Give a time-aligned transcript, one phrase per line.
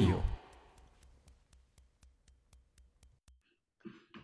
[0.00, 0.20] ディオ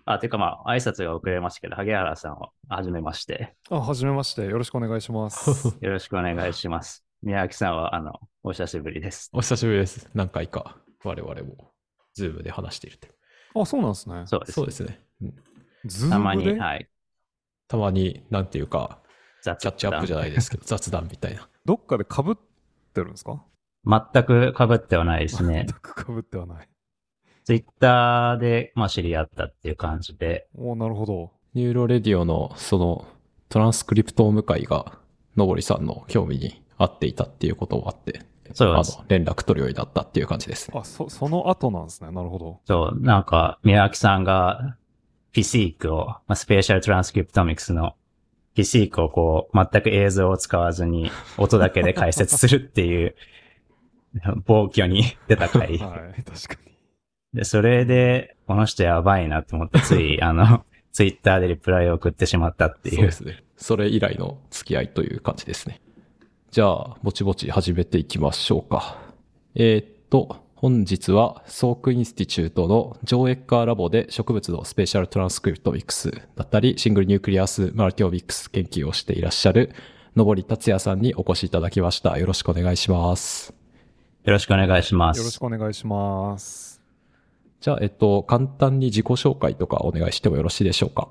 [0.07, 3.55] あ、ていうかまあ、挨拶が遅れましたけど、萩原さんは、はじめまして。
[3.71, 4.45] あ、はじめまして。
[4.47, 5.77] よろしくお願いします。
[5.85, 7.05] よろしくお願いします。
[7.23, 8.13] 宮脇さんは、あの、
[8.45, 9.31] お久しぶりです。
[9.33, 10.09] お久しぶりです。
[10.15, 11.73] 何回か我々も、
[12.15, 13.09] ズームで話していると。
[13.61, 14.23] あ、そうなんですね。
[14.27, 14.53] そうです。
[14.53, 15.01] そうですね。
[15.21, 15.43] うん
[15.87, 16.13] ズームで？
[16.13, 16.89] たまに、はい。
[17.69, 19.01] たまに、なんていうか、
[19.43, 21.49] 雑キャッチアップじゃないですけど、雑談みたいな。
[21.65, 22.37] どっかで被っ
[22.95, 23.45] てるんですか？
[23.87, 25.77] 全く被ってはないですね全。
[25.81, 26.69] く被ってはない。
[27.45, 31.31] ツイッターで、まあ、知り合ったっていう感じで、おなるほど。
[31.55, 33.07] ニューロレディオの、その、
[33.49, 34.99] トランスクリプトーム会が、
[35.37, 40.79] のぼりさんの興味に合っていたっていうこともあって、あそうですの、連絡取るようになったっていう感じですね。
[40.79, 42.11] あ、そ、その後なんですね。
[42.11, 42.61] なるほど。
[42.65, 44.77] そう、なんか、宮脇さんが、
[45.33, 47.95] FISSEQ を、まあ、スペシャルトランスクリプトミクスの、
[48.55, 53.15] FISSEQ をこう、全く映像を使わずに、音だけで解説するっていう、
[54.47, 55.79] 暴挙に出た回。
[55.79, 56.77] はい、確かに。
[57.35, 62.97] で、それで、この人やばいなと思って、つい、 あの、ツイッターでリプライを送ってしまったっていう。
[62.97, 63.45] そうですね。
[63.57, 65.81] それ以来の付き合いという感じですね。
[66.51, 68.99] じゃあ、ぼちぼち始めていきましょうか。
[69.55, 79.73] えーっと、本日は、 Salk Institute のジョーエッカーラボで植物のスペシャルトランスクリプトミクスだったり、 single nucleus multiomics 研究をしていらっしゃる、
[80.15, 82.17] のぼり達也さんにお越しいただきました。
[82.17, 83.56] よろしくお願いします。
[84.27, 85.19] よろしくお願いします。
[85.19, 86.83] よろしくお願いします。
[87.61, 91.09] じゃあ、えっと、簡単に自己紹介とかお願いしてもよろしいでしょうか？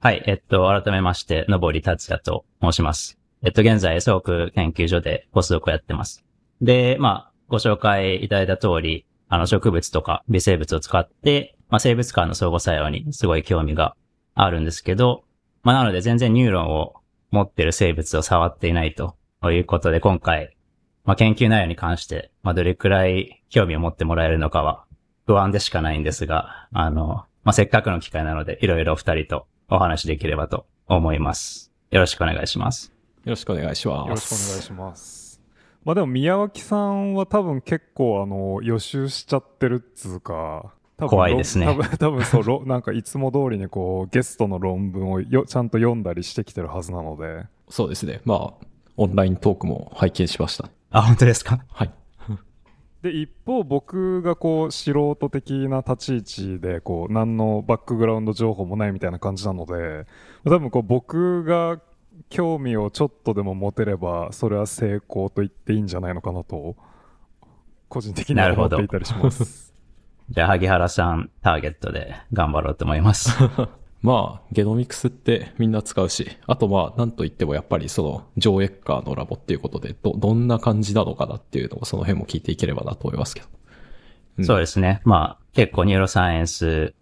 [0.00, 3.20] はい、えっと、改めまして、のぼり達也と申します。
[3.44, 6.24] えっと、現在、ソーク研究所でポスドクをやってます。
[6.60, 13.94] で、まあ、ご紹介いただいた通り、あの、植物とか微生物を使って、まあ、生物間の相互作用にすごい興味が
[14.34, 15.22] あるんですけど、
[15.62, 16.94] まあ、なので全然ニューロンを
[17.30, 19.14] 持ってる生物を触っていないと
[19.44, 20.56] いうことで、今回、
[21.04, 24.84] まあ、研究内容に関して、まあ、どれくらい興味を持ってもらえるのかは
[25.26, 31.72] 不安でしかないんですが、あの、まあ、せっかくの機会なので、いろいろお二人とお話できればと思います。
[31.90, 32.92] よろしくお願いします。
[33.24, 34.08] よろしくお願いします。
[34.08, 35.40] よろしくお願いします。
[35.84, 48.20] まあでも、宮脇さんは多分結構、あの、予習しちゃってるっつうか、多分怖いですね多分、多分そう、ろなんかいつも通りにこう、ゲストの論文をよちゃんと読んだりしてきてるはずなので、そうですね。
[48.24, 50.68] まあ、オンライントークも拝見しました。
[50.92, 51.64] あ、本当ですか？
[51.68, 51.90] はい。
[53.02, 60.06] で一方僕がこう素人的な立ち位置でこう何のバックグラウンド情報もないみたいな感じなので
[60.44, 61.80] 多分こう僕が
[62.28, 66.76] 興味をちょっとでも持てればそれは成功と言っていいんじゃないのかなと
[67.88, 69.74] 個人的には思っていたりします。
[70.30, 73.36] じゃあ、萩原さんターゲットで頑張ろうと思います。
[74.02, 83.46] まあ、ゲノミクスってみんな使うし、あとまあ、なんといってもやっぱりその、ジョーエッカーのラボっていうことで、ど、どんな感じなのかなっていうのをその辺も聞いていければなと思いますけど。
[84.38, 85.02] うんそうですね。
[85.04, 86.94] まあ、結構ニューロサイエンス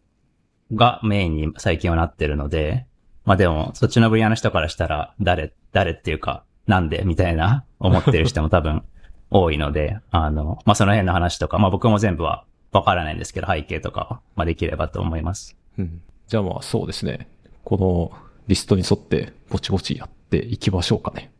[0.75, 2.87] がメインに最近はなってるので、
[3.25, 8.83] まあでも、そっちの分野の人からしたら、誰、誰っていうか、なんでみたいな思ってる人も多分
[9.31, 15.57] 多いので、 あの、まあその辺の話とか、まあ僕も全部はわからないんですけど、背景とかは、まあできればと思います。
[15.79, 16.03] うん。
[16.31, 17.29] じゃあまあ、そうですね。
[17.65, 18.13] この
[18.47, 21.33] リストに沿って、ぼちぼちやっていきましょうかね。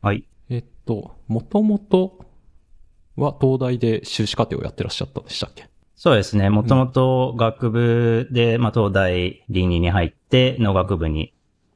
[0.00, 0.26] はい。
[0.48, 2.24] えっと、もともと
[3.16, 5.68] は東大で修士課程をやってらっしゃったんでしたっけ？
[5.96, 6.48] そうですね。
[6.48, 11.34] もともと学部で、まあ、東大倫理に入って、農学部に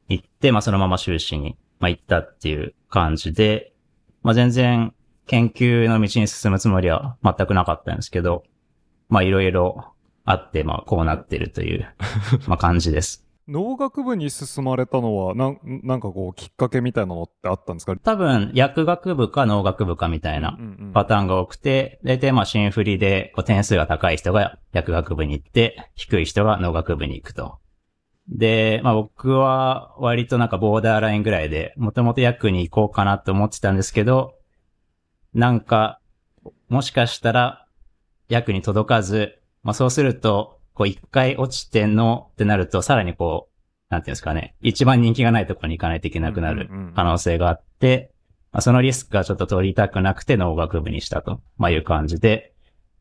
[0.09, 3.75] 行って、まあ、そのまま修士に、まあ、行ったっていう感じで、
[4.23, 4.95] まあ、全然
[5.27, 8.45] 研究の道に進むつもりは全くなかったんですけど、
[9.11, 9.93] まあ、いろいろ
[10.31, 11.87] あって、まあ、こうなってるという、
[12.47, 13.27] まあ、感じです。
[13.49, 17.97] 農学部に進まれたのはなんなんかこうきっかけみたいなのってあったんですか？
[17.97, 20.57] 多分、薬学部か農学部かみたいな
[20.95, 27.59] パターンが多くて、大体まあ、新振りで、こう点数が高い人が薬学部に行って、低い人が農学部に行くと。
[28.29, 34.35] で、まあ僕は割となんかボーダーラインぐらいで、もともと薬に行こうかなと思ってたんですけど、
[35.35, 35.99] なんか、
[36.69, 37.67] もしかしたら
[38.29, 43.51] 薬に届かず、まあそうすると、こう一回落ちてのってなると、さらにこう、
[43.91, 48.13] なんていうんですかね、一番人気がないところに行かないといけなくなる可能性があって、
[48.53, 52.53] まあ、そのリスクがちょっと取りたくなくて農学部にしたと、まあ、いう感じで、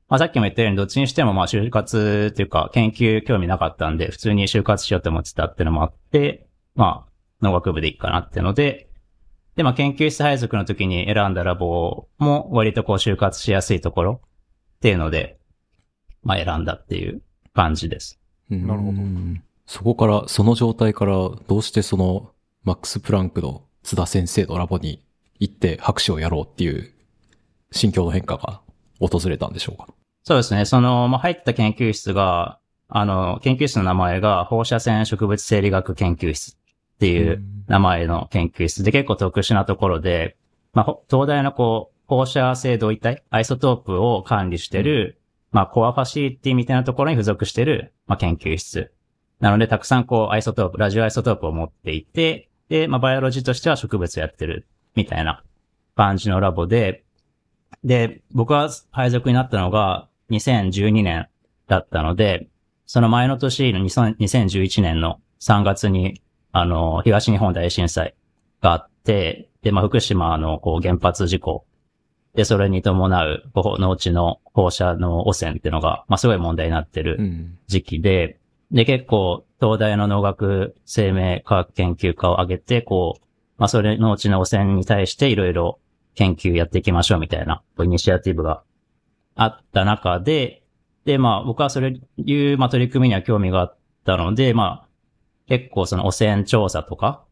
[0.07, 8.89] まあ、さっきも言ったようにどっちにしてもまあ就活っていうか研究興味なかったんで、普通に就活しようと思ってたっていうのもあって、まあ、農学部でいいかなっていうので、
[9.55, 14.21] で、まあ、研究室配属の時に選んだラボも割とこう就活しやすいところ
[14.77, 15.38] っていうので、
[16.23, 17.21] まあ、選んだっていう
[17.53, 18.19] 感じです。
[18.49, 22.31] なるほどうんそこから、その状態から、どうしてその、
[22.63, 25.03] マックス・プランクの津田先生のラボに
[25.39, 26.91] 行って博士をやろうっていう
[27.71, 28.61] 心境の変化が
[28.99, 29.87] 訪れたんでしょうか？
[30.23, 30.65] そうですね。
[30.65, 32.57] その、まあ、入った研究室が、
[32.87, 40.35] あの、研究室の名前が放射線植物生理学研究室っていう名前の研究室で結構特殊なところで、
[40.73, 45.18] まあ、東大のこう、放射性同位体、アイソトープを管理してる、
[45.51, 48.91] まあ、 core facility みたいなところに付属してる、まあ、研究室。
[49.39, 55.43] なので、たくさんこう、アイソトープ、ラジオアイソトープを持っていて、で、まあ、バイオロジーとしては植物やってる、みたいな
[55.95, 57.03] 感じのラボで、
[57.83, 61.27] で、僕は配属になったのが2012年
[61.67, 62.47] だったので、
[62.85, 68.15] その前の年の2011年の3月に、あの、東日本大震災
[68.61, 71.65] があって、で、まあ、福島のこう原発事故
[72.35, 77.19] で、それに伴う農地の放射能汚染っていうのが、まあ、すごい問題になってる
[77.67, 78.39] 時期で、
[78.71, 83.25] うん、で、結構、東大の農学生命科学研究科を挙げて、こう、
[83.57, 85.79] まあ、それ農地の汚染に対していろいろ
[86.15, 88.63] 研究やっていきましょうみたいな、イニシアティブが
[89.35, 90.63] あった中で、
[91.05, 94.87] で、まあ、僕はそれいう、まあ、取り組みには興味があったので、まあ、
[95.47, 97.25] 結構その汚染調査とか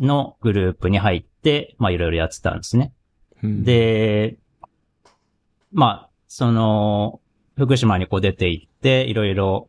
[0.00, 2.92] のグループに入って、まあ、いろいろやってたんですね。
[3.44, 4.36] で、
[5.72, 7.20] まあ、その、
[7.56, 9.68] 福島にこう出て行って、いろいろ、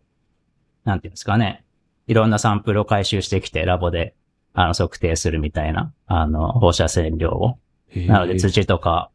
[0.83, 1.63] なんていうんですかね、
[2.07, 4.15] いろんなサンプルを回収してきて、ラボで、
[4.53, 7.57] あの、測定するみたいな、あの、放射線量を。
[7.95, 9.09] なので、土とか、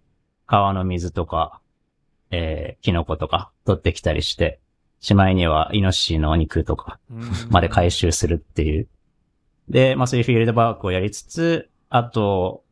[0.46, 1.60] 川の水とか、
[2.30, 4.60] えー、キノコとか取ってきたりして、
[5.00, 6.98] しまいにはイノシシのお肉とか
[7.48, 8.88] まで回収するっていう。
[9.68, 12.62] で、まあそういうフィールドワークをやりつつ、あと、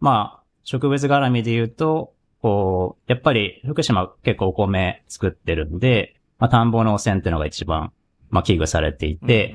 [0.00, 7.92] まあ、植物絡みで言うと、こう、やっぱり福島結構お米作ってるんで、まあ田んぼの汚染っていうのが一番、
[8.30, 9.54] まあ危惧されていて、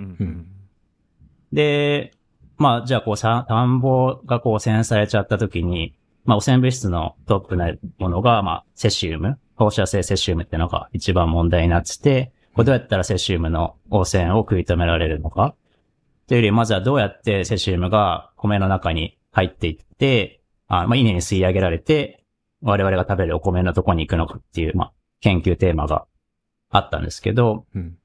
[1.51, 2.13] で、
[2.57, 5.93] まあじゃあこうさ、田んぼがこう汚染されちゃった時に、
[6.23, 15.55] まあ汚染物質のトップなものが、まあセシウム、放射性セシウムっていうのが一番問題になってて、これどうやったらセシウムの汚染を食い止められるのか
[16.27, 20.40] というより、まずはどうやってセシウムが米の中に入っていって、
[20.73, 22.23] あまあ、稲に吸い上げられて、
[22.61, 26.05] 我々が食べるお米のとこに行くのかっていう、まあ、研究テーマが
[26.69, 27.97] あったんですけど、うん、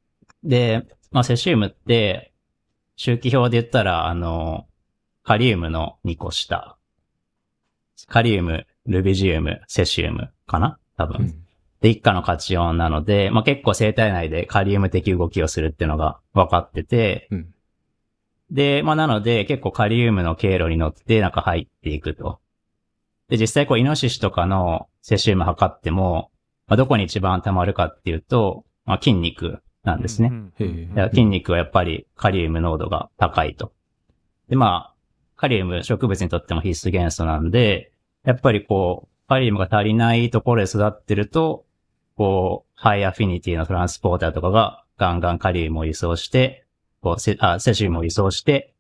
[0.43, 2.33] で、まあ、セシウムって、
[2.97, 4.67] 周期表で言ったら、あの、
[5.23, 6.77] カリウムの2個下。
[8.09, 10.79] カリウム、ルビジウム、セシウムかな？
[10.97, 11.17] 多分。
[11.19, 11.45] うん、
[11.81, 17.55] で、一家のカチオンなので、まあ、結構生体内でカリウム的動きをするっていうのが分かってて、うん、
[18.51, 22.41] で、まあ、なので、結構カリウムの経路に乗って中入っていくと。
[23.29, 26.31] で、実際こう、イノシシとかのセシウム測っても、
[26.69, 30.33] まあ、どこに一番溜まるかっていうと、まあ、筋肉なんですね。
[31.11, 33.73] 筋肉はやっぱりカリウム濃度が高いと。
[34.49, 34.95] で、まあ、
[35.37, 37.93] カリウム植物にとっても必須元素なんで、
[38.25, 41.65] やっぱりこう、カリウムが足りないところで育ってると、
[42.17, 46.65] こう、ハイアフィニティのトランスポーターとかがガンガンカリウムを輸送して、
[47.01, 48.75] こう、セあセシウムを輸送して、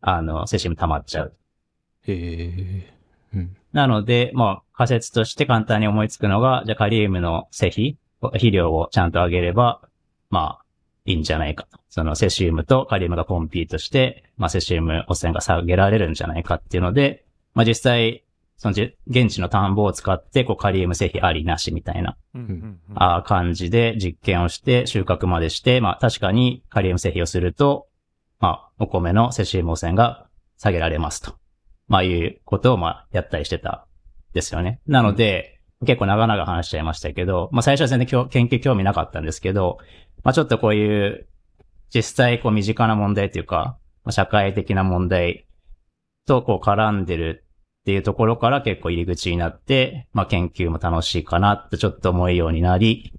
[0.00, 1.34] あの、セシウム溜まっちゃう。
[2.06, 2.93] へえ。
[3.34, 9.80] うん、なので、まあ、仮説として簡単に思いつくのが、じゃあカリウムの施肥、肥料をちゃんと上げれば、
[10.30, 10.64] まあ、
[11.04, 11.78] いいんじゃないかと。
[11.90, 18.24] そのセシウムとカリウムがコンピートして、まあ、セシウム汚染が下げられるんじゃないかっていうので、まあ、実際、
[18.56, 18.74] その
[19.08, 22.16] 現地の田んぼを使って、こう、カリウム施肥ありなしみたいな、
[22.94, 27.88] あ感じで実験をして収穫までして、まあ、確かにカリウム施肥をすると、
[28.40, 31.34] まあ、お米のセシウム汚染が下げられますと。
[31.88, 33.86] まあいうことをまあやったりしてた
[34.32, 34.80] ですよね。
[34.86, 39.78] なので、うん、結構長々話しちゃいましたけど、まあ最初は全然研究興味なかったんですけど、
[40.22, 41.26] まあちょっとこういう
[41.94, 45.46] 実際こう身近な問題というか、まあ、社会的な問題
[46.26, 47.44] とこう絡んでる
[47.82, 53.12] っていうところから結構入り口になって、まあ研究も楽しいかなってちょっと思うようになり、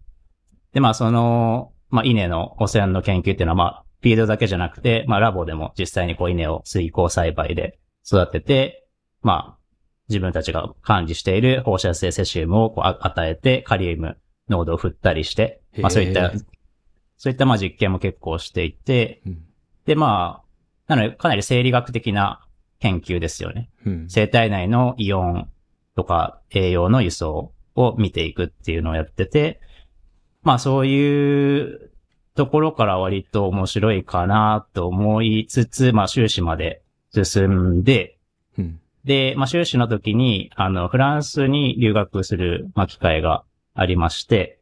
[0.73, 8.87] でまあその、まあ稲の汚染の研究っていうのはまあフィールドだけじゃなくて、まあラボでも実際にこう稲を水耕栽培で育てて、
[9.21, 9.65] まあ、
[10.09, 14.17] 自分たちが管理している放射性セシウムをこう与えて、カリウム
[14.49, 16.31] 濃度を振ったりして、まあそういった、
[17.17, 19.45] そういったまあ実験も結構していて、うん、
[19.85, 20.43] でま
[20.87, 22.45] あ、なのでかなり生理学的な
[22.79, 23.69] 研究ですよね。
[23.85, 25.49] うん、生体内のイオン
[25.95, 29.59] とか栄養の輸送を見ていくっていうのをやってて、
[30.43, 31.89] まあそういう
[32.35, 36.83] ところから割と面白いかなと思いつつ、まあ修士まで
[37.23, 38.17] 進んで、
[38.57, 43.43] うん、で、まあ、修士の時に、あの、フランスに留学する、まあ、機会が
[43.73, 44.59] ありまして、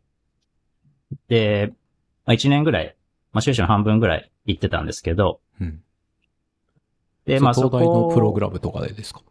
[1.29, 1.73] で、
[2.25, 2.95] まあ、1年ぐらい、
[3.31, 5.81] まあ、修士の半分ぐらい行ってたんですけど、うん、
[7.25, 7.79] で、まあ、そこ。
[7.79, 9.21] 東大のプログラムとかでですか？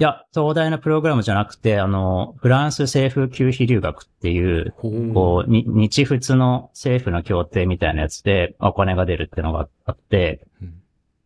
[0.00, 4.72] いや、東大のプログラムじゃなくて、あの、フランス政府給費留学っていう、
[5.12, 10.74] こう、に日仏の政府の協定みたいなやつでお金が出るっていうのがあって、うん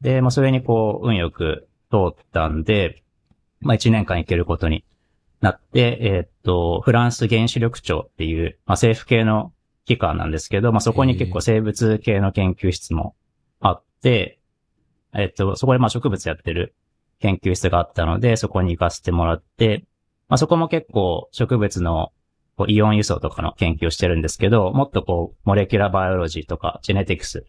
[0.03, 3.03] で、まあ、それにこう、運よく通ったんで、
[3.61, 4.85] まあ、1年間行けることに
[5.41, 9.53] なって、えーっと、フランス原子力庁っていう、まあ、政府系の
[9.85, 13.15] 機関なんですけど、まあ、そこに結構生物系の研究室も
[13.61, 14.41] あって、
[15.15, 16.75] えーっと、そこでまあ植物やってる
[17.21, 19.85] 研究室があったので、そこに行かせてもらって、
[20.29, 22.13] まあ、そこも結構植物の
[22.57, 27.47] こうイオン輸送とかの研究をしてるんですけど、もっとこう、モレキュラバイオロジーとかジェネティクス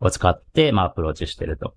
[0.00, 1.74] を使って、まあ、アプローチしてると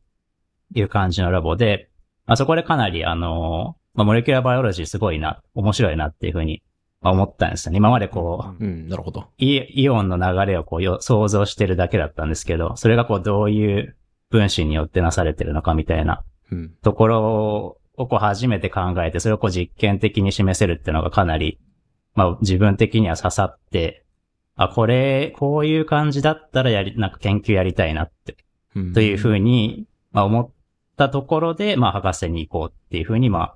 [0.73, 1.89] いう感じのラボで、
[2.25, 6.61] まあ、そこでかなり、あのまあ、モレキュラバイオロジーすごいな、面白いなっていうふうに
[7.01, 7.77] まあ思ったんですよね。
[7.77, 9.27] 今までこう、うん、なるほど。
[9.37, 13.95] イイオンの流れをこうよ想像してるだけだったんですけど、それがこうどういう
[14.29, 16.69] 分子によってなされてるのかみたいなうん。
[16.81, 21.59] ところをこう初めて考えて、それをこう実験的に示せるっていうのがかなり、
[22.15, 24.03] まあ自分的には刺さって、
[24.55, 28.37] あ、これ、こういう感じだったらやり、なんか研究やりたいなって、
[28.75, 30.49] うんというふうに、まあ思っ
[30.97, 33.55] たところで、まあ博士に行こうっていうふうに、ま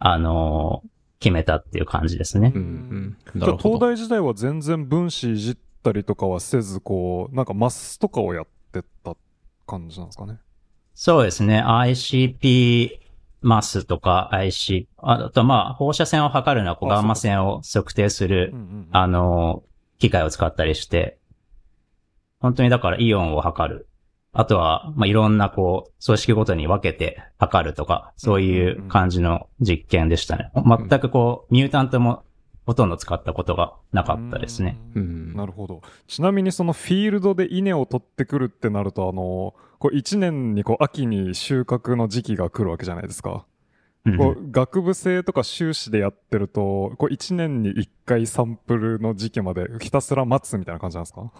[0.00, 0.88] あ、あのー
[1.20, 2.58] 決めたっていう感じですねう。
[2.60, 3.40] ん、うん。
[3.40, 3.80] じゃあ東。
[3.80, 9.16] 大時代は全然分子いじったりとかはせず、こう、なんかマスとかをやってた
[9.66, 10.38] 感じなんですかね？
[10.94, 11.60] そうですね。
[11.60, 13.00] ICP
[13.40, 19.64] マスとか IC、あとまあ放射線を測るのはこうあガンマ線を測定するうんうんうんあの、
[19.98, 21.18] 機械を使ったりして、
[22.38, 23.88] 本当にだからイオンを測る。
[24.32, 30.50] あとは、まあ、いろんなこう、組織ごとに分けて測るとか、そういう感じの実験でしたね。
[30.54, 32.24] 全くこう、ミュータントも
[32.66, 34.78] ほとんど使ったことがなかったですね。
[34.94, 35.36] ううんん。
[35.36, 35.80] なるほど。
[36.06, 43.46] ちなみにそのフィールドで稲を取ってくるってなると、あの、こう1年にこう秋に収穫の時期が来るわけじゃないですか。
[44.04, 51.30] うんこう学部生とか修士でやってると、こう1年に1回サンプルの時期までひたすら待つみたいな感じなんですか？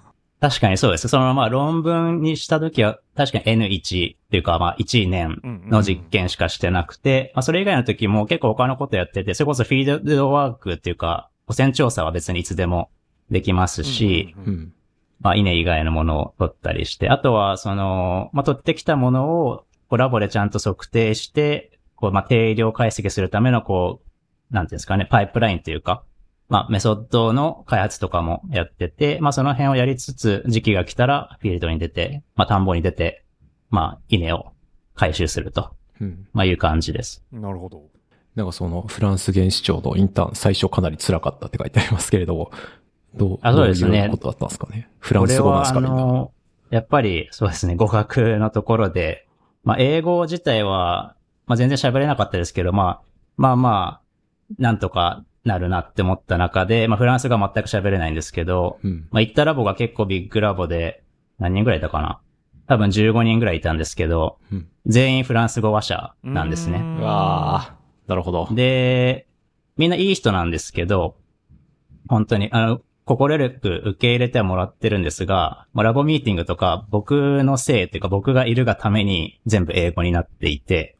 [0.40, 1.09] 確かにそうです。
[1.09, 12.90] そのまあ論文にしたときは、確かに N1 っていうかまあ1年の実験しかしてなくて、まあそれ以外の時も結構他のことやってて、それこそフィールドワークっていうか、汚染調査は別にいつでも
[13.30, 14.73] できますし、うんうんうんうん。
[15.21, 24.00] まあ稲以外のものを取ったりして、あとはその、まあ取ってきたものをこうラボでちゃんと測定して、こうまあ定量解析するためのこ
[24.50, 26.04] う、なんていうんですかね、パイプラインというか、
[26.49, 33.25] まあメソッドの開発とかもやってて、まあその辺をやりつつ、時期が来たらフィールドに出て、まあ田んぼに出て、
[33.71, 34.52] まあ稲を
[34.95, 36.26] 回収すると、うん。
[36.33, 37.23] まあいう感じです。
[37.33, 37.83] なるほど。
[38.35, 42.50] なんかそのフランス原子庁のインターン最初かなり辛かったって書いてありますけれども、
[43.14, 44.88] どう、あそうですねどういうことだったんですかね？
[45.00, 45.88] フランス語なんですかね。
[45.88, 46.33] あの、
[46.71, 49.26] やっぱりそうですね、語学のところで、
[49.64, 53.02] まあ英語自体は、まあ全然喋れなかったですけど、まあ、
[53.37, 59.09] まあまあ、なんとかなるなって思った中で、まあフランスが全く喋れないんですけど、うん。
[59.11, 61.02] まあ行ったラボが結構ビッグラボで、
[61.40, 62.21] 何人ぐらいいたかな？
[62.69, 66.78] 多分15人ぐらいいたんですけど、うん全員フランス語話者なんですね。
[66.78, 67.76] うわあ、
[68.07, 68.49] なるほど。
[68.52, 69.26] で、
[69.76, 71.17] みんないい人なんですけど、
[72.09, 80.97] 本当に、あの、心よく受け入れてはもらってるんですが、まあラボミーティングとか僕のせいっていうか僕がいるがために全部英語になっていて、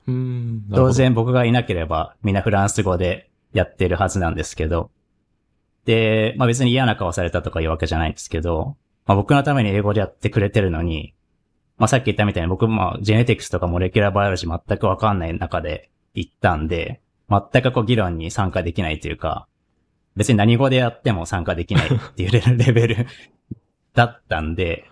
[0.71, 0.93] 当。
[0.93, 4.90] 然僕がいなければみんなフランス語でやってるはずなんですけど、
[5.85, 8.76] で、まあ別に嫌な顔されたとかいうわけじゃないんですけど、
[9.07, 11.14] まあ僕のために英語でやってくれてるのに、
[11.78, 17.00] まあさっき言ったみたいに僕もジェネティクスとかモレキュラーバイオロジー全くわかんない中で行ったんで、
[17.31, 19.49] 全くこう議論に参加できないというか、
[20.17, 23.07] 別に何語でやっても参加できないっていうレベル
[23.95, 24.90] だったんで、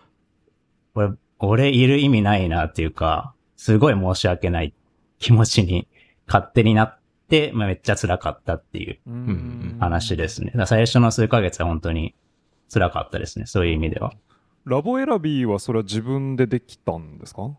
[0.95, 4.73] これ、俺いる意味ないなっていうか、すごい申し訳ない
[5.19, 5.89] 気持ちに
[6.27, 6.99] 勝手になっ、
[7.55, 10.53] まあ、めっちゃ辛かったっていううん話ですね。
[10.67, 12.15] 最初の数ヶ月は本当に
[12.73, 13.47] 辛かったですね。
[13.47, 14.13] そういう意味では。
[14.65, 17.51] ラボ選びはそれは自分でできたんですか？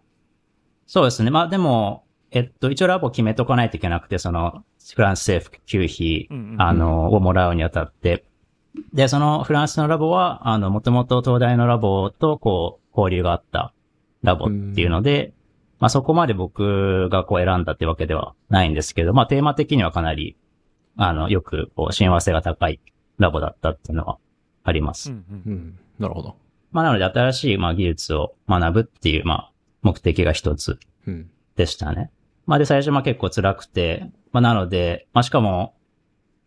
[0.85, 1.31] そうですね。
[1.31, 8.25] まあでも、えっと、一応ラボ決めとかないといけなくて、その、フランス政府給費、あの、をもらうにあたって。
[8.93, 13.73] で、そのフランスのラボは、あの、もともと東大のラボと、こう、交流があった
[14.23, 15.33] ラボっていうので、
[15.79, 20.35] まあそこまで僕がこう選んだってわけではないんですけど、まあテーマ的にはかなり、
[20.97, 22.79] あの、よく、こう、親和性が高い
[23.19, 24.17] ラボだったっていうのは
[24.63, 25.11] あります。
[25.11, 25.79] うんうんうん。
[25.99, 26.35] なるほど。
[26.71, 29.51] まあなので新しい、まあ技術を学ぶっていう、まあ、
[29.83, 31.29] 目的が一つうん。
[31.55, 32.11] でしたね。
[32.45, 35.75] まあで、最初まあ結構辛くて、まあなので、まあしかも、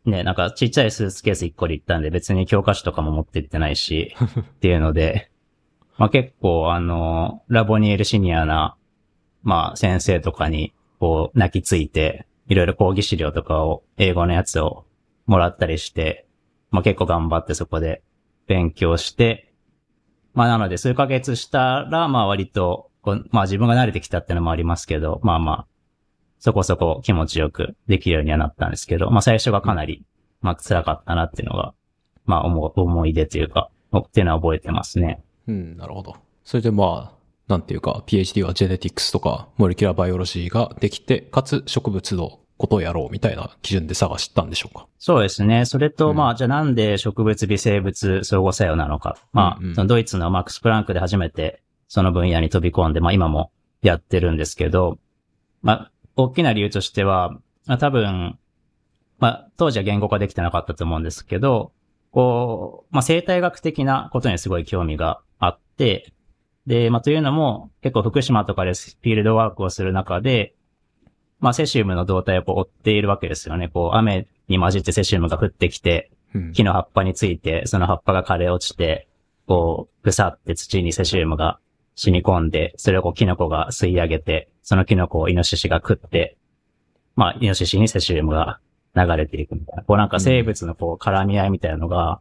[0.04, 5.30] ね、なんかちっちゃいスーツケース1個で行ったんで別に教科書とかも持って行ってないし、っていうので、
[5.98, 8.76] まあ結構あの、ラボにいるシニアな、
[9.42, 14.84] まあ先生とかに、こう、泣きついて、いろいろ講義資料とかを、英語のやつを
[15.26, 16.26] もらったりして、
[16.70, 18.02] まあ結構頑張ってそこで
[18.46, 19.52] 勉強して、
[20.34, 25.66] まあなので数ヶ月したら、まあ割と、こうまあ自分が慣れてきたってのもありますけど、まあまあ、
[26.38, 30.04] そこそこ気持ちよくできるようにはなったんですけど、まあ最初がかなり、
[30.40, 31.74] まあ辛かったなっていうのが、
[32.24, 35.22] まあ思思い出というか、っていうのは覚えてますね。
[35.48, 36.16] うん、なるほど。
[36.44, 37.19] それでまあ、
[37.50, 44.86] なんていうか、PhD はジェネティクスとか、モレキュラーバイオロジーができて、かつ植物のことをやろうみたいな基準で探したんでしょうか？
[44.98, 45.64] そうですね。
[45.64, 49.16] それと、うんまあ、じゃあなんで植物微生物相互作用なのか。
[49.32, 53.50] まあ、うんうんそのドイツのマックス・プランクで初めてその分野に飛び込んで、まあ今も
[53.82, 54.98] やってるんですけど、
[55.62, 57.30] まあ、大きな理由としては、
[57.66, 58.38] まあ多分、
[59.18, 61.72] まあ当時は言語化できてなかったと思うんですけど、
[62.10, 66.12] こう、まあ生態学的なことにすごい興味があって、
[66.66, 70.54] で、まあというのも結構福島とかでフィールドワークをする中で、
[71.38, 73.68] まあセシウムの動態をこう追っているわけですよね。
[73.68, 76.52] こう雨に混じってセシウムが降ってきて、うん。
[76.52, 79.08] 木の葉っぱについて、その葉っぱが枯れ落ちて、
[79.46, 81.58] こう、腐って土にセシウムが
[81.96, 86.36] 染み込んで、それをこうキノコが吸い上げて、そのキノコをイノシシが食って、
[87.16, 88.60] まあ、イノシシにセシウムが
[88.94, 89.82] 流れていくみたいな。
[89.82, 92.20] こうなんか生物のこう絡み合いみたいなのが、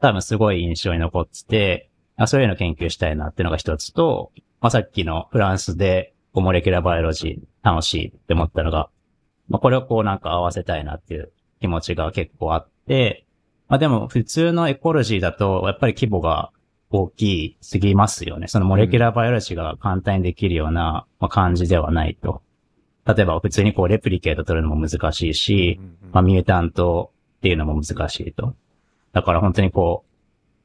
[0.00, 8.88] 多分すごい印象に残ってて、あそういうの研究したいなっていうのが一つと、まあさっきのフランスでこうモレキュラーバイオロジー楽しいって思ったのが、
[9.48, 13.24] まあこれをこうなんか合わせたいなっていう気持ちが結構あって、
[13.68, 16.50] まあでも普通のエコロジーだとやっぱり規模が
[16.90, 18.46] 大きすぎますよね。
[18.46, 22.42] そのモレキュラーバイオロジーが簡単にできるようなまあ感じではないと。
[23.06, 25.80] 例えば普通にこうレプリケート取るのも難しいし、
[26.12, 28.54] まあミュータントっていうのも難しいと。
[29.12, 30.13] だから本当にこう、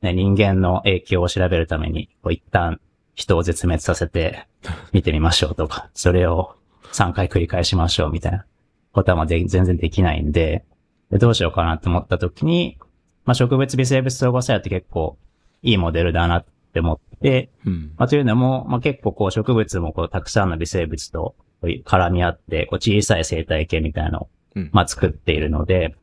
[0.01, 2.79] ね、人間の影響を調べるために、こう一旦
[3.15, 4.47] 人を絶滅させて
[4.93, 6.55] 見てみましょうとか、それを
[6.93, 8.45] 3回繰り返しましょうみたいな
[8.93, 10.65] ことは全然できないんで、
[11.12, 12.77] でどうしようかなって思った時に、
[13.25, 15.17] まあ植物微生物相互作用って結構
[15.62, 17.93] いいモデルだなって思って、うん。
[17.97, 24.69] まあ、というのも、まあ、結構こう植物もこうたくさんの微生物と絡み合って、こう小さい生態系みたいなのをうん。
[24.73, 25.95] まあ、作っているので、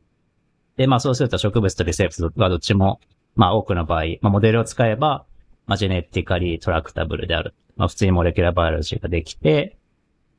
[0.77, 2.99] で、まあ、そうすると植物と微生物がどっちも、
[3.37, 5.25] まあ、多くの場合、まあ、モデルを使えば、
[5.67, 7.53] まあ、ジェネティカリートラクタブルである。
[7.77, 9.77] まあ、普通にモレキュラバイオロジーができて、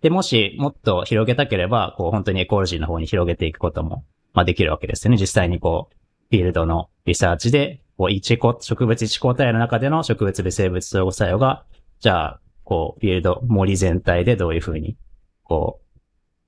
[0.03, 5.17] で、もしもっと広げたければ、こう、本当にエコロジーの方に広げていくことも、まあ、できるわけですよね。
[5.17, 5.95] 実際にこう、
[6.31, 11.65] フィールドのリサーチで、こう、一個、植物一個体の中での植物微生物相互作用が、
[12.01, 14.97] じゃあ、こう、フィールド、森全体でどういうふうに、
[15.45, 15.99] こう、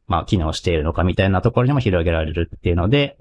[0.07, 3.17] まあ、機能しているのかみたいなところにも広げられるっていうので、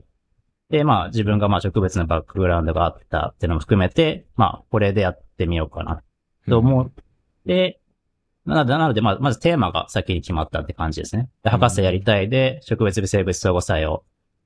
[0.70, 6.04] で、まあ、自分がまあ植物のバックグラウンドがあったっていうのも含めて、まあ、これでやってみようかな
[6.48, 6.92] と思っ
[7.48, 7.80] て、
[8.46, 11.30] なので、なので、まあ、まずテーマが先に決まったって感じですね。
[11.44, 14.04] で、博士やりたいで、植物微生物相互作用。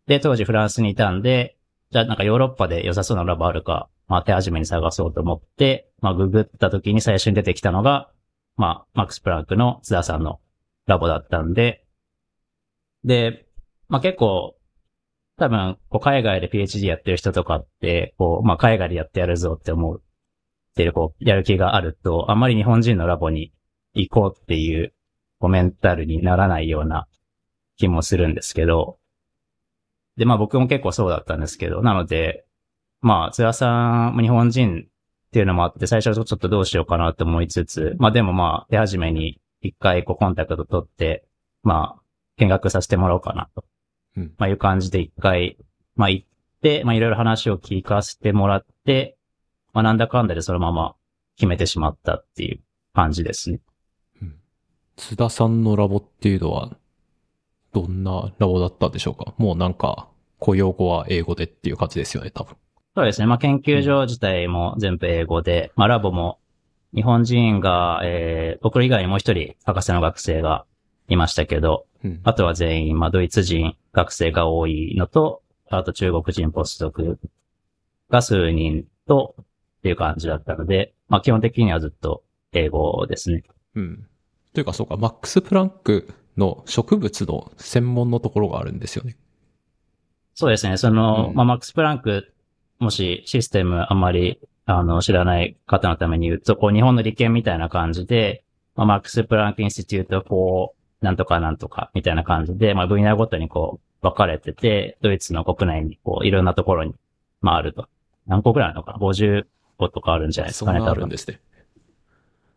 [0.07, 1.57] で、当時フランスにいたんで、
[1.91, 8.09] じゃあなんかヨーロッパで良さそうなラボあるか、まあ手始めに探そうと思って、まあググった時に最初に出てきたのが、
[8.57, 10.39] まあマックス・プランクの津田さんの
[10.85, 11.85] ラボだったんで、
[13.03, 13.45] で、
[13.89, 14.55] まあ結構、
[15.37, 20.01] 多分、こう海外で PhD やってる人とかって、こう、まあ海外でやってやるぞって思っ
[20.75, 23.51] ていう、こう、やる気があると、あんまり日本人のラボに
[23.93, 24.93] 行こうっていう、
[25.39, 27.07] こうメンタルにならないような
[27.77, 28.99] 気もするんですけど、
[30.17, 32.45] で、まあ僕も結構そうだったんですけど、なので、
[33.01, 41.25] まあ、津田さん、日本人っていうのもあって、最初ちょっとどうしようかなと思いつつ、まあでもまあ、手始めに一回こうコンタクト取って、
[41.63, 42.01] まあ、
[42.37, 43.65] 見学させてもらおうかなと。
[44.17, 45.57] うんまあいう感じで一回、
[45.95, 46.27] まあ行っ
[46.61, 49.17] て、まあいろいろ話を聞かせてもらって、
[49.73, 50.95] まあなんだかんだでそのまま
[51.35, 52.59] 決めてしまったっていう
[52.93, 53.59] 感じですね。
[54.95, 56.77] 津田さんのラボっていうのは、
[57.73, 59.33] どんなラボだったんでしょうか？
[59.39, 62.55] もうなんか、雇用語は英語でっていう感じですよね、多分。
[62.95, 63.25] そうですね。
[63.25, 66.37] まあ、研究所自体も全部英語で、まあ、ラボも
[66.93, 70.65] 日本人が、えー、僕以外にもう一人博士の学生が
[71.07, 72.21] いましたけど、うん。
[72.23, 77.19] あとは全員、まあ、ドイツ人学生が多いのと、あと中国人ポストク
[78.09, 79.45] が数人と、っ
[79.83, 83.43] ていう感じだったので、まあ、基本的にはずっと英語ですね。
[83.75, 84.07] うん。
[84.53, 89.17] というかそうか、マックス・プランクの植物の専門のところがあるんですよね。
[90.35, 90.77] そうですね。
[90.77, 92.33] その、うんまあ、マックス・プランク、
[92.79, 98.43] もしシステムあんまり、あの、知らない方のために言うと、こう、日本の理研みたいな感じで、
[98.75, 106.95] まあ、 Max Planck Institute for、なんとかなんとか、みたいな感じで、まあ、分野ごとにこう、分かれてて、ドイツの国内に、こう、いろんなところに、
[107.41, 107.89] まあ、あると。
[108.25, 109.45] 何個くらいあるのかな ?50
[109.77, 111.01] 個とかあるんじゃないですかね、多分。
[111.01, 111.41] るんですね。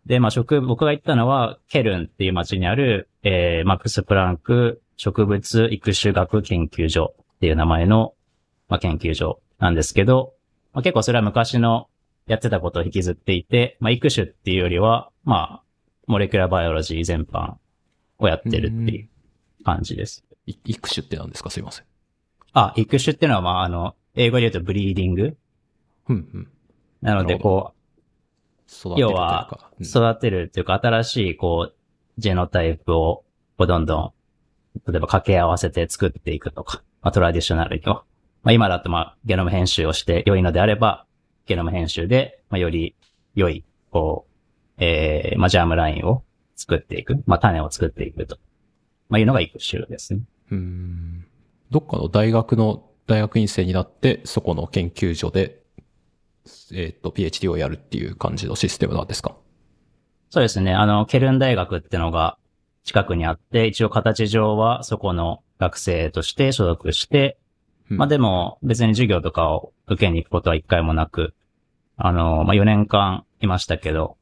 [0.07, 8.15] で、まあ、職、僕が行ったのは、ケルンっていう街にある、えー、マックス・プランク植物育種学研究所っていう名前の、
[8.69, 10.35] まあ、研究所なんですけど、
[10.73, 11.89] まあ、結構それは昔の
[12.29, 15.63] やってたことを引きずっていて、まあ、育種っていうよりは、まあ、
[16.07, 17.55] molecular biology 全般
[18.19, 19.09] をやってるっていう
[19.65, 20.25] 感じです。
[20.47, 21.51] い育種って何ですか？
[21.51, 21.85] すいません。
[22.53, 25.37] あ、育種っていうのは、まあ、あの、英語で言うと breeding？
[26.09, 26.49] うんうん。
[27.03, 31.75] なので、こう、要は育てるっていうか、新しい、こう、
[32.19, 33.25] genotype を、
[33.59, 34.13] こう、どんどん、
[34.91, 38.05] 例えば掛け合わせて作っていくとか、まあ、 traditional には。
[38.43, 41.07] まあ、今だと、まあ、ゲノム編集をして良いのであれば、
[41.47, 42.97] ゲノム編集で、まあ、より
[43.35, 44.27] 良い、こ
[44.79, 46.25] う、えー、まあ、ジャームラインを
[46.57, 47.23] 作っていく。
[47.27, 48.39] まあ、種を作っていくと。
[49.09, 50.21] まあ、いうのが育種ですね。
[50.51, 51.27] うーん。
[51.71, 55.63] どっかの大学の大学院生になって、そこの研究所で、
[56.73, 59.37] えっ、と、PhD をやるっていう感じのシステムなんですか？
[60.31, 60.75] そうですね。
[60.75, 62.39] あの、ケルン大学ってのが
[62.85, 67.39] 近くにあって、一応形上はそこの学生として所属して、
[67.91, 71.35] うんまあでも別に授業とかを受けに行くことは一回もなく、
[71.97, 74.17] あの、まあ4年間いましたけど、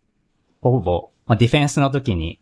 [0.61, 2.41] ほぼ、まあディフェンスの時に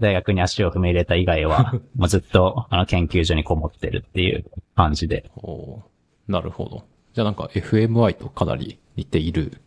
[0.00, 5.30] 大学に足を踏み入れた以外は、 もうずっとあの研究所にこもってるっていう感じで。
[5.36, 5.82] おー
[6.28, 6.84] なるほど。
[7.12, 9.60] じゃあなんか FMI とかなり似ている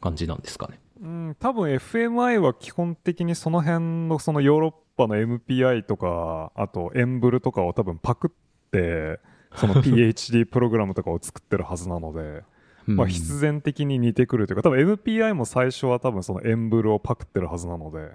[0.00, 0.78] 感じなんですかね？
[1.02, 9.18] うん、多分 FMI は基本的にその辺のそのヨーロッパの MPI とか、あとエンブルとかを多分パクって、
[9.56, 12.42] その PhD プログラムとかを作ってるはずなので、うん
[12.86, 18.10] まあ必然的に似てくるというか、多分 MPI も最初は多分そのエンブルをパクってるはずなので、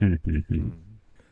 [0.00, 0.20] うん。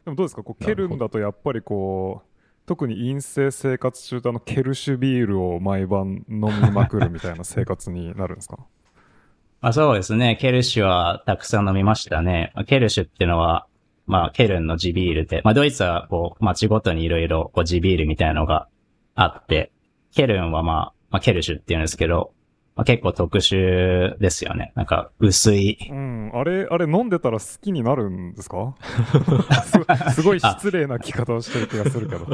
[0.04, 0.42] でもどうですか？
[0.42, 2.28] こうケルンだとやっぱりこう、
[2.66, 8.56] 特に陰性生活中とあのケルシュビールを毎晩飲みまくるみたいな生活になるんですか？
[8.58, 8.66] ま
[9.70, 10.36] あそうですね。
[10.40, 12.52] ケルシュはたくさん飲みましたね。
[12.54, 13.66] まあケルシュっていうのは、
[14.06, 18.68] まあケルンの地ビールで、まあドイツはこう街ごとにいろいろこう地ビールみたいなのが
[19.14, 19.72] あって、
[20.14, 22.32] ケルンはまあ、まあケルシュっていうんですけど、
[22.78, 24.70] まあ結構特殊ですよね。
[24.76, 25.78] なんか薄い。
[25.90, 28.76] うん、あれ、あれ飲んでたら好きになるんですか？
[30.06, 32.24] す すごい失礼な聞き方をしてる気がするけど。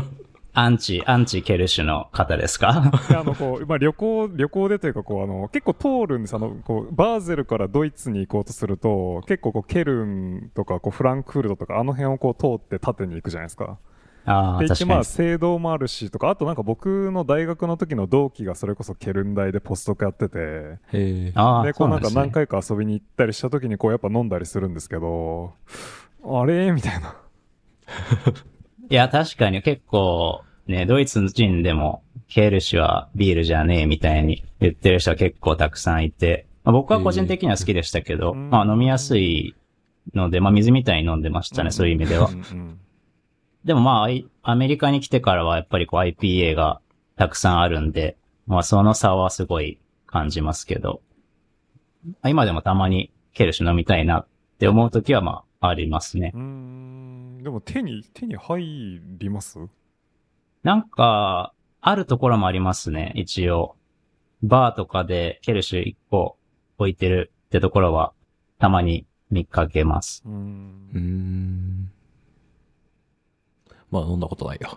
[0.53, 2.93] アンチ、アンチケルシュの方ですか？
[3.09, 5.73] であの、こう、まあ、旅行、旅行でというか、こう、あの、結構
[6.07, 6.37] 通るんです。
[6.37, 13.79] あの、こう、バーゼルからドイツに行こうとすると、結構こう、ケルンとか、こう、フランクフルトとか、あの辺をこう、通って縦に行くじゃないですか。
[14.27, 15.05] ああ、で、まあ、確かに。
[15.05, 21.33] 聖堂もあるし、とか、あとなんか僕の大学の時の同期がそれこそケルン大でポストクやってて、で、
[21.75, 22.21] こううなんですね。
[22.21, 25.53] 何回か遊びに行ったりした時に、こう、やっぱ飲んだりするんですけど、
[26.25, 26.73] あれ？
[26.73, 27.17] みたいな。
[28.89, 29.63] いや、確かに。
[29.63, 38.49] 結構、ね、ドイツ人でも、ケルシュはビールじゃねえみたいに言ってる人は結構たくさんいて、まあ、僕は個人的には好きでしたけど、うん。
[38.51, 39.55] まあ飲みやすい
[40.15, 42.29] ので、まあ水みたいに飲んでましたね、そういう意味では。
[42.29, 42.31] う。
[42.31, 42.79] んうん
[43.65, 44.09] でもまあ、
[44.43, 46.81] アメリカに来てからはやっぱりこう IPA が
[47.17, 51.01] たくさんあるんで、まあその差はすごい感じますけど、
[52.05, 54.27] まあ今でもたまにケルシュ飲みたいなっ
[54.59, 56.33] て思うときはまあありますね。
[56.35, 59.59] うーんでも手に、手に入ります？
[60.63, 63.77] なんか、あるところもありますね、一応。
[64.43, 66.37] バーとかでケルシュ1個
[66.77, 68.13] 置いてるってところは、
[68.59, 70.23] たまに見かけます。
[70.27, 71.91] うーんうーん。
[73.95, 74.69] まあ飲んだことないや。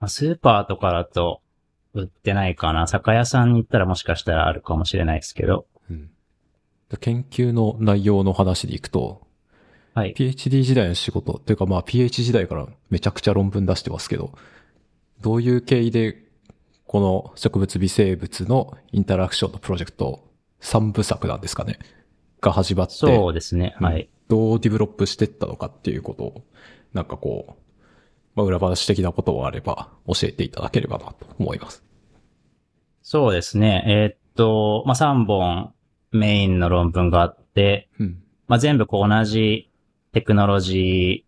[0.00, 1.42] まあスーパーとかだと、
[1.92, 2.86] 売ってないかな。
[2.86, 5.66] 酒屋さんに行ったらもしかしたらあるかもしれないですけど。
[5.90, 6.10] うん。
[7.00, 9.26] 研究の内容の話でいくと、
[9.92, 10.14] はい。
[10.14, 14.32] PhD 時代の仕事、というかまあ PH 時代からめちゃくちゃ論文出してますけど、
[15.20, 16.24] どういう経緯で
[16.86, 20.28] この植物微生物のインタラクションのプロジェクト
[20.60, 21.80] 3部作なんですかね？
[22.40, 23.76] が始まって、そうですね。
[23.80, 24.08] うんはい。
[24.28, 26.44] どうディベロップしていったのかっていうことを、
[26.92, 27.60] なんかこう、
[28.34, 31.84] まあ裏話的なことがあれば教えていただければなと思います。
[33.02, 33.84] そうですね。
[33.86, 35.72] えーっと、まあ、3本
[36.12, 38.22] メインの論文があって、うん。
[38.46, 39.70] まあ、全部こう同じ
[40.12, 41.24] テクノロジ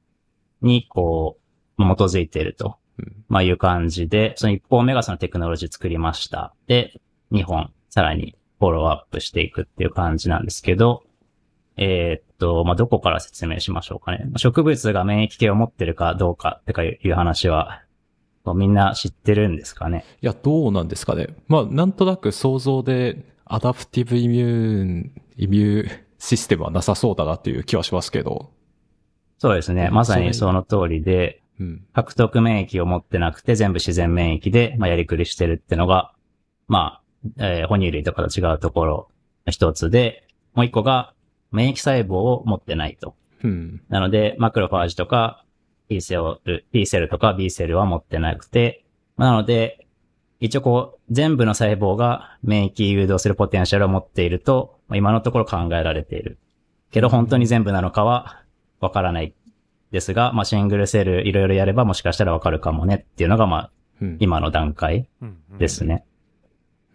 [0.62, 1.38] ーにこ
[1.78, 6.54] う、まあ基づいていると、うんまあ、いう感じで、その1本目がそのテクノロジー作りました。
[6.66, 7.00] で、
[7.32, 11.02] 2本さらにフォローアップしていくっていう感じなんですけど、
[11.76, 14.26] えーっと、まあ、どこから説明しましょうかね。
[14.36, 17.82] 植物が免疫系を持ってるかどうかってかいう話は、
[18.54, 20.04] みんな知ってるんですかね。
[20.20, 21.28] いや、どうなんですかね。
[21.46, 28.50] まあ、なんとなく想像で、アダプティブイミューン、イミューシステムはなさそうだなっていう気はしますけど。
[29.38, 29.90] そうですね。
[29.90, 31.86] まさにその通りで、うん。
[31.92, 36.12] 獲得免疫を持ってなくて全部自然免疫で、まあ、やりくりしてるってのが、
[36.66, 37.00] ま
[37.36, 39.08] あ、えー哺乳類とかと違うところ
[39.46, 41.14] の一つで、もう一個が
[41.52, 43.14] 免疫細胞を持ってないと。
[43.44, 43.82] うん。
[43.88, 45.44] なので、マクロファージとか、
[45.88, 48.84] T セル、T セルとか B セルは持ってなくて、
[49.16, 49.86] まあなので、
[50.40, 56.38] 一応こう、全部の細胞が免疫誘導するポテンシャルを持っていると、まあ今のところ考えられている。
[56.90, 58.42] けど本当に全部なのかは
[58.80, 59.34] わからない
[59.92, 63.70] ですが、まあシングルセルいろいろやればもしかしたらわかるかもねっていうのがまあ
[64.02, 64.16] うん。
[64.20, 66.04] 今の段階うんうんですね。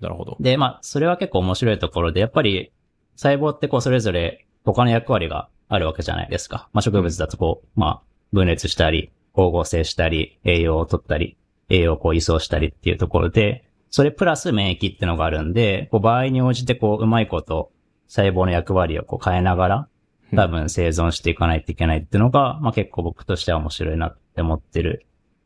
[0.02, 0.38] なるほど。
[0.40, 2.72] で、まあ、それは結構面白いところで、やっぱり
[3.16, 6.70] 細胞ってこうそれぞれ他の役割があるわけじゃないですか。
[6.74, 8.02] まあ、植物だとこう、まあ、
[8.34, 11.38] 分裂したり、光合成したり、栄養を取ったり、
[11.70, 17.72] 栄養をこう移送したりっていうところで、それプラス免疫ってのがあるんで、こう場合に応じてこう、うまいこと
[18.08, 19.88] 細胞の役割をこう変えながら、
[20.36, 25.06] 多分生存していかないといけないっていうのが、まあ結構僕としては面白いなって思ってる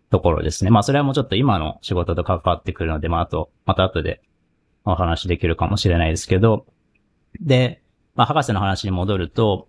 [0.09, 0.71] ところですね。
[0.71, 4.21] まあそれはもうちょっと今の仕事と関わってくるので、まああと、また後で
[4.85, 6.65] お話できるかもしれないですけど、
[7.39, 7.80] で、
[8.15, 9.67] まあ博士の話に戻ると、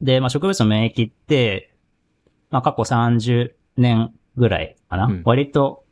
[0.00, 1.74] で、まあ植物の免疫って、
[2.50, 5.06] まあ過去30年ぐらいかな？
[5.06, 5.84] うん割と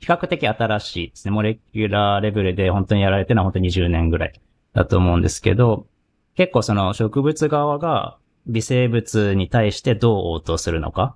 [0.00, 1.30] 比較的新しいですね。
[1.30, 4.40] モレキュラーレベルで本当にやられてるのは本当に20年ぐらい
[4.74, 5.86] だと思うんですけど、
[6.34, 11.14] 結構その植物側が微生物に対してどう応答するのか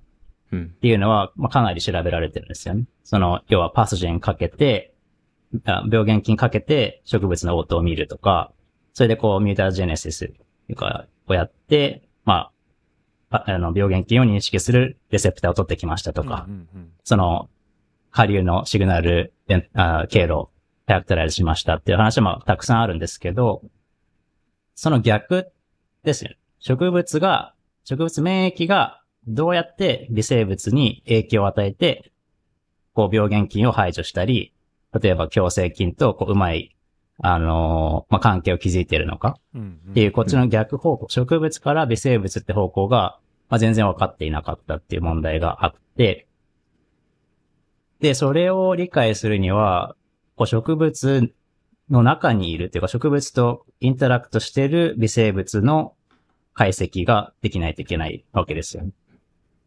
[0.51, 0.79] うんっ。
[0.79, 2.85] ていうのは、まあ、かなり調べられてるんですよね。
[3.03, 4.93] その、要はパスジェンかけて、
[5.65, 8.53] あ病原菌かけて植物の応答を見るとか、
[8.97, 10.33] それでこうミュータージェネシス
[10.67, 12.49] とかをやって、ま
[13.29, 17.47] あ、ああの、病原菌を認識するレセプターを取ってきましたとか、うんうんうんその、
[18.09, 20.49] 下流のシグナル、えあ経路を
[20.87, 23.61] キャラクタライズしましたっていう話もたくさんあるんですけど、
[24.73, 25.51] その逆
[26.03, 26.31] ですよ。
[26.57, 32.11] 植物が、植物免疫がどうやって微生物に影響を与えて、
[32.93, 34.55] こう病原菌を排除したり、
[34.99, 36.75] 例えば共生菌とこううまい、
[37.19, 39.37] あのーまあ、関係を築いているのか？
[39.55, 46.27] っていうこっちの逆方向、植物から微生物って方向が、まあ、全然分かっていなかったっていう問題があって、
[47.99, 49.95] で、それを理解するには、
[50.35, 51.33] こう植物
[51.89, 55.95] の中にいるっていうか植物とインタラクトしている微生物の
[56.53, 58.91] 解析ができないといけないわけですよね。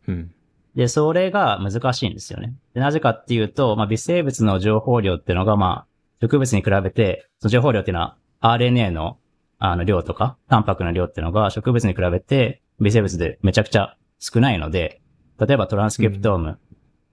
[0.06, 0.34] うん。
[0.76, 2.54] で、それが難しいんですよね。
[2.74, 5.86] でなぜかっていうと、まあ、微生物の情報量っていうのが、まあ、
[6.20, 9.18] 植物に比べて、その情報量っていうのは RNA の
[9.58, 15.00] あの量とか、タンパクの量っていうのが植物に比べて微生物でめちゃくちゃ少ないので、
[15.38, 16.58] 例えばトランスクリプトーム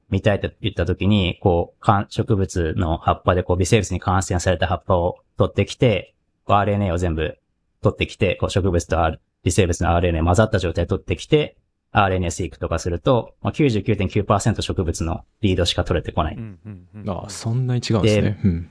[0.09, 6.15] 見たいと言ったときに、こう、植物の葉っぱでこう微生物に感染された葉っぱを取ってきて、
[6.45, 7.37] こう RNA を全部
[7.81, 11.57] 取ってきて、こう植物と R- 微生物の RNA 混ざった状態で取ってきて、
[11.93, 16.35] RNA セークとかすると、まあ、99.9%植物のリードしか取れてこない。
[16.35, 18.39] うんうんうんああ、そんなに違うんですね。
[18.43, 18.69] うん。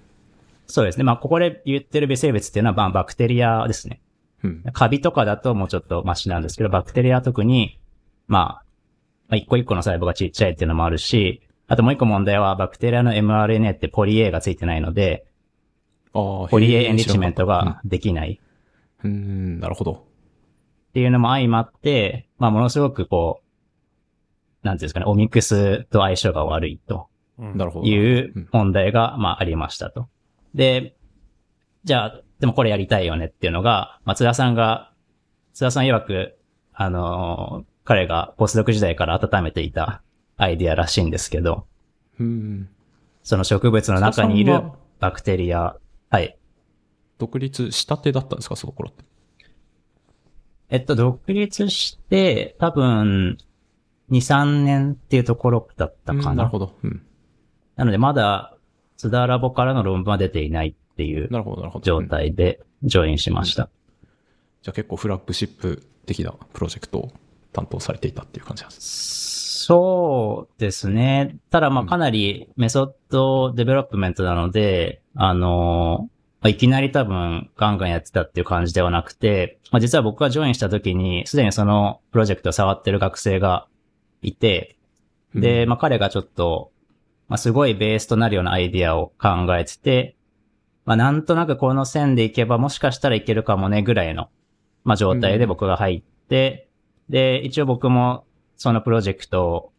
[0.66, 1.04] そうですね。
[1.04, 4.00] まあ、ここで言ってる微生物っていうのは、まあ、バクテリアですね。
[4.42, 4.64] うん。
[4.72, 7.78] カビとかだともうちょっとマシなんですけど、バクテリアは特に、
[8.26, 8.64] まあ、
[9.28, 15.26] まあ、一個一個の細胞がちっちゃいっていうのもあるし、あともう一個問題は、バクテリアの mRNA ってポリ A がついてないので、
[16.12, 18.40] ポリ A エンリッチメントができない
[19.04, 19.92] うん、うんなるほど。
[19.92, 27.08] っていうのも相まって、まあ、ものすごくこう、なんていうんですかね、オミクスと相性が悪いと。
[27.38, 27.86] うんなるほど。
[27.86, 30.08] いう問題が、まあ、ありましたと。
[30.56, 30.96] で、
[31.84, 34.92] じゃあ、でもこれやりたいよねっていうのが、松田さんが、
[35.54, 36.36] 津田さん曰く、
[36.72, 40.02] あのー彼がポスドク時代から温めていた
[40.36, 41.66] アイディアらしいんですけど、
[42.18, 42.68] うん。
[43.22, 44.60] その植物の中にいる
[44.98, 45.76] バクテリア、
[46.10, 46.36] はい。
[47.18, 49.04] 独立したてだったんですか、その頃って。
[50.68, 53.38] えっと、独立して、多分、
[54.10, 56.30] 2、3年っていうところだったかな。
[56.30, 56.74] うんなるほど。
[56.82, 57.06] うん。
[57.76, 58.55] なので、まだ、
[58.96, 61.84] 津田ラボからの論文は出ていないっていうなるほど、なるほど。
[61.84, 63.68] 状うん態でジョインしました。
[64.62, 67.12] じゃあ結構フラッグシップ的なプロジェクトを
[67.52, 69.64] 担当されていたっていう感じなんです。
[69.66, 71.36] そうですね。
[71.50, 76.08] ただまあうんかなり method development なので、あの、
[76.40, 83.66] まあいきなり多分ガンガンやってたっていう感じではなくて、まあ、実は僕が join した時にすでにそのプロジェクトを触ってる学生が
[84.22, 84.76] いて、
[85.34, 86.70] で、うんまあ彼がちょっと、
[87.28, 90.16] まあすごいベースとなるようなアイディアを考えてて、
[90.84, 94.28] まあなんとなくこの線でいけばもしかしたらいけるかもねぐらいの、
[94.84, 96.68] まあ状態で僕が入って、
[97.08, 98.24] で、一応僕も
[98.56, 99.72] そのプロジェクトを、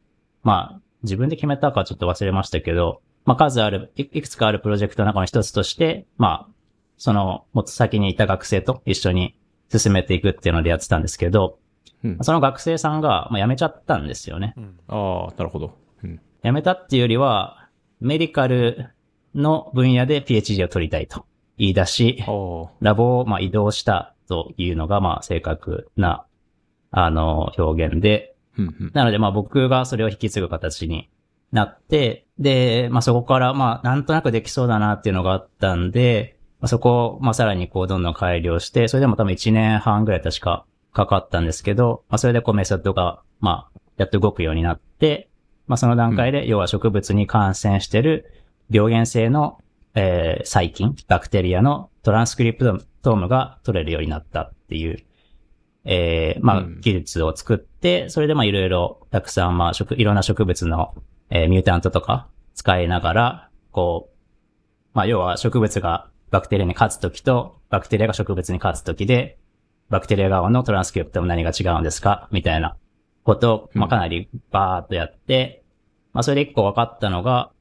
[0.43, 6.53] まあ自分で決めたかちょっと忘れましたけど、まあ数ある、いいくつかあるプロジェクトの中の一つとして、まあ、
[6.97, 9.37] その、もっと先にいた学生と一緒に
[9.69, 11.59] 進めていくっていうのでやってたんですけど、
[12.03, 14.53] うんその学生さんが、まあ、辞めちゃったんですよね。
[14.57, 15.77] うんああ、なるほど。
[16.47, 16.53] うん。
[16.53, 18.89] 辞めたっていうよりは、メディカル
[19.35, 21.25] の分野で PhD を取りたいと
[21.57, 22.23] 言い出し、
[22.81, 26.25] ラボをまあ移動したというのがまあ正確な、
[26.91, 28.35] あの、表現で。
[28.93, 31.09] なので、まあ僕がそれを引き継ぐ形に
[31.51, 45.26] なって、で、まあそこから、まあなんとなくできそうだなっていうのがあったんで、まあ、そこを、まあさらにこうどんどん改良して、それでも多分1年半ぐらい確かかかったんですけど、まあそれでこうメソッドが、まあやっと動くようになって、
[45.67, 48.31] まあその段階で、要は植物に感染してる
[48.69, 49.59] 病原性の、
[49.95, 55.03] えー細菌、バクテリアのトランスクリプトームが取れるようになったっていう、
[55.85, 56.81] えーまあうん。
[56.81, 60.95] 技術を作って、それでまあいろいろたくさんまあ植、いろんな植物の、
[61.29, 64.17] えーミュータントとか使いながら、こう、
[64.93, 69.37] まあ要は植物がバクテリアに勝つときと、バクテリアが植物に勝つときで、
[69.89, 72.75] バクテリア側のトランスクリプトも何が違うんですかみたいな
[73.27, 73.89] ことを、まあうん。
[73.89, 75.61] かなりバーっとやって、
[76.13, 77.51] まあそれで一個分かったのが、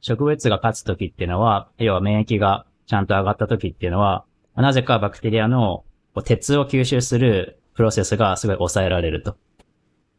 [0.00, 4.24] 植物が勝つときっていうのは、要は免疫がちゃんと上がったときっていうのは、
[4.56, 5.84] なぜかバクテリアの
[6.24, 9.36] 鉄を吸収するプロセスがすごい抑えられると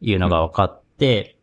[0.00, 1.36] いうのが分かって、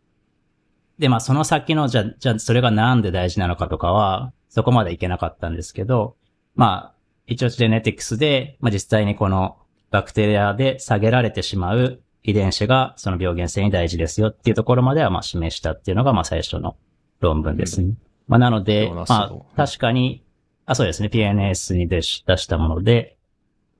[0.98, 6.16] で、まあその先の、じゃあ、じゃあそれがなんで大事なのかとかは、そこまでいけなかったんですけど、
[6.54, 6.94] まあ、
[7.26, 9.58] 一応ジェネティクスで、まあ実際にこの
[9.90, 16.76] バクテリアで下げられてしまう遺伝子がその病原性に大事ですよっていうところまではまあ示したっていうのがまあ最初の
[17.20, 17.94] 論文ですね。
[18.28, 20.22] まあなので、まのあ確かに、
[20.66, 23.16] あ、そうですね、PNS に出し出したもので、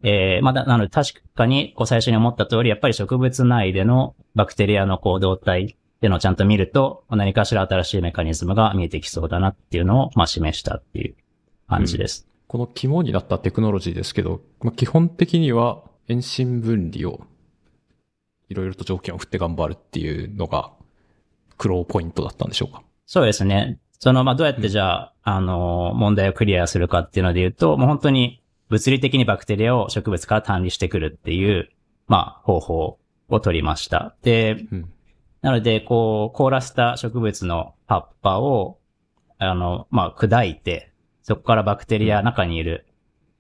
[0.03, 5.69] えーまあだなので確かにこう最初に思った通り、やっぱり植物内でのバクテリアの行動体っ
[6.01, 11.15] ていうのをちゃんと見ると、何かしら新しいメカニズムが見えてきそうだなっていうのをまあ示したっていう
[11.69, 12.27] 感じです。
[12.49, 17.21] この肝になったテクノロジーですけど、まあ、基本的には遠心分離を
[18.51, 20.73] いろいろと条件を振って頑張るっていうのが
[21.57, 22.83] 黒ポイントだったんでしょうか？
[23.07, 23.79] そうですね。
[23.99, 31.69] その、まあ、どうやってじゃあ、あの、問題をクリアするかっていうので言うと、もう本当に物理的にバクテリアを植物から単離してくるっていう、
[32.07, 34.17] まあ、方法を取りました。
[34.23, 34.93] で、うん。
[35.43, 38.79] なので、こう、凍らせた植物の葉っぱを、
[39.39, 42.87] あの、まあ、砕いて、そこからバクテリア、中にいる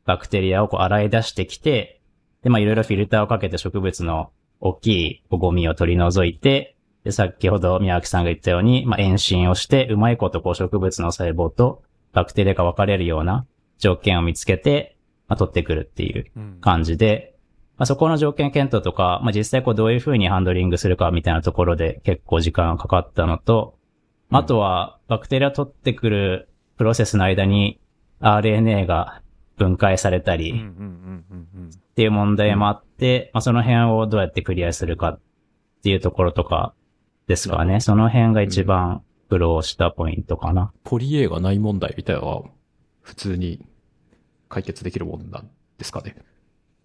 [0.04, 2.00] バクテリアをこう洗い出してきて、
[2.42, 13.46] で、まあ、いろいろフィルターをかけて植物の大きいゴミを取り除いて、で、先ほど宮脇さんが言ったように、まあ、遠心をして、うまいことこう植物の細胞とバクテリアが分かれるような
[13.78, 14.96] 条件を見つけて、
[15.28, 16.58] まあ、取ってくるっていううん。
[16.60, 17.34] 感じで、
[17.78, 23.78] まあ、そこの条件検討とか、まあ、実際こうどういうふうにハンドリングするかみたいなところで結構時間がかかったのと、
[24.28, 27.80] まああとはバクテリア取ってくるプロセスの間に
[28.20, 29.19] RNA が
[29.60, 35.20] 分解されたりうんうんうんうんうんっていう問題もあって、まあ、その辺をどうやってクリアするかっ
[35.82, 36.74] ていうところとか
[37.26, 37.80] ですかね。
[37.80, 40.72] その辺が一番苦労したポイントかな。
[40.82, 42.42] ポリ A がない問題みたいなのは
[43.02, 43.66] 普通に
[44.48, 46.16] 解決できるもんなんですかね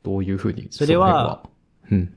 [0.03, 1.43] どういうふうにそれは
[1.89, 2.13] うん。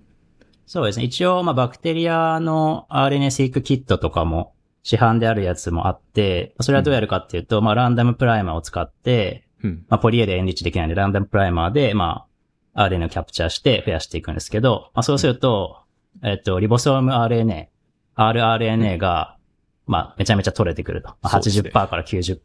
[0.67, 1.05] そうですね。
[1.05, 9.85] 一応、まあ、バクテリアの RNA セイクキットとかも市販であるやつもあって、それはどうやるかっていうと、まあ、ランダムプライマーを使って、うん。
[9.89, 12.27] まあ、ポリエでエンリッチできないんで、ランダムプライマーで、ま
[12.75, 15.83] あ、RNA をキャプチャーして増やしていくんですけど、まあ、そうすると、
[16.23, 17.67] えっと、リボソーム RNA、
[18.17, 19.37] rRNA が、
[19.87, 21.09] まあ、めちゃめちゃ取れてくると。
[21.09, 22.39] まあ、そうですね80%から90%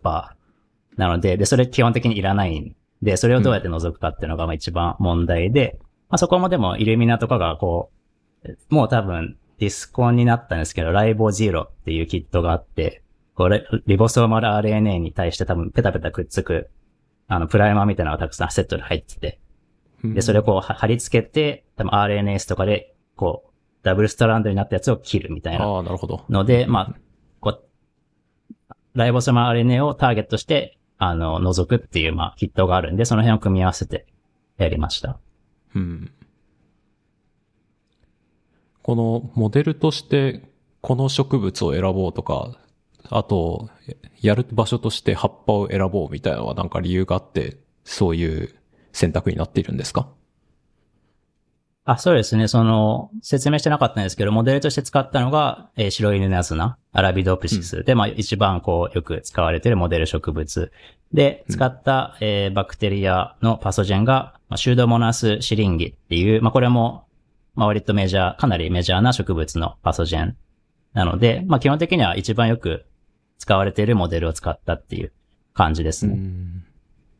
[0.97, 5.78] なので、で、それ基本的にいらないんで、それをどうやって除くかっていうのがまあ一番問題で、
[6.10, 7.91] まあ、そこもでもイルミナとかがこ
[8.45, 13.02] う、もう多分ディスコンになったんですけど、ライボゼロっていうキットがあって、
[13.36, 16.69] これ、リボソーマル RNA に対して多分ペタペタくっつく、
[17.28, 19.40] あの、プライマーみたいなのがたくさんセットで入ってて、
[20.04, 26.26] うんで、それをこうは貼り付けて、多分 RNS とかで、こう、ダブルストランドになったやつを切るみたいなああ、なるほど。
[26.30, 26.96] ので、まあ、
[27.40, 27.64] こう、
[28.94, 34.06] ライボソーマル RNA をターゲットして、あの、除くっていう、まあ、キットがあるんで、その辺を組み合わせて
[34.58, 35.20] やりました。
[35.76, 36.12] うん。
[38.84, 40.44] このモデルとして、
[40.82, 42.58] この植物を選ぼうとか、
[43.10, 43.70] あと、
[44.22, 48.56] やる場所として葉っぱを選ぼうみたいなのはなんか理由があって、そういう
[48.93, 50.08] 選択になっているんですか？
[51.86, 52.47] あ、そうですね。
[52.47, 60.72] その、説明してなかったんですけど、モデルとして使ったのが、えー白犬のやつな、アラビドプシスで、まあ一番こう、よく使われているモデル植物。
[61.12, 67.04] で、使った、えーバクテリアのパソジェンが、まあ、シュードモナスシリンギっていう、まあこれも、
[67.54, 70.38] まあ割とメジャー、かなりメジャーな植物のパソジェン
[70.93, 72.86] なので、まあ基本的には一番よく
[73.44, 75.12] 使われているモデルを使ったっていう
[75.54, 76.14] 感じですね。
[76.14, 76.64] ん。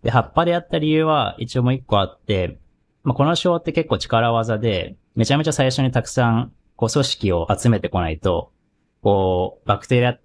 [0.04, 2.60] で、葉っぱでやった理由は一応もう一個あって、
[3.04, 8.54] まあ、この章って結構力技で、めちゃめちゃ最初にたくさん、こう、組織を集めてこないと、
[9.02, 10.18] こう、バクテリア、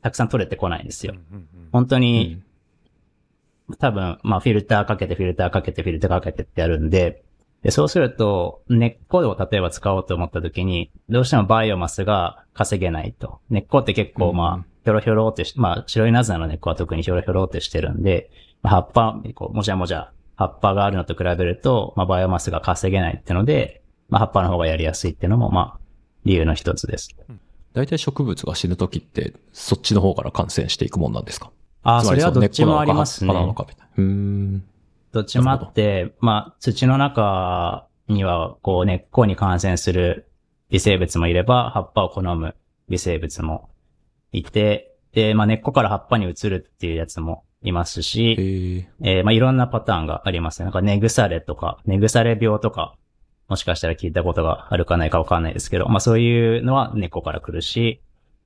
[0.00, 1.14] たくさん取れてこないんですよ。
[1.72, 2.44] 本当うに、ん
[3.80, 7.24] 多分、まあ、フィルターかけて、フィルターかけて、フィルターかけてってやるんで、
[7.62, 13.40] で、そうすると、根っこを例えば使おうと思った時に、どうしてもバイオマスが稼げないと。
[13.50, 18.30] 根っこって結構まあ、うんひょろひょろってし、まあ、白いナズナの根っこは特にひょろひょろってしてるんで、
[18.62, 25.80] まあ葉っぱ、こう、もじゃもじゃ、葉っぱがあるのと比べると、まあ、バイオマスが稼げないってので、まあ、葉っぱの方がやりやすいっていうのも、まあ、
[26.24, 27.14] 理由の一つです。
[27.74, 31.50] 大体植物が死ぬときって、そっちの方から感染していくもんなんですか？
[31.84, 33.32] ああ、それはどっちもありますね。
[33.32, 34.64] うーん。
[35.12, 40.28] どっちもあって、まあ、土の中には、こう、根っこに感染する
[40.70, 42.54] 微生物もいれば、葉っぱを好む
[42.88, 43.68] 微生物も
[44.32, 50.64] いて、で、まあ、根っこから葉っぱに移るっていうやつもいますえし、ー、えーまあ、いろんなパターンがありますね。
[50.64, 52.96] なんか、根腐れとか、根腐れ病とか、
[53.48, 58.00] もしかしたら聞いたことがあるかないかわかんないですけど、まあ、そういうのは根っこから来るし、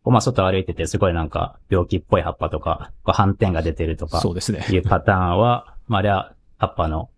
[0.05, 4.65] まあ、外歩いててすごいなんか、病気っぽい葉っぱとか、こう斑点が出てるとか、そうですね。
[4.71, 7.11] いうパターンは、まあ、あれは葉っぱの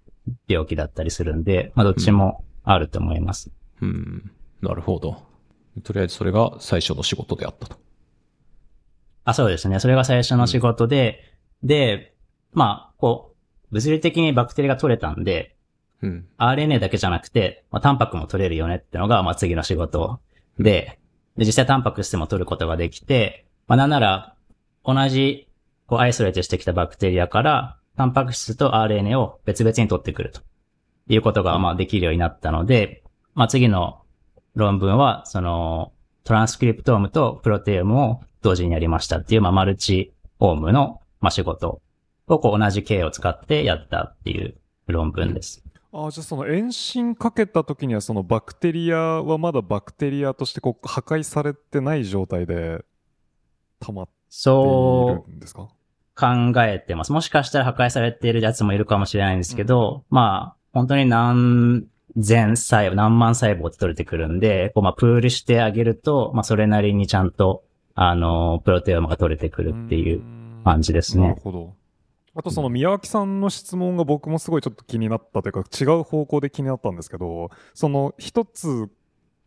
[0.47, 3.51] 病気だったりするんで、まあ、どっちもあると思います。
[3.83, 4.31] うん。
[4.63, 5.23] なるほど。
[5.83, 7.77] とりあえずそれが最初の仕事であったと。
[9.29, 9.79] あ、そうですね。
[9.79, 11.21] それが最初の仕事で、
[11.63, 12.15] で、
[12.53, 13.35] まあ、こ
[13.71, 15.55] う、物理的にバクテリアが取れたんで、
[16.01, 16.27] うん。
[16.39, 20.19] RNA だけじゃなくて、まあ、タンパクも取れるよねってのが、まあ、次の仕事
[20.59, 20.99] で、
[21.37, 24.35] で、実際タンパク質も取ることができて、まあ、なんなら、
[24.83, 25.51] 同じ、
[25.87, 30.41] こう、アイソレートしてきたバクテリアから、タンパク質と RNA を別々に取ってくると
[31.07, 33.03] いうことが、まあ、できるようになったので、
[33.35, 34.01] まあ、次の
[34.55, 35.93] 論文は、その、
[36.29, 41.81] トランスクリプトームとプロテオムを同時にやりましたっていう、まあ、マルチオームの、まあ、仕事
[42.27, 44.55] を、こう、同じ経を使ってやったっていう
[44.89, 45.65] 論文です。
[45.91, 52.85] ああ、じゃあその遠心かけた時にはそのバクテリアはまだバクテリアとしてこう破壊されてない状態で
[53.81, 55.71] 溜まっているんですか？
[56.15, 57.13] 考えてます。
[57.13, 70.23] もしかしたら破壊されているやつもいるかもしれないんですけど、まあ、本当に何千細胞、何万細胞って取れてくるんで、こうまあ、プールしてあげると、まあ、それなりにちゃんと、あの、プロテオムが取れてくるっていう
[70.65, 71.41] 感じですねなる。
[71.41, 71.75] ほど。
[72.35, 78.89] あとその宮脇さんの質問が僕もすごいちょっと気になったというか違う方向で気になったんですけど、その一つ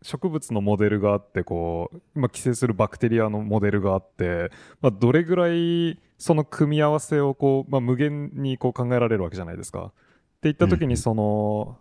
[0.04, 4.52] 植物のモデルがあって、こう、まあ、寄生するバクテリアのモデルがあって、
[4.82, 9.92] まあ、どれぐらいその組み合わせをこう、まあ、無限にこう考えられるわけじゃないですか。
[10.38, 11.78] っていった時うんにその、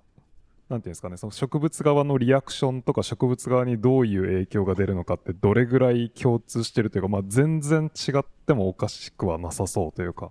[0.71, 10.31] なんていうんですかね、その植物側のリアクションとか植物側にどういう影響が出るのかってどれぐらい共通してるというか、まあ、全然違ってもおかしくはなさそうというか。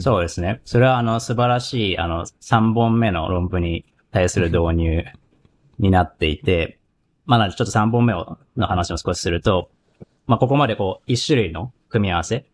[0.00, 0.60] そうですね。
[0.66, 5.04] それはあの素晴らしいあの3本目の論文に対する導入
[5.78, 6.78] になっていて、
[7.24, 9.70] まあなのでちょっと3本目の話を少しすると、
[10.26, 12.46] まあここまでこう1種類の組み合わせ、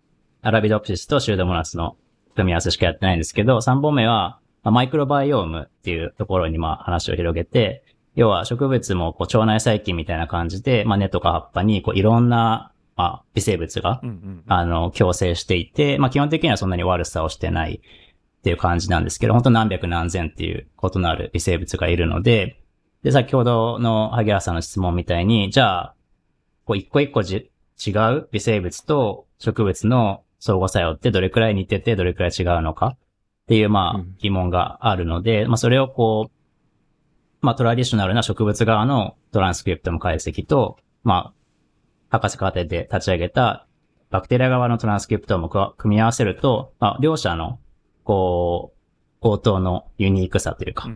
[0.43, 1.97] アラビドプシスとシュードモナスの
[2.37, 4.39] 組み合わせしかやってないんですけど、3本目は
[4.69, 7.83] まあマイクロバイオームっていうところにまあ話を広げて、
[8.15, 17.81] 要は植物もこう腸内細菌みたいな感じで、まあ根とか葉っぱにこういろんなまあ微生物がうんうんあの、共生していて、まあ基本的にはそんなに悪さをしてない
[18.39, 22.61] っていう感じなんですけど、本当何百何千っていう異なる微生物がいるので、
[23.03, 25.95] で、先ほどの萩原さんの質問みたいに、じゃあ、
[26.65, 27.51] こう一個一個じ
[27.87, 32.97] 違う微生物と植物の相互作用ってどれくらい似ててどれくらい違うのか
[33.49, 34.15] っていう、まあうん。
[34.19, 36.33] 疑問があるので、まあそれをこう、
[37.41, 41.35] まあトラディショナルな植物側のトランスクリプトの解析と、まあ
[42.11, 43.67] 博士課程で立ち上げた
[44.11, 47.59] バクテリア側のトランスクリプトも組み合わせると、まあ、両者の、
[48.05, 48.79] こう、
[49.21, 50.89] 応答のユニークさというか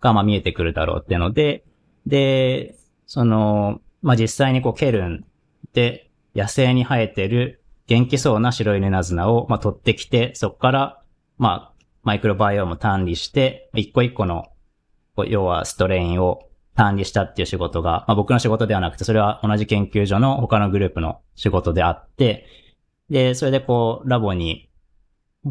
[0.00, 1.64] が、まあ、見えてくるだろうっていうので、
[2.06, 5.24] で、その、まあ、実際にこう、ケルン
[5.72, 11.02] で野生に生えてる元気そうな白いネナズナを、まあ、取ってきて、そこから、
[11.38, 14.46] まあ、マイクロバイオームを単理して、一個一個の、
[15.26, 22.46] 要はストレインを単理したっていう仕事が、まあ、僕の仕事ではなくて、それは同じ研究所の他のグループの仕事であって、
[23.10, 24.70] で、それでこう、ラボに、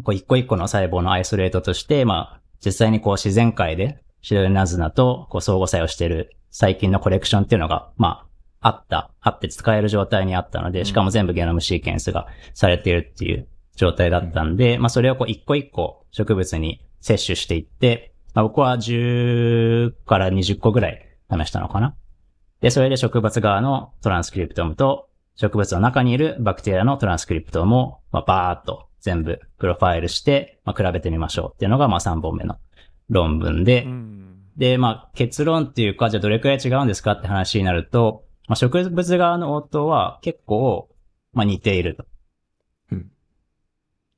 [0.02, 8.26] こう、一個一個の細胞のアイソレートとして、まあ、実際にこう、自然界で、白いナズナと、こう、相互作用している細菌のコレクションっていうのが、ま
[8.60, 21.94] あ、あった、あって使える状態にあったので、しかも全部ゲノムシーケンスがされているっていう状態だったんで、まあ、それをこう、一個一個植物に摂取していって、まあ、僕は10から20個ぐらい試したのかな。
[22.60, 32.56] で、それで植物側のトランスクリプトームと、植物の中にいるバクテリアのトランスクリプトームを、まあ、バーっと全部プロファイルして、まあ、比べてみましょうっていうのが、まあ、3本目の
[33.10, 40.88] 論文で、うんで、まあ、結論っていうか、じゃあどれくらい違うんですかって話になると、まあ、植物側の応答は結構、
[41.32, 42.06] まあ、似ていると。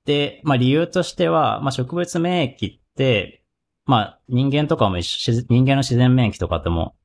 [0.09, 3.45] うんで、まあ、理由としては、まあ、植物免疫って、
[3.85, 6.97] まあ人間とかも一緒、自人間の自然免疫とかとも、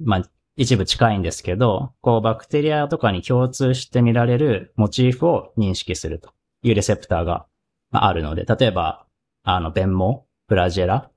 [0.00, 6.30] まあ一部近いんですけど、こうバクテリアとかに共通して見られるモチーフを認識すると
[6.62, 7.46] いうレセプターが
[7.90, 9.04] まああるので、例えば、
[9.42, 11.10] あの、弁毛、フラジェラ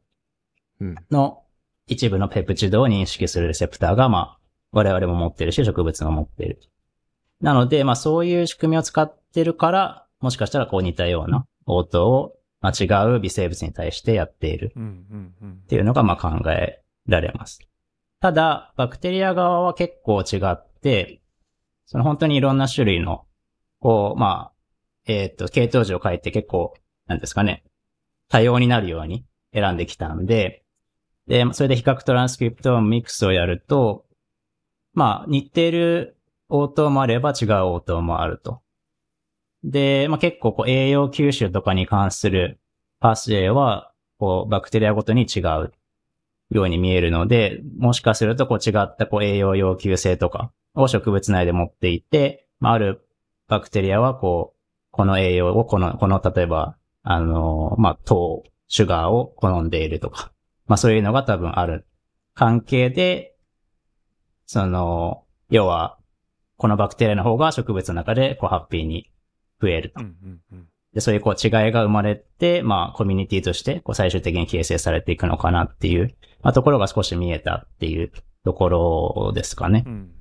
[0.80, 0.96] うん。
[1.12, 1.44] の
[1.86, 4.40] 一部のペプチドを認識するレセプターが、まあ、
[4.72, 6.60] 我々も持ってるし、植物も持っている。
[7.42, 17.60] なので、まあそういう仕組みを使ってるから、もしかしたらこう似たような応答を、まあ、違う微生物に対してやっているっていうのがまあ考えられます。
[18.20, 21.22] ただ、バクテリア側は結構違って、
[21.86, 23.26] その本当にいろんな種類の、
[23.80, 24.54] こう、まあ、
[25.06, 26.74] えっ、と、系統樹を書いて結構、
[27.06, 27.64] なんですかね、
[28.28, 30.64] 多様になるように選んできたんで、
[31.28, 34.06] で、それで比較トランスクリプトミックスをやると、
[34.94, 36.18] まあ、似ている
[36.50, 38.62] 応答もあれば違う応答もあると。
[39.64, 42.60] で、まあ結構こう栄養吸収とかに関する
[43.00, 45.72] パスウェイは、こう、バクテリアごとに違う
[46.50, 53.08] ように見えるので、もしかするとこう違ったこう栄養要求性とかを植物内で持っていて、まあ、ある
[53.48, 54.58] バクテリアはこう、
[54.92, 60.32] この栄養をこの、この例えば、あの、まあ、糖、シュガーを好んでいるとか、
[60.66, 61.86] まあそういうのが多分ある
[62.34, 63.36] 関係で、
[64.46, 65.98] その、要は、
[66.58, 69.12] このバクテリアの方が植物の中でこうハッピーに
[69.62, 70.02] 増えると
[70.94, 78.12] で、そういうこう違いが生まれて、まあコミュニティとしてこう最終的に形成されていくのかなっていう、まあところが少し見えたっていう
[78.44, 79.90] ところですかねう。
[79.90, 80.12] ん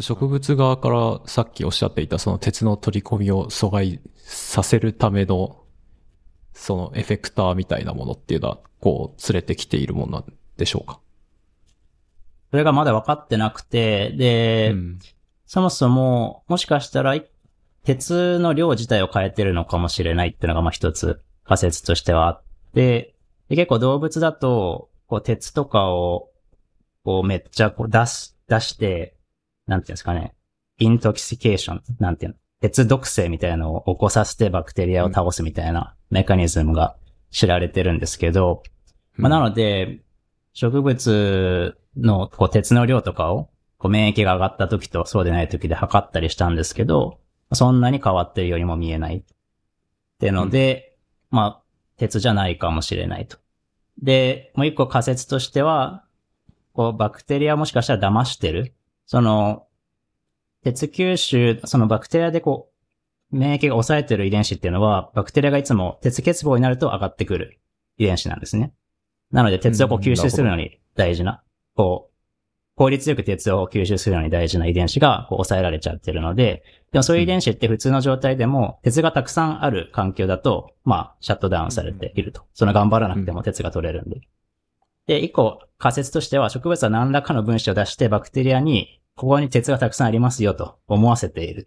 [0.00, 5.62] 植物側からさっきおっしゃっていたその鉄の取り込みを阻害させるための、
[6.52, 10.24] そのエフェクターみたいなものっていうのは、こう、連れてきているものなん
[10.56, 11.00] でしょうか？
[12.50, 14.98] それがまだ分かってなくて、で、うん。
[15.46, 17.14] そもそも、もしかしたら、
[17.84, 22.42] 鉄の量自体を変えてるのかもしれないっていうのが、まあ一つ仮説としてはあっ
[22.74, 23.14] て、
[23.48, 26.30] で結構動物だと、こう鉄とかを、
[27.04, 29.16] こうめっちゃこう出し、出して、
[29.66, 30.34] なんていうんですかね、
[30.78, 36.96] イントキシケーション、なんていうの、鉄毒性みたいなのを起こさせてバクテリアを倒すみたいなメカニズムが
[37.30, 38.62] 知られてるんですけど、
[39.16, 40.00] まあ、なので、
[40.54, 47.18] 植物のこう鉄の量とかを、こう免疫が上がった時とそうでない時で測ったりしたんですけど、
[47.52, 49.16] そんなに変わってるようにも見えない。
[49.16, 49.22] っ
[50.18, 50.96] てので、
[51.30, 51.62] まあ、
[51.96, 53.38] 鉄じゃないかもしれないと。
[54.02, 56.04] で、もう一個仮説としては、
[56.72, 58.74] こう、バクテリアもしかしたら騙してる。
[59.06, 59.66] その、
[60.64, 62.70] 鉄吸収、そのバクテリアでこ
[63.32, 67.60] う、免疫が抑えてる遺伝子っていうのは、バクテリアがいつも鉄欠乏になると上がってくる
[67.98, 68.72] 遺伝子なんですね。
[69.30, 71.42] なので、鉄をこううん吸収するのに大事な、
[71.74, 72.14] こう、
[72.76, 76.64] 効率よく鉄を吸収するのに大事な遺伝子がこう抑えられちゃってるので、
[76.94, 82.42] でもそういう遺伝子って普通の状態でも、鉄がたくさんある環境だと、まあ、シャットダウンされていると。
[82.54, 84.20] その頑張らなくても鉄が取れるんで。
[85.08, 91.66] で、一個仮説としては、植物は何らかの分子を出してバクテリアに、ここに鉄がたくさんありますよと思わせている。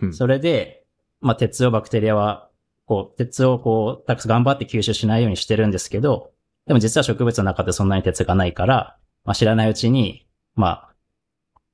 [0.00, 0.84] うんそれで、
[1.20, 2.48] まあ、鉄をバクテリアは、
[2.84, 6.30] こう、鉄をこう、たくさん頑張って吸収しないようにしてるんですけど、
[6.68, 10.94] でも実は植物の中でそんなに鉄がないから、まあ、知らないうちに、まあ、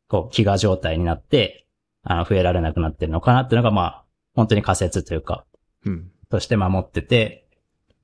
[0.08, 1.61] こう、飢餓状態になって、
[2.03, 5.44] あの、増えられなくなってるのかなっていうのが、まあ、本当に仮説というか、
[5.84, 6.11] うん。
[6.30, 7.46] として守ってて、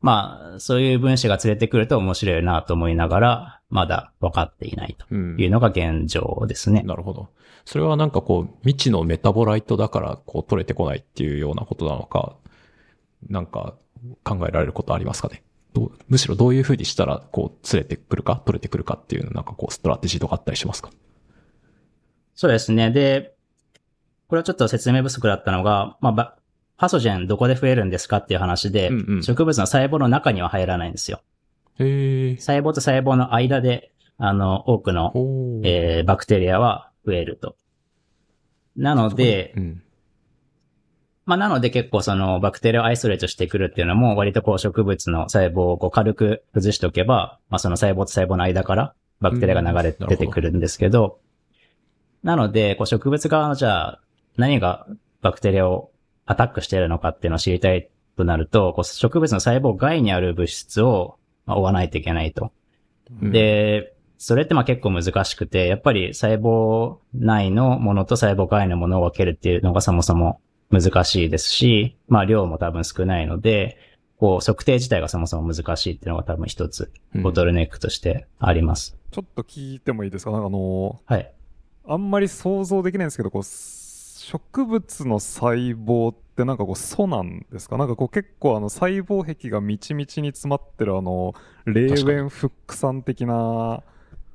[0.01, 5.37] まあ、そういう分子が連れてくると面白いなと思いながら、まだ分かっていないとうん。
[5.39, 6.83] いうのが現状ですね。
[6.83, 7.29] なるほど。
[7.65, 12.37] それはなんかこう、未知の metabolite だから、こう、取れてこないっていうようなことなのか、
[13.29, 13.75] なんか
[14.23, 15.43] 考えられることありますかね？
[15.75, 20.91] どうむしろどういう風にしたら、こう、連れてくるか、取れてくるかっていう、なんかこう、 strategy とかあったりしますか？
[22.35, 22.91] そうですね。
[22.91, 23.35] で、
[24.29, 26.37] これはちょっと説明不足だったのが、まあば、
[26.77, 31.23] pathogen どこで増えるんですかっていう話で、うんうん植物の細胞の中には入らないんですよ。
[31.79, 32.37] へえ。
[32.37, 35.13] 細胞と細胞の間で、あの、多くの、
[35.65, 37.57] えーバクテリアは増えると。
[38.77, 39.83] なので、うん。
[41.25, 51.19] まあ、なので結構そのバクテリアをアイソレートしてくるっていうのも割とこう植物の細胞をこう軽く崩しておけば、まあ、その細胞と細胞の間からバクテリアが流れうん出てくるんですけど、
[52.23, 54.01] なので、こう植物側のじゃあ
[54.39, 54.87] 何が
[55.21, 55.91] バクテリアを
[56.25, 62.53] アタックしているのかっていうのを知りたいとなると、こう植物の細胞外にある物質をまあ追わないといけないと。
[63.23, 73.79] うん、で、それってまあ結構難しくて、やっぱり細胞内のものと細胞外のものを分けるっていうのがそもそも難しいですし、まあ量も多分少ないので、
[74.19, 78.97] こう測定自体がそもそも難しいっていうのが多分一つうんボトルネックとしてあります。
[79.11, 80.33] ちょっと聞いてもいいですか？
[80.33, 81.33] なんかあのはい。
[81.91, 83.43] あんまり想像できないんですけど、こう、
[84.31, 87.79] 植物の細胞ってなんかこう素なんですか？
[87.79, 93.83] なんかこう結構あの細胞壁がみちみちに詰まってるあのレーウェン・フックさん的な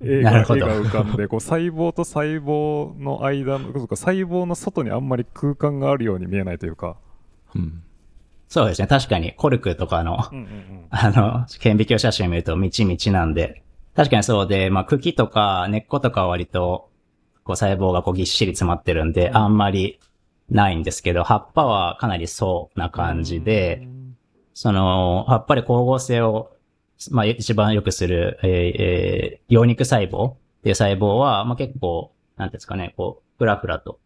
[0.01, 0.45] 絵が絵が
[0.81, 6.97] 浮かんでこう細胞と細胞の間の細胞の外にあんまり空間があるように見えないというか。
[7.55, 7.83] うん。
[8.49, 8.87] そうですね。
[8.87, 13.63] 確かにコルクとかの、うんうんうん あの、顕微鏡写真を見るとみちみちなんで、
[13.95, 16.89] 確かにそうで、まあ茎とか根っことかは割と、
[17.43, 19.99] こう細胞がこうぎっしり詰まってるんで、あんまり
[20.49, 23.87] ないんですけど、葉っぱはかなりそうな感じで、
[24.53, 26.51] その、葉っぱり光合成を、
[27.11, 33.99] まあ一番よくする、えーえー葉肉細胞っていう細胞は、まあ結構、なんていうんですかね、こう、ふらふらと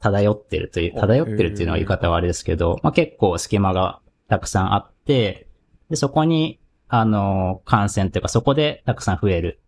[0.00, 5.48] 漂ってるという、あ漂ってるっていうのは言い方はあれですけど、まあ結構隙間がたくさんあって、
[5.88, 6.58] で、そこに、
[6.88, 9.60] あの、感染というか、そこでたくさん増える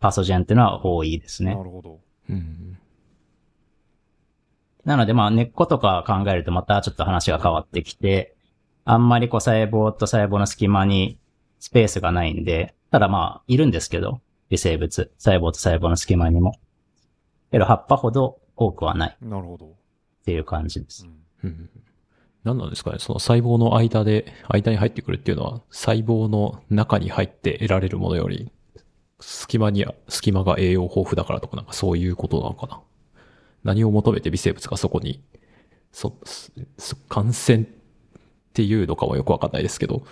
[0.00, 1.62] パソジェンっていうのは多いですねな。
[1.62, 2.00] るほど。
[2.30, 2.78] うん。
[4.84, 8.36] なので、まあ、根っことか考えるとまたちょっと話が変わってきて、
[8.84, 11.18] あんまりこう細胞と細胞の隙間に
[11.58, 16.54] スペースがないんで、ただまあ、いるんですけど、微生物、細胞と細胞の隙間にも。
[17.50, 19.66] けど葉っぱほど多くはないなるほど。
[19.66, 19.70] っ
[20.24, 21.06] ていう感じです。
[21.42, 21.70] うん。
[22.44, 28.52] 何なんですかねその細胞の間で、間に入ってくるっていうのは、細胞の中に入って得られるものより、
[29.20, 32.80] 隙間に、隙間が栄養豊富だからとかなんかそういうことなのかな
[33.64, 35.22] 何を求めて微生物がそこに、
[35.92, 36.16] そ、
[36.78, 37.66] そ感染っ
[38.52, 40.02] ていうのかはよくわかんないですけど、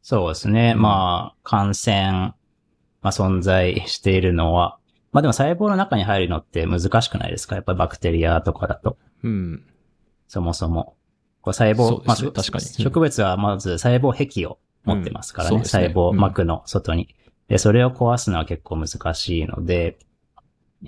[0.00, 0.74] そうですね。
[0.74, 2.34] まあ、感染、
[3.02, 4.78] まあ存在しているのは、
[5.12, 7.56] まあでも細胞の中に入るのって難しくないですか？
[7.56, 8.96] やっぱりバクテリアとかだと。
[9.22, 9.64] うん。
[10.26, 10.96] そもそも。
[11.42, 15.56] こう細胞、ねまあ確かに植物はまず細胞壁を持ってますからね。
[15.56, 17.14] うんね細胞膜の外に。
[17.52, 19.98] で、それを壊すのは結構難しいので、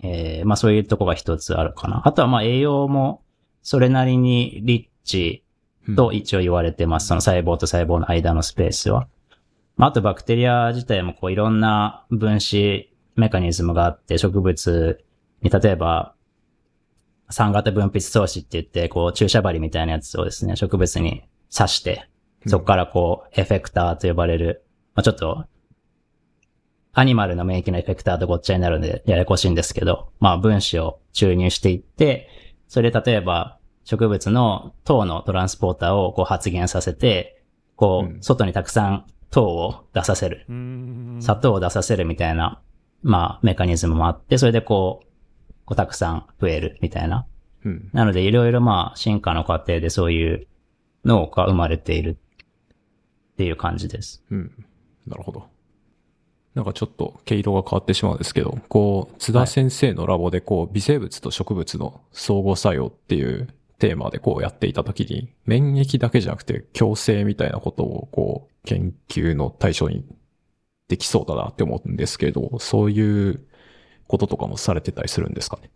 [0.02, 2.00] えーまあそういうとこが一つあるかな。
[2.06, 3.22] あとはまあ栄養も
[3.60, 5.44] それなりにリッチ
[5.86, 7.08] うんと一応言われてます。
[7.08, 9.08] その細胞と細胞の間のスペースは。
[9.76, 15.04] まあ、あとバクテリア自体もこういろんな分子メカニズムがあって、植物
[15.42, 16.14] に例えば、
[17.28, 22.08] 酸型分泌装置って言って、こう注射針みたいなやつをですね、植物に刺して、
[22.46, 25.44] そこからこう、エフェクターと呼ばれる、まあ、ちょっと、
[26.94, 32.28] アニマルの免疫のエフェクターとごっちゃになるんで、ややこしいんですけど、まあ、分子を注入していって、
[32.68, 37.42] それで例えば、植物の糖のトランスポーターをこう発現させて、
[37.76, 40.46] こう外にたくさん糖を出させる。
[40.48, 41.18] うーん。
[41.20, 42.62] 砂糖を出させるみたいな、
[43.02, 45.06] まあ、メカニズムもあって、それでこう、
[45.66, 47.26] こうたくさん増えるみたいな。
[47.64, 47.90] うん。
[47.92, 50.46] なので、いろいろまあ、進化の過程でそういう
[51.04, 52.16] 脳が生まれている
[53.32, 54.24] っていう感じです。
[54.30, 54.66] うん。
[55.06, 55.48] なるほど。
[56.54, 63.48] なんかちょっと毛色が変わってしまうんですけど、こう、津田先生のラボでこう、微生物と植物の相互作用っていう
[63.78, 70.04] テーマでこうやっていたときに、免疫だけじゃなくて共生みたいなことをこう、研究の対象に
[70.88, 73.44] できそうだなって思うんですけど、そういう
[74.06, 75.70] こととかもされてたりするんですかね？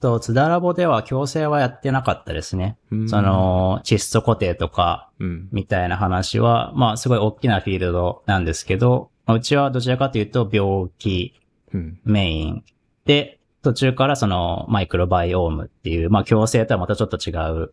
[0.00, 2.78] と、津田ラボでは強制はやってなかったですね。
[2.92, 5.48] うんそ、の、窒素固定とか、うん。
[5.50, 11.34] みたいな話は、まあ、すごい大きなフィールドなんですけど、まあうちはどちらかというと病気
[11.74, 12.00] うん。
[12.04, 12.64] メイン
[13.04, 17.72] で、途中からそのマイクロバイオームっていう、まあ共生とはまたちょっと違う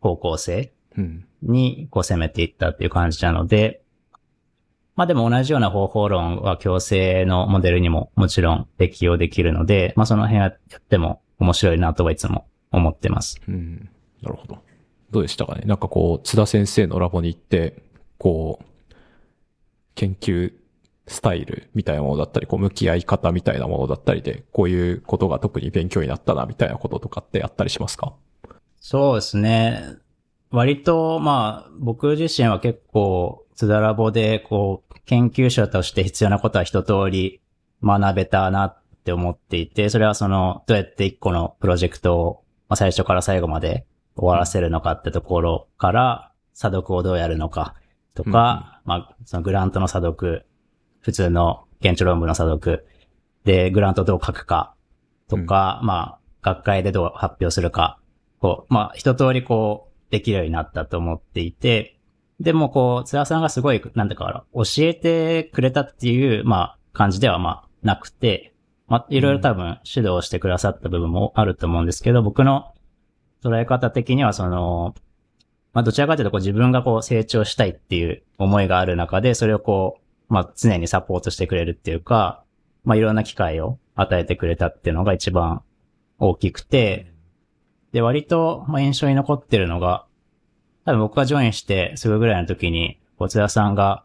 [0.00, 1.24] 方向性うん。
[1.42, 3.82] にこう攻めていったっていう感じなので、
[4.96, 13.40] まあでも同じような方法論は共生のモデルにももちろん適用できるので、まあその辺はやっても面白いなとはいつも思ってます。
[13.46, 13.88] うん。
[14.22, 14.58] なるほど。
[15.12, 15.62] どうでしたかね？
[15.66, 17.80] なんかこう、津田先生のラボに行って、
[18.18, 18.64] こう、
[19.98, 20.52] 研究
[21.08, 28.14] スタイルみたいなものだったり、こう、向き合い方みたいなものだったりで、こういうことが特に勉強になったな、みたいなこととかってあったりしますか？
[28.78, 29.96] そうですね。
[30.52, 37.40] 割と、まあ、僕自身は結構、津田ラボで、こう、研究者として必要なことは一通り
[37.82, 47.74] 学べたなって思っていて、それはその、どうやって一個のプロジェクトを、まあ、最初から最後まで終わらせるのかってところから、査読をどうやるのか
[48.14, 50.46] とか、まあ、そのグラントの査読、
[51.00, 52.86] 普通の現地論文の査読、
[53.44, 54.74] で、グラントをどう書くか
[55.28, 58.00] とか、まあ、学会でどう発表するか。
[58.40, 61.98] こう、まあ、一通りこう、できるようになったと思っていて、
[62.40, 68.54] でもこう、津田さんがすごい、なんだか、教えてくれたっていう、まあ、感じではまあ、なくて、
[68.86, 72.72] まあ、いろいろ多分指導してくださった部分もあると思うんですけど、僕の
[73.44, 74.94] 捉え方的にはその、
[75.78, 82.42] まあ、どちらかというとこう自分がこう成長したいっていう思いがある中で、それをこう、まあ、常にサポートしてくれるっていうか、
[82.82, 85.62] まあ、いろんな機会を与えてくれたっていうのが一番
[86.18, 87.12] 大きくて、
[87.92, 90.04] で、割と、まあ、印象に残ってるのが、
[90.84, 94.02] 多分僕がジョインしてすぐぐらいの時に、こ津田さんが、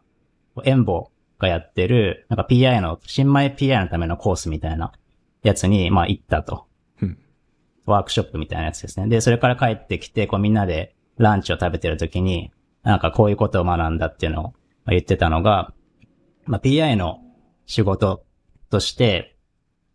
[0.62, 1.10] エンボ
[1.40, 4.92] がやってる、なんか PI の、新米 PI のためのコースみたいな
[5.42, 6.66] やつに、まあ行ったと。
[7.02, 7.18] うん
[7.86, 9.08] ワークショップみたいなやつですね。
[9.08, 12.52] で、それから帰ってきて、こうみんなでランチを食べてる時に、
[12.82, 14.54] なんかこういうことを学んだっていうのを
[14.88, 15.72] 言ってたのが、
[16.44, 17.20] まあ PI の
[17.66, 18.24] 仕事
[18.70, 19.36] として、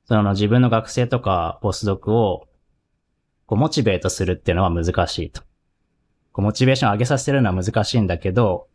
[0.05, 2.47] その自分の学生とかポスドクを
[3.45, 5.41] こうモチベートするっていうのは難しいと。
[6.31, 8.67] こうモチベーションを上げさせるのは難しいんだけど、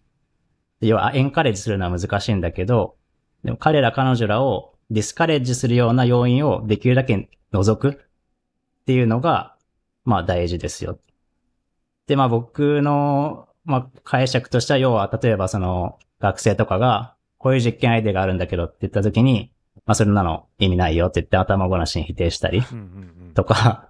[0.81, 2.97] 要はエンカレッジするのは難しいんだけど、
[3.43, 9.57] でも彼ら彼女らをディスカレッジするような要因をできるだけ除くっていうのが、
[10.05, 10.99] まあ大事ですよ。
[12.07, 19.51] で、まあ僕の、まあ解釈としては、要は例えばその学生とかが、こういう実験アイデアがあるんだけどって言った時に、
[19.87, 22.63] まあそれなの意味ないよって言って頭ごなしに否定したり、
[23.35, 23.89] とか、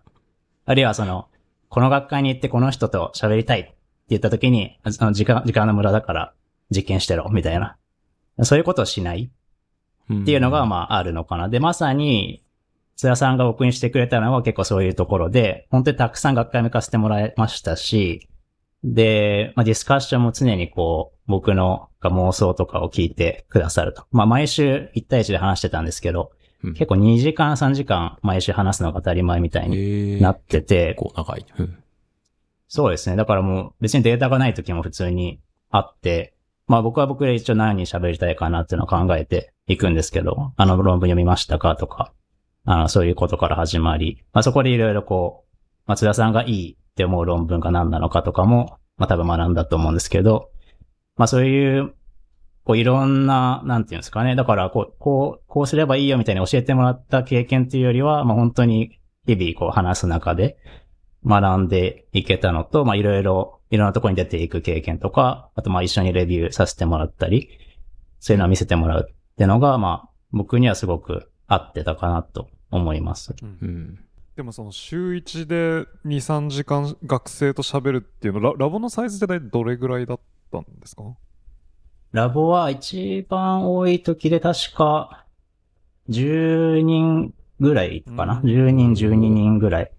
[0.66, 1.28] あるいはその、
[1.68, 3.74] この学会に行ってこの人と喋りたいって
[4.10, 6.32] 言った時に、あの時間、時間の無駄だから
[6.70, 7.76] 実験してろ、みたいな。
[8.42, 9.30] そういうことをしない
[10.12, 11.48] っていうのが、まあ、あるのかな。
[11.48, 12.43] で、まさに、
[12.96, 18.28] 津田さんが僕にしてくれたのは結構そういうところで、本当にたくさん学会向かせてもらいましたし、
[18.84, 24.04] で、まあ、ディスカッションも常にこう、僕の妄想とかを聞いてくださると。
[24.12, 26.32] まあ、毎週1対1で話してたんですけど、
[26.62, 31.44] うん結構2時間3時間毎週話すのが当たり前みたいにえなってて、結構長い。
[31.58, 31.78] うん。
[32.68, 33.16] そうですね。
[33.16, 35.40] だからもう別にデータがない時も普通に
[35.70, 36.32] あって、
[36.66, 42.14] まあ僕は僕で一応何に喋りたいかなっていうのを考えていくんですけど、あの論文読みましたかとか、
[42.64, 45.54] あのそういうことから始まり、まあそこでいろいろこう、
[45.86, 50.50] 松田さんがいいって思う論文が何なのかとかも、まあ多分学んだと思うんですけど、
[51.16, 51.94] まあそういう、
[52.64, 54.34] こういろんな、なんていうんですかね。
[54.36, 60.56] だからこう、こう、こうすればいいよみたいに教えてもらった経験っていうよりは、まあ本当に日々こう話す中で、
[61.26, 67.48] 学んでいけたのと、まあいろいろ、いろんなところに出ていく経験とか、あとまあ一緒にレビューさせてもらったり、
[68.20, 73.34] そういうのを見せてもらうってのが、まあ僕にはすごく合ってたかなと思います。
[73.42, 73.98] うん。
[74.36, 80.20] でもその週1で2、3時間学生と喋るっていうのラ、ラボのサイズで大体どれぐらいだっ
[80.50, 81.02] たんですか？
[82.12, 85.24] ラボは一番多い時で確か
[86.10, 88.40] 10人ぐらいかな。
[88.42, 89.90] うん10人、12人ぐらい。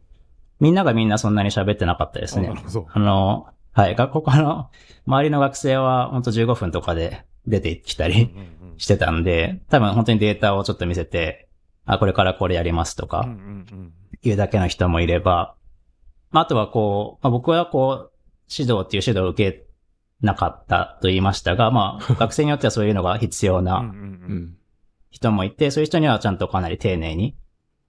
[0.60, 2.68] みんながみんなそんなに喋ってなかったですねあなる。
[2.68, 2.88] ほど。
[2.92, 4.70] あの、はい、学校の
[5.06, 11.45] 周りの学生は本当15分とかで出てきたりうんうんしてたんで、多分本当にデータをちょっと見せて、
[11.86, 13.28] あ、これからこれやりますとか
[14.22, 15.56] いうだけの人もいれば、
[16.32, 18.12] まあ、あとはこう、まあ、僕はこう、
[18.50, 19.66] 指導っていう指導を受け
[20.22, 23.84] なかったと言いましたが、まあ、 学生によってはそういうのが必要な。
[25.12, 27.38] 人もいて、そういう人にはちゃんとかなり丁寧に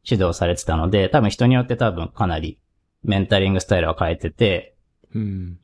[0.09, 2.61] 指導されてたので、多分人によって多分かなり
[3.03, 4.77] メンタリングスタイルは変えてて、
[5.13, 5.59] うん。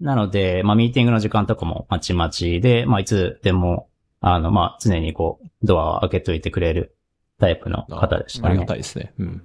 [0.00, 3.88] なので、まあ、ミーティングの時間とかもまちまちで、まあ、いつでも、
[4.20, 6.93] あの、まあ、常にこう、ドアを開けといてくれる
[7.44, 8.66] タイプの方でしたねありが。
[8.66, 9.12] たいですね。
[9.18, 9.42] うん。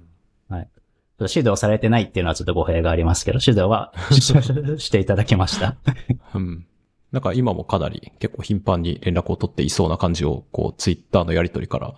[1.28, 5.76] 指導されてないっていうのはちょっと語弊がありますけど、指導は ししていただきました。
[6.34, 6.66] うん。
[7.12, 11.94] なんか今もかなり結構頻繁に連絡を取っていそうな感じを、こう、ツイッターのやりとりから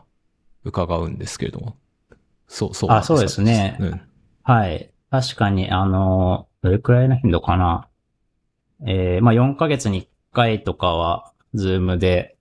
[0.64, 1.76] 伺うんですけれども。
[2.48, 4.00] そう、そうなんあそうですねうん。
[4.42, 4.90] はい。
[5.10, 7.88] 確かに、あの、どれくらいの頻度かな。
[8.86, 12.36] えー、まあ、4ヶ月に1回とかは、ズームで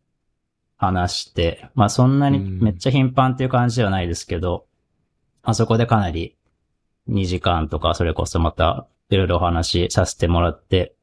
[0.82, 2.60] 話して、まあ、そんなにうん。
[2.60, 4.66] めっちゃ頻繁っていう感じではないですけど、
[5.44, 6.36] あそこでかなり
[7.08, 10.96] 2時間とか、それこそまた、いろいろお話しさせてもらって、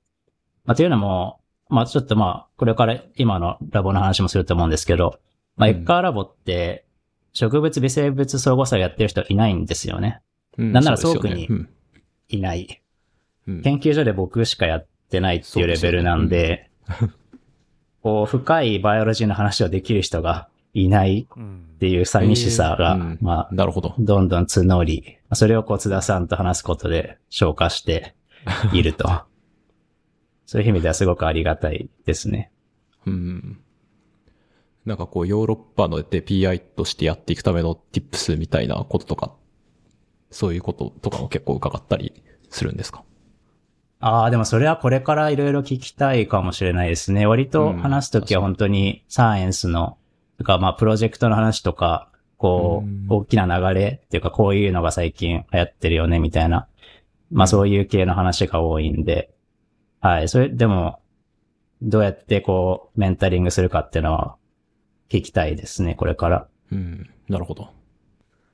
[0.64, 5.20] まあ、というのも、まあ、ちょっとまあ、これから今のラボの話もすると思うんですけど、
[5.56, 5.76] まあ、うん。
[5.76, 6.84] エッカーラボって、
[7.32, 10.20] 植物微生物相互作用やってる人いないんですよね。
[10.56, 10.72] うん。
[10.72, 11.46] なんならそうですよね。
[11.46, 11.68] 倉庫
[12.30, 12.82] いない。
[13.46, 13.62] うん。
[13.62, 16.68] 研究所で僕しかやってないっていうレベルなんで、
[18.02, 23.94] こう、深いバイオロジーの話をできる人がいないうんっていう寂しさが、えーうんまあ、なるほど。
[23.98, 28.14] どんどん募り、それをこう津田さんと話すことで消化して
[28.72, 29.08] いると。
[30.46, 32.50] そういう意味ではすごくありがたいですね。
[33.06, 33.60] うん。
[34.86, 39.34] なんかこう、ヨーロッパので PI としてやっていくための tips みたいなこととか、
[40.30, 43.04] そういうこととかも結構伺ったりするんですか？
[44.00, 47.26] ああ、でもそれはこれからいろいろ聞きたいかもしれないですね。
[47.26, 49.98] 割と話すときは本当にサイエンスの、
[50.38, 56.68] とかまあプロジェクトの話とか、こう大きな流れっていうかこういうのが最近流行ってるよねみたいな、
[57.32, 59.30] まあそういう系の話が多いんで、
[60.00, 60.28] はい。
[60.28, 61.00] それ、でも、
[61.82, 64.36] どうやってこう、メンタリングするかっていうのは
[65.08, 66.48] 聞きたいですね、これから。
[66.70, 67.10] うん。
[67.28, 67.70] なるほど。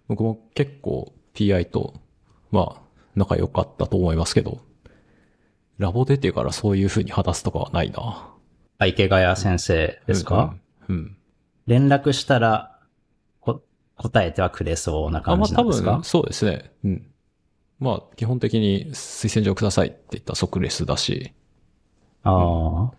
[0.08, 1.94] 僕も結構 PI と、
[2.50, 2.80] まあ、
[3.14, 4.60] 仲良かったと思いますけど、
[5.78, 8.30] ラボ出てからそういう風に話すとかはないな。
[8.78, 10.54] あ池谷先生ですか、
[10.88, 11.16] うん、うん。
[11.66, 12.78] 連絡したら、
[13.40, 13.62] こ、
[13.96, 15.92] 答えてはくれそうなあ、まあ多感じなんですか？
[15.96, 16.72] 分、そうですね。
[16.84, 17.06] うん。
[17.80, 21.32] まあ、基本的に推薦状くださいって言ったら即レスだし、
[22.22, 22.92] ああ、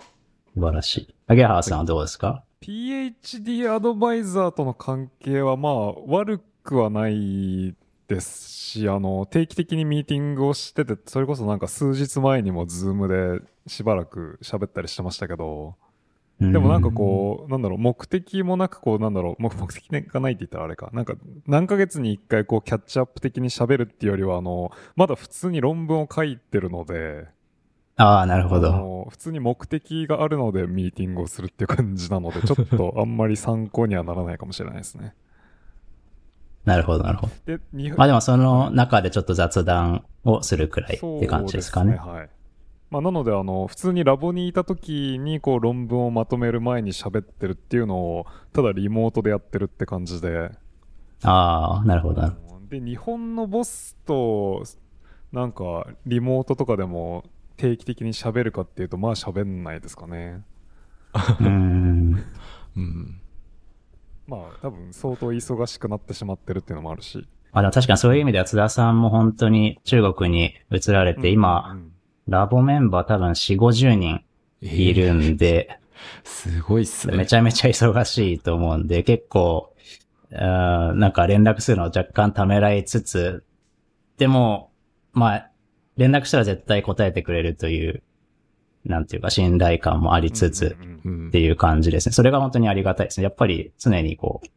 [0.53, 1.15] 素晴らしい。
[1.27, 7.75] アゲハーさんはどうですか？PhD アドバイザーとの関係はまあ悪くはない
[8.07, 15.75] ですし、あの、定期的にミーティングをしてて、それこそなんか数日前にもズームでしばらく喋ったりしてましたけど、
[16.39, 20.89] でもなんかこう、なんだろう、目的もなくこう、なんだろう、目目的がないって言ったらあれか。
[20.91, 21.15] なんか、
[21.47, 27.27] 何ヶ月に一回こう、キャッチアップ的に喋るっていうよりは、あの、まだ普通に論文を書いてるので、
[27.97, 28.71] ああ、なるほあど。
[28.73, 35.15] の普通に目的があるのでミーティングをするっていう感じなので、ちょっとあんまり参考にはならないかもしれないですね。
[36.65, 37.57] なるほど、なるほど。
[37.57, 41.99] で、にまあでもその中でちょっと雑談をするくらいって感じですかね。
[42.03, 42.29] そうはい。
[42.91, 50.51] まあ、なので、あの、普通にラボにいた時に、こう、論文をまとめる前に喋ってるっていうのを、ただリモートでやってるって感じで。
[51.23, 54.63] ああ、なるほど、なるほで、日本のボスと、
[55.31, 57.23] なんか、リモートとかでも
[57.57, 60.43] 定期的に喋るかっていうと、まあ喋んないですかね。
[61.13, 61.19] ど。
[61.19, 62.23] うーん。
[62.77, 63.21] うん。
[64.27, 67.27] まあ、多分相当忙しくなってしまってるっていうのもあるし。
[67.51, 71.91] まあでも確かにそういう意味では津田さんも本当に中国に移られて、う今、ん
[72.27, 74.23] ラボメンバー多分4、50人
[74.61, 75.79] いるんで、
[76.23, 77.17] すごいっすね。
[77.17, 79.73] めちゃめちゃ忙しいと思うんで、結構、
[80.31, 83.43] なんか連絡するのを若干ためらいつつ、
[84.17, 84.71] でも、
[85.13, 85.51] まあ、
[85.97, 88.03] 連絡したら絶対答えてくれるという、
[88.85, 90.91] なんていうか信頼感もありつつ、うんうんう
[91.25, 92.13] んっていう感じですね。
[92.13, 93.25] それが本当にありがたいですね。
[93.25, 94.47] やっぱり常にこう、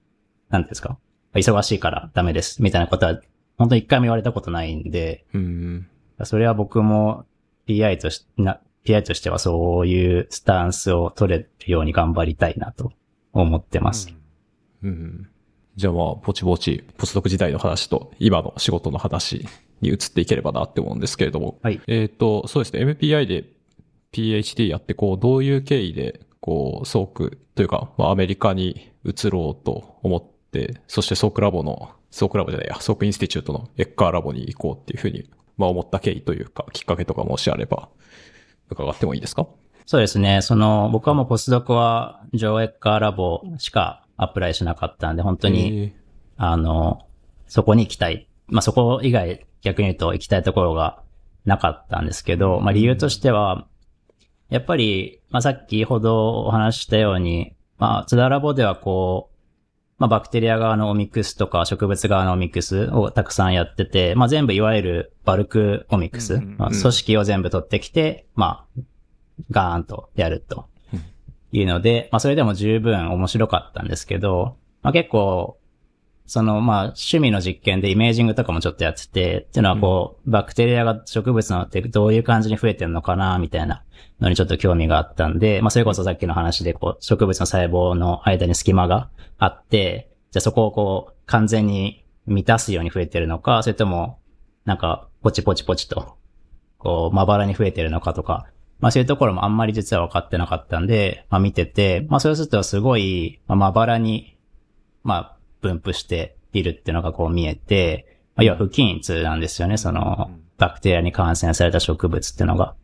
[0.50, 0.98] なんですか、
[1.34, 3.20] 忙しいからダメです、みたいなことは、
[3.56, 5.88] 本当に一回も言われたことないんで、うん。
[6.24, 7.26] それは僕も
[7.66, 12.92] PI とし、な、PI としてはそういうスタンスを取れるように頑張りたいなと
[13.32, 14.14] 思ってます。
[14.82, 15.28] うん。
[15.76, 19.46] じゃあまあ、ぼちぼち、ポスドク時代の話と、今の仕事の話
[19.80, 21.58] に移っていければなって思うんですけれども。
[21.62, 21.80] はい。
[21.86, 23.44] えっ、と、そうですね、MPI で
[24.12, 37.88] PhD やって、こう、どういう経緯で、こう、ソークというか、まあ、アメリカに移ろうと思って、そして Salk ラボの、 Salk ラボじゃないや、 Salk Institute の Ecker ラボに行こうっていうふうに、まあ、思った経緯というか、きっかけとかもしあれば、
[38.70, 39.46] 伺ってもいいですか？
[39.86, 40.42] そうですね。
[40.42, 45.92] その、僕はもうポスドクは、ジョーエッカーラボしか apply しなかったんで、本当に、え
[46.36, 47.06] あの、
[47.46, 48.28] そこに行きたい。
[48.46, 51.02] まあ、そこ以外、逆に言うと行きたいところが
[51.44, 53.66] なかったんですけど、まあ、理由としては、
[54.50, 59.38] やっぱり、まあ、さっきほどお話ししたように、まあ、津田ラボではこう、
[59.98, 66.56] まあ、バクテリア側のオミクスとか植物側のオミクスをたくさんやってて、まあ、全部いわゆるバルクオミクス、うんうんうん。
[66.58, 68.82] まあ、組織を全部取ってきて、まあ、
[69.50, 70.66] ガーンとやると
[71.52, 75.58] いうので、まあ、それでも十分面白かったんですけど、まあ、結構、
[76.28, 83.82] その、まあ、趣味の実験でイメージングとかもちょっとやってて、っていうのはこう、バクテリアが植物のってどういう感じに増えてるのかな、みたいな
[84.20, 89.08] のにちょっと興味があったんで、まあ、それこそさっきの話で、こう、植物の細胞の間に隙間が
[89.38, 94.18] あって、じゃあそこをこう、完全に満たすように増えてるのか、それとも、
[94.66, 96.18] なんか、ポチポチポチと、
[96.76, 98.48] こう、まばらに増えてるのかとか、
[98.80, 104.36] まあそういうところもあんまり実は分かってなかったんで、まあ見てて、まあそうするとすごい、まあ、まばらに、
[105.02, 112.74] まあ分布しているっていうのがこう見えて、まあ要は不均一なんですよね、そのうん、バクテリアに感染された植物っていうのが。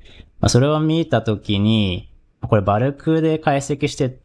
[0.41, 2.11] まあそれを見たときに、
[2.43, 4.19] これバルクで解析して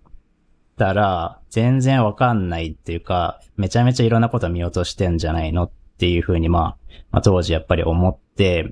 [0.77, 6.77] たら、全然わかんないっていうか、めちゃめちゃいろんなこと見落としてんじゃないのっていうふうに、まあ、
[7.11, 8.71] まあ当時やっぱり思って、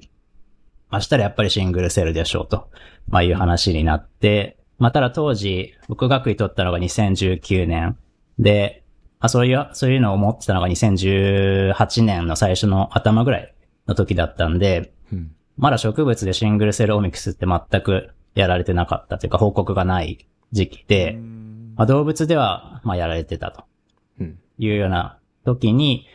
[0.89, 2.69] まあしたらやっぱりシングルセルでしょうと、
[3.09, 7.97] まあいう話になって、まあただ当時、僕学位取ったのが2019年
[8.39, 8.86] で、ま
[9.19, 13.53] あそういう、そういうのを思ってたのが2018年の最初の頭ぐらい
[13.87, 15.31] の時だったんで、うん。
[15.57, 23.63] まだ植物でシングルセルオミクスって全くやられてなかったというか報告がない時期で、うんまあ、動物では、まあ、やられてたと
[24.19, 24.39] うん。
[24.59, 26.07] いうような時に、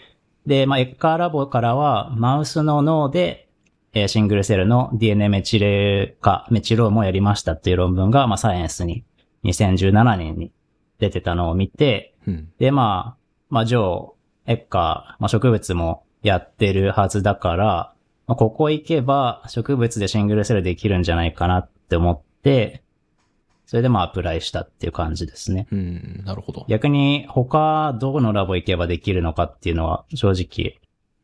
[0.46, 3.48] で、まあ、エッカーラボからは、マウスの脳で、
[3.94, 9.04] えーシングルセルの DNA メチレ化、メチロームをやりましたっていう論文が、まあ、サイエンスに
[9.44, 10.50] 2017年に
[10.98, 12.52] 出てたのを見て、うん。
[12.58, 17.94] で、まあ、まあ、ジョー、エッカー、まあ、植物もやってるはずだから、
[18.26, 22.82] まあ、ここ行けば植物でシングルセルできるんじゃないかなって思って、
[23.66, 25.66] それでまあアプライしたっていう感じですね。
[25.72, 26.22] うん。
[26.26, 26.66] なるほど。
[26.68, 30.78] 逆に他どこのラボ行けばできるのかっていうのは正直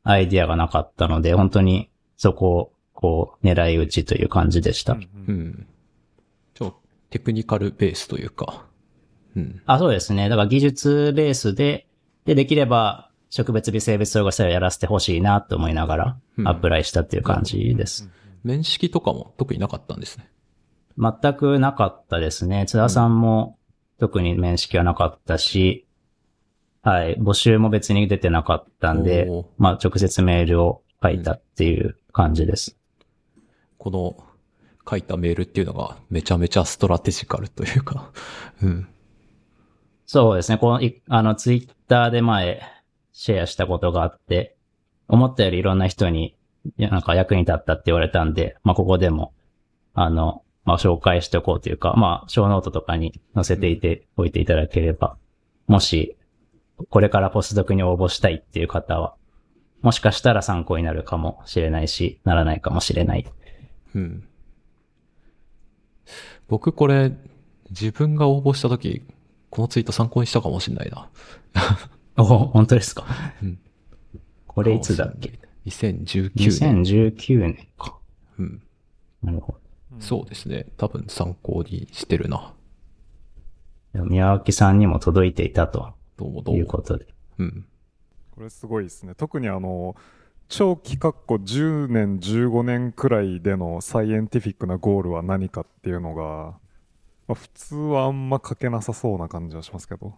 [0.04, 4.94] アイディアがなかったので、本当にそこを、こう、狙い撃ちという感じでした。
[4.94, 5.66] うんううんん。
[6.54, 6.74] ちょ、
[7.10, 8.64] テクニカルベースというか。
[9.38, 9.62] うん。
[9.66, 10.28] あ、そうですね。
[10.28, 11.86] だから技術ベースで、
[12.24, 18.08] で、できれば植物微生物統合作用やらせてほしいなと思いながらうんアプライしたっていう感じです。
[18.42, 20.28] 面識とかも特になかったんですね。
[20.98, 22.66] 全くなかったですね。
[22.66, 23.58] 津田さんも
[23.98, 25.86] 特に面識はなかったし、
[26.82, 29.28] はい、募集も別に出てなかったんで
[29.58, 32.76] まあ直接メールを書いたっていう感じです。
[33.78, 34.16] この
[34.88, 38.10] 書いたメールっていうのがめちゃめちゃストラテジカルというか。
[38.62, 38.88] うん。
[40.08, 40.56] そうですね。
[40.56, 42.62] この、いあの、ツイッターで前、
[43.12, 44.56] シェアしたことがあって、
[45.06, 46.34] 思ったよりいろんな人に、
[46.78, 49.34] なんか役に立ったって言われたんで、まあ、ここでも、
[49.92, 55.18] あの、まあ、紹介しておこうというか、まあ、 show note とかに載せていて、おいていただければ、
[55.66, 56.16] もし、
[56.88, 59.14] これからポスドクに応募したいっていう方は、
[59.82, 63.26] もしかしたら参考になるかもしれないし、ならないかもしれない。
[63.94, 64.26] うん。
[66.48, 67.12] 僕これ、
[67.68, 69.02] 自分が応募したとき、
[69.50, 71.08] このツイート参考にしたかもしれないな。
[72.16, 73.04] お、本当ですか？
[73.42, 73.58] うん
[74.46, 76.82] これいつだっけ ?2019 年。
[76.82, 77.96] ?2019 年か。
[78.38, 78.62] うん。
[79.22, 79.58] なるほど。
[80.00, 80.66] そうですね。
[80.76, 82.54] 多分参考にしてるな。
[83.94, 86.58] 宮脇さんにも届いていたとどうもどうも。
[86.60, 87.06] いうことで。
[87.38, 87.66] うん。
[88.32, 89.14] これすごいですね。
[89.14, 89.94] 特にあの、
[90.48, 96.58] 長期括弧10年、15年くらいでのサイエンティフィックなゴールは何かっていうのが、
[97.28, 100.14] まあ、普通はあんま書けなさそうな感じはしますけど。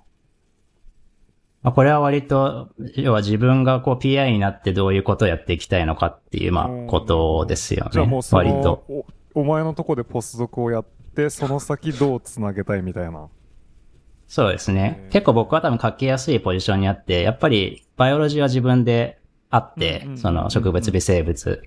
[1.63, 7.91] まあ、これは割と、要は自分がこう PI になってどういうことをやっていきたいのかっていう、まあ、ことですよね。
[7.93, 8.85] じゃあもうそ割と。
[8.89, 9.05] の
[9.35, 10.85] お、お前のとこでポスドクをやっ
[11.15, 13.29] て、その先どうつなげたいみたいな。
[14.27, 19.19] そうですね結構僕は多分書きやすいポジションにあって、やっぱりバイオロジーは自分で
[19.51, 21.63] あってうんう、んその植物微生物。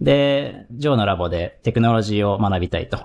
[0.00, 2.98] で、ジョーのラボでテクノロジーを学びたいと。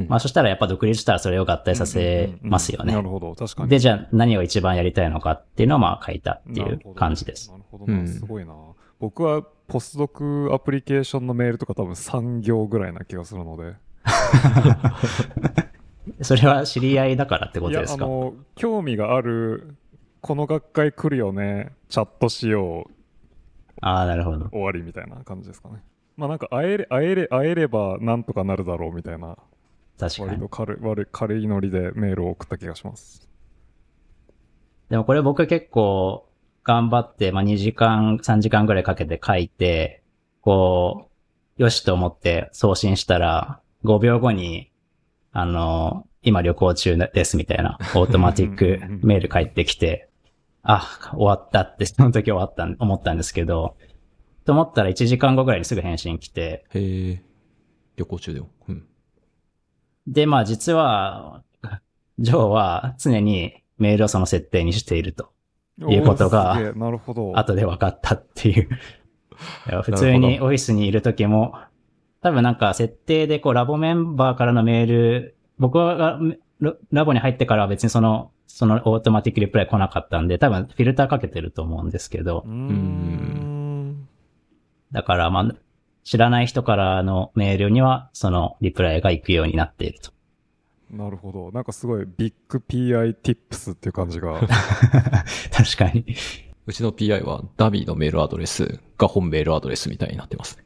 [0.00, 2.94] うんまあそしたらやっぱ独立したらそれを合体させますよね。
[2.94, 3.68] うんうんうんなるほど、確かに。
[3.68, 7.50] で、じゃあ何を一番やりたいのかっていうのをまあ書いたっていう感じです。
[7.50, 8.54] なるほどな、うんすごいな。
[8.98, 13.74] 僕はポスドクアプリケーションのメールとか多分3行ぐらいな気がするので。
[16.22, 18.04] それは知り合いだからってことですか？
[18.04, 19.76] あの、興味がある、
[20.20, 22.92] この学会来るよね、チャットしよう、
[23.80, 24.48] ああ、なるほど。
[24.50, 25.82] 終わりみたいな感じですかね。
[26.16, 29.36] まあなんか会えれ、会えれ、会えればなんとかなるだろうみたいな、
[30.00, 30.48] 確かに割と。
[30.48, 33.28] 軽い、悪い軽いノリでメールを送った気がします。
[34.88, 36.28] でもこれ僕結構
[36.64, 40.02] 頑張って、まあ2時間、3時間ぐらいかけて書いて、
[40.40, 41.10] こ
[41.58, 44.70] う、よしと思って送信したら、5秒後に、
[45.32, 50.08] あの、今旅行中ですみたいな、オートマティックメール返ってきて、
[50.62, 53.76] あ、終わったって、その時終わったん、思ったんですけど、
[54.44, 57.22] と思ったら1時間後ぐらいにすぐ返信来て、へえ。
[57.96, 58.48] 旅行中でも。
[58.68, 58.86] うん。
[60.10, 61.42] で、まあ実は、
[62.18, 65.30] ジョーは常にメールをその設定にしていると。
[65.88, 66.74] いうことが。
[67.34, 68.68] 後で分かったっていう。
[69.82, 71.54] 普通にオフィスにいる時も、
[72.20, 76.20] 多分なんか設定でこうラボメンバーからのメール、僕が
[76.60, 84.08] ラボに入ってからは別にその、その automatic reply 来なかったんで、多分フィルターかけてると思うんですけどうー、ん。
[84.92, 85.54] だからまあ、
[86.04, 90.12] 知らない人からのメールにはそのリプライが行くようになっていると。
[90.90, 91.52] なるほど。
[91.52, 94.40] なんかすごいビッグ PI tips っていう感じが。
[95.52, 96.04] 確かに。
[96.66, 100.64] うちの PI はダミーのメールアドレスが本メールアドレスみたいになってますね。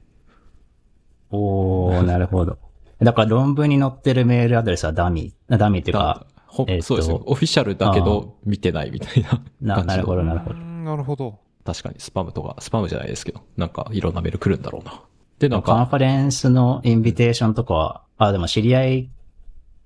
[1.31, 2.59] おー、なるほど。
[3.01, 5.57] だから論文に載ってるメールアドレスはダミー。
[5.59, 6.27] ダミーっていうか、
[6.69, 7.21] えっとそうですね。
[7.27, 10.57] オフィシャルだけど見てないみたいなな、感じのなるほど、なるほど。
[10.59, 11.39] なるほど。
[11.65, 15.03] 確かにスパムとか、スパムじゃないですけど、なんかいろんなメール来るんだろうな。
[15.45, 19.11] で、なんか、カンファレンスのインビテーションとかは、あ、でも知り合い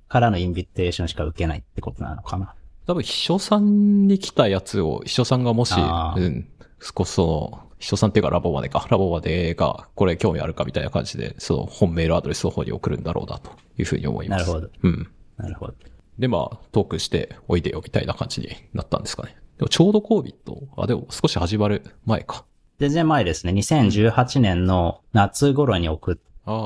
[0.09, 2.54] からのインビテーションしか受けないってことなのかな。
[2.86, 6.48] 多分秘書さんに来たやつを、秘書さんがもし、うん、
[6.80, 14.46] 少しその、秘書さんっていうかラボまでか、ラボまでが、これ興味あるかみたいな感じで、その本メールアドレスの方に送るんだろうな、というふうに思います。
[14.46, 14.70] なるほど。
[14.82, 15.09] うん。
[15.38, 15.74] なるほど。
[16.20, 19.36] で、まあ、トークしておいでよみたいな感じになったんですかね。
[19.59, 20.32] でもちょうど COVID、
[20.76, 22.44] あ、でも少し始まる前か。
[22.79, 23.53] 全然前ですね。
[23.53, 26.16] 2018年の夏頃に送っ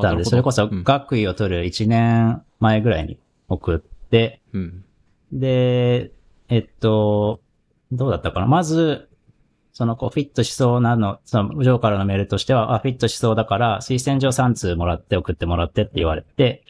[0.02, 0.84] たんで、それこそうん。
[0.84, 4.84] 学位を取る1年前ぐらいに送って、うん。
[5.32, 6.12] で、
[6.48, 7.40] えっと、
[7.90, 8.46] どうだったかな？
[8.46, 9.08] まず、
[9.72, 16.64] その、こう、フィットしそうなの、その、ジョーからのメールとしては、あ、フィットしそうだから、推薦状3通もらって送ってもらってって言われて、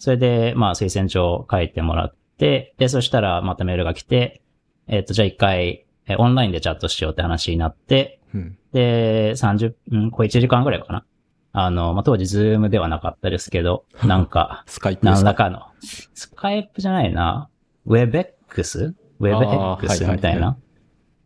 [0.00, 4.42] それで、まあ、推薦状を書いてもらって、で、そしたら、またメールが来て、
[4.88, 8.58] えっ、と、じゃあ一回、えオンラインでチャットしようって話になって、うん。
[8.72, 11.04] で、30、うん、これ1時間ぐらいかな。
[11.52, 15.66] あの、まあ、当時ズームではなかったですけど、なんか、スカイプか何らかの、
[16.14, 17.48] スカイプじゃないな、
[17.86, 18.94] ウェブ X?
[19.18, 20.56] ウェブあー X はいはいはいみたいな。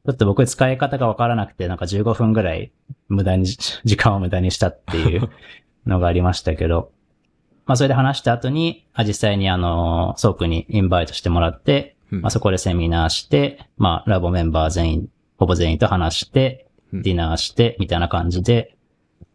[0.06, 2.72] ちょっと僕使い方がわからなくて、なんか15分ぐらい
[3.08, 3.46] 無駄に、
[3.84, 5.30] 時間を無駄にしたっていう
[5.86, 6.92] のがありましたけど、
[7.66, 12.20] まあそれで話した後に、あ実際にあの、ソークにインバイトしてもらって、うん。
[12.22, 17.02] まあそこでセミナーして、まあラボメンバー全員、ほぼ全員と話して、うん。
[17.02, 18.76] ディナーして、みたいな感じで、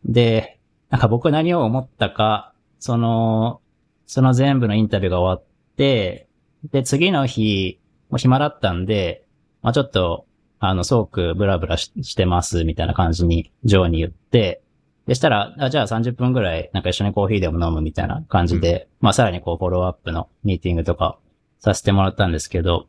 [0.06, 0.60] で、
[0.90, 3.62] なんか僕何を思ったか、その、
[4.06, 5.46] その全部のインタビューが終わっ
[5.76, 6.28] て、
[6.72, 9.26] で、次の日、もう暇だったんで、
[9.62, 10.26] まあちょっと、
[10.60, 14.62] あの、ソークブラブラししてます、みたいな感じに、ジョーに言って、
[15.08, 21.18] でしたら、あじゃあ30分ぐらい、なんか一緒にコーヒーでも飲むみたいな感じで、まあさらにこう、フォローアップのミーティングとか
[21.60, 22.88] させてもらったんですけど、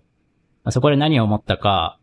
[0.64, 1.98] まあそこで何を思ったか、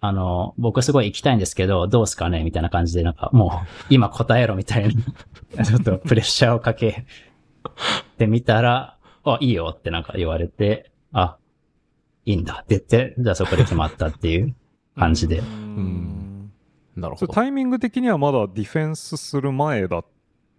[0.00, 2.44] あの、僕すごい行きたいんですけど、どうすかね？
[2.44, 4.88] みたいな感じで、なんかもう、 今答えろみたい
[5.56, 7.06] な、ちょっとプレッシャーをかけ
[8.18, 11.38] てみたら、あ、いいよってなんか言われて、あ、
[12.26, 14.54] いいんだって言って、じゃあそこで決まったっていう
[14.96, 15.38] 感じで。
[15.38, 16.52] うん
[16.96, 17.32] なるほど。
[17.32, 20.04] タイミング的にはまだディフェンスする前だっ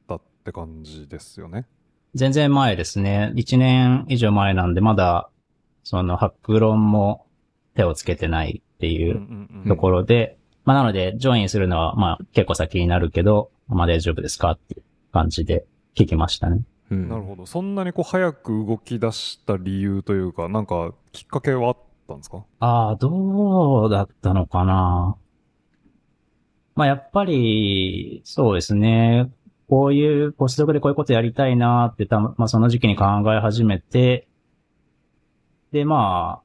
[0.08, 1.66] たって感じですよね？
[2.16, 3.32] 全然前ですね。
[3.36, 5.30] 1年以上前なんで、まだ、
[5.86, 7.26] その、ハックロンも
[7.76, 14.84] 手をつけてないっていううんところで、まあなので、ジョインするのは、まあ結構先になるけど、まあ大丈夫ですかっていう
[15.14, 15.66] 感じで
[15.96, 16.62] 聞きましたね。
[16.92, 17.46] うんなるほど。
[17.46, 21.78] そんなにこう早く動き出した理由というか、なんかきっかけはあっ
[22.08, 22.44] たんですか？
[22.60, 25.16] ああ、どうだったのかな。
[26.76, 29.32] まあやっぱり、そうですね。
[29.70, 34.28] こういう、ポスドクでこういうことやりたいなってた、まあその時期に考え始めて、
[35.76, 36.44] でまあ、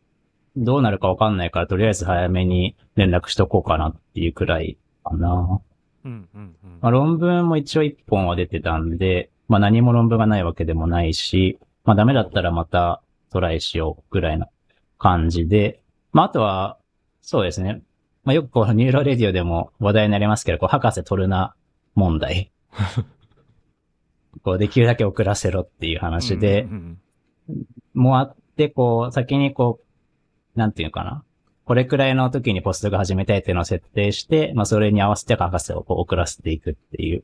[0.57, 5.61] どうなるかわかんないから、とりあえず早めに連絡しとこうかなっていうくらいかな。
[6.05, 14.49] うんうんうんまあ論文も一応一本は出てたんで、まあ何も論文がないわけでもないし、まあダメだったらまたトライしようぐらいな
[14.99, 15.81] 感じで、
[16.13, 16.79] まああとは、
[17.23, 17.83] そうですね。
[18.25, 21.55] まあよくこうニューロレディオでも話題になりますけど、こう博士取るな
[21.95, 22.51] 問題。
[24.43, 26.99] こうできるだけ遅らせろっていう話で、うんうん
[27.95, 28.35] もうあ
[28.69, 29.81] こう、先にこ
[30.55, 31.25] う、なんていうのかな。
[31.65, 37.23] これくらいの時にポストが始めたいっていうのを設定して、まあそれに合わせて博士をこう遅らせていくっていう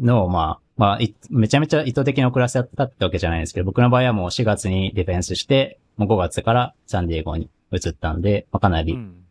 [0.00, 9.22] のを、まあ、まあ、いめちゃめちゃ意図的に遅らせたってわけじゃないんですけど、僕の場合はもう4月にディフェンスして、もう5月からサンディエゴに移ったんで、まあ、かなりうん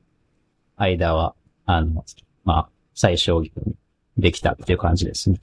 [0.81, 1.35] 間は、
[1.65, 2.03] あの、
[2.43, 3.75] まあ、最小限に
[4.17, 5.39] できたっていう感じですね。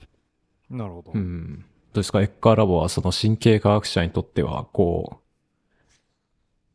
[0.69, 1.11] なるほど。
[1.13, 1.65] うん。
[1.91, 2.21] どうですか？
[2.21, 5.89] エッカーラボはその神経科学者にとっては、こう、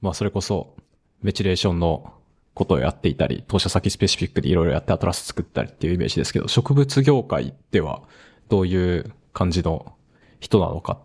[0.01, 0.77] まあそれこそ、
[1.23, 2.13] メチレーションの
[2.53, 8.03] ことをやっていたり、投射先スペシフィックでいろいろやってアトラス作ったりっていうイメージですけど、植物業界では
[8.49, 9.95] どういう感じの
[10.41, 10.99] 人なのか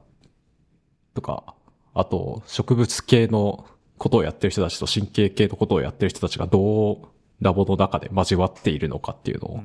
[1.13, 1.53] とか、
[1.93, 7.07] あと植物系のことをやってる人たちと神経系のことをやってる人たちがどう
[7.41, 9.63] ラボの中で交わっているのかっていうのを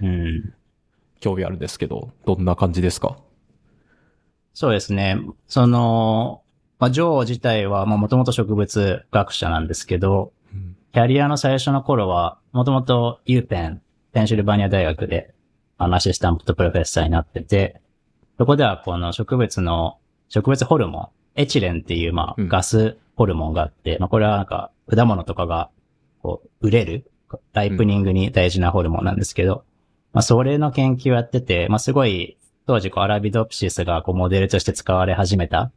[0.00, 0.54] うん。
[1.20, 3.18] 興味あるんですけど、どんな感じですか？
[4.54, 5.18] そうですね。
[5.46, 6.42] その、
[6.78, 10.32] まあ、ジョー自体は、まあ、もともと植物学者なんですけど、
[10.94, 13.82] キャリアの最初の頃は、もともと U ペン、
[14.12, 15.34] ペンシルバニア大学で、
[15.76, 17.80] あの、アシスタントプロフェッサーになってて、
[18.38, 19.98] そこではこの植物の、
[20.28, 25.70] 植物ホルモン、エチレンっていう、まあ、うんガスホルモンがあって、まあ、これはなんか、果物とかが、
[26.22, 27.10] こう、売れる、
[27.52, 29.64] ライプニングに大事なホルモンなんですけど、
[30.12, 35.72] まあ、それの研究をやってて、まあ、すごい、当時、こう、アラビドプシスが、こう、モデルとして使われ始めたっ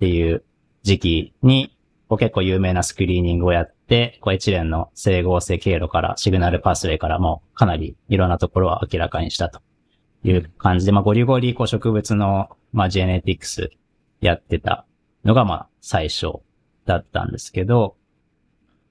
[0.00, 0.42] ていう
[0.82, 1.76] 時期に、
[2.10, 9.60] こう結構有名なスクリーニングをやって、こう一連の整合性経路から、シグナルパスウェイからもかなりいろんなところは明らかにしたと
[10.24, 13.70] いう感じで、まあゴリゴリこう植物の、まあジェネティクス
[14.20, 14.86] やってた
[15.24, 16.40] のがまあ最初
[16.84, 17.94] だったんですけど、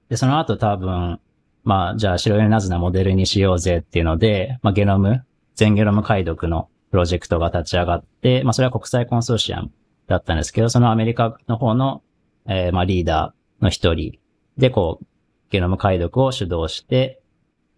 [0.08, 1.20] で、その後多分、
[1.62, 9.70] まあじゃあ白いナズナモデルにしようぜっていうので、まあゲノム、全ゲノム解読のプロジェクトが立ち上がって、まあそれは国際コンソーシアム
[10.06, 12.02] だったんですけど、そのアメリカの方の
[12.46, 14.18] えーまあ、リーダーの一人
[14.56, 15.06] で、こう、
[15.50, 17.20] ゲノム解読を主導して、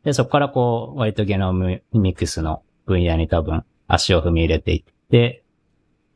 [0.05, 5.45] で、そこからこう、割とゲノムミックスの分野に多分足を踏み入れていって、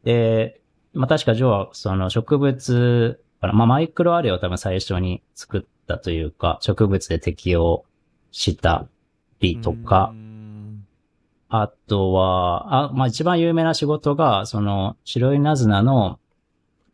[0.05, 0.61] で、
[0.93, 7.85] まあ、確かジョーはその植物、まあ、マイクロアレを多分最初に作ったというか、植物で適用
[8.33, 8.89] した
[9.41, 10.17] りとか、う
[11.49, 16.19] あとは、あ、まあ、一番有名な仕事が、その、白いナズナの、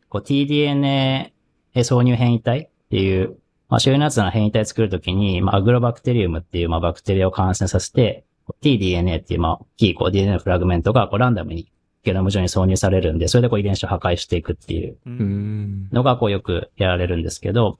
[0.09, 1.31] こう、tDNA
[1.75, 3.37] 挿入変異体っていう、
[3.69, 8.25] まあ、白いナズナの変異体作るときに、まあ、アグロバクテリウムっていう、まあ、バクテリアを感染させて、
[8.61, 11.71] tDNA っていう、まあ、大きいこう DNA のフラグメントがこうランダムに
[12.03, 14.97] ゲノム上に挿入されるんで、それでこう遺伝子を破壊していくっていう。
[15.05, 17.79] のがこうよくやられるんですけど、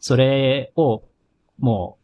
[0.00, 1.02] それを
[1.58, 1.98] も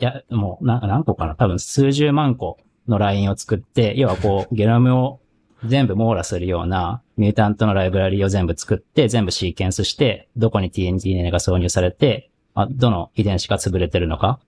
[0.00, 1.34] う、や、もうな何個かな？
[1.34, 2.58] 多分数十万個
[2.90, 5.20] のラインを作って、要はこうゲノムを
[5.64, 14.40] 全部網羅するようなミュータントのライブラリを全部作って、全部シーケンスして、どこに TNDNA が挿入されて、あどの遺伝子が潰れてるのか、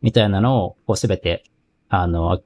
[0.00, 1.44] みたいなのをこうすべて、
[1.88, 2.40] あの、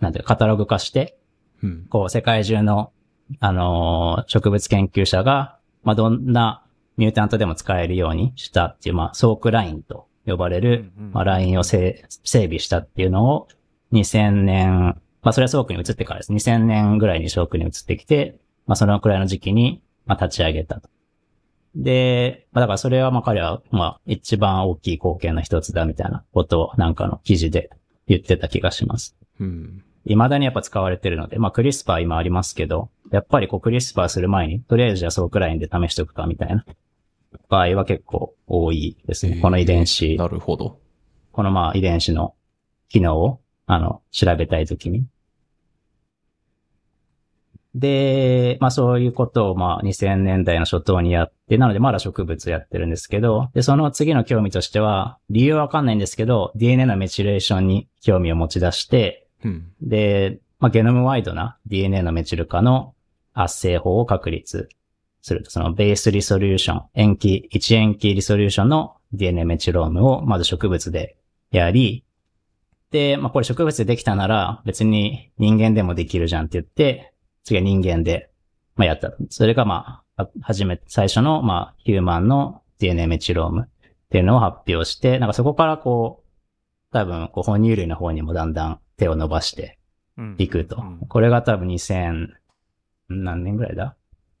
[0.00, 1.18] なんていうかカタログ化して、
[1.62, 1.86] うん。
[1.88, 2.92] こう、世界中の、
[3.40, 6.62] あのー植物研究者が、まあ、どんな
[6.96, 13.48] ミュータントでも使えるようにしたっていう、まあ、ソークラインと呼ばれる、まあ、ラインを整備したっていうのを、
[13.92, 16.32] 2000年、まあ、それはソークに移ってからです。
[16.32, 18.36] 2000年ぐらいにソークに移ってきて、
[18.66, 20.88] まあ、そのくらいの時期に、まあ、立ち上げたと。
[21.74, 27.70] で、まあ、だからそれはまあ、彼は、まあ、一番大きい貢献の一つだみたいなことをなんかの記事で
[28.06, 29.16] 言ってた気がします。
[29.40, 29.84] うん。
[30.06, 36.64] 未だにやっぱ使われてるので、まあクリスパー今ありますけど、やっぱりこうクリスパーする前に、とりあえずじゃあソークラインで試しておくかみたいな
[37.48, 39.38] 場合は結構多いですね。
[39.40, 40.78] この遺伝子、なるほど。
[41.32, 42.34] このまあ遺伝子の
[42.88, 45.04] 機能を、あの、調べたいときに。
[47.74, 59.70] で、まあそういうことをまあ2000年代の初頭にやって、なのでまだ植物やってるんですけど、で、その次の興味としては、理由はわかんないんですけど、DNA のメチレーションに興味を持ち出して、うん。
[59.82, 62.94] で、まあ、ゲノムワイドな DNA のメチル化の
[63.34, 64.70] 圧生法を確立
[65.20, 65.50] すると。
[65.50, 71.16] そのベースリソリューション、塩基、1塩基リソリューションの DNA メチロームをまず植物で
[71.50, 72.07] やり、で、
[73.18, 77.12] まあ、これ植物でできたなら別に人間でもできるじゃんって言って、
[77.44, 78.30] 次は人間で、
[78.76, 79.12] まあ、やった。
[79.30, 83.68] それがまあ、は初め、最初のまあ、ヒューマンの DNA メチロームっ
[84.10, 89.78] ていうのを発表して、なんかそこからこう、多分、こう、哺乳類の方にもだんだん手を伸ばして
[90.16, 90.98] うんいくとうん。
[91.08, 92.28] これが多分2000、
[93.10, 93.96] 何年ぐらいだ？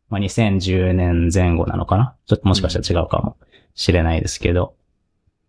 [0.08, 2.16] まあ、2010年前後なのかな？
[2.26, 3.36] ちょっともしかしたら違うかも
[3.74, 4.74] しれないですけど。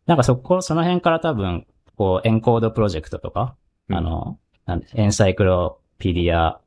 [0.05, 1.65] なんかそこ、その辺から多分、
[1.99, 3.57] こう、エンコードプロジェクトとか、
[3.89, 6.61] うんあの、なんで、エンサイクロピディア・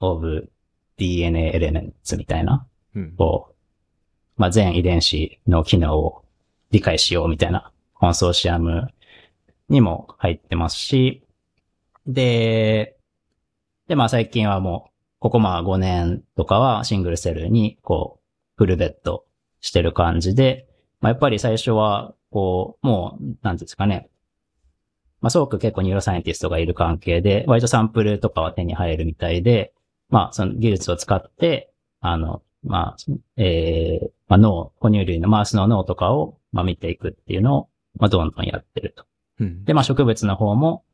[0.00, 0.50] オブ・
[0.96, 3.14] DNA エレメンツみたいな、うん。
[3.18, 3.54] こう、
[4.40, 6.24] まあ、全遺伝子の機能を
[6.70, 8.88] 理解しようみたいなコンソーシアム
[9.68, 11.22] にも入ってますし、
[12.06, 12.96] で、
[13.88, 18.24] で、まあ最近はもう、ここまあ5年とかはシングルセルにこう、
[18.56, 19.26] フルベット
[19.60, 20.66] してる感じで、
[21.02, 24.08] まあやっぱり最初は、こう、もう、なんですかね、
[25.20, 29.72] まあすごく結構ニューロサイエンティストがいる関係で、割とサンプルとかは手に入るみたいで、
[30.08, 32.96] まあその技術を使って、あの、まあ、
[33.36, 37.68] えー、まあ脳、哺乳類のマウスの脳とかを、まあ見ていくっていうのを、
[37.98, 39.04] まあどんどんやってると。
[39.40, 39.64] うん。
[39.64, 40.84] で、まあ植物の方も、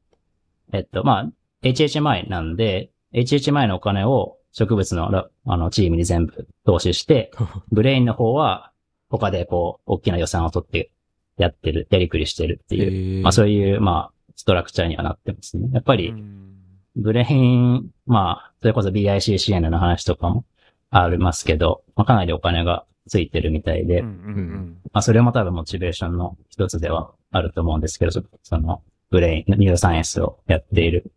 [0.72, 1.32] えっと、まあ、
[1.62, 7.30] HHMI なんで、HHMI のお金を植物のラあのチームに全部投資して、
[7.72, 8.72] ブレインの方は
[9.08, 10.90] 他でこう、大きな予算を取って
[11.36, 15.68] やってる、やりくりしてるっていう、まあそういう、まあ、ストラクチャーにはなってますね。
[15.72, 16.52] やっぱり、うん。
[16.96, 20.44] ブレイン、まあ、それこそ BICCN の話とかも
[20.90, 31.12] ありますけど、まあかなりお金がついてるみたいで、うんうんまあ、それも多分モチベーションの一つではあると思うんですけど、そその、ブレイン、ニューロサイエンスをやっている。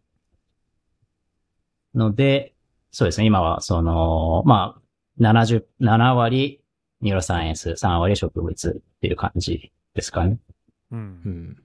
[1.93, 2.53] ので、
[2.91, 4.81] そうですね、今は、その、まあ、
[5.21, 6.61] 70、7割
[7.01, 10.38] ニューロサイエンス、3割植物っていう感じですかね。
[10.91, 11.30] うんう。
[11.30, 11.61] ん。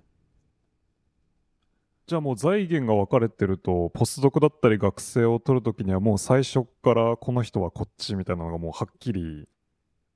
[2.07, 9.49] じゃあもう財源が分かれてると、ポスドクだったり学生を取るときにはもう最初からこの人はこっちみたいなのがもうはっきり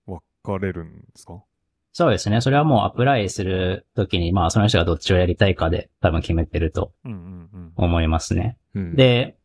[0.06, 1.42] 分かれるんですか？
[1.92, 2.40] そうですね。
[2.40, 7.72] それはもうアプライするときに、まあ、その人がどっちをやりたいかで多分決めてるとうんうんうん。
[7.76, 8.58] 思いますね。
[8.74, 9.36] うん、で、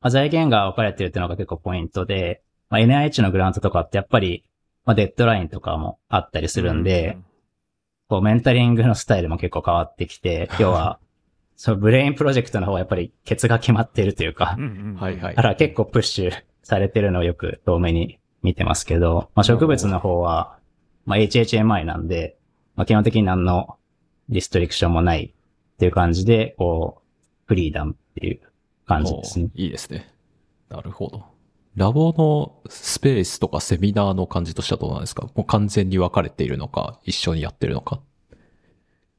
[0.00, 4.44] まあ、財源が分かれてるっていうのが結構ポイントで、まあ、NIH のグラントとかってやっぱり、
[4.84, 7.16] まあ、デッドラインとかもあったりするんで、
[8.08, 10.98] こう、メンタリングのスタイルも結構変わってきて、 今日は、
[11.56, 14.58] そのブレインプロジェクトの方はやっぱりケツが決まっているというか
[14.96, 16.32] はいはいだから結構プッシュ
[16.64, 20.58] されてるのをよく遠目に見てますけど、まあ、植物の方は、
[21.06, 22.36] まあ、HHMI なんで、
[22.74, 23.76] まあ、基本的に何の
[24.28, 25.34] リストリクションもない
[25.74, 27.04] っていう感じで、こう、
[27.46, 28.40] フリーダムっていう
[28.86, 29.50] 感じですね。
[29.54, 30.08] おいいですね。
[30.68, 31.33] なるほど。
[31.76, 35.26] ラボのスペースとかセミナーの感じとしてはどうなんですか？
[35.34, 38.00] もう完全に分かれているのか、一緒にやってるのか？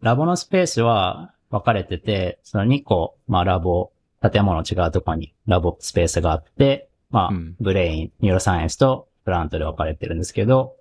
[0.01, 3.91] ラボのスペースは分かれてて、その2個、まあラボ、
[4.21, 10.75] 建物違うところにラボスペースがあって、まあ、うんブレイン、ニューロサイエンスとプラントで分かれてるんですけど、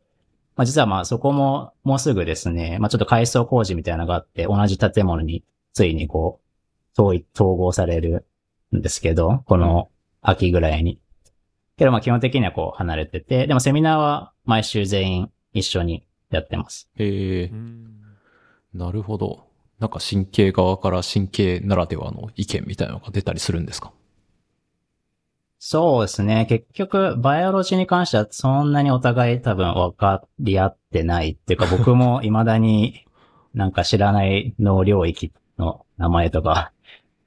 [0.54, 5.42] まあ実はまあそこももうすぐですね、まあちょっと改装工事みたいなのがあって、同じ建物に
[5.72, 6.40] ついにこ
[6.96, 8.26] う、統一、統合される
[8.72, 9.88] んですけど、この
[10.22, 11.00] 秋ぐらいに。
[11.76, 16.88] けどまあ基本的にはこう離れてて、でもセミナーは毎週全員一緒にやってます。
[16.96, 18.00] へえう、ん
[18.74, 19.44] なるほど。
[19.80, 23.92] なんか神経側から神経ならではの意見みたいなのが出たりするんですか？
[25.58, 26.46] そうですね。
[26.48, 33.06] 結局、バイオロジーに関してはそんなにお互い多分分かり合ってないっていうか、 僕も未だに
[33.54, 36.72] なんか知らない脳領域の名前とか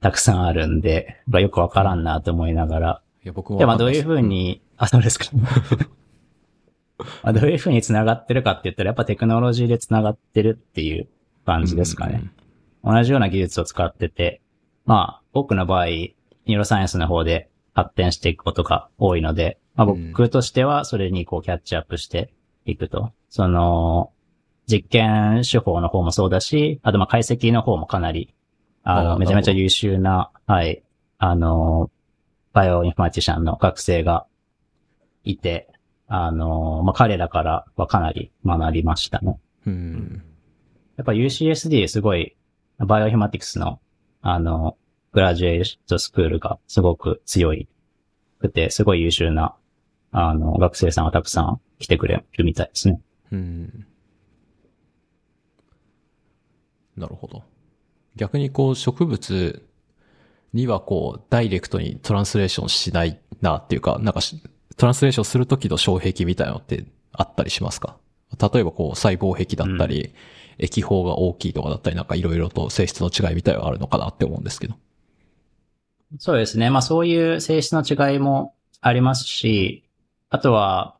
[0.00, 3.02] たくさんあるんで、まあよくわからんなと思いながら。
[3.28, 5.26] いや、僕もで、まあどういうふうに、あ、そうですか。
[7.22, 11.08] まあどういうふうに繋がってるかって言ったら、やっぱテクノロジーで繋がってるっていう
[11.44, 12.24] 感じですかね。
[12.82, 14.40] 同じような技術を使ってて、
[14.86, 22.32] まあ、多くの場合、ニューロサイエンスの方で発展していくことが多いので、まあうん僕としてはそれにこうキャッチアップして
[22.64, 23.12] いくと。
[23.28, 24.10] その、
[24.66, 28.34] 実験手法の方もそうだし、あとまあ解析の方もかなり、
[28.82, 30.82] あの、めちゃめちゃ優秀な、はい、
[31.18, 31.90] あの、
[32.58, 34.26] バイオインフォマティシャンの学生が
[35.22, 35.68] いて、
[36.08, 39.38] あの、まあ彼らからはかなり学びましたね。
[39.64, 39.70] う。
[39.70, 40.24] うんん
[40.96, 42.34] やっぱ UCSD すごい、
[42.78, 43.78] バイオヒマティクスの、
[44.22, 44.76] あの、
[45.12, 47.68] グラジュエートスクールがすごく強い
[48.40, 49.54] くて、すごい優秀な、
[50.10, 53.00] あの、学生さんがたくさん来てくれるみたいですね。
[53.30, 53.86] うん。
[56.96, 57.44] なるほど。
[58.16, 59.67] 逆にこう植物
[60.52, 64.42] にはこうダイレクトにトランスレーションしないなっていうか、なんかし
[64.76, 67.96] トランスレーションするときの障壁みたいなのってあったりしますか？
[68.40, 70.14] 例えばこう細胞壁だったり、
[70.58, 74.74] 液胞が大きいとかだったりなんかいろいろと性質の違いみたいはあるのかなって思うんですけど。
[76.18, 76.70] そうですね。
[76.70, 79.84] まあそういう性質の違いもありますし、
[80.30, 80.96] あとは、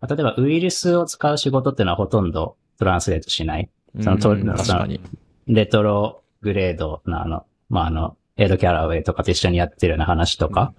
[0.00, 3.68] まあ例えばウイルスを使う仕事っていうのはほとんどトランスレートしない。
[4.00, 5.00] そのとうん確かに。
[5.46, 10.74] レトログレードのあの、まあ、あの、エイド・キャラウェイとかと一緒にやってるような話とか、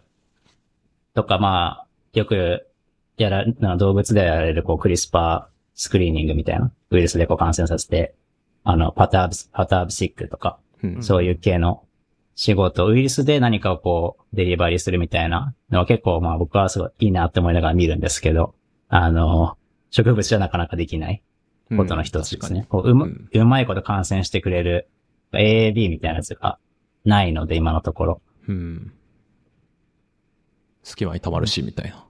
[1.13, 2.67] とか、まあ、よく
[3.17, 8.15] やら、な動物でやられるこうクリスパースクリーニングみたいな、ウイルスでこう感染させて、
[8.63, 11.03] あの、パターブス、パターブシックとか、うん。
[11.03, 11.83] そういう系の
[12.35, 18.55] 仕事、ウイルスで何かをこう、デリバリーするみたいなのは結構まあ僕はすごいいいなって思いながら見るんですけど、
[18.89, 19.57] あの、
[19.91, 21.21] 植物じゃなかなかできない。
[21.75, 22.65] ことの一つですね。
[22.69, 24.87] こううまうんうまいこと感染してくれる
[25.31, 26.59] AAB みたいなやつが
[27.05, 28.21] ないので、今のところ。
[28.47, 28.93] うん。
[30.83, 32.05] 隙間に溜まるし、みたいな。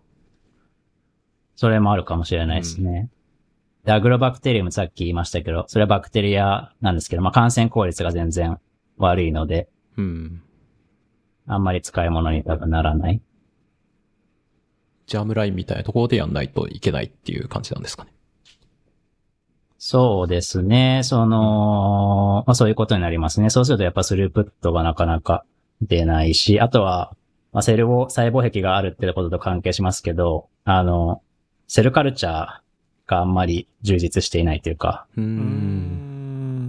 [1.55, 3.09] それもあるかもしれないですね。
[3.85, 8.57] で、アグロバクテリウムさっき言いましたけど、それはバクテリアなんですけど、まあ感染効率が全然
[8.97, 10.41] 悪いので、うん。
[11.45, 13.21] あんまり使い物に多分ならない。
[15.05, 18.12] ジャームラインみたいなところでやんないといけないっていう感じなんですかね。
[19.85, 21.01] そうですね。
[21.03, 23.49] その、まあそういうことになりますね。
[23.49, 25.43] そうするとやっぱスループットがなかなか
[25.81, 27.13] 出ないし、あとは、
[27.51, 31.21] まあセルを細胞壁があるってことと関係しますけど、あの、
[31.67, 32.33] セルカルチャー
[33.07, 35.21] があんまり充実していないというか、う。
[35.21, 35.27] うん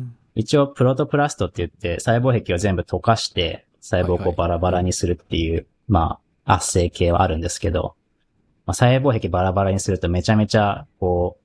[0.01, 7.95] ん一応プロトプラストって言って細胞壁を全部溶かして細胞をこはいはいうバラバラにするっていう、まあ圧生系はあるんですけど、
[8.66, 11.44] まあ、細胞壁バラバラにするとめちゃめちゃこう、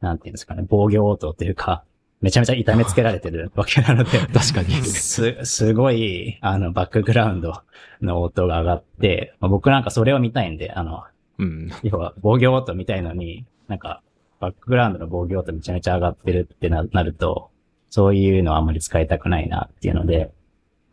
[0.00, 1.84] なんていうんですかね、防御応答というか、
[2.20, 4.74] めちゃめちゃ痛めつけられてるわけなので、 確かに。
[4.74, 7.62] す、すごい、あの、バックグラウンド
[8.02, 11.04] の音が上がって、まあ、僕なんかそれを見たいんで、あの、
[11.38, 11.70] うん。
[11.82, 14.02] 要は防御音見たいのに、なんか、
[14.38, 17.50] バックグラウンドの防御音めちゃめちゃ上がってるってななると、
[17.88, 20.30] そういうのはあんまり使いたくないなっていうので、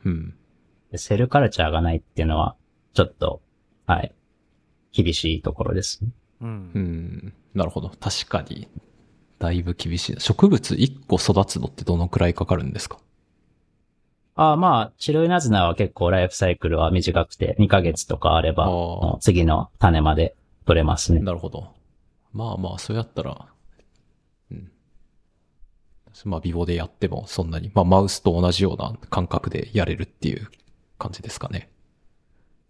[0.06, 0.34] うん。
[0.92, 2.56] でセルカルチャーがないっていうのは、
[2.94, 3.42] ちょっと、
[3.86, 4.14] はい、
[4.94, 6.02] 厳しいところです。
[6.42, 7.34] うんうん。
[7.54, 7.90] なるほど。
[7.90, 8.68] 確かに。
[9.40, 10.20] だいぶ厳しいな。
[10.20, 13.00] 植物1個育つのってどのくらいかかるんですか？
[14.40, 20.36] ああまあ、白いナズナは結構ライフサイクルは短くて、2ヶ月とかあれば、次の種まで
[20.66, 21.22] 取れますね。
[21.22, 21.70] なるほど。
[22.34, 23.48] まあまあ、そうやったら、
[24.52, 24.72] うん。
[26.26, 30.48] まあ、ビボでやってもそんなに、まあ、マウスと同じような感覚でやれるっていう
[31.00, 31.72] 感じですかね。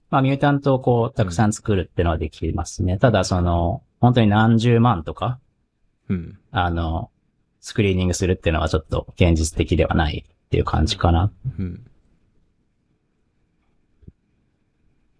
[0.09, 2.97] まあ、ミュータントをこう、たくさん作るっていうのはできますね。
[2.97, 5.37] ただ、その、本当に何十万とか、
[6.09, 6.39] うん。
[6.51, 7.09] あの、
[7.59, 11.31] スクリーニングするっていうのはちょっと現実的ではないっていう感じかな。
[11.59, 11.85] うん。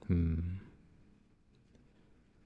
[0.09, 0.61] うん。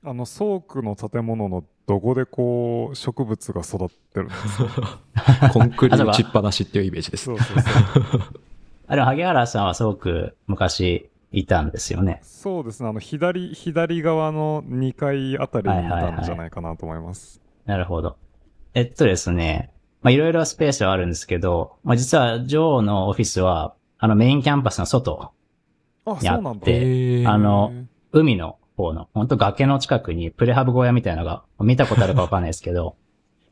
[0.03, 4.57] あの倉庫の建物のどこでこう植物が育ってるんです
[5.45, 5.49] か？
[5.53, 7.33] コンクリ打ちっぱなしっていうイメージですそ。
[7.35, 7.69] うそうそ
[8.17, 8.21] う
[8.87, 12.19] あ、でも、萩原さんはすごく昔いたんですよね。
[12.23, 18.17] そうですねあの左左側の2階あたりにいたんじゃないかなと思います、なるほど。
[18.73, 19.71] えっとですね、
[20.01, 25.33] まあ、いろいろスペースはあるんですけど、まあ、実は、ジョーのオフィスは、あのメインキャンパスの外、
[26.05, 26.61] あ、やそうなんだ。
[26.61, 27.71] ってあの、
[28.11, 32.95] 海の方の、本当崖の近くにプレハブ小屋みたいなのが、見たことあるかわかんないですけど、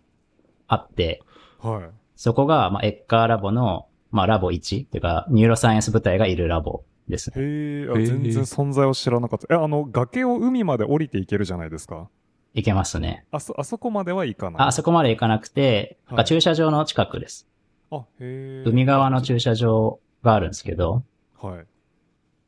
[0.67, 1.21] あって、
[1.59, 1.89] はい。
[2.15, 7.31] そこが、まあ、エッカーラボの、まあ、ラボ1っていうか、ニューロサイエンス部隊がいるラボです。
[7.31, 9.53] へえ、あへー全然存在を知らなかった。
[9.53, 12.09] え、あの、崖を海まで降りていけるじゃないですか。
[12.53, 13.25] 行けますね。
[13.31, 14.61] あそ、あそこまでは行かない。
[14.61, 17.47] あ、あそこまで行かなくて、はいなんか駐車場の近くです。
[17.91, 18.69] あ、へえ。
[18.69, 21.03] 海側の駐車場があるんですけど、
[21.41, 21.65] はい。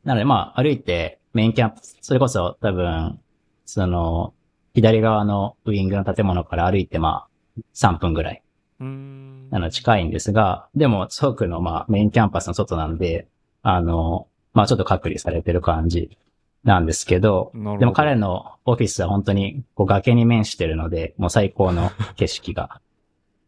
[0.03, 3.19] なのでまあ歩いてメインキャンプ、それこそ多分、
[3.65, 4.34] その、
[4.73, 8.44] 左側のウイングの建物から歩いてまあ3分ぐらい。
[8.80, 9.49] うーん。
[9.52, 13.28] あの近いんですが、でも、ソークのまあメインキャンパスの外なんで、
[13.61, 16.18] あの、まあちょっと隔離されてる感じ
[16.63, 22.81] なんですけど、どでも彼のオフィスは本当にこう崖に面してるので、もう最高の景色が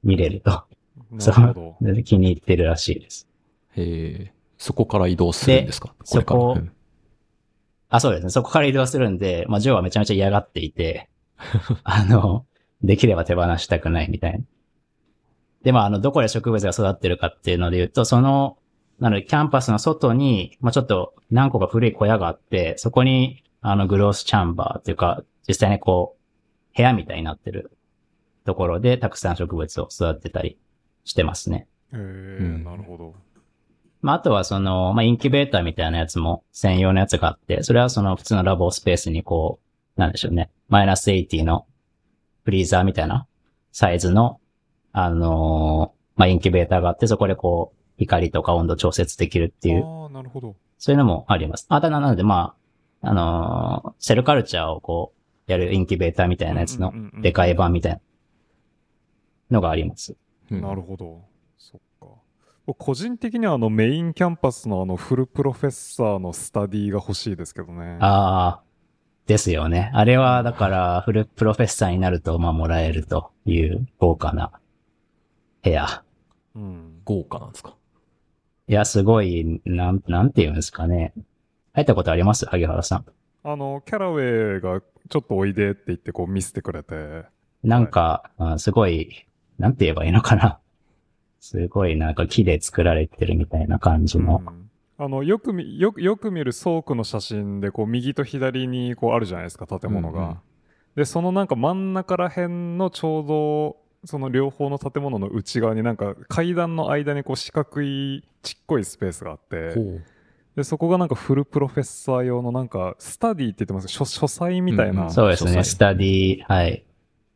[0.04, 0.64] 見れると。
[1.12, 1.94] なるほど。
[1.94, 3.28] で気に入ってるらしいです。
[3.76, 5.94] へえ、そこから移動するんですか？
[6.04, 6.72] そこうん
[7.90, 8.32] あ、そうですね。
[8.32, 11.10] そこから移動するんで、まあジョーはめちゃめちゃ嫌がっていて、
[11.84, 12.46] あの、
[12.82, 14.40] できれば手放したくないみたいな。
[15.62, 18.58] で、まあ、あの、どこで植物が育ってるかっていうので言うと、その、
[19.00, 26.16] なので、キャンパスの外に、まあ、ちょっと何個か古い小屋があって、そこに、あの、グロースチャンバーっていうか、実際にこ
[26.74, 27.72] う、部屋みたいになってる
[28.46, 30.58] ところで、たくさん植物を育てたり
[31.06, 31.68] してますね。
[31.94, 33.16] へえ、んなるほど。
[34.02, 39.60] まあ、あとはその、まあ、インキュベーターみたいなやつも専用のやつがあって、それはその普通のラボスペースにこ
[39.98, 40.50] う、なんでしょうね。
[40.68, 41.66] マイナス80の
[42.44, 43.28] フリーザーみたいな
[43.72, 44.40] サイズの、
[44.92, 50.56] あのーまあ、インキュベーターがあって、そこでこう、光とか温度調節できるっていう、ああ、なるほど。
[50.78, 51.66] そういうのもあります。
[51.70, 52.56] あ、ただなのでま
[53.02, 55.14] あ、あのーセルカルチャーをこ
[55.48, 58.00] う、やるインキュベーターみたいなやつのでかい版みたいな
[59.52, 60.16] のがあります。
[60.52, 61.22] うんなるほど。
[61.58, 62.08] そっか。
[62.66, 67.98] 僕個人的にはあのメインキャンパスのあのフルプロフェッサーのスタディが欲しいですけどね。
[68.00, 68.64] ああ、
[69.26, 69.90] ですよね。
[69.94, 74.52] あれは、だから、フルプロフェッサーになると、まあ、もらえるという豪華な
[75.64, 76.04] 部屋。
[76.56, 77.02] うん。
[77.06, 77.76] 豪華なんですか？
[78.68, 81.14] いや、すごい、なん、なんて言うんですかね。
[81.74, 82.46] 入ったことあります？
[82.46, 83.06] 萩原さん。
[83.44, 87.24] あの、キャラウェイがちょっとおいでって言ってこう見せてくれて。
[87.64, 89.26] なんか、あすごい、
[89.60, 90.60] なんて言えばいいのかな。
[91.40, 94.42] すごい、なんか木で作られてるみたいな感じの。
[94.46, 100.20] うんあの、よく見、よく、よく見る倉庫の写真で、こう、右と左に、こう、あるじゃないですか、建物が。
[100.20, 100.38] うんうん
[100.96, 110.02] で、そのなんか真ん中ら辺のちょうど、その両方の建物の内側になんか階段の間にこう四角いちっこいスペースがあって。
[110.56, 116.84] で、そこがなんかフルプロフェッサー用のなんかスタディって言ってます書書斎みたいな、うんうんそうですね、スタディ、はい。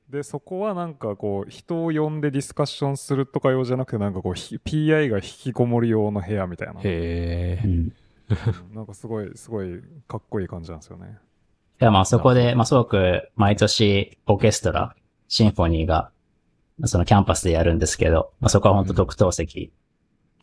[0.10, 6.76] で、そこはなんかこう、人を呼んでディスカッションするとか用じゃなくて、なんかこう、ひ PI が引きこもり用の部屋みたいな。
[6.76, 7.62] へえ。
[7.66, 7.72] うん。
[7.72, 7.94] うん
[8.74, 11.18] なんかすごい、すごいかっこいい感じなんですよね。
[11.80, 14.96] いや、まあそこで、まあすごく毎年オーケストラ、
[15.28, 16.12] シンフォニーが、
[16.86, 19.72] そのキャンパスでやるんですけど、まあそこは本当特等席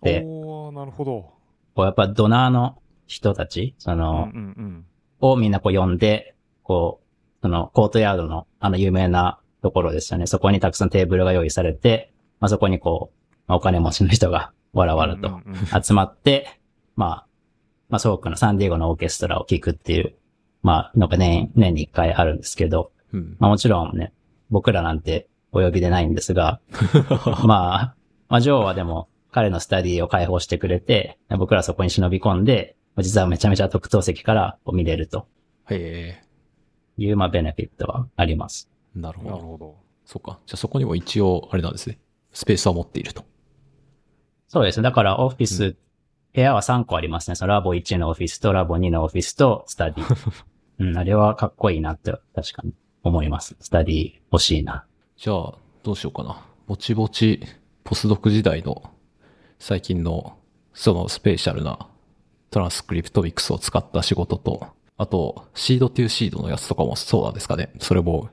[0.03, 1.33] で、おー、なるほど。
[1.75, 4.87] こうやっぱドナーの人たち、そうんうんの、うん。
[5.21, 10.27] をみんなこう呼んで、こう、そのコートヤードのあの有名なところですよね。
[10.27, 16.61] そこにたくさんテーブルが用意されて、まあそこにこう、まあお金持ちの人がわらわらとうんうんうん集まって、
[16.97, 17.27] まあ、
[17.89, 20.15] まあ、ソークのサンディエゴのオーケストラを聴くっていう、
[20.63, 23.37] まあ、なんか年、年に一回あるんですけど、うん。
[23.39, 24.13] まあもちろんね、
[24.51, 26.61] 僕らなんてお呼びでないんですが、
[27.45, 27.95] まあ、
[28.29, 35.27] まあ、ジョーはでも彼のスタディを開放してくれて、僕らそこに忍び込んで、まあ実はめちゃめちゃ特等席から見れると
[35.71, 36.23] へ
[36.97, 38.69] いう、まあ、ベネフィットはあります。
[38.97, 39.01] え。
[39.01, 39.31] なるほど。
[39.31, 39.77] なるほど。
[40.05, 40.39] そっか。
[40.47, 41.99] じゃあそこにも一応、あれなんですね。
[42.33, 43.25] スペースは持っていると。
[44.49, 44.83] そうですね。
[44.85, 45.77] だからオフィス、
[46.35, 47.37] 部屋は3個ありますね。
[47.37, 50.45] そのラボ1のオフィスとラボ2のオフィスとスタディ。
[50.79, 53.57] うん、あれはかっこいいなって確かに思います。
[53.61, 54.85] スタディ欲しいな。
[55.17, 56.45] じゃあ、どうしようかな。
[56.67, 57.41] ぼちぼち、
[57.85, 58.83] ポスドク時代の
[59.59, 60.37] 最近の、
[60.73, 61.87] そのスペーシャルな
[62.51, 64.67] トランスクリプトミックスを使った仕事と、
[64.97, 67.73] あと、シードトゥーシードのやつとかもそうなんですかね。
[67.81, 68.29] それも、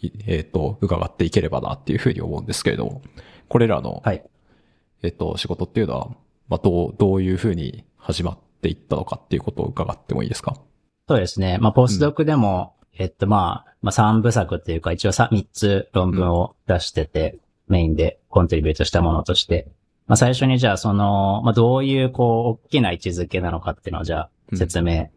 [0.00, 3.02] いえっ、と、伺っていければなっていうふうに思うんですけれども、
[3.48, 4.24] これらの、はい。
[5.02, 6.08] えっ、と、仕事っていうのは、
[6.48, 10.56] まあ、どう、どういうふうに始まっていったのかっていうことを伺ってもいいですか？
[11.08, 11.58] そうですね。
[11.58, 17.38] まあ、ポスドクでも、えっと、まあ、まあ、3部作っていうか、一応さ、3つ論文を出してて、
[17.68, 19.68] メインでコントリビュートしたものとして、
[20.06, 25.08] まあ、最初にじゃあ、その、まあ、どういう、こう、大きな位置づけなのかっていうのを、じゃあ、説明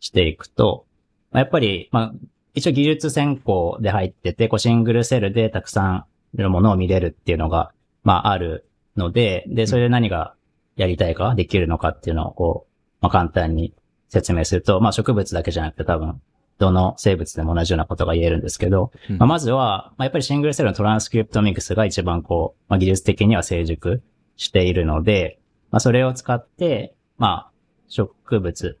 [0.00, 0.84] していくと、
[1.30, 2.12] まあ、やっぱり、まあ、
[2.54, 6.06] 一応技術専攻で入ってて、こう、シングルセルでたくさ
[6.36, 7.72] んのものを見れるっていうのが、
[8.04, 10.34] まあ、あるので、で、それで何が
[10.76, 13.74] やりたいか、できるのかっていうのをこう、まあ、簡単に
[14.08, 16.20] 説明すると、まあ、植物だけじゃなくて多分、
[16.62, 24.02] どの生物でも同じようなことが言えるんですけど、うんまあ、まずは、まあ、やっぱりシングルセルのトランスクリプトミックスが一番こう、まあ、技術的には成熟
[24.36, 25.40] しているので、
[25.72, 27.50] まあ、それを使って、まあ、
[27.88, 28.78] 植物、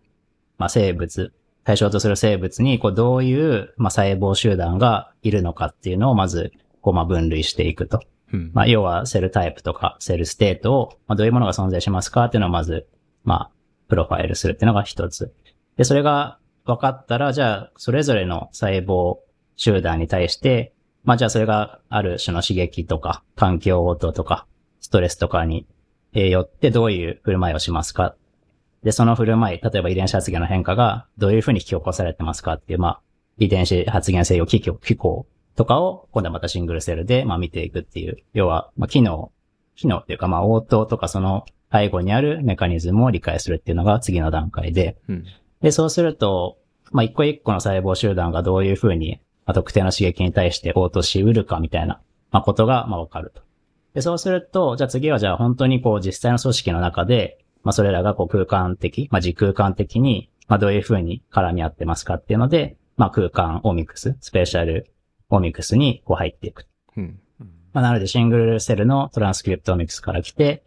[0.58, 1.32] まあ、生物、
[1.64, 8.00] 対象とする生物に、こう、どういう、まあ、細胞集団がいるのかっていうのを、まず、こう、まあ、分類していくと。
[8.32, 12.86] うんまあ、要は、セルタイプとか、セルステートを、まあ、どういうものが存在しますかっていうのをまず、
[13.24, 13.50] まあ、
[13.88, 15.32] プロファイルするっていうのが一つ。
[15.76, 19.18] で、それが分かったら、じゃあ、それぞれの細胞
[19.56, 20.72] 集団に対して、
[21.04, 24.46] まあ、じゃあそれがある種の刺激とか、環境応答とか、
[24.80, 25.66] ストレスとかに
[26.12, 28.14] よってどういう振る舞いをしますか？
[28.82, 33.00] で、その振る舞い、例えば遺伝子発現の変化がどういうふうに引き起こされてますかっていう、まあ、
[33.38, 35.26] 遺伝子発現制御機構機構
[35.56, 39.32] とかを、今度はまたシングルセルで、まあ見ていくっていう、要は、まあ機能、
[39.74, 45.24] 機能っていうか、まあ応答とかその背後にあるメカニズムを理解するっていうのが次の段階で、うん。
[45.62, 46.58] で、そうすると、
[46.90, 53.42] まあ一個一個の細胞集団がどういうふうに、まあ、特定の刺激に対して応答し得るかみたいな、まあことが、まあわかると。
[53.94, 64.92] で、そうすると、じゃあ次はじゃあ本当にこう実際の組織の中で、まあそれらがこう空間的、まあ時空間的に、まあどういうふうに絡み合ってますかっていうので、まあ空間オミクス、スペシャル
[65.30, 66.66] オミクスにこう入っていく。
[66.96, 67.18] うん
[67.72, 70.62] まあなのでシングルセルのトランスクリプトオミクスから来て、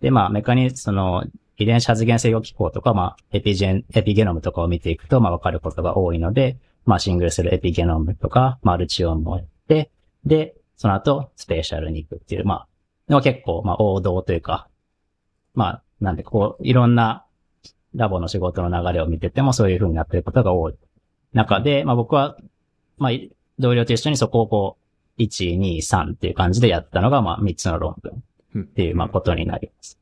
[0.00, 1.24] でまあメカニズム、その
[1.60, 6.56] 遺伝子発現制御機構とか、まあエピジェン、エピゲノムとかを見ていくと、まあわかることが多いので、
[6.86, 9.90] まあシングルセルエピゲノムとか、マルチオンもやって、
[10.24, 12.68] で、その後スペシャルに行くっていう、まあ、
[13.08, 14.68] でも結構、まあ王道というか、
[15.54, 17.26] まあ、なんでこう、いろんな
[17.94, 20.74] ラボの仕事の流れを見ててもそういう風になってることが多い
[21.34, 22.36] 中で、まあ僕は、
[22.96, 23.12] まあ
[23.58, 24.78] 同僚と一緒にそこをこ
[25.18, 28.22] う、1、2、3っていう感じでやったのが、まあ3つの論文
[28.54, 29.98] うんっていう、まあことになります。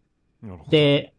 [0.71, 1.13] で、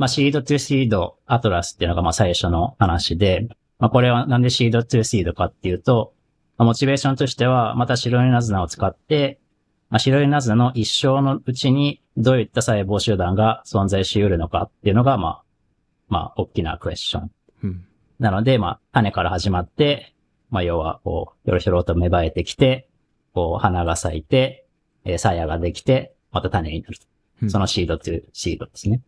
[0.00, 3.46] まあシードトゥシードアトラスっていうのがまあ最初の話で、
[3.78, 6.14] まあこれはなんでシードトゥシードかっていうと、
[6.56, 9.38] まあモチベーションとしては、また白いナズナを使って、
[9.90, 15.42] まあ、白いナズナの一生のうちにどういった細胞集団が存在し得るのかっていうのが、まあ、
[16.08, 17.30] まあ、大きなクエスチョン。
[17.64, 17.84] うん
[18.20, 20.14] なので、まあ、種から始まって、
[20.50, 22.86] まあ、要は、こう、よろひょろと芽生えてきて、
[23.32, 24.66] こう、花が咲いて、
[25.06, 27.06] えー、鞘ができて、また種になると。
[27.42, 29.00] うんそのシードというシードですね。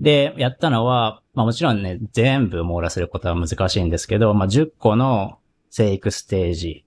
[0.00, 5.38] で、やったのは、まあもちろんね、全部網羅することは難しいんですけど、まあ10個の
[5.70, 6.84] 生育ステージ、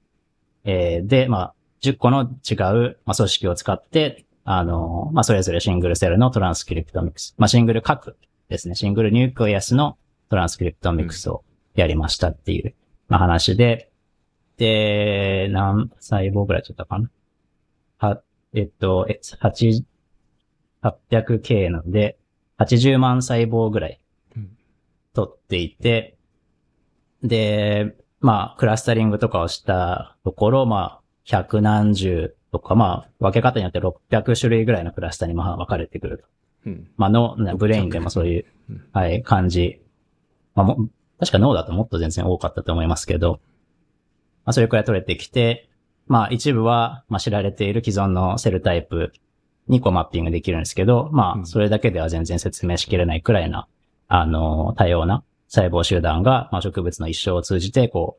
[0.64, 8.18] えーで、まあ10個の違う、まあ、組織を使って、あの、まあそれぞれシングルセルのトランスクリプトミックス、まあシングル核
[8.50, 9.98] ですね、シングルニュークリアスの
[10.30, 11.44] トランスクリプトミックスを
[11.76, 12.76] やりましたっていう、
[13.08, 13.92] まあ、話で、
[14.58, 17.10] で、何細胞ぐらいちゃったかな？
[17.98, 18.22] は、
[18.54, 19.84] えっと、え、8、
[20.84, 22.18] 800K なので、
[22.64, 24.00] 80万細胞ぐらい
[24.36, 24.50] うん
[25.14, 26.18] 取っていて、
[27.24, 36.26] で、まあ、クラスタリングとかをしたところ、まあ、百何十とか、まあ、分け方によって600種類ぐらいのクラスターにまあ分かれてくると。
[36.68, 39.82] うんまあ、脳、ねブレインでもそういううん、はい、感じ。
[40.54, 40.90] まあ、も、
[41.20, 43.40] 確か脳だともっと全然多かったと思いますけど、
[44.46, 45.70] まあ、それくらい取れてきて、
[46.08, 49.14] まあ、一部は、まあ、知られている既存のセルタイプ
[49.68, 53.68] にこうマッピングできるんですけど、まあ、うんそれだけでは全然説明しきれないくらいな、
[54.08, 58.18] あの、多様な細胞集団が、まあ、植物の一生を通じて、こ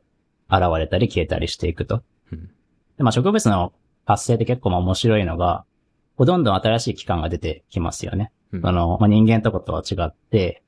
[0.49, 2.03] う、現れたり消えたりしていくと。
[2.31, 2.49] うん
[2.97, 3.73] で、まあ、植物の
[4.05, 5.65] 発生って結構まあ面白いのが、
[6.15, 8.31] こうどんどん新しい器官が出てきますよね。
[8.51, 10.61] うんあの、まあ、人間とことは違って、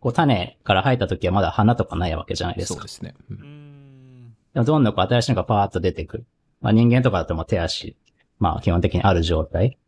[0.00, 2.88] こう種から生えた時はまだ花とかないわけじゃないですかそうで。
[2.88, 3.14] すね。
[3.30, 4.36] ううんん。
[4.54, 6.26] でもどんどんこう新しいのがパーッと出てくる。
[6.60, 7.96] まあ、人間とかだともう手足、
[8.38, 9.78] まあ基本的にある状態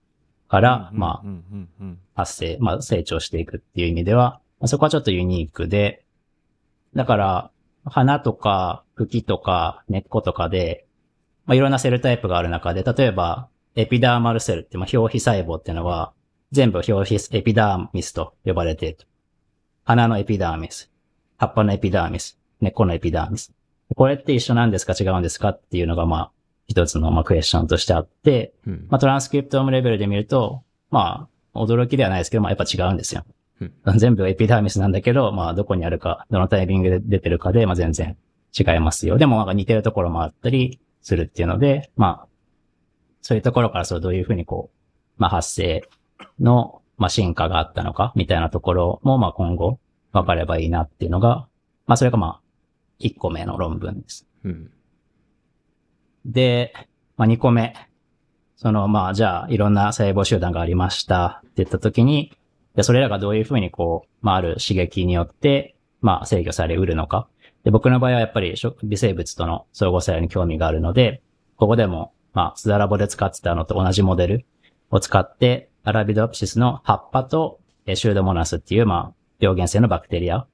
[0.48, 6.04] から、まあ発生、まあ成長していくっていう意味では、まあ、そこはちょっとユニークで、
[6.94, 7.50] だから、
[7.84, 10.86] 花とか茎とか根っことかで、
[11.46, 16.12] まあ、いろんなセルタイプがある中で、例えば、エピダーマルセルって、まあ、表皮細胞っていうのは、
[16.52, 19.06] 全部表皮、エピダーミスと呼ばれていると。
[19.84, 20.90] 花のエピダーミス、
[21.38, 23.52] 葉っぱのエピダーミス、根っこのエピダーミス。
[23.96, 26.30] これって一緒なんですか違うんですかっていうのが、まあ、
[26.70, 33.24] 一つの、まあ、クエスチョンとしてあって、うんまあ、トランスクリプトームレベルで見ると、まあ、驚きではないですけど、まあ、やっぱ違うんですよ。
[33.60, 38.16] うん全部エピダーミスなんだけど、まあ、どこにあるか、どのタイミングで出てるかで、まあ、全然
[38.58, 39.18] 違いますよ。
[39.18, 42.28] でも、なんか似てるところもあったりするっていうので、まあ、
[43.20, 45.82] そういうところからそうどういうふうにこう、まあ、発生
[46.38, 49.78] の、まあ、進化があったのか、みたいなところも、まあ、今後、
[50.12, 51.46] 分かればいいなっていうのが、
[51.86, 52.40] まあ、それがまあ、
[53.00, 54.26] 1個目の論文です。
[54.44, 54.70] うん
[56.24, 56.72] で、
[57.16, 57.74] まあ、2個目。
[58.56, 62.32] その、まあ、じゃあ、いろんな細胞集団がありましたって言った時に、
[62.76, 67.28] でそれらがどういうふうにこう、まあ、ある刺激によって、まあ、制御されうるのか。
[67.64, 71.22] で、僕の場合はやっぱり微生物との相互作用に興味があるので、
[71.56, 74.46] ここでも、まあ、スダラボで使ってたのと同じモデル
[74.90, 80.46] を使って、アラビドプシスの葉っぱとシュードモナスっていう、まあ、病原性のバクテリア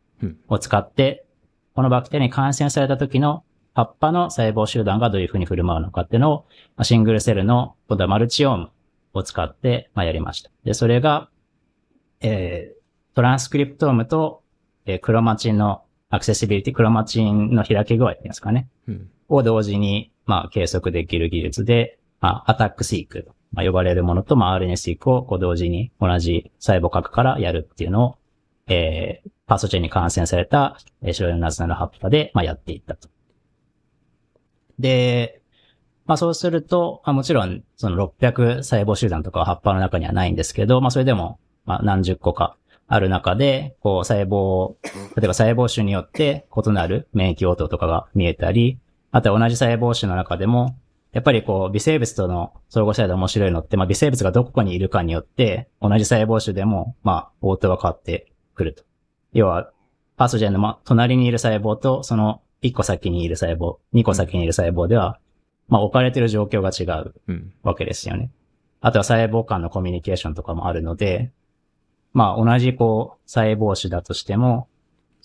[0.48, 1.26] を使って、
[1.74, 3.44] このバクテリアに感染された時の
[3.76, 6.46] 葉っぱの細胞集団がどういうふうに振る舞うのかっていうのを、
[6.82, 8.70] シングルセルの、今度はマルチオーム
[9.12, 10.50] を使って、まあ、やりました。
[10.64, 11.28] で、それが、
[12.22, 14.42] えー、トランスクリプトームと、
[14.86, 18.66] えー、クロマチンのアクセシビリティ、クロマチンの開き具合っていうんですかね。
[18.88, 28.16] うん、を同時に、まあ、計測できる技術で、まあ、アタックシークと、まあ、呼ばれるものと、まあ、RNA シークをこう同時に同じ細胞核からやるっていうのを、
[28.68, 33.10] えー、パーソチェンに感染された、えー、白いナズナの葉っぱで、まあ、やっていったと。
[34.78, 35.40] で、
[36.06, 44.76] まあそうすると、まあ、もちろん、その600細胞集団とかは葉っぱの中にはないんですけど、まあそれでも、まあ何十個かある中で、こう細胞、
[45.16, 48.78] 例えば細胞種によって異なる免疫応答とかが見えたり、
[49.10, 50.76] あとは同じ細胞種の中でも、
[51.12, 58.84] やっぱりこう微生物との相互作用で面白いのって、まあ微生物がどこにいるかによって、同じ細胞種でも、まあ応答が変わってくると。
[59.32, 59.70] 要は、
[60.16, 65.18] パソジェンの、ま、隣にいる細胞と、その1個先にいる細胞、2個先にいる細胞では、
[65.68, 67.14] まあ置かれてる状況が違う
[67.62, 68.30] わけですよね。
[68.80, 71.32] あとは細胞間のコミュニケーションとかもあるので、
[72.12, 74.68] まあ同じこう細胞種だとしても、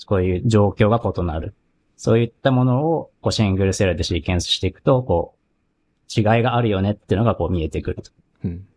[0.08, 1.54] こういう状況が異なる。
[1.96, 5.42] そういったものをこうシングルセルでシーケンスしていくと、こう、
[6.20, 8.12] 違いがあるよねっていうのがこう見えてくると。
[8.44, 8.68] うん、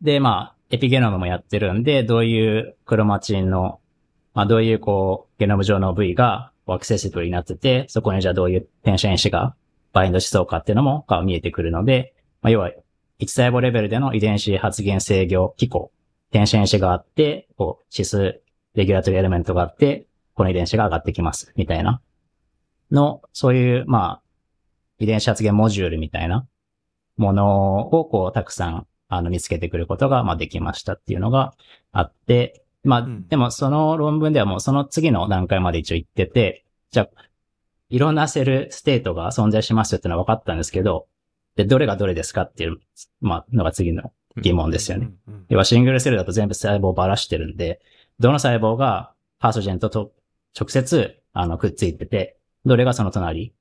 [0.00, 3.80] で、まあ、エピゲノムもやってるんで、どういうクロマチンの、
[4.32, 9.54] まあどういうこう、ゲノム上の部位がアクセシブルになってて、そこにじゃあどういう転写因子が
[9.92, 12.70] バインドしそうかっていうのもが見えてくるので、まあ、要は、
[13.18, 15.92] 一細胞レベルでの遺伝子発現制御機構、
[16.30, 18.42] 転写因子があって、こう、指数、
[18.74, 22.00] レギュラトリーエレメントがあって、この遺伝子が上がってきます、みたいな。
[22.90, 24.22] の、そういう、まあ、
[24.98, 26.46] 遺伝子発現モジュールみたいな
[27.16, 31.54] ものを、こう、たくさん、あの、見つけてくることが、まあ、できましたっていうのが
[31.92, 37.22] あって、まあ、でもその論文ではもうその次の段階まで一応言ってて、じゃあ、
[37.88, 41.06] いろんなセルステートが存在しますよってのは分かったんですけど、
[41.56, 42.78] で、どれがどれですかっていう、
[43.20, 45.10] まあ、のが次の疑問ですよね。
[45.48, 47.80] 要はシングルセルだと全部細胞をばらしてるんで、
[48.18, 50.12] どの細胞がパソジェンとと
[50.58, 53.54] 直接、あの、くっついてて、どれがその隣、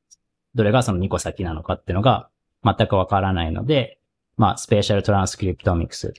[0.56, 2.30] どれがその2個先なのかっていうのが
[2.64, 4.00] 全くわからないので、
[4.38, 6.14] まあ、スペーシャルトランスクリプトミクス。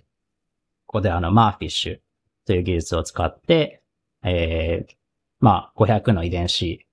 [0.86, 2.00] ここであの、マーフィッシュ
[2.47, 3.82] という技術を使って、
[4.24, 4.94] えー、
[5.40, 6.86] まあ、500の遺伝子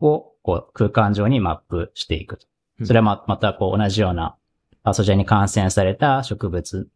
[0.00, 2.46] をこう空間上にマップしていくと。
[2.84, 4.36] それはままたこう同じような
[4.82, 6.88] パソジェンに感染された植物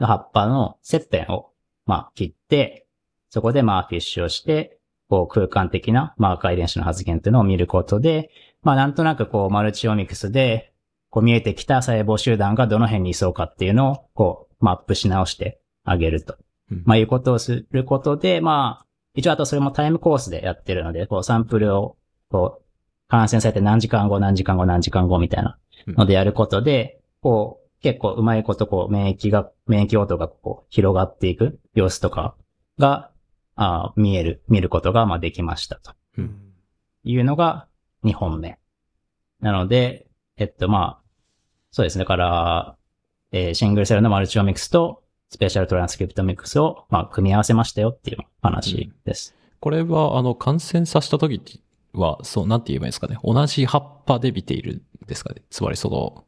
[0.00, 1.52] の葉っぱの切片を
[1.86, 2.86] まあ切って、
[3.30, 4.78] そこでまあフィッシュをして、
[5.08, 8.30] こう空間的なマーカー遺伝子の発現というのを見ることで、
[8.62, 10.72] まあなんとなくこうマルチオミクスで
[11.08, 16.36] こう見えてきた細胞集団がどの辺にいそうかっていうのをこうマップし直してあげると。
[16.84, 21.96] まあいうことをすることで、まあ、一応あとそれもタイムコースでやってるので、こうサンプルを、
[22.30, 22.64] こう、
[23.08, 32.36] 感染されて何時間後、何時間後、何時間後みたいなのでやることで、こう、結構うまいことこう、免疫が、免疫応答がこう、広がっていく様子とか
[32.78, 33.10] が、
[33.56, 35.92] あ見える、見ることが、まあできましたと。
[37.02, 37.66] いうのが
[38.04, 38.58] 2本目。
[39.40, 40.06] なので、
[40.36, 41.02] えっとまあ、
[41.70, 42.04] そうですね。
[42.04, 42.76] だから、
[43.32, 44.99] えー、シングルセルのマルチオミクスと
[45.30, 49.34] スペシャルトランスクリプトミックスを、まあ、組み合わせましたよっていう話です。
[49.38, 51.62] うん、これは、あの、感染させた時
[51.92, 53.16] は、そう、なんて言えばいいですかね。
[53.22, 55.42] 同じ葉っぱで見ているんですかね。
[55.48, 56.24] つまりその、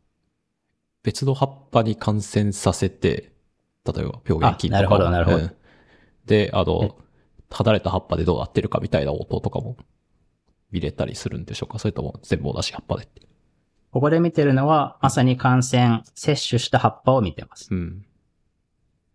[1.02, 3.32] 別の葉っぱに感染させて、
[3.84, 4.80] 例えば病原菌とか。
[4.80, 5.50] なるほど、なるほど。
[6.26, 6.96] で、あの、
[7.50, 9.76] 離れた葉っぱでどうなってるかみたいな音とかも
[10.70, 13.08] 見れたりするんでしょうかそれとも全部同じ葉っぱで
[13.90, 17.68] ここで見てるのは、まさに感染、摂取した葉っぱを見てます。
[17.70, 18.06] うん。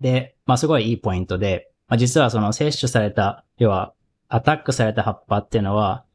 [0.01, 3.93] で、まあすごいいいポイントで、まあ実はその摂取された、要は
[4.29, 6.05] アタックされた葉っぱっていうのは、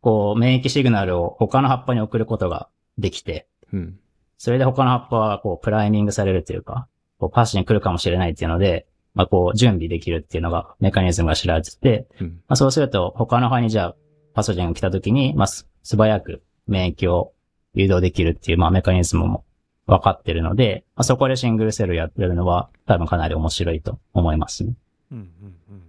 [0.00, 3.98] こう免疫シグナルを他の葉っぱに送ることができて、うん、
[4.36, 6.88] それで他の葉っぱはこうプライミングされるというか、
[7.18, 13.96] こうパスに来るかもしれないっていうので、まあこう準備できるっていうのがメカニズムが知られてて、うん、まあそうすると他の葉にじゃあ
[14.34, 17.32] パソジェンが来た時に、まあ素早く免疫を
[17.74, 19.44] 誘導できるっていうまあメカニズムも
[19.86, 24.74] 分かってるので、まあ、そこでシングルセルやってるのは多分かなり面白いと思いますね。
[25.10, 25.26] うんうん
[25.70, 25.82] うん、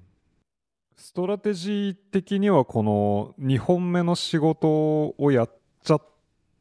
[0.97, 6.01] ストラテジー的にはこの2本目の仕事をやっちゃっ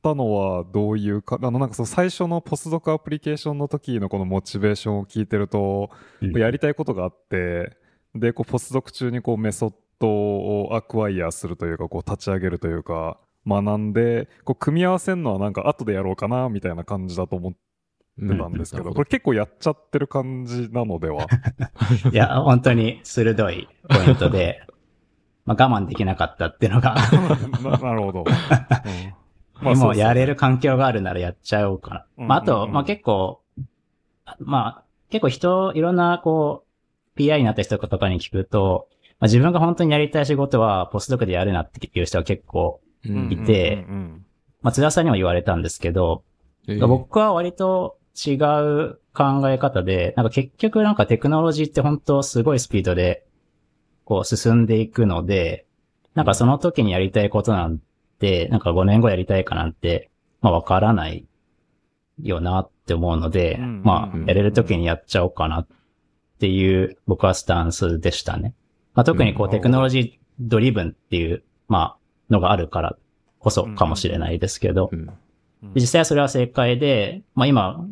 [0.03, 5.91] たのはどういうか、あのなんかその最初のポスドクアプリケーションの時のこのモチベーションを聞いてると、
[6.21, 7.77] うんやりたいことがあって、
[8.15, 17.59] で、こうポスドク中にこうメソッドをアクワイアするというか、こう立ち上げるというか、学んで、こう組み合わせるのはなんか後でやろうかな、みたいな感じだと思って
[18.36, 21.27] たんですけど、うんこれ結構やっちゃってる感じなのでは。
[22.12, 24.62] いや、本当に鋭いポイントで、
[25.44, 26.94] まあ我慢できなかったっていうのが、
[27.62, 28.20] な なるほど。
[28.20, 29.23] うん
[29.62, 30.35] もうやれる。
[30.35, 32.06] る環境があるならやっちゃおうかな。
[32.19, 33.43] うんまあ、あと、まあ結構、
[34.40, 36.64] まあ、結構人、いろんな、こ
[37.16, 38.89] う、PI になった人とかに聞くと、
[39.20, 43.87] まあ、自分が本当にやりたい仕事はポスドクでやるなっていう人は結構、うんいて
[44.62, 46.24] まあ、津田さんにも言われたんですけど、
[46.69, 53.27] えー僕は割と違う考え方で、なんか結局なんかテクノロジーって本当すごいスピードで、
[54.05, 55.66] こう進んでいくので、
[56.15, 57.81] なんかその時にやりたいことなん
[58.19, 60.11] て、なんか5年後やりたいかなんて、
[60.41, 61.27] まあわからない
[62.23, 64.27] よなって思うので、うんまあうん。
[64.27, 65.66] やれる時にやっちゃおうかなっ
[66.39, 68.55] ていう僕はスタンスでしたね。
[68.95, 69.51] まあ特にこううん。
[69.51, 72.02] テクノロジードリブンっていう、まあ
[72.33, 72.97] のがあるから
[73.39, 74.91] こそかもしれないですけど、
[75.75, 77.87] 実際それは正解で、まあ今、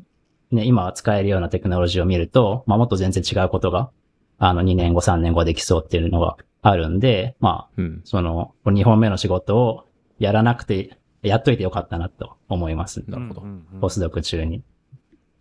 [0.50, 3.90] ね、今使えるようなテクノロジーを見ると、まあもっと全然違うことが、
[4.38, 8.00] あの2年後3年後できそうっていうのがあるんで、まあ、うん。
[8.04, 9.86] その2本目の仕事を
[10.18, 13.04] やらなくて、やっといてよかったなと思います。
[13.06, 13.42] なるほど
[13.80, 14.62] ポスドク中に。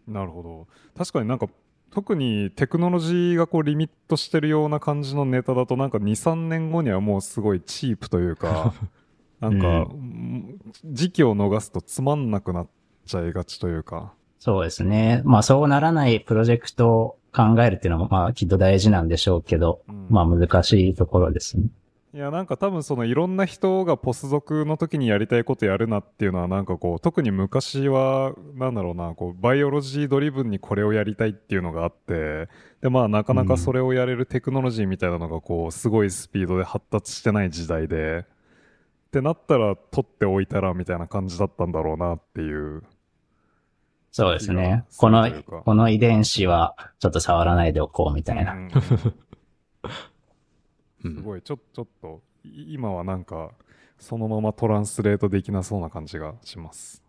[0.08, 0.68] なるほど。
[0.98, 1.48] 確かになんか、
[1.92, 8.74] 特にテクノロジーがこうリミットしてるような感じのネタだと、なんか2、3年後にはもうすごいチープというか、
[9.40, 12.68] なんか、うん時期を逃すとつまんなくなっ
[13.06, 14.14] ちゃいがちというか。
[14.38, 15.22] そうですね。
[15.26, 21.66] まあそうならないプロジェクトを考えるっていうのもまあきっと大事なんでしょうけど、うんまあ難しいところですね。
[22.12, 32.50] いやなんか多分そのいろんな人がポスドクの時にやりたいことやるなっていうのはなんかこう特に昔はなんだろうなこう biology driven にこれをやりたいっていうのがあって
[32.82, 42.82] でまあなかなかそれをやれるテクノロジーみたいなのがこうすごいスピードで発達してない時代でってなったら取っておいたらみたいな感じだったんだろうなっていう
[44.12, 44.86] そうですね。
[44.90, 45.30] 気この
[45.64, 48.54] この遺伝子はちょっと触らないでおこうみたいな。
[48.54, 48.70] うんうん
[51.02, 53.52] すごいちょちょっとい今はなんか
[53.98, 57.04] そのままトランスレートできなそうな感じがします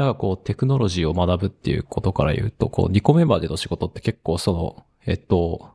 [0.00, 5.72] なんかこう、テクノロジーを学ぶっていうことから言うと、こう、2個目までの仕事って結構その、えっと、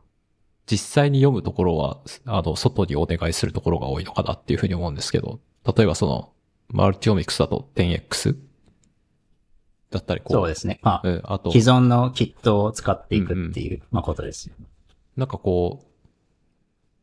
[0.65, 5.39] 実際に読むところは、あの、外にお願いするところが多いのかなっていうふうに思うんですけど、
[5.77, 6.31] 例えばその、
[6.69, 8.35] multiomics だと 10X
[9.91, 10.33] だったり、こう。
[10.33, 10.79] そうですね。
[10.81, 14.55] まあ、うん、あと、既存のキットを使っていくっていう、まあ、ことですよ。
[15.17, 15.85] なんかこう、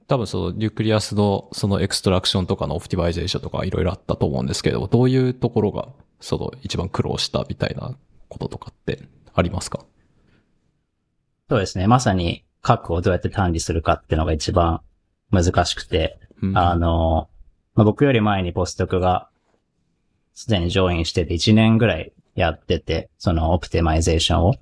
[0.09, 5.89] 多分その nucleus のその extraction とかの optimization とかいろいろあったと思うんですけど、どういうところが
[6.21, 7.97] その一番苦労したみたいな
[8.29, 9.03] こととかって
[9.35, 9.81] ありますか？
[11.49, 11.87] そうですね。
[11.87, 14.81] まさに核をどうやって管理するかっていうのが一番
[15.31, 17.29] 難しくて、うんあの、
[17.75, 19.29] まあ、僕より前にポスドクが
[20.35, 24.55] すでに join してて1年ぐらいやってて、その optimization を。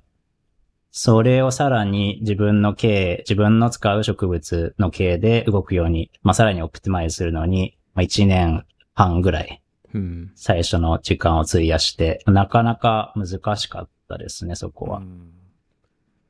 [0.91, 9.61] それをさらに自分の系自分の使う植物の系で動くように、まあ、さらに optimize するのに、まあ、1年半ぐらい
[9.93, 10.31] うん。
[10.35, 14.99] 最初の時間を費やして、なかなか難しかったですね、そこは。
[14.99, 15.31] うん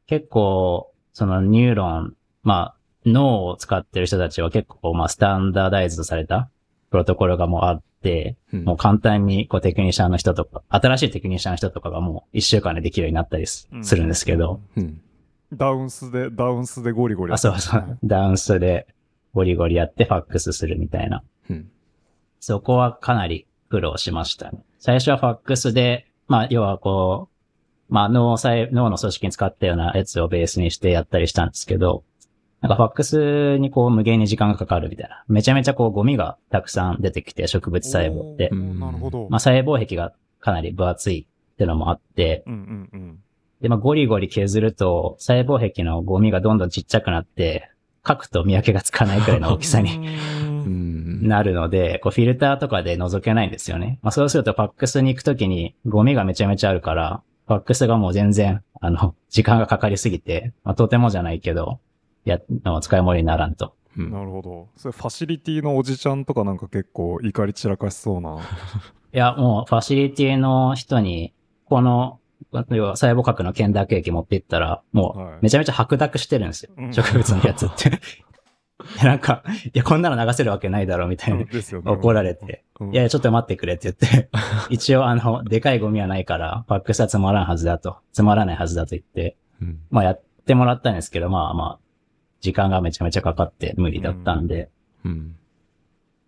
[0.07, 2.75] 結構、そのニューロン、まあ、
[3.05, 6.49] 脳を使ってる人たちは結構、まあ、 standardized された
[6.89, 7.83] プロトコルがもうあっ
[8.52, 15.02] もう簡単に、こう、 technician の人とか、新しい technician の人とかがもう一週間でできるようになったりすするんですけど、うん。
[15.53, 18.88] Dounce で、 Dounce でゴリゴリやあ、そうそう Dounce で
[19.34, 21.23] ゴリゴリやってファックスするみたいな。
[21.49, 21.69] うん。
[22.40, 24.60] そこはかなり苦労しましたね。
[24.80, 27.30] 最初はファックスで、まあ、要はこ
[27.90, 32.03] う、まあ、脳細、脳の組織に使ったようなやつをベースにしてやったりしたんですけど、
[32.61, 35.23] なんかファックスにこう無限に時間がかかるみたいな。
[35.27, 39.27] めちゃめちゃこうゴミがたくさん出てきて植物細胞ってなるほど。
[39.29, 43.19] まあ、細胞壁がかなり分厚いってのもあって、うんうんうん。
[43.61, 47.71] で、まあ、ゴリゴリ削ると細胞壁のゴミがどんどんちっちゃくなって、
[48.07, 49.97] 書くと見分けがつかないくらいの大きさに
[50.41, 51.27] うん。
[51.27, 53.99] なるので、こうフィルターとかで覗けないんですよね。
[54.01, 61.79] まあそうするとファックスに行くときにゴミがめちゃめちゃあるから、ファックスがもう全然、あの、時間がかかりすぎて、まあとてもじゃないけど、
[62.30, 62.39] や、
[62.81, 63.73] 使い物にならんと。
[63.98, 64.69] うんなるほど。
[64.77, 68.38] それファシリティのおじちゃんとかなんか結構怒り散らかしそうな。
[69.14, 71.34] いや、もうファシリティの人に、
[71.65, 72.19] この、
[72.69, 76.72] 要は細胞核のケンダーケーキ持っていったら、もはいうめちゃめちゃ白濁してるんですよ。
[76.77, 77.91] うん植物のやつって。
[78.99, 79.43] でなんか、
[79.73, 81.43] いや、こんなの流せるわけないだろ、みたいな。
[81.43, 81.91] ですよね。
[81.91, 82.64] 怒られて。
[82.80, 82.91] うん。
[82.91, 84.30] いやいや、ちょっと待ってくれって言って、
[84.69, 89.80] 一応あの、でかいゴミはないから、パックスはつまらんはずだと、つまらないはずだと言って、うん。
[89.91, 91.80] まあやってもらったんですけど、まあまあ、
[92.41, 94.69] 時間がめちゃめちゃかかって無理だったんで、
[95.05, 95.35] うん。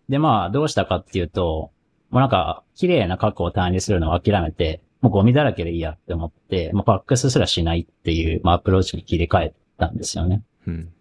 [0.10, 1.72] でまあ、どうしたかっていうと、
[2.10, 10.44] もうなんか、綺麗な過去を単にするのを諦めて、もうゴミだらけでいいやって思って、もうパックスすらしないっていう、まあアプローチに切り替えたんですよね。
[10.68, 10.94] うん。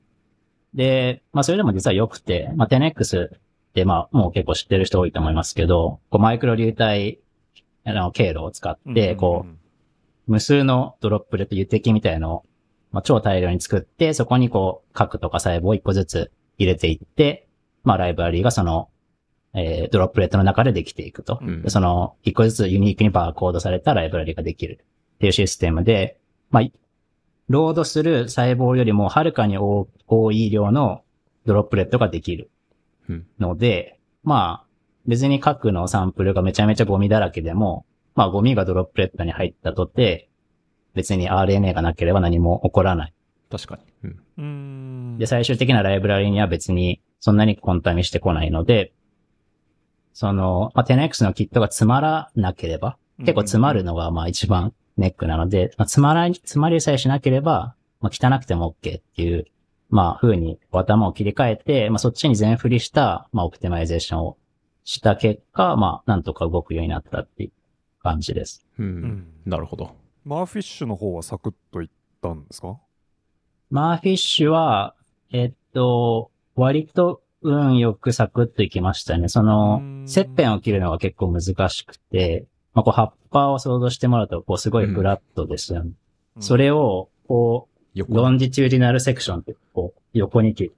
[0.74, 3.30] で、まあそれでも実は良くて、まあ 10X っ
[3.74, 7.18] てまあもう結構知ってる人多いと思いますけど、こうマイクロ流体
[7.84, 9.56] あの経路を使って、こう、
[10.26, 12.42] 無数の droplet 油滴みたいのを、
[12.92, 17.48] まあ、超大量に作って、そこにこう、核とか細胞を一個ずつ入れていって、
[17.84, 18.88] まあライブラリーがその、
[19.54, 21.38] えー droplet の中でできていくと。
[21.42, 24.84] うんでその、一個ずつ unique にバーコードされたライブラリーができる
[25.16, 26.18] っていうシステムで、
[26.50, 26.64] まあ、
[27.48, 31.02] ロードする細胞よりもはるかに多多い量の
[31.44, 32.50] droplet ができる
[33.08, 33.26] うん。
[33.38, 34.66] ので、まあ、
[35.06, 40.28] 別に核のサンプルがめちゃめちゃゴミだらけでも、まあゴミが droplet に入ったとて、
[40.94, 43.14] 別に RNA がなければ何も起こらない。
[43.50, 44.10] 確かに。
[44.38, 45.12] うん。
[45.12, 45.18] うん。
[45.18, 48.92] で、最終的なライブラリには別にそんなにコンタミしてこないので、
[50.12, 59.46] その、まあ、10X のキットが詰まらなければ、結構詰まるのがまあ一番ネックなので、まあ、詰まら、詰まりさえしなければ、まあ、汚くても OK っていう、
[59.88, 64.36] まあ、風に頭を切り替えて、まあ、そっちに全振りした、まあ、 optimization を
[64.84, 67.52] した結果、まあ、なんとか動くようになったっていう
[68.02, 68.66] 感じです。
[68.78, 68.82] う。
[68.82, 69.26] うんん。
[69.46, 69.94] なるほど。
[70.24, 71.88] MERFISH の方はサクッといっ
[72.20, 72.78] たんですか？
[73.70, 74.94] MERFISH は、
[75.32, 79.28] えっと、割と運よくサクッといきましたね。
[79.28, 85.92] そのうん、切片を切るのが結構難しくて、まあ、こう葉っぱを想像してもらうと、こうすごいフラットですよね。
[86.38, 90.74] それを、こう、横 longitudinal section って、こう、横に切る。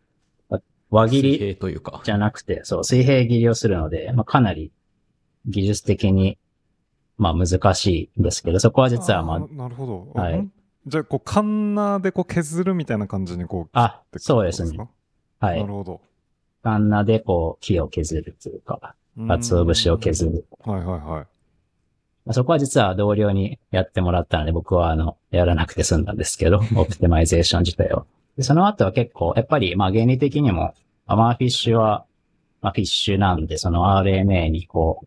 [0.51, 0.61] あ
[0.91, 2.01] 輪切り水平というか。
[2.03, 4.73] じゃなくて、そう、水平切りをするので、まあ、かなり
[5.47, 6.39] 技術的に、
[7.16, 10.20] まあ難しいんですけど、そこは実はまあ、ーなるほど。
[10.20, 10.53] はいん？
[10.86, 14.77] じゃあ、こう、カンナーでこう削るみたいな感じにこう、あ、そうですね。
[14.77, 14.89] か
[15.41, 15.73] はいなる。
[15.73, 16.01] ほど。
[16.62, 20.47] カンナでこう、木を削るというか、鰹節を削る。
[20.66, 20.73] うん。
[20.74, 21.27] はいはいはい。
[22.27, 28.07] まあそこは実は同僚にやってもらったので、僕はあの、やらなくて済んだんですけど、 オプティマイゼーション自体を。
[28.36, 30.74] でその後は結構、やっぱり、まあ原理的にも、
[31.06, 32.05] あ MERFISH は、
[32.61, 35.07] まあ FISH なんで、その RNA にこう、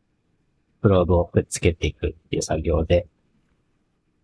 [0.87, 3.07] プローブをくっつけていくっていう作業で。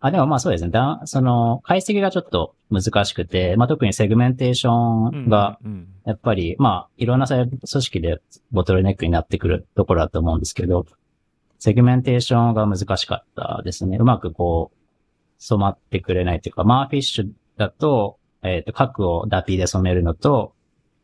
[0.00, 0.70] あ、でもまあそうですね。
[0.70, 10.86] だその、解析がちょっと難しくて、まあ特に segmentation が、うん、やっぱり、まあ、いろんな組織でボトルネックになってくるところだと思うんですけど、
[11.58, 13.98] segmentation が難しかったですね。
[13.98, 14.78] うまくこう、
[15.38, 17.28] 染まってくれないというか、マーフィッシュ
[17.58, 20.54] だと、えっ、と、核をダピーで染めるのと、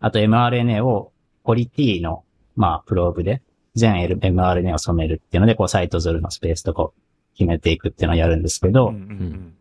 [0.00, 1.12] あと mRNA を
[1.44, 2.24] ポリティの、
[2.56, 3.42] まあ、プローブで
[3.74, 6.94] 全 mRNA を染めるっていうので、こう、サイトゾルのスペースとかを
[7.34, 9.54] 決めていくっていうのをやるんですけど、うんうん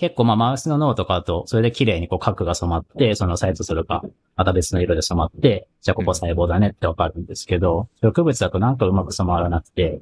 [0.00, 4.02] 結構まあマウスの脳とかだと、それで綺麗にこう核が染まって、そのサイトするか、
[4.34, 10.00] また別の色で染まって、じゃあここ細胞だねってわかるんですけど、植物だとなんかうまく染まらなくて、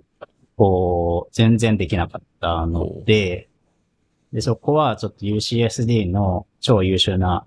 [0.57, 3.49] こう、全然できなかったので、
[4.33, 7.45] で、そこはちょっと UCSD の超優秀な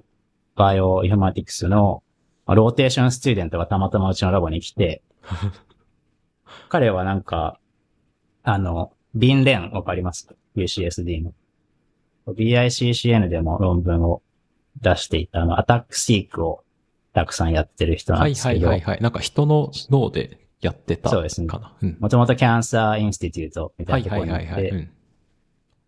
[0.58, 2.04] bioinformatics の
[2.46, 5.02] まあ rotation student がたまたまうちのラボに来て、
[6.70, 7.60] 彼はなんか、
[8.44, 11.34] あの、 Bing Ren わかります ?UCSD の。
[12.28, 14.22] BICCN でも論文を
[14.82, 16.64] 出していた、あの、 ATAC-seq を
[17.14, 19.02] たくさんやってる人なんはいですけど、はいはいはい。
[19.02, 21.16] なんか人の脳でやってたかな。
[21.16, 21.48] そうですね
[21.82, 21.98] うん。
[22.00, 24.64] もともと cancer institute みたはいいなとこはいはいはい。
[24.64, 24.92] ろに行って、うん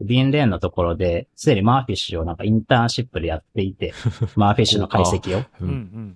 [0.02, 3.94] Bing Ren のところで、すでに MERFISH をなんかインターンシップでやっていて、
[4.36, 5.40] MERFISH の解析を。
[5.40, 5.72] ううんう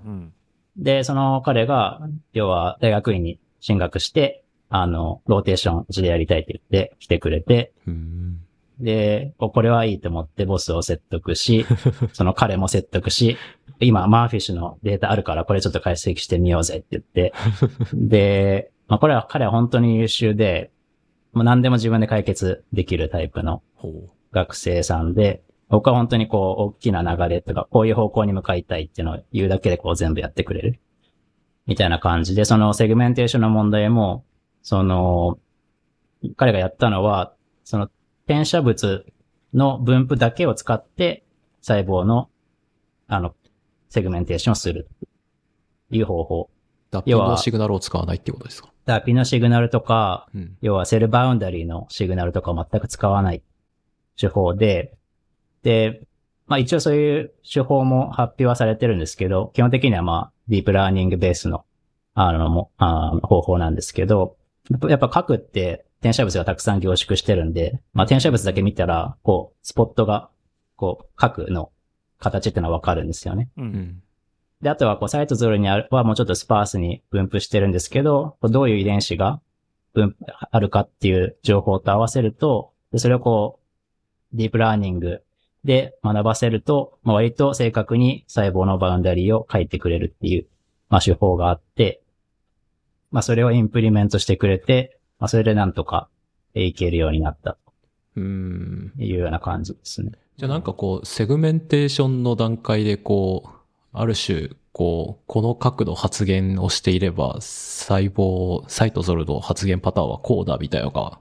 [0.10, 0.34] んん
[0.78, 2.02] で、その彼が、
[2.34, 8.40] 要は大学院に進学して、あの、 rotation うちでやりたいって言って来てくれて、うん。
[8.80, 11.66] で、ここれはいいと思ってボスを説得し、
[12.14, 13.38] その彼も説得し、
[13.80, 17.34] 今 MERFISH のデータあるからこれちょっと解析してみようぜって言って、
[17.94, 20.72] で、まあこれは彼は本当に優秀で、
[21.34, 23.62] もう何でも自分で解決できるタイプの。
[24.32, 30.80] 学生さんで、僕は本当にこう、大きな流れとか、こういう方向に向かいたいっていうのを言うだけでこう全部やってくれる。
[31.66, 34.26] みたいな感じで、そのセグメンテーションの問題も、
[34.62, 35.40] その、
[36.36, 37.34] 彼がやったのは、
[37.64, 37.90] その
[38.26, 39.06] 転写物
[39.54, 41.26] の分布だけを使って、
[41.62, 42.30] 細胞の、
[43.08, 43.36] あの、
[43.90, 44.88] segmentation をする。
[45.92, 46.50] いう方法。
[46.92, 48.70] DAPI のシグナルを使わないってことですか？
[48.86, 50.58] DAPI のシグナルとか、うん。
[50.62, 53.44] 要は cell boundary のシグナルとかを全く使わない
[54.18, 54.97] 手法で、
[55.64, 56.02] で、
[56.48, 61.66] まあ一応そういう手法も発表はされてるんですけど、基本的にはまあ deep learning based の、
[62.14, 64.38] あの、もあ方法なんですけど、
[64.88, 70.30] やっぱ核って転写物がたくさん凝縮してるんで、まあ転写物だけ見たら、こう、スポットが、
[70.76, 71.72] こう、核の
[72.20, 73.50] 形っていうのはわかるんですよね。
[73.58, 73.62] う。
[73.62, 74.04] うんん。
[74.62, 79.42] で、あとはこう、サイトゾルにあるはもうちょっとスパースに分布してるんですけど、どういう遺伝子が
[79.94, 80.16] 分布
[80.52, 83.60] あるかっていう情報と合わせると、でそれをこ
[84.34, 85.24] う、ディープラーニング
[85.68, 90.48] で学ばせると、まあ、割と正確に細胞のバウンダリーを書いてくれるっていう、
[90.90, 92.02] まあ、手法があって、
[93.12, 96.10] まあ、それをインプリメントしてくれて、まあ、それでなんとか
[96.58, 97.58] えーいけるようになった
[98.16, 98.94] うん。
[98.98, 100.12] というような感じですね。
[100.38, 103.50] じゃあなんかこう、セグメンテーションの段階でこう、
[103.94, 111.20] ある種、こう、この角度発言をしていれば、細胞、サイトゾルの発言パターンはこうだみたいなのが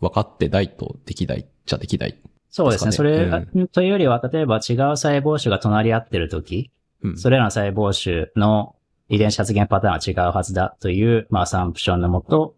[0.00, 2.18] 分かってないとできないっちゃできない。
[2.52, 2.92] そうですね。
[2.92, 6.70] それ、ねというよりは、例えば違う細胞種が隣り合ってるとき、
[7.02, 7.18] うん。
[7.18, 8.76] それらの細胞種の
[9.08, 12.54] 遺伝子発現パターンは違うはずだという、まあ、アサンプションのもと、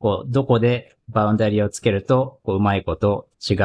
[0.00, 3.56] こう、どこでバウンダリーをつけると、こう、うまいこと違う、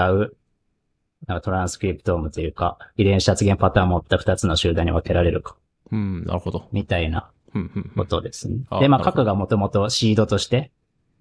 [1.25, 5.55] なんかトランスクリプトームというか、遺伝子発現パターンを持った二つの集団に分けられるか、
[5.91, 6.69] うん、なるほど。
[6.71, 8.07] みたいなうん、うん、うこん。
[8.07, 8.59] とですね。
[8.69, 10.71] あで、まあ、核がもともとシードとして、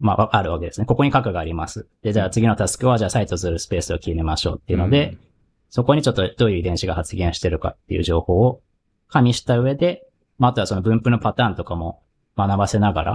[0.01, 0.87] まあ、あるわけですね。
[0.87, 1.87] ここに核があります。
[2.03, 5.19] で、じゃあ次のタスクは、じゃあサイトするスペースを決めましょうっていうので、うん
[5.71, 8.63] そこにちょっとどういう遺伝子が発現してるかっていう情報を
[9.09, 10.07] 加味した上で、
[10.39, 12.03] まあ、あとはその分布のパターンとかも
[12.37, 13.13] 学ばせながら、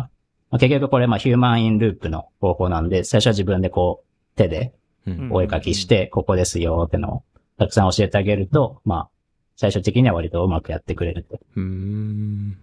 [0.52, 4.74] まあ、結局これまあヒューマンインループの方法なんで、最初は自分でこう手で
[5.06, 7.24] うんお絵描きして、ここですよってのを
[7.58, 9.10] たくさん教えてあげると、まあ、
[9.56, 11.40] 最終的には割とうまくやってくれると。
[11.56, 12.58] うーん。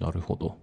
[0.00, 0.56] なるほど。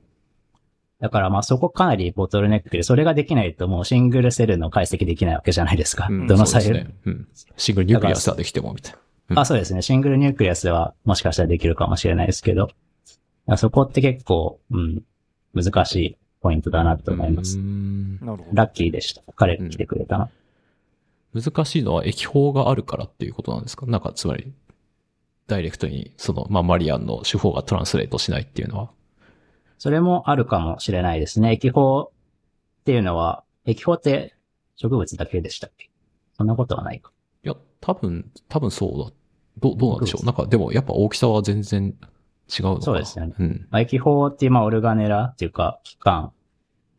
[1.01, 6.07] だからまあそこかなりボトルネックで、それができないともうシングルセルの解析できないわけじゃないですか。
[6.09, 6.95] うんどの細胞、そうですね。
[7.05, 7.27] うん。
[7.57, 8.99] シングルニュークリアスはできてもみたいな。
[9.31, 9.81] うんあ、そうですね。
[9.81, 12.69] シングルニュークリアスはもしかしたらできるかもしれないですけど、
[13.57, 15.03] そこって結構、うん、
[15.53, 17.57] 難しいポイントだなと思います。
[17.57, 18.45] うーんなるほど。
[18.53, 19.21] ラッキーでした。
[19.35, 20.29] 彼が来てくれたな。
[21.33, 23.85] 難しいのは液法があるからっていうことなんですか？
[23.85, 24.51] なんかつまり、
[25.47, 28.89] ダイレクトに、その、まあ、マリアンの手法がトランスレートしないっていうのは。
[29.81, 31.53] それもあるかもしれないですね。
[31.53, 34.35] 液法っていうのは、液法って
[34.75, 35.89] 植物だけでしたっけ？
[36.37, 37.11] そんなことはないか。
[37.43, 39.11] いや、多分、多分そうだ。
[39.57, 40.25] どう、どうなんでしょう？
[40.27, 41.95] なんか、でもやっぱ大きさは全然
[42.47, 43.67] 違うのかなそうですよねうん。
[43.71, 46.31] まあ液法っていう、まあ、オルガネラっていうか、器官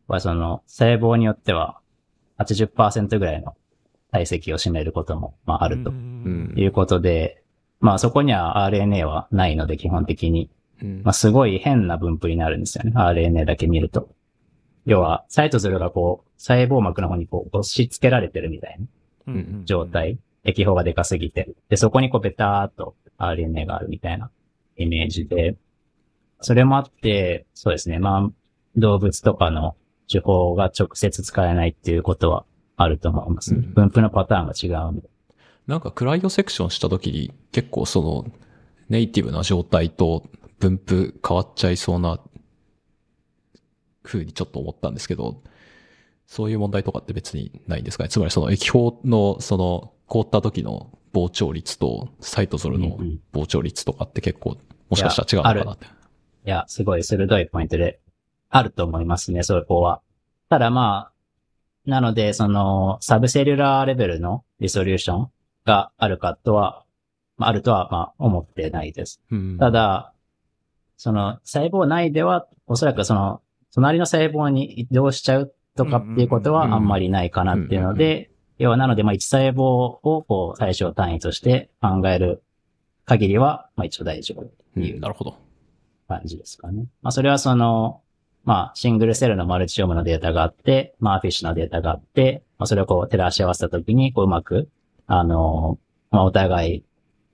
[0.07, 1.79] はその、細胞によっては
[2.39, 3.55] 80%ぐらいの
[4.11, 7.41] 体積を占めることも、まあ、あるとうんいうことで、
[7.79, 10.49] まあ、そこには RNA はないので、基本的に。
[10.83, 12.91] うんまあ、すごい変な分布になるんですよね。
[12.95, 14.09] RNA だけ見ると。
[14.85, 18.77] 要は、サイトズルがこう、細胞膜の方にこう、押し付けられてるみたい
[19.25, 19.85] なうん状。
[19.85, 20.19] 態。
[20.43, 21.49] 液法がでかすぎて。
[21.69, 24.29] で、そこにこう、ベターっと RNA があるみたいな
[24.75, 25.55] イメージで。
[26.41, 27.99] それもあって、そうですね。
[27.99, 28.29] まあ、
[28.75, 29.75] 動物とかの
[30.11, 32.45] 手法が直接使えないっていうことは
[32.75, 33.61] あると思いますね。
[33.65, 35.09] うん分布のパターンが違うんで。
[35.67, 38.25] なんかクライオセクションした時に結構その
[38.89, 40.23] ネイティブな状態と
[40.59, 42.19] 分布変わっちゃいそうな
[44.03, 45.41] 風にちょっと思ったんですけど、
[46.25, 48.09] そういう問題とかって別にないんですかね？
[48.09, 52.97] つまりその液法のその凍った時の膨張率とサイトゾルの
[53.33, 54.57] 膨張率とかって結構
[54.89, 55.85] もしかしたら違うのかなって。
[55.85, 57.99] いや、すごい鋭いポイントで
[58.49, 60.01] あると思いますね、そこは。
[60.49, 61.09] ただま
[61.85, 65.31] あ、なので、その、サブセルラーレベルのリソリューション
[65.65, 66.85] があるかとは、
[67.37, 69.21] まあ、あるとは、まあ、思ってないです。
[69.31, 70.12] うんただ、
[70.97, 73.41] その、細胞内では、おそらくその、
[73.73, 78.29] 隣の細胞に移動しちゃうとかっていうことはあんまりないかなっていうので、
[78.59, 82.43] 要はなので、まあ、一細胞を、こう、最小単位として考える
[83.05, 85.37] 限りは、まあ、一応大丈夫ってういうんなるほど。
[86.07, 86.85] 感じですかね。
[87.01, 88.01] まあ、それはその、
[88.43, 94.69] まあ、シングルセルのマルチオームのデータがあって、まあ、フィッシュのデータがあって、まあ、それをこう、照らし合わせたときに、こう、うまく、
[95.07, 95.79] あの、
[96.11, 96.85] まあ、お互い、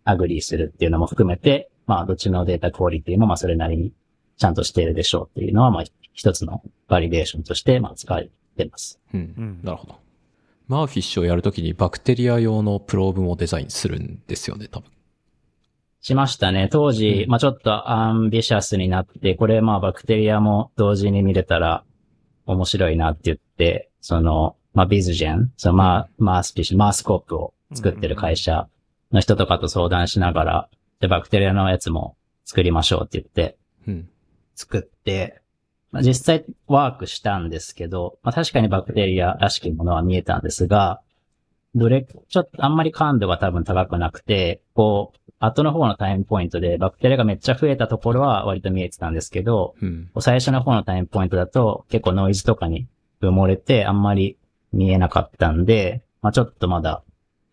[0.06, 3.92] agree するっていうのも含めて、まあ、どっちの data quality も、まあ、それなりに、
[4.38, 5.84] ちゃんとしているでしょうっていうのは、まあ、
[6.14, 9.00] 一つの validation として、まあ、使われてます。
[9.12, 9.96] うんうんなるほど。
[10.68, 14.92] MERFISH をやるときにバクテリア用のプローブもデザインするんですよね、多分。
[16.00, 16.70] しましたね。
[16.72, 21.84] 当時、うんまあちょっと ambitious になって、これまあバクテリアも同時に見れたら
[22.46, 28.68] 面白いなって言って、その、まあ Vizgen、そのまあ、 MERFISH、MERSCOPE を作ってる会社
[29.12, 30.70] の人とかと相談しながら、
[31.00, 32.16] で、バクテリアのやつも
[32.46, 33.58] 作りましょうって言って、
[33.88, 34.10] うん。
[34.56, 35.42] 作って、
[35.92, 41.02] まあ、実際ワークしたんですけど、まあ、確かにバクテリアらしきものは見えたんですが、
[41.76, 50.10] どれ、ちょっとあんまり感度が多分高くなくて、こう、後の方のタイムポイントでバクテリアがめっちゃ増えたところは割と見えてたんですけど、うん。
[50.20, 52.88] 最初の方のタイムポイントだと結構ノイズとかに
[53.22, 54.38] 埋もれてあんまり
[54.74, 57.04] 見えなかったんで、まあちょっとまだ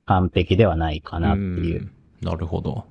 [0.06, 1.82] 完璧ではないかなっていう。
[1.82, 1.93] ん
[2.23, 2.86] なるほど。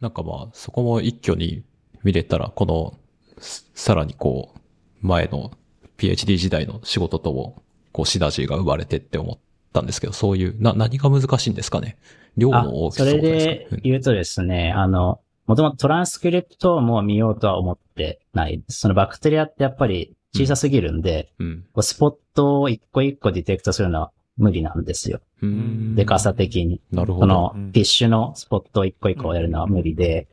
[0.00, 1.62] なんかまあ、そこも一挙に
[2.02, 2.94] 見れたら、この、
[3.38, 5.50] すさらにこう、前の
[5.98, 7.62] PhD 時代の仕事とも、
[7.92, 9.38] こう、シナジーが生まれてって思っ
[9.72, 11.96] たんですけど、そういう、な、何が難しいんですかね？
[12.36, 18.62] 量あの大、きそれさとかで言うとですね、あの、もともとトランスクリプトも見ようとは思ってない。
[18.68, 21.64] そのバクテリアってやっぱり小さすぎるんで、うん。
[21.74, 25.20] こうスポットを一個一個ディテクトするのは無理なんですよ。
[25.42, 25.94] うん。
[25.94, 26.80] でかさ的に。
[26.90, 27.20] なるほど。
[27.20, 30.28] そのうん、フィッシュのスポットを一個一個やるのは無理で、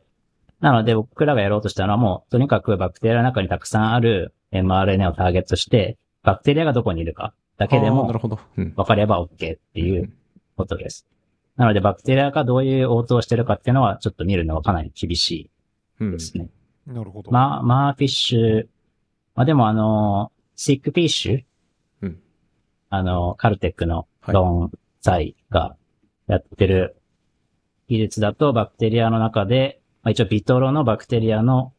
[0.60, 8.38] なので僕らがやろうとしたのはもう、とにかくバクテリアの中にたくさんある mRNA をターゲットして、バクテリアがどこにいるかだけでもなるほど。
[8.56, 8.74] うん。
[8.74, 10.12] 分かれば OK っていう
[10.56, 11.06] ことです。
[11.56, 15.50] なのでバクテリアがどういう応答をしてるかっていうのはちょっと見るのはかなり厳し
[16.00, 16.48] うんいですね。
[16.86, 17.30] なるほど。
[17.30, 18.66] まあ、まあ、フィッシュ、
[19.34, 21.44] まあでもあの、シックフィッシュうん。
[22.94, 24.70] あの、カルテックのはいロン
[25.00, 25.76] サイが
[26.26, 26.94] やってる
[27.88, 31.72] 技術だとバクテリアの中で、まあ、一応ビトロのバクテリアの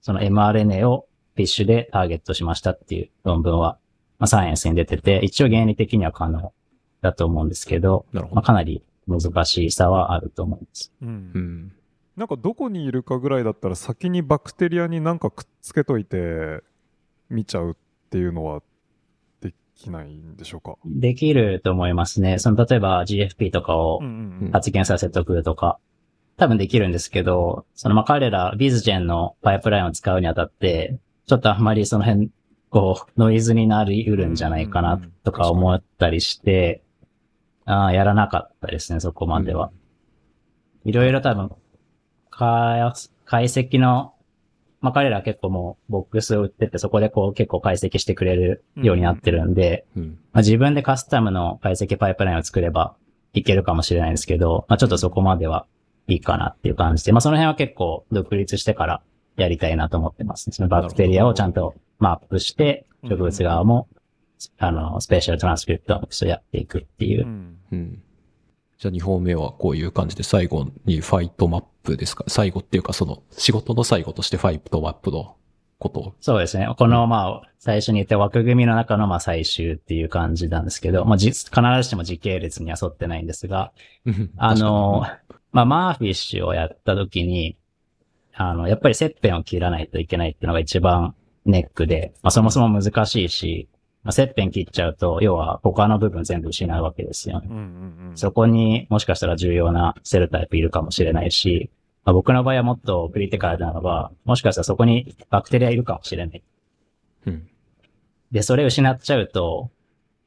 [0.00, 3.76] その mRNA をフィッシュでターゲットしましたっていう論文は、
[4.20, 6.52] まあ、サイエンスに出てて、一応原理的には可能
[7.00, 8.42] だと思うんですけど、まあ、なるほど。
[8.42, 10.92] かなり難しさはあると思います。
[11.02, 11.06] う。
[11.06, 11.72] うんん。
[12.16, 16.62] なんかどこにいるかぐらいだったら先にバクテリアになんかくっつけといて
[17.30, 17.74] 見ちゃうっ
[18.10, 18.64] ていうのはで
[19.74, 20.76] きないんでしょうか？
[20.84, 22.38] できると思いますね。
[22.38, 24.00] その、例えば GFP とかを。
[24.52, 25.78] 発言させておくとか、
[26.36, 32.30] 多分できるんですけど、そのまあ彼ら、ビズジェンのパイプラインを使うにあたって、ちょっとあんまりその辺、
[32.70, 36.82] こう、ノイズになりうるんじゃないかなとか思ったりして、
[37.64, 39.70] ああ、やらなかったですね、そこまでは。
[40.84, 41.50] いろいろ多分、
[42.30, 42.94] か
[43.24, 44.14] 解析の、
[44.82, 50.18] まあ彼ら結構もうボックスを売ってて、そこでこう結構解析してくれるようになってるんで、うん。
[50.32, 52.94] まあ、自分でカスタムの解析パイプラインを作れば
[53.32, 55.66] いけるかもしれないんですけど、まあ、ちょっとそこまでは
[56.06, 59.02] いいかなっていう感じで、まあ、その辺は結構独立してから
[59.36, 63.88] やりたいなと思ってます、そのバクテリアをちゃんとマップして、うん植物側も、
[64.58, 67.28] あの、スペシャルトランスクリプトをやっていくっていうう。
[67.28, 68.02] んうん。
[68.82, 72.24] じゃあ2本目はこういう感じで最後に PHYTOmap ですか？
[72.26, 75.36] 最後っていうかその仕事の最後として PHYTOmap の
[75.78, 76.00] こと？
[76.00, 76.14] を。
[76.20, 76.66] そうですね。
[76.76, 83.72] この、まあ、最初に言った枠組みの中の、まあ、最終っていう感じなんですけど、まあ、じ必ずしも時系列には沿ってないんですが、
[84.36, 85.06] あの、
[85.52, 87.56] まあ、マーフィッシュをやった時に、
[88.34, 91.14] あの、やっぱり切片を切らないといけないっていうのが一番
[91.46, 93.68] ネックで、まあ、そもそも難しいし、
[94.04, 97.48] まあ、切片切っちゃうと、要は他の部分全部失うわけですよね。
[97.50, 98.16] うんうんうん。
[98.16, 101.70] そこにもしかしたら重要なセルタイプいるかもしれないし、
[102.04, 106.42] まあ、僕の場合はもっとクリティカルなのは、もしかしたらそこにバクテリアいるかもしれない。
[107.26, 107.48] うん。
[108.32, 109.70] で、それを失っちゃうと、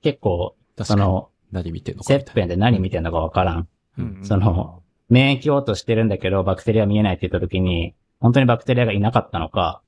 [0.01, 3.67] 結構、その、何見てんの切片で何見てんのかわからん。
[3.97, 9.81] うんうんその、免疫応答してるんだけど、バクテリア見えないって言った時に、本当にバクテリアがいなかったのか、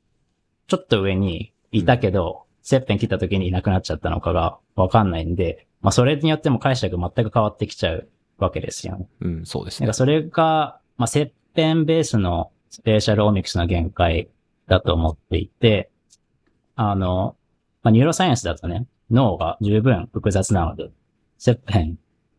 [0.67, 9.07] ちょっと上にいたけど、切片切った時にいなくなっちゃったのかがわかんないんで、まあそれによっても解釈全く変わってきちゃうわけですよね。
[9.21, 9.27] な。
[9.29, 9.93] うん、そうですねなんか。
[9.93, 14.27] それが、まあ切片ベースの spatial omics の限界
[14.67, 15.89] だと思っていて、
[16.75, 17.37] あの、
[17.83, 20.89] まあ neuroscience だとね、脳が十分複雑なので、
[21.37, 21.91] 切片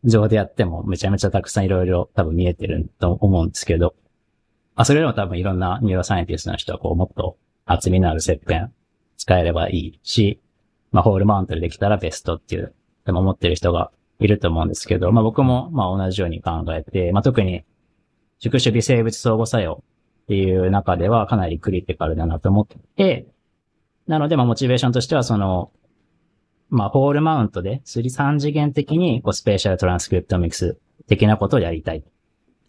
[0.03, 3.95] 上でやってもめちゃめちゃたくさんいろいろ多分見えてると思うんですけど、
[4.75, 7.35] まあそれよりも多分いろんな neuroscientist の人はこうもっと
[7.65, 8.69] 厚みのある切片
[9.19, 10.39] 使えればいいし、
[10.91, 12.73] まあ whole mount でできたらベストっていう、
[13.05, 17.63] でも思ってる人がいると思うんですけど、まあ僕もまあ同じように考えて、まあ特に
[18.39, 19.83] 宿主微生物相互作用
[20.23, 23.27] っていう中ではかなりクリティカルだなと思って、
[24.07, 25.71] なのでまあモチベーションとしてはその、
[26.69, 30.77] まあ whole mount で、3次元的にこうスペーシャルトランスクリプトミクス
[31.07, 32.03] 的なことをやりたい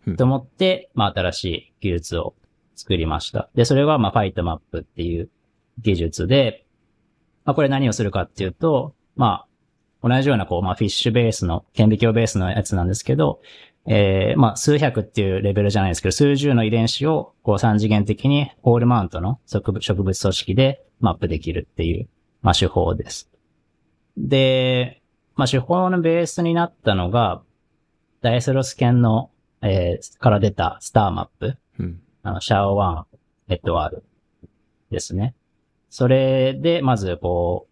[0.07, 2.35] うんと思って、まあ新しい技術を
[2.75, 3.51] 作りました。
[3.55, 5.29] で、それがまあ PHYTOmap っていう
[5.81, 6.67] 技術で、
[7.45, 9.47] まあこれ何をするかっていうと、ま
[10.03, 13.41] あ同じようなこう、まあフィッシュベースの、顕微鏡ベースのやつなんですけど、
[13.87, 22.09] えー、まあ数百っていうレベルじゃないですけど、数十の遺伝子をこう三次元的にホールマウントの植物植物組織でマップできるっていう、
[22.43, 23.31] まあ手法です。
[24.17, 25.03] で、
[25.37, 27.43] まあ手法のベースになったのが、
[28.23, 29.31] ダイソロス犬の、
[29.63, 31.57] えー、から出たスターマップ。
[31.79, 32.01] うん。
[32.23, 33.07] あの、シャオワ
[33.49, 34.05] ン、エットワール
[34.91, 35.35] ですね。
[35.91, 37.67] それで、まず、こ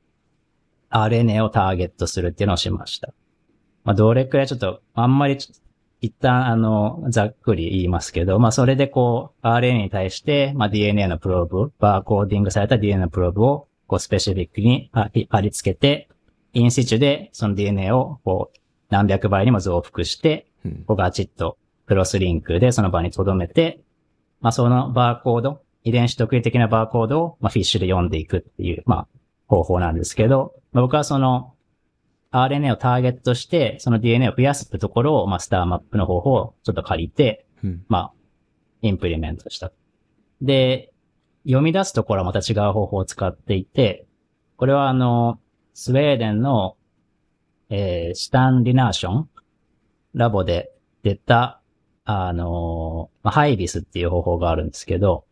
[0.90, 3.15] う、RNA をターゲットするっていうのをしました。
[3.85, 5.39] まあ、どれくらいちょっと、あんまり
[6.01, 16.09] 一旦、あの、ざっくり言いますけど、まあ、それでこう、RNA に対して、まあ、DNA のプローブ、 barcoding された DNA のプローブを、こう、 specific に貼り付けて、
[16.53, 18.59] in situ でその DNA を、こう、
[18.90, 20.85] 何百倍にも増幅して、うん。
[20.86, 23.81] こうガチッとクロスリンクでその場に留めて、
[24.40, 29.09] まあ、そのバーコード、遺伝子特異的なバーコードを、まあ、フィッシュで読んでいくっていう、まあ、
[29.47, 31.55] 方法なんですけど、まあ、僕はその、
[32.31, 37.85] RNA をターゲットして、その DNA を増やすってところを、まあ、スターマップの方法をちょっと借りて、うん。
[37.89, 38.12] まあ、
[38.82, 39.73] インプリメントした。
[40.43, 40.93] で、
[41.44, 44.06] 読み出すところはまた違う方法を使っていて、
[44.56, 45.40] これはあの、
[45.73, 46.77] スウェーデンの、
[47.70, 49.28] えー、シュタン・リナーション
[50.15, 50.70] ラボで
[51.02, 51.62] 出た、
[52.05, 55.24] あの、まあ、 HybISS っていう方法があるんですけど、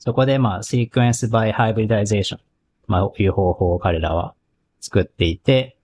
[0.00, 2.40] そこでまあ、 sequence by hybridization、
[2.86, 4.34] まあ、いう方法を彼らは
[4.80, 5.76] 作っていて、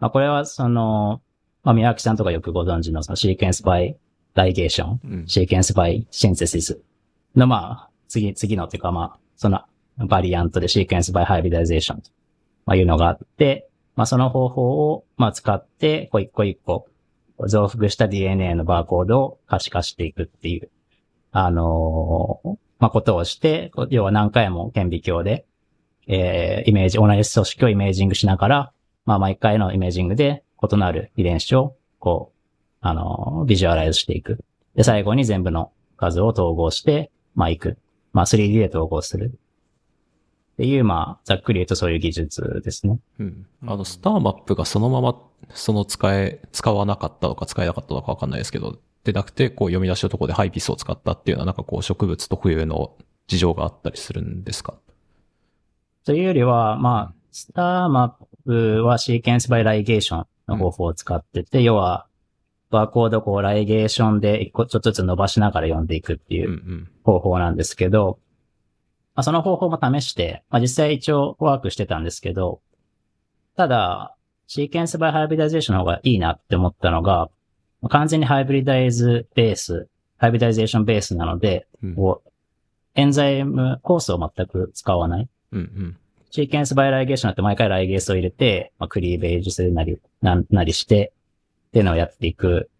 [0.00, 1.22] まあ、これはその、
[1.62, 5.26] まあ、宮脇さんとかよくご存知のその sequence by ligation、うん。
[5.28, 6.80] sequence by synthesis
[7.36, 9.62] の、まあ、次、次のっていうか、まあ、その
[9.96, 12.10] バリアントで sequence by hybridization と、
[12.66, 16.88] まあ、いうのがあって、まあ、その方法を、まあ、使って、こう一個一個、
[17.46, 20.68] 増幅した DNA のバーコードを可視化していくっていう、
[21.30, 25.46] あのーまあ、ことをして、要は何回も顕微鏡で、
[26.08, 28.72] えー、イメージ、同じ組織をイメージングしながら、
[29.06, 32.38] まあ、毎回のイメージングで異なる遺伝子を、こう、
[32.80, 34.44] あのービジュアライズしていく。
[34.74, 37.78] で、最後に全部の数を統合して、まあ、いく。
[38.12, 39.38] まあ、3D で統合する。
[40.54, 42.98] っていう、まあ、ざっくり言うとそういう技術ですね。
[43.20, 43.46] うん。
[43.64, 52.96] あの、スターマップがそのまま、その使え、使わなかったのか使えなかったのかわかんないですけど、でなくて、こう読み出しのところでハイピスを使ったっていうのは、なんかこう植物特有の
[53.26, 54.74] 事情があったりするんですか？
[56.04, 62.06] というよりは、まあ、スターマップはシーケンスバイライゲーションの方法を使ってて、要は、
[62.70, 66.90] バーコードをこうライゲーションで一個ちょっとずつ伸ばしながら読んでいくっていううんうん。
[67.04, 68.18] 方法なんですけど、
[69.14, 72.62] まあ、その方法も試して、まあ、実際一応ワークしてたんですけど、
[73.56, 74.16] ただ、
[74.46, 77.28] シーケンスバイハイブリダイゼーションの方がいいなって思ったのが、
[77.88, 79.88] 完全にハイブリダイズベース、
[80.18, 82.28] ハイブリダイゼーションベースなので、うんこう
[82.94, 85.28] エンザイムコースを全く使わない。
[85.52, 85.96] うんうん。
[86.30, 91.12] シーケンスバイライゲーションだって毎回ライゲースを入れて、まあ、クリーベージするなり、なんなりして、
[91.68, 92.70] っていうのをやっていく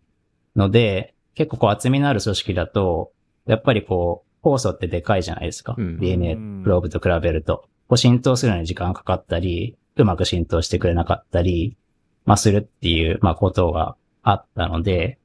[0.54, 3.12] ので、結構こう厚みのある組織だと、
[3.46, 5.74] やっぱりこう、酵素ってでかいじゃないですか。
[5.78, 7.64] うん DNA プローブと比べると。
[7.88, 11.76] こう浸透するのに時間かかったり、うまく浸透してくれなかったり、
[12.24, 15.18] まあするっていう、まあことがあったので、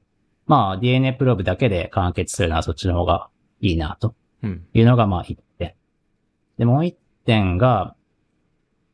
[0.46, 3.30] まあ DNA プローブだけで完結するのはそっちの方が
[3.62, 4.66] いいなとうん。
[4.74, 5.76] いうのがまあ一点。
[6.58, 7.96] で、もう一点が、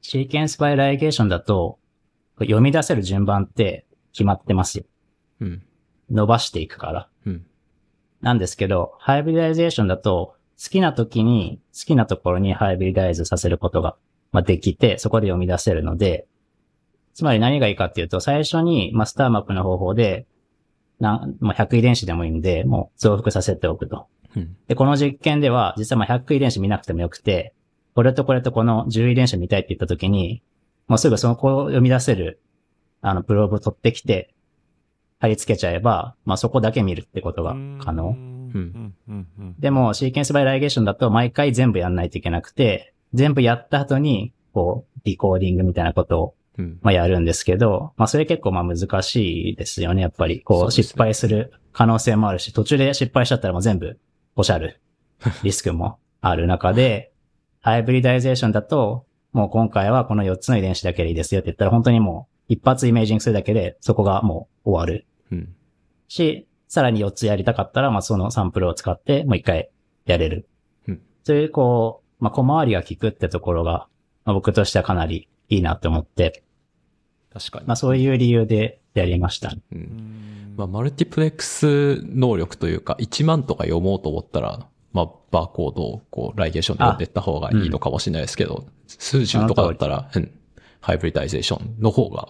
[0.01, 1.79] シーケンスバイライゲーションだと、
[2.39, 4.85] 読み出せる順番って決まってますよ。
[5.39, 5.63] うん。
[6.09, 7.09] 伸ばしていくから。
[7.25, 7.45] うん。
[8.21, 13.95] なんですけど、ハイブリダイゼーションだと、好きな時に、好きなところにハイブリダイズさせることが、
[14.31, 16.27] まあ、できて、そこで読み出せるので、
[17.13, 20.25] つまり何がいいかっていうと、最初に、まあ、スターマップの方法で、
[20.99, 24.07] なんまあ、100遺伝子でもいいんで、もう増幅させておくと。
[24.35, 24.55] うん。
[24.67, 27.53] で、この実験では、実はまあ100遺伝子見なくてもよくて、
[27.95, 30.41] これとこれとこの10遺伝子見たいって言った時に、
[30.87, 32.41] もうすぐそこを読み出せる、
[33.01, 34.33] あの、プローブを取ってきて、
[35.19, 38.15] 貼り付けちゃえば、まあそこだけ見るってことが可能。
[39.59, 46.35] でも、シーケンスバイライゲーションだと毎回全部やんないといけなくて、全部やった後に、こう、ディコーディングみたいなことを、うん。
[46.81, 50.41] まあやるんですけど、まあそれ結構まあ難しいですよね、やっぱり。
[50.41, 53.99] こう、失敗する可能性もあるし、途中で失敗しちゃったらもう全部、
[54.35, 54.79] おしゃる
[55.43, 57.11] リスクもある中で、
[57.61, 65.55] ハイブリダイゼーションだと、もう今回はこの4つの遺伝子だけでいいですよって言ったら本当にもう一発イメージングするだけでそこがもう終わるうん。
[66.07, 69.69] し、さらに4つやりたかったら、まあそのサンプルを使ってもう一回
[70.05, 70.47] やれる。
[70.87, 73.87] うんそういうこう、まあ小回りが効くってところが、
[74.25, 76.43] まあ、僕としてはかなりいいなって思って、
[77.33, 77.65] 確かに。
[77.65, 79.49] まあそういう理由でやりました。
[79.49, 79.61] う。
[79.71, 90.31] うんんまあ、マルティプレックス能力というか、1万とか読もうと思ったら、まあ、バーコードをこう、ライゲーションで読んでった方がいいのかもしれないですけど、数十とかだったら、うん、
[90.79, 92.29] ハイブリダイゼーションの方が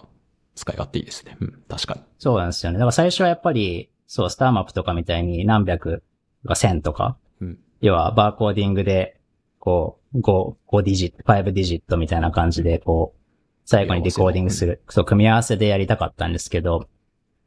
[0.54, 1.36] 使い勝手いいですね。
[1.40, 2.00] うん、確かに。
[2.18, 2.78] そうなんですよね。
[2.78, 6.02] だから最初はやっぱり、そう、 STARmap とかみたいに何百
[6.42, 7.58] とか千とか、うん。
[7.80, 9.20] 要は barcoding で、
[9.58, 13.20] こう、5、5ディジット、5ディジットみたいな感じで、こう、
[13.64, 16.88] 最後に decoding する、そう、組み合わせでやりたかったんですけど、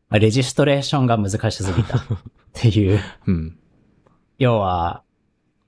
[0.10, 2.02] まあ registration が難しすぎたっ
[2.54, 3.60] ていう、うん。
[4.38, 5.04] 要は、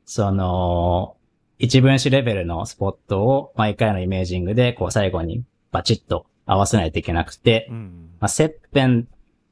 [0.05, 1.15] その、
[1.57, 8.09] 一分子レベルのスポットを毎回のイメージングで、こう最後にバチッと合わせないといけなくて、うん。
[8.19, 9.03] まあ、切片、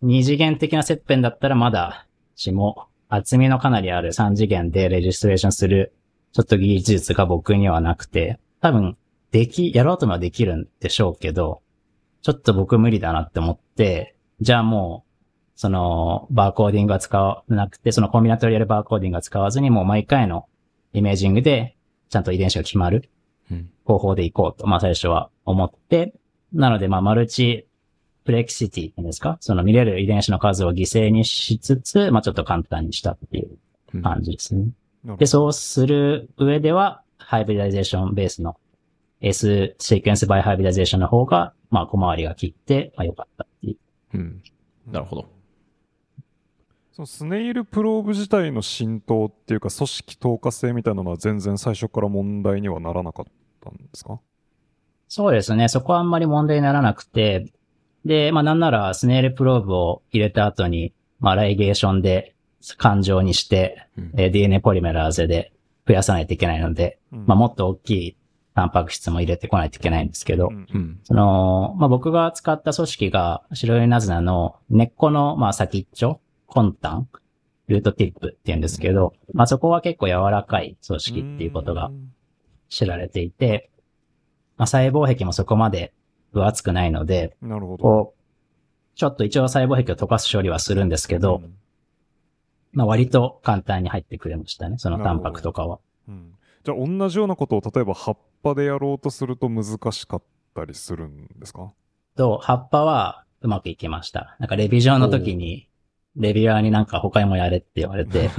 [0.01, 5.93] 二次元的な切片だったらまだしも、厚みのかなりある三次元でレジストレーションする、
[6.33, 8.97] ちょっと技術が僕にはなくて、多分、
[9.31, 11.61] でき、やろうともできるんでしょうけど、
[12.21, 15.13] ちょっと僕無理だなって思って、じゃあもう、
[15.55, 20.47] その、バーコーディングは使わなくて、そのコンビナトリアルバーコーディングは使わずに、もう毎回の
[20.93, 21.75] イメージングで、
[22.09, 23.09] ちゃんと遺伝子が決まる
[23.51, 23.69] うん。
[23.85, 26.13] 方法でいこうと、まあ最初は思って、
[26.53, 29.37] なのでまあ multiplexity ですか？
[29.39, 33.57] その見れる遺伝子の数を犠牲にしつつ、まあちょっと簡単にしたっていう
[33.93, 34.59] うん感じですね。
[34.61, 34.73] なるほど
[35.03, 38.57] で、そうする上では、ハイブリダイゼーションベースの
[39.21, 43.77] S シークエンスバイハイブリダイゼーションの方が、まあ小回りが効いて、まあ良かったってい
[44.13, 44.17] う。
[44.17, 44.41] うん。
[44.91, 45.29] なるほど。
[46.93, 53.25] そのスネイルプローブ自体の浸透っていうか組織透過性みたいなのは全然最初から問題にはならなかっ
[53.63, 54.19] たんですか？
[55.09, 55.67] そうですね。
[55.67, 57.51] そこはあんまり問題にならなくて、
[58.05, 62.35] で、まあなんならスネールプローブを入れた後に、まあライゲーションで
[62.75, 64.11] 感情にして、うん。
[64.17, 65.53] えー DNA ポリメラーゼで
[65.87, 67.25] 増やさないといけないので、うん。
[67.27, 68.17] まあもっと大きい
[68.55, 70.67] タンパク質も入れてこないといけないんですけど、うん。
[70.73, 70.99] うん。
[71.03, 76.19] その、まあ僕が使った組織が白いナズナの根っこの、まあ先っちょ、
[76.53, 77.05] 根端、
[77.67, 81.91] ルートティップって言うんですけど、まあそこは結構柔らかい組織っていうことが
[82.69, 83.69] 知られていて、
[84.57, 85.93] まあ細胞壁もそこまで
[86.33, 88.13] 分厚くないので、なるほど。
[88.95, 91.53] ちょっと一応細胞壁を溶かす処理はするんですけど、うん
[92.73, 95.79] まあ割と簡単に入ってくれましたね、そのタンパクとかは。
[96.07, 96.33] うん。
[96.63, 100.23] じゃあ同じようなことを例えば葉っぱでやろうとすると難しかっ
[100.53, 101.71] たりするんですか？
[102.15, 104.35] と、葉っぱはうまくいきました。
[104.39, 105.69] なんかレビジョンの時に、
[106.15, 108.29] レビュアーになんか他にもやれって言われて、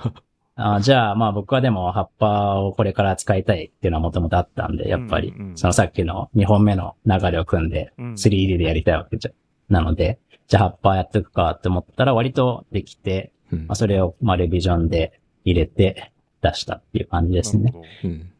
[0.58, 8.12] あじゃあまあ僕はでも葉っぱをこれから使いたいっていうのはもともとあったんで、やっぱりそのさっきの2本目の流れを組んで、うん。
[8.14, 9.32] 3D でやりたいわけじゃ、
[9.68, 10.18] なので、
[10.48, 13.58] じゃあ葉っぱやっていくかって思ったら割とできて、うん。
[13.66, 16.12] まあ、それをまあレビジョンで入れて
[16.42, 17.74] 出したっていう感じですね。
[18.04, 18.32] うん。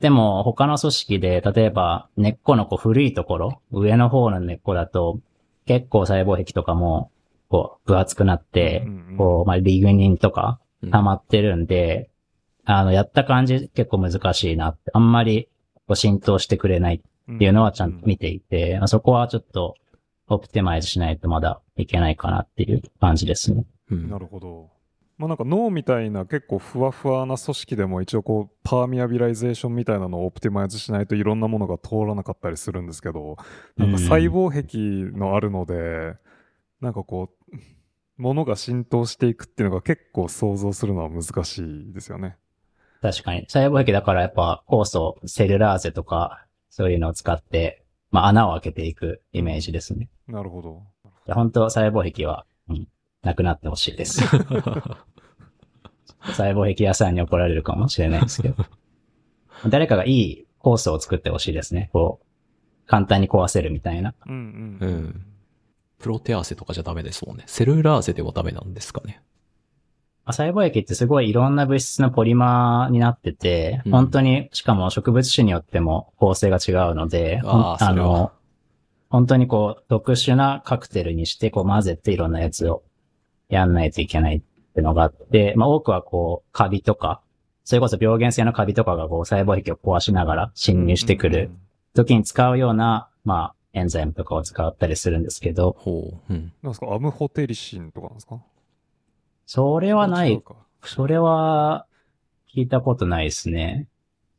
[0.00, 5.20] でも他の組織で、例えば根っこのこう古いところ、上の方の根っこだと、
[5.66, 7.10] 結構細胞壁とかも、
[7.48, 10.90] こう、分厚くなってうんうん、こう、まあ、リグニンとかうん。
[10.90, 12.10] 溜まってるんで、
[12.64, 15.48] あの、やった感じ結構難しいなって、あんまり
[15.86, 19.74] こう浸透してくれないっていうのはちゃんと見ていて、まあそこはちょっと、
[20.28, 23.64] オプティマイズしないとまだいけないかなっていう感じですね。
[23.94, 24.70] うんなるほど。
[25.18, 33.36] まあなんか脳みたいな結構ふわふわな組織でも一応こう permeabilization みたいなのを optimize しないといろんなものが通らなかったりするんですけど、
[33.76, 36.16] なんか細胞壁のあるので、
[36.80, 37.56] なんかこう、
[38.16, 42.36] ものが浸透していくっていうのが結構想像するのは難しいですよね。
[43.00, 43.46] 確かに。
[43.48, 50.08] 細胞壁だからやっぱ酵素、セルラーゼとか、そういうのを使って、まあ穴を開けていくイメージですね。
[50.28, 50.82] なるほど。
[51.26, 52.51] 本当細胞壁は、うん、
[53.22, 54.20] なくなってほしいです。
[56.24, 58.64] 細胞壁屋さんに怒られるかもしれないですけど。
[59.68, 61.90] 誰かがいい酵素を作ってほしいですね。
[61.92, 62.26] こう、
[62.86, 64.14] 簡単に壊せるみたいな。
[64.26, 64.88] うんうん。
[64.88, 65.26] うん。
[65.98, 67.44] プロテアーゼとかじゃダメですもんね。
[67.46, 69.22] セルラーゼでもダメなんですかね。
[70.24, 78.32] まあ細胞壁ってすごいいろんな物質のポリマーになってて、うん本当に、しかも植物種によっても構成が違うので、あーほんそれはの、
[79.10, 82.82] 本当にこう、特殊なカクテルにして、こう混ぜていろんなやつを
[83.54, 84.42] やんないといけないっ
[84.74, 87.20] てのがあって、まあ多くはこう、カビとか、
[87.64, 91.50] それこそ病原性のカビとかがこう細胞壁を壊しながら侵入してくる
[91.94, 96.32] 時に使うような、まあ、エンザイムとかを使ったりするんですけど、ほう。
[96.32, 96.52] うん。
[96.62, 96.92] なんですか？
[96.92, 98.40] アムホテリシンとかなんですか？
[99.46, 101.86] それはない違うかそれは、
[102.54, 103.86] 聞いたことないですね。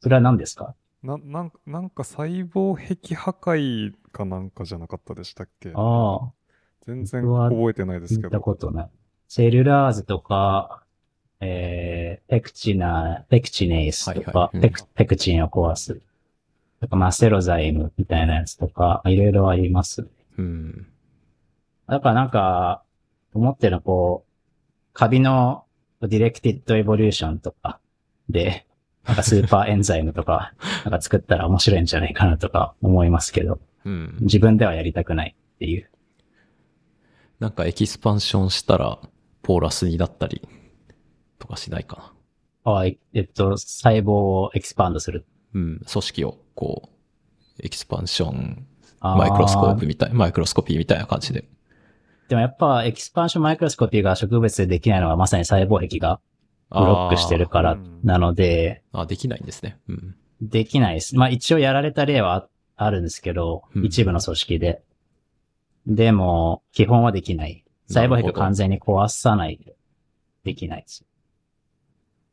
[0.01, 0.75] それは何ですか？
[1.01, 5.71] ななんかなんか細胞壁破壊かなんかじゃなかったでしたっけ？
[5.75, 6.31] ああ、
[6.85, 8.41] 全然覚えてないです聞いたけど。
[8.41, 8.89] ことない。
[9.27, 10.83] セルラーズとか、
[11.39, 16.01] えー、ペクチナ、ペクチネイスとか、はいはいうんペクペクチンを壊す。
[16.79, 20.07] とか、マセロザイムみたいなやつとか、いろいろあります。
[20.37, 20.87] うん。
[21.87, 22.83] だからなんか、
[23.33, 24.33] 思ってるのはこう、
[24.93, 25.65] カビの
[26.01, 27.79] directed evolution とか
[28.29, 28.65] で、
[29.05, 30.53] なんか super enzyme とか、
[30.85, 34.17] なんか作ったら面白いんじゃないかなとか思いますけど、うん。
[34.21, 35.89] 自分ではやりたくないっていう。
[37.39, 38.99] なんか expansion したら、
[39.43, 40.41] ポーラスになったり、
[41.37, 42.13] とかしないか
[42.65, 42.73] な。
[42.73, 45.25] あええっと、細胞を expand する。
[45.53, 45.79] うん。
[45.79, 46.89] 組織を、こう、
[47.59, 51.45] expansion、microscope みたい、 microscopy みたいな感じで。
[52.29, 56.21] でもやっぱ expansion microscopy が植物でできないのはまさに細胞壁が
[56.71, 59.77] ブロックしてるからうんなので、あーあ、できないんですね。
[59.89, 60.15] うん。
[60.41, 61.15] できないです。
[61.17, 64.81] まあ一応やられた例はああるんですけど、うん一部の組織で。
[65.85, 67.62] でも、基本はできない。
[67.87, 69.75] 細胞壁を完全に壊さないで
[70.43, 71.05] できないです。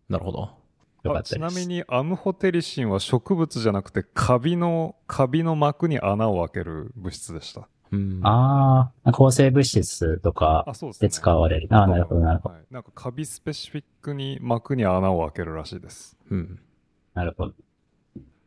[0.09, 0.39] なるほど。
[1.03, 1.35] よかあったです。
[1.35, 7.69] ちなみにアムホテリシンは植物じゃなくてカビのカビの膜に穴を開ける物質でした。
[7.93, 8.21] うん。
[8.23, 11.09] ああ、抗生物質とかあ、そうですね。
[11.09, 11.69] で使われる。
[11.71, 12.55] ああ、なるほど、なるほど。
[12.55, 16.17] はい、なんかカビ specific に膜に穴を開けるらしいです。
[16.31, 16.61] うん。
[17.15, 17.55] なるほど。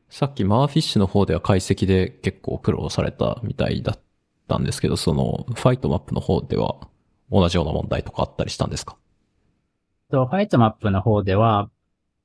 [0.09, 3.99] さっき MERFISH の方では解析で結構苦労されたみたいだっ
[4.47, 6.87] たんですけど、その PHYTOmap の方では
[7.31, 8.97] 同じような問題とかあったりしたんですか？
[10.11, 11.69] と、 PHYTOmap の方では、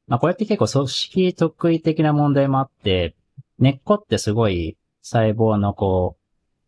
[0.06, 3.14] まあこれって結構組織特異的な問題もあって、
[3.58, 6.22] 根っこってすごい細胞のこう、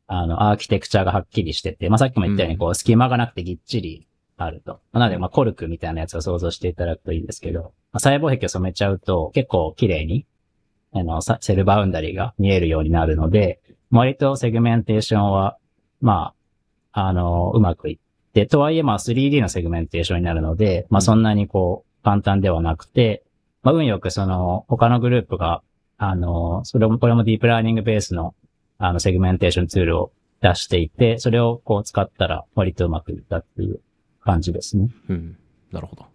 [0.07, 4.81] あの、アーキテクチャがはっきりしてて、まあさっきも言ったようにこう、隙間がなくてぎっちりあると。
[4.93, 10.27] なので、まあコルクみたいなやつを想像していただくといいんですけど、まあ、細胞壁を染めちゃうと結構綺麗に、
[10.93, 15.57] あの、さ cell boundary が見えるようになるので、割と segmentation は、
[16.01, 16.33] ま
[16.93, 17.99] あ、あの、うまくいっ
[18.33, 23.23] て、とはいえまあ 3D の segmentation になるので、まあそんなにこう、簡単ではなくて、
[23.63, 25.63] まあ運よくその、他のグループが、
[25.99, 28.35] あの、それも、これもディープラーニングベースの、
[28.79, 33.81] あの、セグメンテーションツールを出していて、それをこう使ったら割とうまくいったっていう
[34.23, 34.89] 感じですね。
[35.09, 35.37] うん。
[35.71, 36.07] なるほど。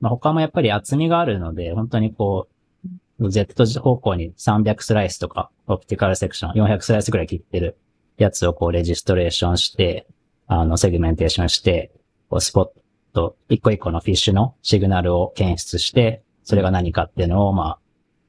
[0.00, 2.48] まあ他もやっぱり厚みがあるので、本当にこ
[3.20, 7.78] う、Z 方向に300スライスとか、 optical section、400スライスくらい切ってる
[8.18, 10.06] やつをこう registration して、
[10.46, 11.90] あの、セグメンテーションして、
[12.30, 12.68] こうスポッ
[13.12, 17.78] ト、一個一個の FISH のシグナルを検出して、それが何かっていうのを、ま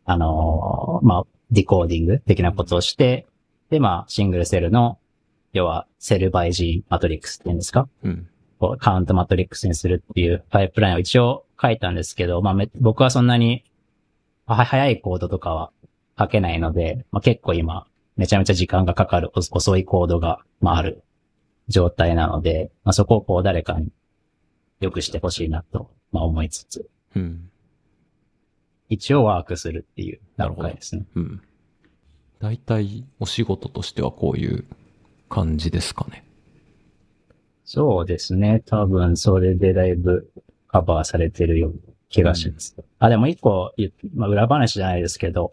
[0.05, 3.27] あ、あのーまあ、 decoding 的なことをして、
[3.69, 4.97] で、まあ、 single cell の、
[5.53, 7.87] 要は、 cell by gene matrix っていうんですか？
[8.03, 8.27] うん。
[8.59, 13.63] こう count matrix にするっていうパイプラインを一応書いたんですけど、まあめ、僕はそんなに、
[14.45, 15.71] は早いコードとかは
[16.17, 17.85] 書けないので、まあ、結構今、
[18.15, 21.03] めちゃめちゃ時間がかかるお遅いコードが、まあ、ある
[21.67, 23.89] 状態なので、まあ、そこをこう誰かに
[24.79, 27.49] 良くしてほしいなと、まあ、思いつつ、うん。
[28.89, 31.05] 一応ワークするっていう段階ですね。
[31.15, 31.41] うん。
[32.39, 34.65] 大体お仕事としてはこういう
[35.29, 36.23] 感じですかね。
[37.65, 38.63] そうですね。
[38.65, 40.31] 多分、それでだいぶ
[40.67, 41.77] カバーされてるような
[42.07, 42.77] 気がします。
[42.99, 43.73] あ、でも一個
[44.15, 45.51] まあ、裏話じゃないですけど、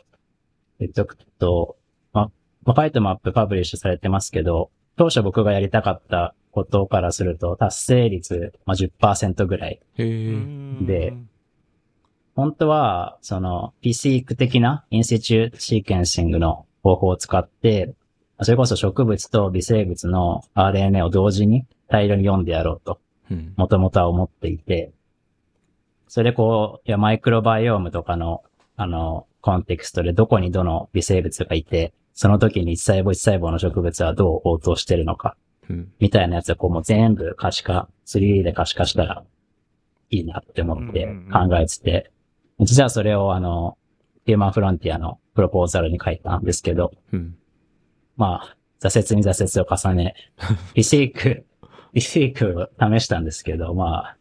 [0.78, 1.76] 言っとくと、
[2.12, 2.30] まあ、
[2.64, 9.80] まあ PHYTOMap publish されてますけど、当初僕がやりたかったことからすると、達成率、まあ、10%ぐらい。
[10.86, 11.14] で
[12.36, 17.94] 本当は、その、PSEQ 的な in situ sequencing の方法を使って、
[18.42, 22.98] それこそ植物と微生物の RNA を同時に大量に読んでやろうと。
[23.30, 23.54] うん。
[23.56, 24.92] もともとは思っていて、
[26.08, 28.42] それこう、いや、 microbiome とかの、
[28.76, 35.36] あの、コンテクストでどこにどの微生物がいて、その時に一細胞一細胞の植物はどう応答してるのか、
[35.68, 35.92] うん。
[35.98, 39.24] みたいなやつをこうもう全部可視化、3D で可視化したら
[40.10, 42.10] いいなって思って考えてて、
[42.60, 43.76] 実はそれをあの、
[44.26, 47.36] ヒューマンフロンティアのプロポーザルに書いたんですけど、うん。
[48.16, 50.14] まあ、挫折に挫折を重ね、
[50.74, 51.44] リシーク、
[51.94, 54.16] リシークを試したんですけど、ま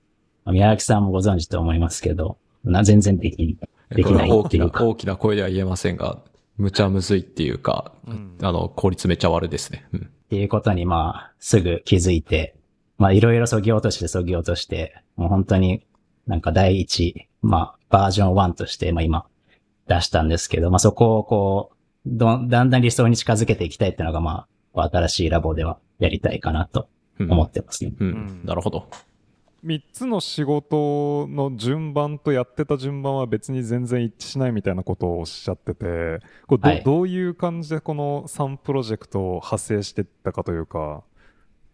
[0.45, 3.57] あ、宮脇さんもご存知と思いますけど、な全然でき、
[3.90, 6.20] できない大きな、っていうか、大きな声では言えませんが、
[6.58, 9.86] むちゃむずいっていうか、うんあの、効率めちゃ悪いですね。
[9.94, 10.00] うん。
[10.02, 12.56] っていうことにまあ、すぐ気づいて、
[12.98, 15.86] まあいろいろ削ぎ落として削ぎ落として、もう本当に
[16.28, 19.26] なんか第一、まあバージョン1として、まあ今
[19.88, 26.90] 出したんですけど、まあそこをこう、どんだんだん理想に近づけていきたいっていうのがまあ、新しいラボではやりたいかなと
[27.20, 27.94] うん思ってますね。
[28.00, 28.08] うん。
[28.08, 28.88] うんなるほど。
[29.64, 36.84] 3つの仕事の順番とやってた順番は別に全然一致しないみたいなことをおっしゃっててこれど,、はい。
[36.84, 41.03] どういう感じでこの3プロジェクトを派生していったかというか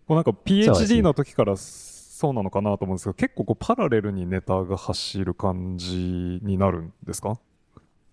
[0.08, 1.02] こうなんか PhD ね。
[1.02, 7.40] の時からそうなのかなと思うんですけど結構こうパラレルにネタが走る感じになるんですか？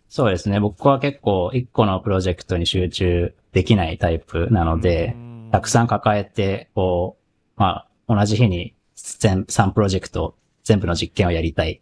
[0.09, 0.61] そうですね。
[0.61, 5.17] 僕は結構一個のプロジェクトに集中できないタイプなので、
[5.51, 7.17] たくさん抱えて、こ
[7.59, 8.76] う、まあ、同じ日に全
[9.07, 11.81] 3プロジェクト全部の実験をやりたい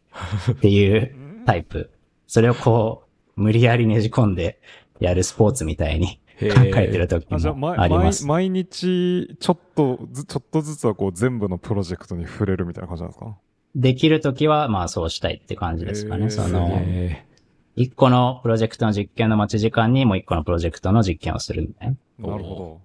[0.52, 1.14] っていう
[1.46, 1.90] タイプ。
[2.26, 3.05] それをこ
[3.36, 4.60] う、無理やりねじ込んで
[5.01, 8.26] やるスポーツみたいにへ考ーえてる時もあります。
[8.26, 13.36] 毎日ちょっとずちょっとずつはこう全部のプロジェクトに触れるみたいな感じなんですか？
[13.74, 16.30] できる時は、まあそうしたいって感じですかね。
[16.30, 17.26] その、へ
[17.74, 22.28] 一個のプロジェクトの実験の待ち時間にもう一個のプロジェクトの実験をするみたいな。
[22.28, 22.80] なるほ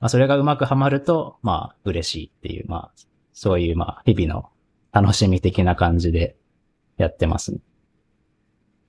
[0.00, 2.90] まあ、それがうまくはまると、まあ、嬉しいっていう、まあ、
[3.40, 4.50] そういう、まあ、日々の
[4.92, 6.36] 楽しみ的な感じで
[6.98, 7.60] やってますね。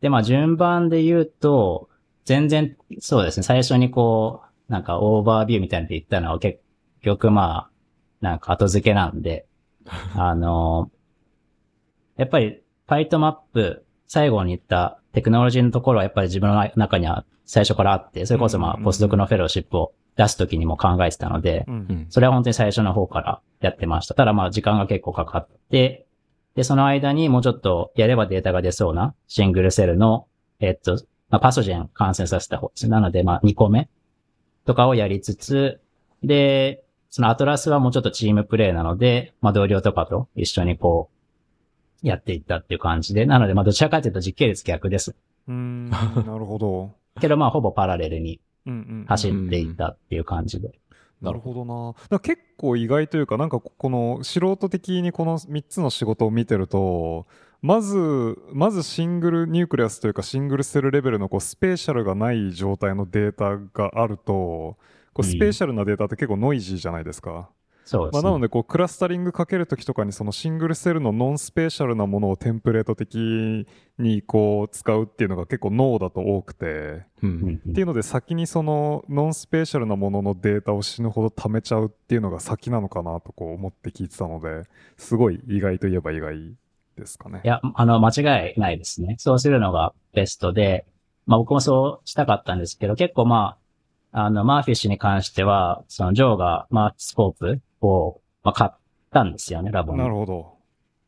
[0.01, 1.87] で、まあ、順番で言うと、
[2.25, 3.43] 全然、そうですね。
[3.43, 6.59] 最初にこう、なんかオーバービューみたいなので言ったのは結
[6.99, 7.71] 局まあ、
[8.19, 9.45] なんか後付けなんで、
[10.17, 10.91] あの、
[12.17, 21.65] やっぱり、ファイトマップ、最後に言ったテクノロジーのところはやっぱり自分の中には最初からあって、それこそまあ、ポスドクのフェローシップを出すときにも考えてたので。
[22.09, 24.13] それは本当に最初の方からやってました。
[24.13, 26.05] ただまあ時間が結構かかって、
[26.55, 30.27] で、その間にもうちょっとやればデータが出そうなシングルセルの、
[30.59, 30.95] えっと、
[31.29, 32.91] まあ、パソジェン感染させた方ですね。
[32.91, 33.89] なのでまあ2個目
[34.65, 35.79] とかをやりつつ、
[36.23, 41.09] で、そのアトラスはもうちょっとチームプレイなので、まあ同僚とかと一緒にこ
[42.03, 45.15] う、やっていったっていう感じで、なのでまあどちらかというと実系列逆です。
[45.47, 45.97] うーん、な
[46.37, 46.91] るほど。
[47.19, 48.39] けどまあほぼパラレルに
[49.07, 50.71] 走っていったっていう感じで。
[51.21, 51.93] なるほどな。
[52.09, 57.27] だ結構意外というか、なんかこの素人的にこの3つの仕事を見てると、
[57.61, 64.77] まず、まず single nucleus というか single cell レベルのこう spatial がない状態のデータがあると、
[65.13, 67.49] こう spatial なデータって結構 noisy じゃないですか。
[67.81, 68.29] まあ、そうですね。
[68.29, 73.65] なのでこうクラスタリングかけるときとかにそのシングルセルのノンスペーシャルなものをテンプレート的
[73.97, 84.67] にこう使うっていうのが結構脳だと多くて、っていうので先にその non-spatial なもののデータを死ぬほど貯めちゃうっていうのが先なのかなとこう思って聞いてたので
[84.97, 86.55] すごい意外といえば意外
[86.97, 87.41] ですかね。
[87.43, 89.15] いや、あの、間違いないですね。
[89.17, 90.85] そうするのがベストで、
[91.25, 93.57] まあ僕もそうしたかったんですけど、結構ま
[94.11, 98.71] あ、あの、 MERFISH に関しては、そのジョーが MERSCOPE を、まあ、買っ
[99.11, 100.07] たんですよね、ラボにな。
[100.07, 100.53] るほど。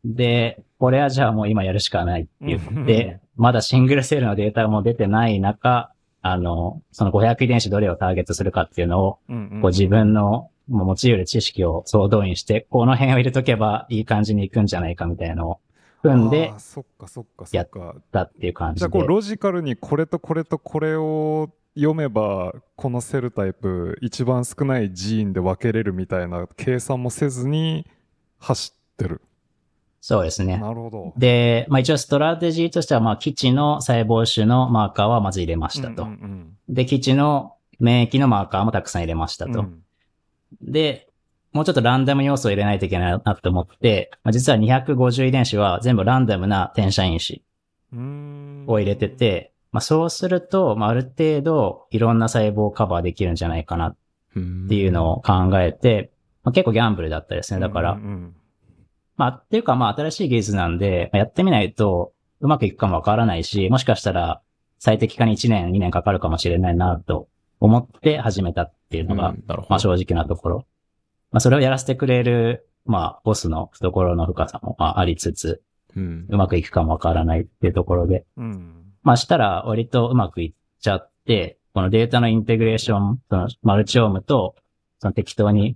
[0.06, 5.92] で、これはじゃあもう今やるしかないって言って、 まだシングルセールのデータも出てない中、
[6.22, 15.60] あの、その500遺伝子どれをターゲットするかっていうのを、うんうんこう自分の持ち得る知識を総動員して、この辺を入れとけばいい感じにいくんじゃないかみたいなのを
[16.04, 17.96] 組んでそっかそっかそっか。
[18.12, 18.80] たっていう感じで。
[18.80, 27.88] じゃあこうロジカルにこれとこれとこれを読めばこのセルタイプ一番少ないジーンで分けれるみたいな計算もせずに
[28.40, 29.22] 走ってる。
[30.02, 30.58] そうですね。
[30.58, 31.14] なるほど。
[31.18, 36.04] で、まあ一応ストラテジーとしては、まあ基地の細胞種のマーカーはまず入れましたと。
[36.04, 39.60] うんうんで、基地の免疫のマーカーもたくさん入れましたと。
[39.60, 39.84] うん
[40.62, 41.08] で、
[41.54, 47.44] もうちょっとランダム要素を入れないといけないなと思って、まあ、実は250遺伝子は全部ランダムな転写因子
[48.68, 53.98] を入れてて、まあそうすると、まあある程度いろんな細胞をカバーできるんじゃないかなっ
[54.40, 56.12] っていうのを考えて、
[56.44, 57.60] まあ、結構ギャンブルだったですね。
[57.60, 58.36] だから、うんうん
[59.16, 64.42] まあ、っていうかまあ新しい技術なんで、まあやってみないとうまくいくかもわからないし、もしかしたら
[64.80, 67.28] 最適化に1年、2年かかるかもしれないなと
[67.60, 69.68] 思って始めたっていうのが、なるほど。
[69.70, 70.66] まあ正直なところ。
[71.32, 75.62] まあそれをやらせてくれる、まあボスの懐の深さもまあありつつ、
[75.96, 84.56] うんうまくいくかもわからないっていうところで、うんまあしたら割とうまくいっちゃって、このデータのインテグレーション、そのマルチオームと、
[85.00, 85.76] その適当に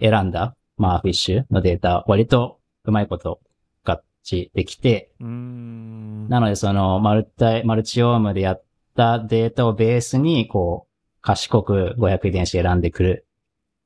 [0.00, 3.40] 選んだ、まあフィッシュのデータ、割とうまいこと
[3.84, 8.64] 合致できて、うーんなのでそのマルタイ、マルチオームでやっ
[8.96, 13.26] たデータをベースに、こう、賢く500遺伝子選んでくる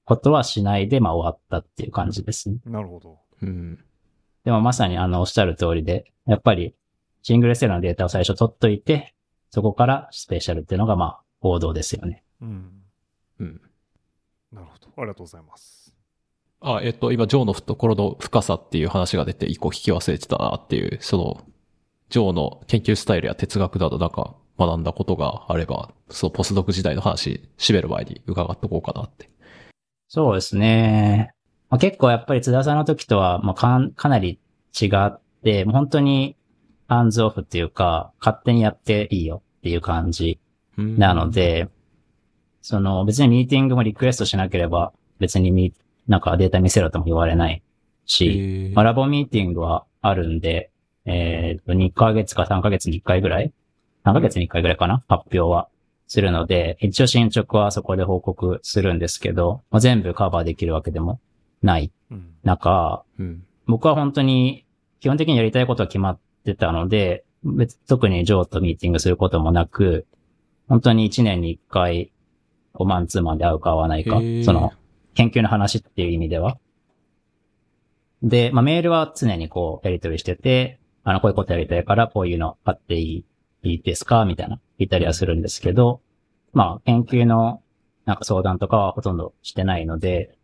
[0.05, 2.59] ことはしないで、まあ終わったっていう感じですね。
[2.65, 3.19] なるほど。
[3.43, 3.79] うん。
[4.45, 6.75] でもまさにあの、おっしゃる通りで、やっぱり、
[7.27, 9.13] シングルセルのデータを最初取っといて、
[9.51, 12.23] そこからスペシャルっていうのがまあ、王道ですよね。
[12.41, 12.71] うん
[13.41, 13.61] うん。
[14.53, 14.93] なるほど。
[14.97, 15.93] ありがとうございます。
[16.61, 21.45] あ、えっと、今、ジョーの懐の深さっていう話が出て、一個聞き忘れてたなっていう、その、
[22.11, 29.29] ジョーの研究スタイルや哲学などなんか学んだことがあれば、そのポスドク時代の話、締める前に伺っとこうかなって。
[30.07, 31.33] そうですね。
[31.71, 34.39] まあ、結構やっぱり津田さんの時とは、まあ、かんかなり
[34.81, 36.37] 違って、もう本当に
[36.89, 40.39] ハンズオフっていうか、勝手にやっていいよっていう感じ
[40.79, 41.69] うんなの、で、
[42.63, 45.73] その別にミーティングもリクエストしなければ別にみ、
[46.09, 47.63] なんかデータ見せろとも言われない
[48.07, 50.71] し、まあ、ラボミーティングはあるんで、
[51.05, 53.53] えっ、と、2ヶ月か3ヶ月に1回ぐらい
[54.05, 55.05] ?3 ヶ月に1回ぐらいかな？
[55.09, 55.69] 発表は
[56.09, 61.21] するので、一応進捗はそこで報告するんですけど、まあ、全部カバーできるわけでも
[61.63, 63.45] ないうん中、うん。
[63.67, 64.65] 僕は本当に
[65.01, 70.07] 基本的にやりたいことは決まってたので、別特にジョーとミーティングすることもなく、
[70.69, 72.13] 本当に1年に1回、
[72.73, 74.73] こうマンツーマンで会うか会わないかその、
[75.15, 76.59] 研究の話っていう意味では。
[78.23, 83.25] で、まあ、メールは常にこう、やり取りしてて、あの、こういうことやりたいから、こういうの買っていい、
[83.63, 86.01] いいですかみたいな、言ったりはするんですけど、
[86.53, 87.63] まあ、研究の、
[88.05, 90.37] なんか相談とかはほとんどしてないので、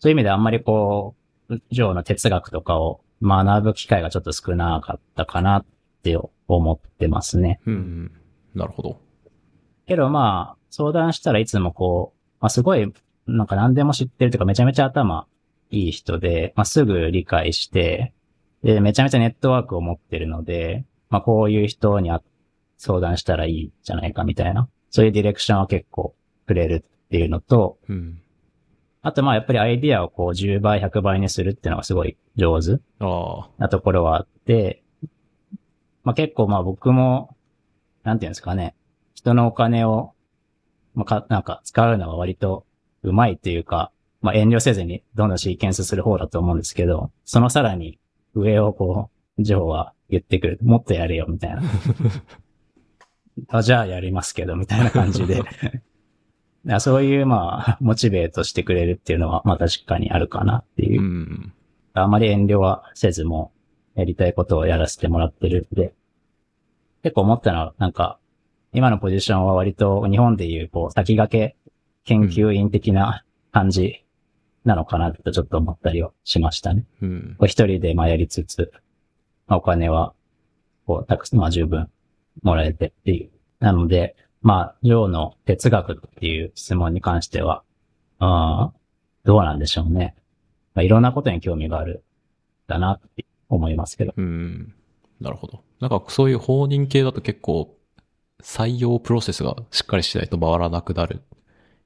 [0.00, 1.14] そういう意味であんまりこ
[1.48, 5.64] う、ジョーの哲学とかを学ぶ機会がちょっと少なかったかなっ
[6.02, 6.18] て
[6.48, 7.60] 思ってますね。
[7.66, 8.12] うん。
[8.54, 8.98] なるほど。
[9.86, 12.92] けどまあ、相談したらいつもこう、まあすごい、
[13.26, 15.26] なんか何でも知ってるというかめちゃめちゃ頭
[15.70, 18.12] いい人で、まあすぐ理解して、
[18.62, 22.22] で、めちゃめちゃネットワークを持ってるので、まあこういう人にあ
[22.78, 26.14] 相談したらいいんじゃないかみたいな、そういうディレクションは結構
[26.46, 28.21] くれるっていうのと、うん。
[29.02, 32.78] あとまあやっぱりアイディアをこう10倍、100倍にするっていうのがすごい上手。
[33.58, 34.82] なところはあって、
[36.04, 37.36] まあ結構まあ僕も、
[38.04, 38.76] なんていうんですかね、
[39.14, 40.14] 人のお金を、
[40.94, 42.64] まあか、なんか使うのは割と
[43.02, 47.98] うまいっていうか、まあ遠慮せずにどんどんシーケンスする方だと思うんですけど、そのさらに
[48.34, 50.58] 上をこう、ジョーは言ってくる。
[50.62, 51.62] もっとやれよ、みたいな。
[53.48, 55.42] あじゃあやりますけど、みたいな感じで。
[56.64, 61.04] らそういうまあ、 モチベートしてくれるっていうのは、まあ確かにあるかなっていうう。
[61.04, 61.52] ん。
[61.94, 63.52] あまり遠慮はせずも、
[63.94, 65.92] やりたいことをやらせてもらってるんで、
[67.02, 68.18] 結構思ったのは、なんか、
[68.72, 71.56] 今のポジションは割と日本でいう、こう、先駆け
[72.04, 74.04] 研究員的な感じ
[74.64, 76.86] なのかなとちょっと思ったりはしましたね。
[77.02, 77.36] うん。
[77.42, 78.72] 一人でまあやりつつ、
[79.46, 80.14] まあ、お金は、
[80.86, 81.90] こう、たくさん、まあ十分
[82.42, 83.30] もらえてっていう。
[83.60, 87.62] なので、まあ、ジョーの哲学っていう質問に関しては、
[88.18, 88.72] あ
[89.24, 90.14] どうなんでしょうね。
[90.74, 92.02] まあ、いろんなことに興味がある、
[92.66, 94.14] だなって思いますけど。
[94.16, 94.74] うん。
[95.20, 95.62] なるほど。
[95.80, 97.76] なんかそういう放任系だと結構
[98.42, 101.22] 採用プロセスがしっかりしないと回らなくなる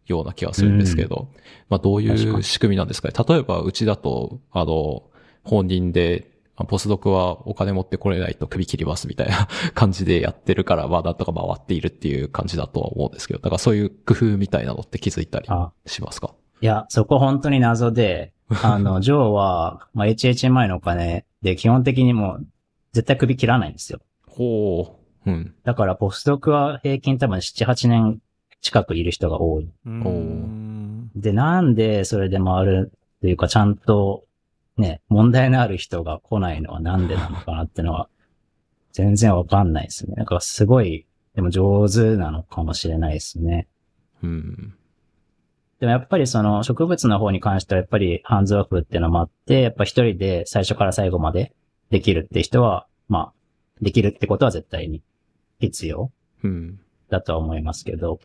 [0.06, 1.28] ような気がするんですけど、
[1.68, 3.14] まあどういう仕組みなんですかね。
[3.28, 5.04] 例えばうちだと、あの、
[5.42, 16.34] 本人で、あポスドクはお金持ってこれないと首切りますみたいな 感じでやってるから、まあなんとか回っているっていう感じだとは思うんですけど、だからそういう工夫みたいなのって気づいたりあしますか？
[16.62, 22.46] いや、そこ本当に謎で、 あの、ジョーは、まあ、HHMI のお金で基本的にもう、
[22.92, 24.00] 絶対首切らないんですよ。
[24.26, 24.96] ほ
[25.26, 25.30] う。
[25.30, 25.54] うん。
[25.64, 28.20] だから、ポスドクは平均多分7、8年
[28.62, 29.68] 近くいる人が多い。
[31.16, 34.24] で、なんでそれで回るっていうか、ちゃんと、
[34.76, 38.08] ね、問題のある人が来ないのはなんでなのかなってのは、
[38.92, 40.14] 全然わかんないですね。
[40.16, 43.68] なんかすごい、でも上手なのかもしれないですね。
[44.22, 44.74] うん。
[45.80, 51.52] でもやっぱりその植物の方に関してはやっぱりハンズオフっていうのもあって、やっぱ一人で最初から最後まで
[51.90, 53.32] できるって人は、まあ、
[53.82, 55.02] できるってことは絶対に
[55.60, 56.10] 必要
[56.42, 56.80] うん。
[57.10, 58.20] だとは思いますけど、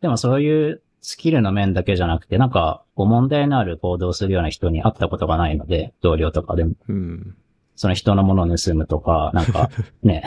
[0.00, 7.36] でもそういうスキルの面だけじゃなくて、なんか、こう問題のある行動をするような人に会ったことがないので、同僚とかでも、うん。
[7.76, 9.70] その人のものを盗むとか、なんか、
[10.02, 10.24] ね、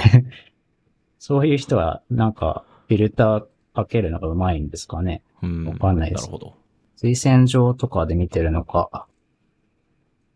[1.18, 5.22] そういう人は、なんか、フィルターかけるのがうまいんですかね。
[5.44, 5.66] うん。
[5.66, 6.56] わかんないですなるほど。
[6.96, 9.06] 推薦状とかで見てるのか、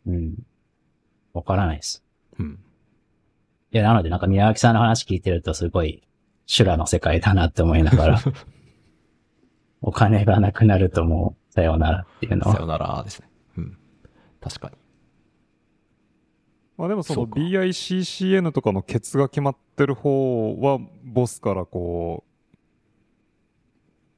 [0.06, 0.36] うん。
[1.32, 2.04] わからないです。
[2.38, 2.60] うん。
[3.72, 6.04] いや、なのでなんか宮脇さんの話聞いてるとすごい
[6.48, 8.20] 修羅の世界だなって思いながら、
[9.84, 12.56] お金がなくなるともうさようならっていうのは。
[12.56, 13.30] さよならですね。
[13.58, 13.78] うん。
[14.42, 14.78] 確かに。
[16.78, 22.58] まあでもその BICCN とかのケツが決まってる方は、ボスからこう、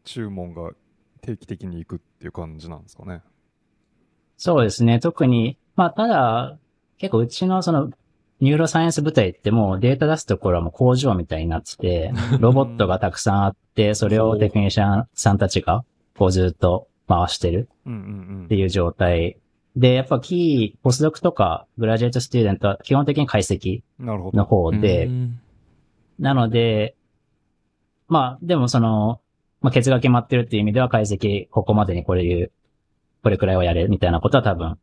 [0.04, 0.72] 注文が
[1.22, 3.24] 定期的に行くっていう感じなんですかね。
[4.38, 5.00] そうですね。
[5.00, 6.60] 特に、まあただ、
[7.00, 7.90] 結構うちのその、
[8.46, 15.84] ニューロサイエンス部隊ってもうデータ出すところはもう工場みたいになってて、 ロボットがたくさんあって、それをテクニシャンさんたちが
[16.16, 19.38] こうずっと回してるっていう状態。
[19.76, 24.06] で、やっぱキー、ポスドクとかグラジュエットスチューデントは基本的に解析うん。
[24.06, 24.38] なるほど。
[24.38, 25.40] の方でう、ん
[26.20, 26.96] なので、
[28.08, 29.22] まあ、でもその、
[29.62, 32.52] まあ、ケツが決まってるっていう意味では解析、ここまでにこれいう、
[33.24, 34.78] これくらいはやれ、みたいなことは多分、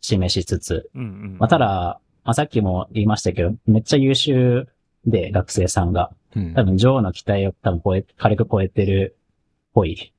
[0.00, 1.36] 示しつつ、うんうん。
[1.38, 4.68] まあ、ただ、まあ、さっきも言いましたけど、めっちゃ優秀
[5.06, 9.20] で、学生さんが、うん多分、女王の期待を多分超え、軽く超えてる、っ
[9.74, 10.12] ぽい、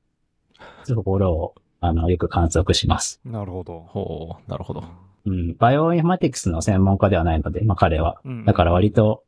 [0.86, 3.20] ところを、あの、よく観測します。
[3.24, 3.80] なるほど。
[3.80, 4.84] ほう、なるほど。
[5.26, 8.20] うん、バイオインフォマティクスの専門家ではないので、まあ、彼は。
[8.24, 9.24] うんだから割と、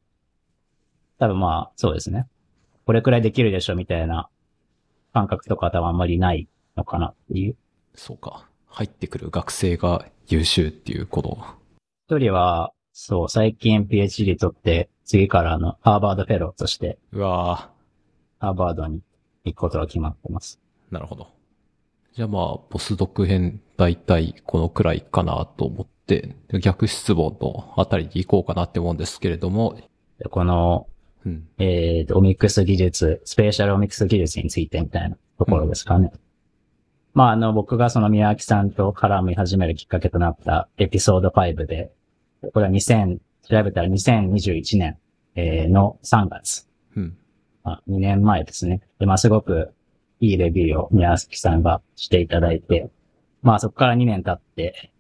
[1.18, 2.26] 多分まあ、そうですね。
[2.86, 4.28] これくらいできるでしょ、みたいな
[5.12, 7.57] 感覚とかは多分あんまりないのかなっていう。
[7.94, 8.47] そうか。
[8.68, 11.58] 入ってくる学生が優秀っていうこと。
[12.09, 17.70] 一人は、そう、最近 PhD 取って、次からあの、ハーバードフェローとして、うわ
[18.39, 19.03] ハーバードに
[19.45, 20.59] 行くことが決まってます。
[20.91, 21.28] ーなるほど。
[22.15, 29.78] じゃあまあ、ポスドク編大体このくらいかなと思って、逆質問のあたりに行こうかなって思うんですけれども、
[30.19, 30.87] でこの、
[31.27, 31.47] うん。
[31.59, 36.11] えーと、オミックス技術、スペーシャルオミックス技術についてみたいなところですかね。
[37.12, 41.93] まあ、あの、僕がその宮脇さんと絡み始めるきっかけとなったエピソード5で、
[42.41, 43.18] これは2000、
[43.49, 44.99] 調べたら2021年、
[45.34, 47.17] えーの3月、うん。
[47.65, 48.81] あ2年前ですね。
[48.99, 49.73] で、まあすごく
[50.20, 52.91] いいレビューを宮崎さんがしていただいて、
[53.42, 54.92] まあそこから2年経って、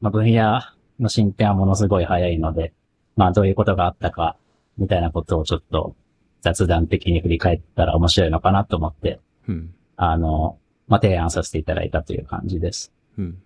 [0.00, 0.60] まあ分野
[0.98, 2.72] の進展はものすごい早いので、
[3.16, 4.36] まあどういうことがあったか、
[4.78, 5.94] みたいなことをちょっと
[6.40, 9.74] 雑談的に振り返ったら面白いのかなと思って、うん。
[9.96, 12.92] あの、まあ提案させていただいたという感じです。
[13.18, 13.42] うん。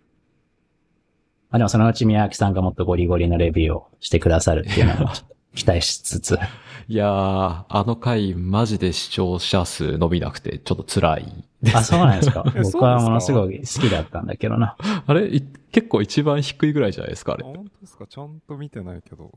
[1.55, 5.09] まあでもそのうち宮脇さんがもっとゴリゴリのレビューをしてくださるっていうのを
[5.55, 6.37] 期待しつつ、
[6.89, 11.77] いやー、あの回マジで視聴者数伸びなくてちょっと辛いです。
[11.77, 12.43] あ、そうなんですか
[12.73, 14.77] 僕はものすごい好きだったんだけどな。
[15.07, 17.45] あれい結構一番低いぐらいじゃないですか、あれ。
[17.45, 18.07] 本当ですか？
[18.09, 19.31] ちゃんと見てないけど。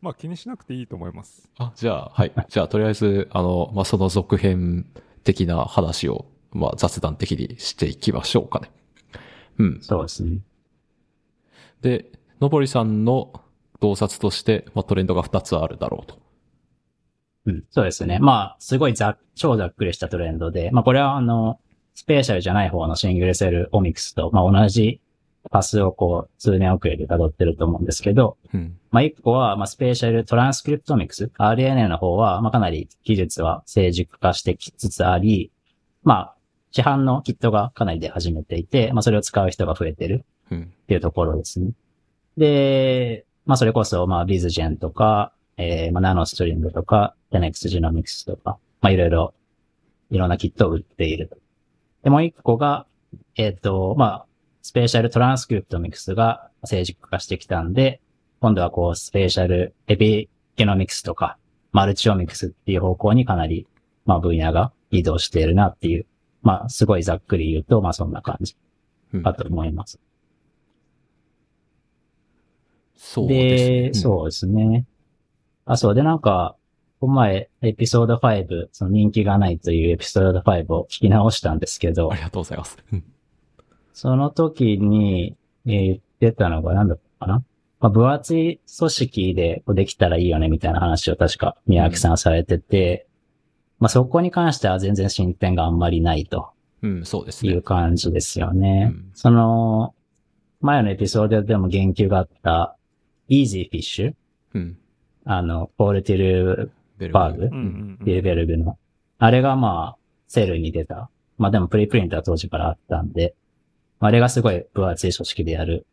[0.00, 1.48] まあ気にしなくていいと思います。
[1.56, 2.32] あ、じゃあ、はい。
[2.48, 4.86] じゃあ、とりあえず、あの、まあ、その続編
[5.22, 8.72] 的な話を、まあ、雑談的にしていきましょうかね。
[9.58, 9.78] うん。
[9.80, 10.38] そうですね。
[11.82, 13.32] で、のぼりさんの
[13.80, 16.18] 洞察として、まあ、トレンドが2つあるだろうと。
[17.46, 18.18] うん、そうですね。
[18.20, 21.58] まあ、すごいざっ、超ざっくりしたトレンドで、まあこれはあの、
[21.94, 25.00] spatial じゃない方の single cell omics と、まあ同じ
[25.50, 28.78] パスをこう、数年遅れで辿ってると思うんですけど、うん。
[28.90, 35.50] まあ一個は、まあスペーシャルトランスクリプトミクス、RNA の方は、まあかなり技術は成熟化してきつつあり、
[36.04, 36.36] まあ、
[36.70, 40.24] 市販のキットがかなり出始めていて、まあそれを使う人が増えてる。
[40.50, 40.62] うん。
[40.62, 41.72] っていうところですね。
[42.36, 49.34] で、まあそれこそ、まあ Vizgen とか、えー、まあ NanoString とか、10x Genomics とか、まあいろいろ、
[50.10, 51.36] いろんなキットを売っていると。
[52.02, 52.86] で、もう一個が、
[53.36, 54.26] えっ、と、まあ、
[54.62, 58.00] スペーシャルトランスクリプトミクスが成熟化してきたんで、
[58.40, 61.38] 今度はこう、 spatial epigenomics とか、
[61.72, 63.66] マルチオミクスっていう方向にかなり、
[64.04, 66.06] まあ分野が移動しているなっていう、
[66.42, 68.56] まあすごいざっくり言うと、まあそんな感じ
[69.14, 69.98] うんかと思います。
[73.04, 73.80] そうですね。
[73.90, 74.86] で、そうですね。
[75.64, 75.94] あ、そう。
[75.94, 76.56] で、なんか、
[77.00, 82.78] この前、エピソード5、その人気がないというエピソード5を聞き直したんですけどあ、りがとうございます。
[82.92, 83.04] うん
[83.92, 87.44] その時に、えー言ってたのが何だったかな？
[87.80, 93.06] まあ、分厚い組織でこうできたらいいよねみたいな話を確か宮脇さんされてて、
[93.80, 96.50] まあそこに関しては全然進展があんまりないと
[96.82, 97.62] うん、そうですねいう。
[97.62, 98.92] 感じですよね。
[98.92, 99.94] うんその、
[100.60, 102.76] 前のエピソードでも言及があった、
[103.32, 104.14] EASI-FISH
[104.52, 104.78] うん。
[105.24, 107.58] あの、 Paul Tillberg うんう
[108.02, 108.78] ん Tillberg の。
[109.18, 111.08] あれがまあ、 Cell に出た。
[111.38, 113.34] まあでも preprint は当時からあったんで、
[114.00, 115.86] まああれがすごい分厚い組織でやる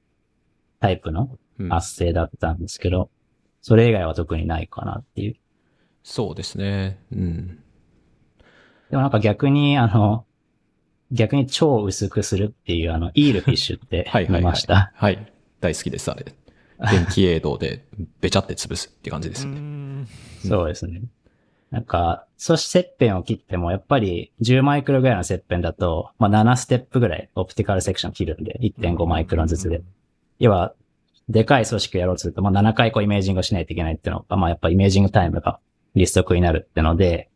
[0.82, 3.10] タイプのうん圧政だったんですけど、
[3.62, 5.36] それ以外は特にないかなっていう。
[6.04, 7.00] そうですね。
[7.14, 7.60] うん。
[8.90, 10.26] でもなんか逆にあの、
[11.12, 14.42] 逆に超薄くするっていうあの、 EEL FISH ってはいはい、はい。
[14.42, 14.92] 見ました。
[14.94, 15.32] はい。
[15.62, 16.26] 大好きです、あれ。
[16.80, 17.86] 電気映動で、
[18.22, 19.60] べちゃって潰すって感じですね。
[19.60, 20.08] ん
[20.48, 21.02] そうですね。
[21.72, 29.82] なんか、そして切片を切っても、やっぱり10マイクロぐらいの切片だと、まあ7ステップぐらいオプティカルセクション切るんで、1.5マイクロンずつで。
[30.40, 30.74] 要は、
[31.28, 35.60] でかい組織をやろうとすると、まあ7回こうイメージングをしないといけないっていうのが、まあやっぱイメージングタイムが
[35.96, 37.30] リストクになるってので、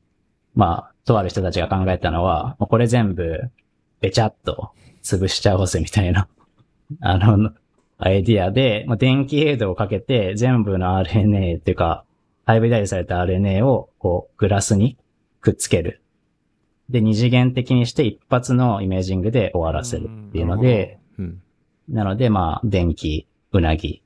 [0.56, 3.52] まあ、とある人たちが考えたのは、これ全部、
[4.00, 4.72] べちゃっと
[5.04, 6.28] 潰しちゃおうぜみたいな、
[7.02, 7.52] あの、
[7.98, 12.06] アイディアで、まあ、電気エイドをかけて全部の RNA っていうか、
[12.46, 14.98] ハイブリダイズされた RNA を、こう、グラスに
[15.40, 16.02] くっつける。
[16.90, 21.42] で、二次元的にして一発のイメージングで終わらせるっていうので、うん。
[21.90, 24.03] なので、まあ、電気、うなぎ、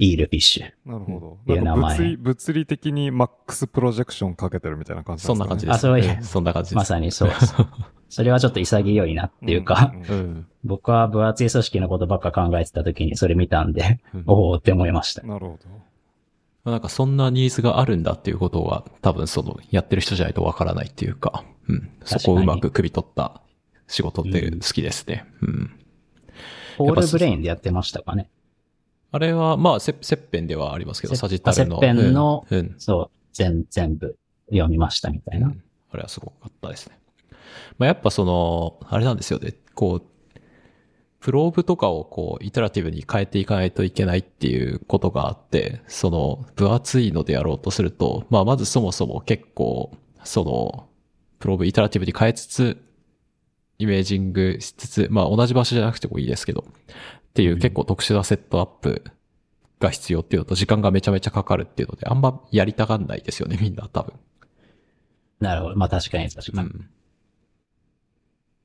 [0.00, 0.90] イールフィッシュ。
[0.90, 2.04] なるほっていう名前ど。
[2.04, 5.74] なんか物理物理的にマックスプロジェクションかけてるみたいな感じそんな感じです。
[5.74, 6.74] あそそんな感じです。
[6.76, 7.54] まさにそうです。
[8.08, 10.46] それはちょっと潔いなっていうか、んんうん。
[10.64, 15.22] 僕は分厚い組織のことばっか考えてた時にそれ見たんで、うんおおって思いました。
[15.22, 15.58] なるほ
[16.64, 16.70] ど。
[16.70, 21.90] なんかそんなニーズがあるんだっていうことは、多分その、やってる人じゃないとわからないっていうか、うん。
[22.04, 23.42] そこをうまく首取った
[23.86, 25.26] 仕事って好きですね。
[25.42, 25.70] うん。
[26.78, 28.28] ホールブレインでやってましたかね。
[29.12, 31.76] あれは、まあ、せ切片ではありますけど、せサジタルの。
[31.76, 32.58] あ切片のうん。
[32.58, 34.16] うんそう、全、全部
[34.50, 35.48] 読みましたみたいな。
[35.48, 36.98] うんあれはすごかったですね。
[37.78, 39.54] まあ、やっぱその、あれなんですよね。
[39.74, 40.40] こう、
[41.18, 49.92] プローブとかをこう、イタラティブに変えていかないといけないっていうことがあって、その、分厚いのでやろうとすると、まあ、まずそもそも結構、
[50.24, 50.88] その、
[51.38, 52.80] プローブイタラティブに変えつつ、
[53.78, 56.64] イメージングしつつ、まあ、同じ場所じゃなくてもいいですけど、
[57.30, 59.04] っていう結構特殊なセットアップ
[59.78, 64.14] が必要っていうのと、時間がめちゃめちゃかかるっていうので、あんまやりたがんないですよね、みんな多分。
[65.40, 65.76] なるほど。
[65.76, 66.68] まあ確かに確かに。
[66.68, 66.90] うん。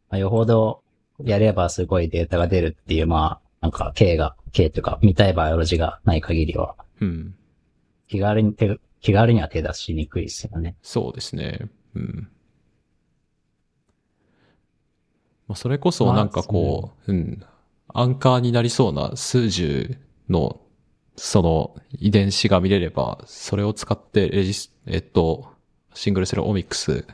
[0.09, 0.83] まあ、よほど
[1.23, 7.35] やればすごいデータが出るっていう、まあ、なんか K が、K というか見たいバイオロジがない限りは、うん。
[8.07, 10.75] 気軽に手、気軽には手出しにくいですよね。
[10.81, 11.69] そうですね。
[11.95, 12.29] うん。
[15.47, 17.45] まあ、それこそなんかこう、うん、
[17.87, 19.97] アンカーになりそうな数十
[20.29, 20.61] の、
[21.15, 25.47] その遺伝子が見れれば、それを使ってレジス、えっと、
[25.93, 27.05] シングルセルオミックス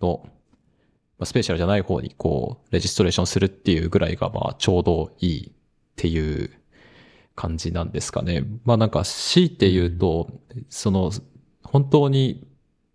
[0.00, 0.30] の、ま
[1.20, 5.52] あ、スペシャルじゃない方にこう、レジストレーションするっていうぐらいがまあちょうどいいっ
[5.96, 6.50] ていう
[7.36, 8.44] 感じなんですかね。
[8.64, 10.28] まあなんか強いて言うと、
[10.68, 11.12] その、
[11.62, 12.46] 本当に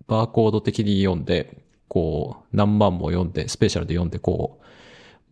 [0.07, 4.65] バーコード的に読んで、こう、何万も読んで、スペシャルで読んで、こう、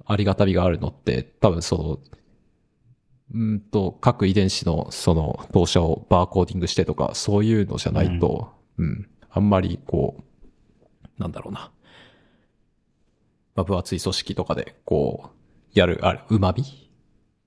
[0.08, 2.00] ありがたみがあるのって、多分その、
[3.34, 11.72] うんと、各遺伝子のその動作をバーコーディングしてとか、そういうのじゃないと、うん、あんまりこう、なんだろうな。
[13.56, 16.90] まあ、分厚い組織とかで、こう、やる、あれ、旨味？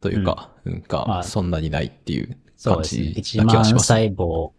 [0.00, 1.22] というか、うん、まが、あ。
[1.22, 3.12] そんなにないっていう感そうですね。
[3.22, 3.86] じ1万な気がします。
[3.86, 4.50] 細胞、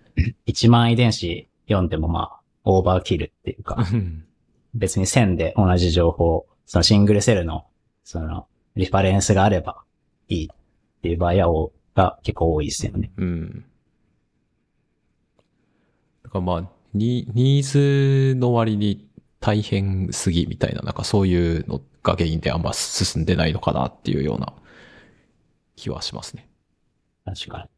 [0.48, 4.26] 1万遺伝子読んでもまあ、オーバーキルっていうか、うん。
[4.74, 7.66] 別に線で同じ情報、そのシングルセルの、
[8.04, 9.84] その、リファレンスがあれば
[10.28, 13.12] いいっていう場合はが結構多いですよね。
[13.18, 13.66] うん。
[16.24, 19.08] だからまあ、ニニーズの割に
[19.40, 24.54] 大変すぎみたいな、なんかそういうのが原因であんま進んでないのかなっていうような
[25.76, 26.48] 気はしますね。
[27.26, 27.70] 確か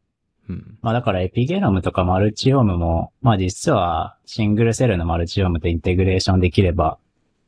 [0.49, 0.55] に。
[0.55, 0.77] うん。
[0.81, 6.97] まあだからエピゲノムとかマルチオームも、まあ実はシングルセルのマルチオームとインテグレーションできれば、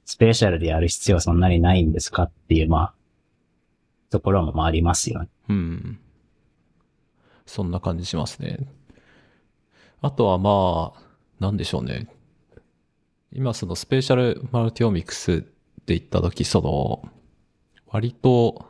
[0.06, 2.94] スペシャルでやる必要はそんなにないんですかっていう、まあ、
[4.12, 5.30] ところもまあありますよね。
[5.50, 6.00] うん。
[7.46, 8.60] そんな感じしますね。
[10.02, 11.02] あとはまあ、
[11.40, 12.08] なんでしょうね。
[13.34, 15.48] 今そのスペシャルマルティオミクスで
[15.88, 17.12] 言ったとき、その、
[17.88, 18.68] 割と、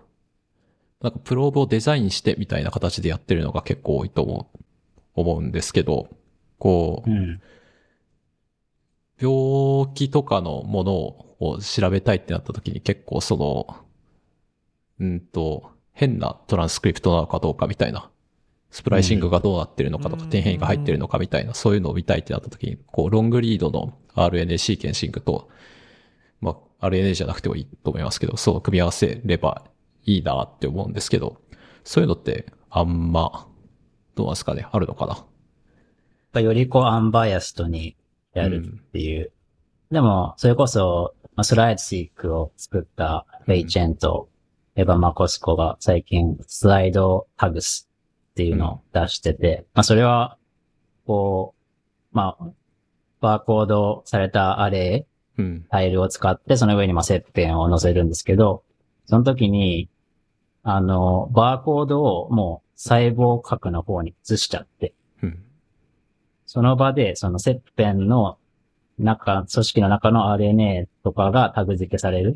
[1.02, 4.60] なんかプローブをデザインしてみたいな形でやってるのが結構多いと思う、
[5.16, 6.08] 思うんですけど、
[6.58, 7.42] こうう、ん。
[9.20, 10.94] 病気とかのもの
[11.40, 13.78] を調べたいってなった時に結構その、
[15.00, 18.10] うんと、変なトランスクリプトなのかどうかみたいな、
[18.70, 20.30] スプライシングがどうなってるのかとか、うん。
[20.30, 25.50] 点変異が入ってるのかみたいな、そういうのを見たいってなった時に、こう、ロングリードの RNA シーケンシングと、
[26.42, 29.64] まあ、RNA じゃなくてもいいと思いますけど、そう組み合わせれば
[30.04, 31.42] いいなって思うんですけど、
[31.86, 33.48] そういうのってあんま、
[34.16, 35.26] どうなんですかね、あるのか
[36.34, 36.42] な？
[36.42, 37.96] よりこうアンバイアストに
[38.36, 39.32] やるっていう。
[39.92, 44.30] でも、それこそ、まあ、スライドシークを作ったレイチェンと
[44.76, 47.90] エヴァ・マコスコが最近スライドタグス
[48.32, 50.38] っていうのを出してて、まあそれは、
[51.08, 51.56] こ
[52.14, 52.48] う、まあ、
[53.22, 55.08] バーコードされたアレ
[55.38, 55.66] イ、うん。
[55.70, 58.64] タイルを使って、その上にまあ切片を載せるんですけど、
[59.06, 59.90] その時に、
[60.64, 64.96] あの、バーコードをもう細胞核の方に移しちゃって、うん。
[66.56, 68.38] その場で、その切片の
[68.98, 72.36] 中、組織の中の RNA とかがタグ付けされる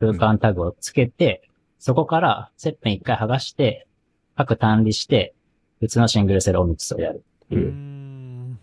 [0.00, 1.46] 空間タグをつけて、
[1.78, 3.86] そこから切片一回剥がして、
[4.34, 5.34] 各単離して、
[5.78, 7.70] 普通のシングルセルオミクスをやるっていう。
[7.70, 8.58] ん。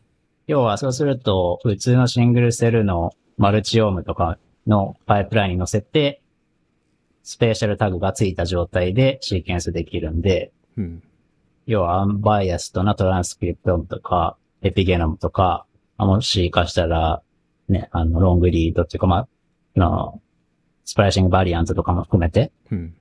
[0.47, 6.23] 要はそうすると、普通のシングルセルのマルチオームとかのパイプラインに乗せて、
[7.21, 11.03] スペーシャルタグがついた状態でシーケンスできるんで、うん。
[11.67, 15.65] 要はアンバイアストなトランスクリプトムとか、エピゲノムとか、
[15.97, 17.21] あもしかしたら、
[17.69, 19.27] ね、あの、ロングリードっていうか、まあ、
[19.75, 20.21] あの、
[20.83, 22.95] スプライシングバリアントとかも含めて、うん。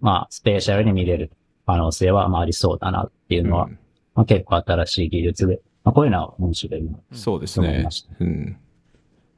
[0.00, 1.32] まあ、スペーシャルに見れる
[1.66, 3.78] 可能性は、まあ、ありそうだなっていうのは、うん
[4.14, 6.98] まあ、結構新しい技術で、まあ、こういうのは面白いな。
[7.12, 8.14] そうですねと思いました。
[8.20, 8.56] うん。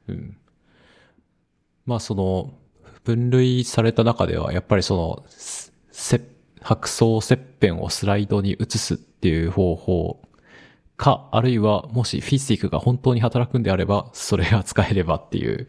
[0.07, 0.37] うん。
[1.85, 2.53] まあその、
[3.03, 6.21] 分類された中では、やっぱりその、せせ
[6.61, 10.21] 白層切片をスライドに移すっていう方法
[10.97, 15.67] か、あるいはもしフィジックが本当に働くんであれば、それが使えればっていう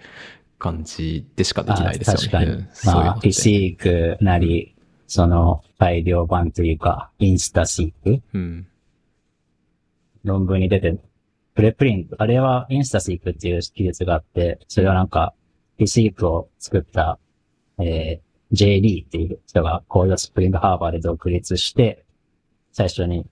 [0.58, 2.20] 感じでしかできないですよね。
[2.20, 2.50] あ確かに。
[2.50, 4.74] うんそういうまあ、のってフィシークなり、
[5.06, 8.66] その、改良版というか、インスタシークうん。
[10.24, 10.98] 論文に出て、
[11.54, 15.34] プレプリント、あれはインスタシークっていう技術があって、それはなんか、
[15.76, 17.18] フィシークを作った、
[17.78, 18.80] えー、J.
[18.80, 22.04] リーっていう人がコードスプリングハーバーで独立して、
[22.72, 23.26] 最初に、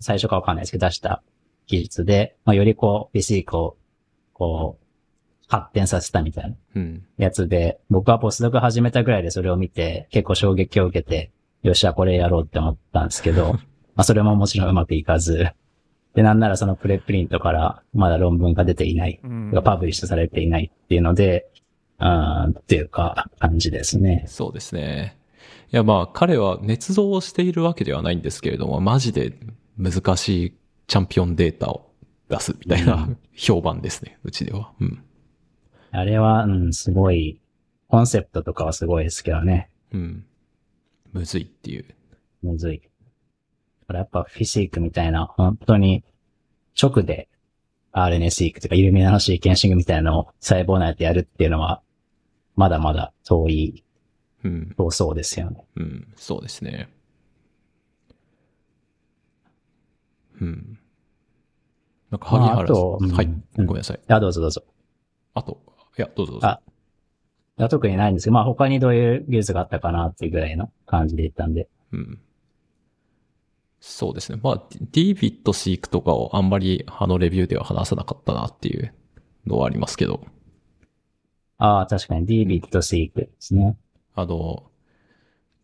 [0.00, 1.22] 最初かわかんないですけど出した
[1.66, 3.76] 技術で、まあ、よりこう、フィシークを、
[4.32, 4.84] こう、
[5.48, 7.04] 発展させたみたいなうん。
[7.18, 13.54] やつで、僕はポスドク始めたぐらいでそれを見て、結構衝撃を受けて、よっしゃ、これやろうって思ったんですけど、
[13.94, 15.48] まあそれももちろんうまくいかず、
[16.14, 21.48] で、なんならそのプレプリントからまだ論文が出ていない、うんがパブリッシュされていないっていうので、
[21.98, 24.24] うーん、っていうか、感じですね。
[24.26, 25.16] そうですね。
[25.72, 29.32] いや、まあ、彼は捏造をしているわけではないんですけれども、マジで
[29.80, 31.90] 難しいチャンピオンデータを
[32.28, 34.72] 出すみたいうなん評判ですね、うちでは。
[34.80, 35.04] うん。
[35.90, 37.40] あれは、うん、すごい、
[37.88, 39.70] コンセプトとかはすごいですけどね。
[39.92, 40.26] うん。
[41.12, 41.86] むずいっていう。
[42.42, 42.80] むずい。
[42.80, 46.04] だからやっぱフィシークみたいな、本当に
[46.80, 47.28] 直で
[47.92, 51.82] RNA シークとかイルミナのシーケンシングみたいなのを細胞内でやるっていうのは、
[52.54, 53.84] まだまだ遠い、
[54.44, 54.74] うん。
[54.76, 55.64] 遠そうですよね。
[55.76, 56.12] うん。
[56.16, 56.88] そうですね。
[60.40, 60.78] うん。
[62.10, 63.10] なんか、萩まあ原さん。
[63.10, 63.26] はい。
[63.58, 64.00] うんごめんなさい。
[64.08, 64.64] あ、どうぞどうぞ。
[65.34, 65.60] あと、
[65.98, 66.46] いや、どうぞどうぞ。
[66.48, 66.60] あ
[67.58, 71.68] いや特にないんですけど、まあ他にどういう技術があったかなっていうぐらいの感じで言ったんで。
[71.92, 72.18] うん。
[73.80, 74.40] そうですね。
[74.42, 74.62] まあ、
[74.92, 78.94] DBit Seek とかをあんまりあのレビューでは話さなかったなっていう
[79.46, 80.24] のはありますけど、
[81.58, 83.76] ああ、確かに DBit Seek ですね。
[84.14, 84.70] あの、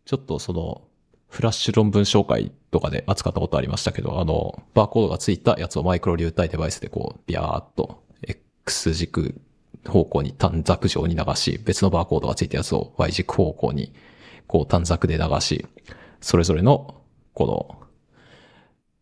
[0.05, 0.83] ちょっとその、
[1.27, 9.41] フラッシュ論文紹介とかで扱ったことありましたけど、あの、バーコードがついたやつをマイクロ流体デバイスでこう、ビャーっと X 軸
[9.87, 13.93] 方向に短冊状に流し、別のバーコードがついたやつを Y 軸方向に
[14.45, 15.65] こう短冊で流し、
[16.21, 17.01] それぞれの
[17.33, 17.87] この、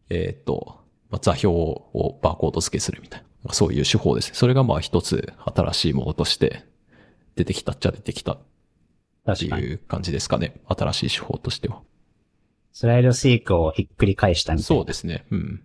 [0.10, 0.80] えーっと、
[1.10, 4.36] まあ座標をバーコード付けするみたいな、そういう手法ですね。
[4.36, 6.64] それがまあ一つ新しいものとして
[7.36, 8.44] 出てきたっちゃ出てきたって。
[9.48, 10.62] いう感じですかね。
[10.68, 11.82] 新しい手法としては。
[12.76, 15.26] スライドシークをひっくり返したみたいなそうですね。
[15.32, 15.64] うん。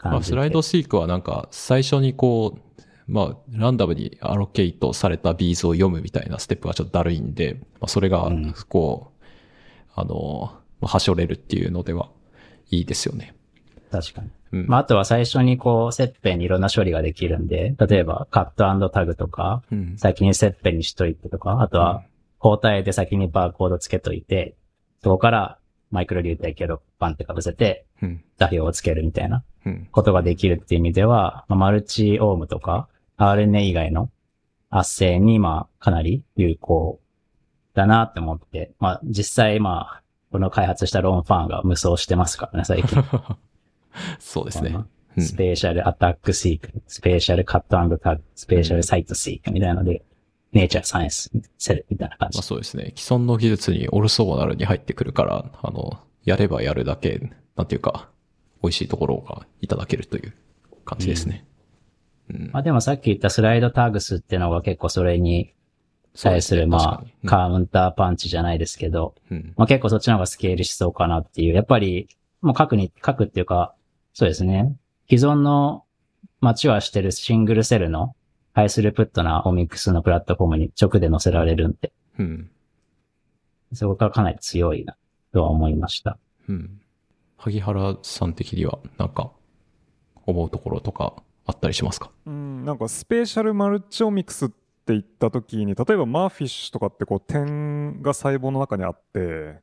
[0.00, 0.22] まあ。
[0.22, 9.24] スライドシークはなんか、最初にこう、まあ、ランダムにアロケイトされたビーズを読むみたいなステップがちょっとだるいんで、まあ、それがうん、こう、
[9.96, 12.10] あの、まあはしょれるっていうのでは
[12.70, 13.34] いいですよね。
[13.90, 14.30] 確かに。
[14.52, 14.66] うん。
[14.68, 19.98] まあ、あとは最初にこう、切片にいろんな処理ができるんで、例えばカットタグとか、うん。
[19.98, 22.04] 先に切片にしといてとか、あとは
[22.40, 24.54] 交代で先にバーコードつけといて、
[25.02, 25.58] そこから
[25.90, 28.22] マイクロ流体系をバンって被せて、うん。
[28.38, 29.88] 座標をつけるみたいなうん。
[29.90, 34.10] ことができるっていう意味では、まあ、 multiome とか RNA 以外の
[34.70, 37.00] 圧生にまあかなり有効
[37.74, 43.02] だなって思って、まあ実際まあこの開発した Rong Fan が無双してますからね、最近。
[44.18, 44.70] そうですね。
[44.70, 44.88] うん
[45.20, 50.04] spatial ATAC-seq、 spatial CUT&Tag、 spatial CITE-seq みたいなので、
[50.52, 52.42] ネイチャーサイエンスセルみたいな感じまあ。
[52.42, 52.92] そうですね。
[52.96, 58.08] 既存の技術にオルソーナルに入ってくるから、あの、やればやるだけ、なんていうか、
[58.62, 60.34] 美味しいところがいただけるという
[60.84, 61.44] 感じですね。
[62.30, 62.50] うん。
[62.52, 65.54] まあでもさっき言ったスライドタグスっていうのが結構それに
[66.20, 69.54] 対するまあカウンターパンチじゃないですけど、うん。
[69.56, 71.54] まあ結構そっちの方がスケールしそうかなっていう。
[71.54, 72.08] やっぱり、
[72.40, 73.74] もう書くに、書くっていうか、
[74.12, 74.76] そうですね。
[75.08, 75.84] 既存の
[76.40, 78.14] mature してる single cell の
[78.58, 82.50] high-throughput な omics のプラットフォームに直で載せられるんで、うん。
[83.72, 84.96] そこがかなり強いな、
[85.32, 86.18] とは思いました。
[86.48, 86.80] うん。
[87.36, 89.30] 萩原さん的には、なんか、
[90.26, 91.14] 思うところとか
[91.46, 92.10] あったりしますか？
[92.26, 94.54] うん、なんか spatial multi-omics って
[94.88, 99.60] 言った時に例えば MERFISH とかってこう点が細胞の中にあって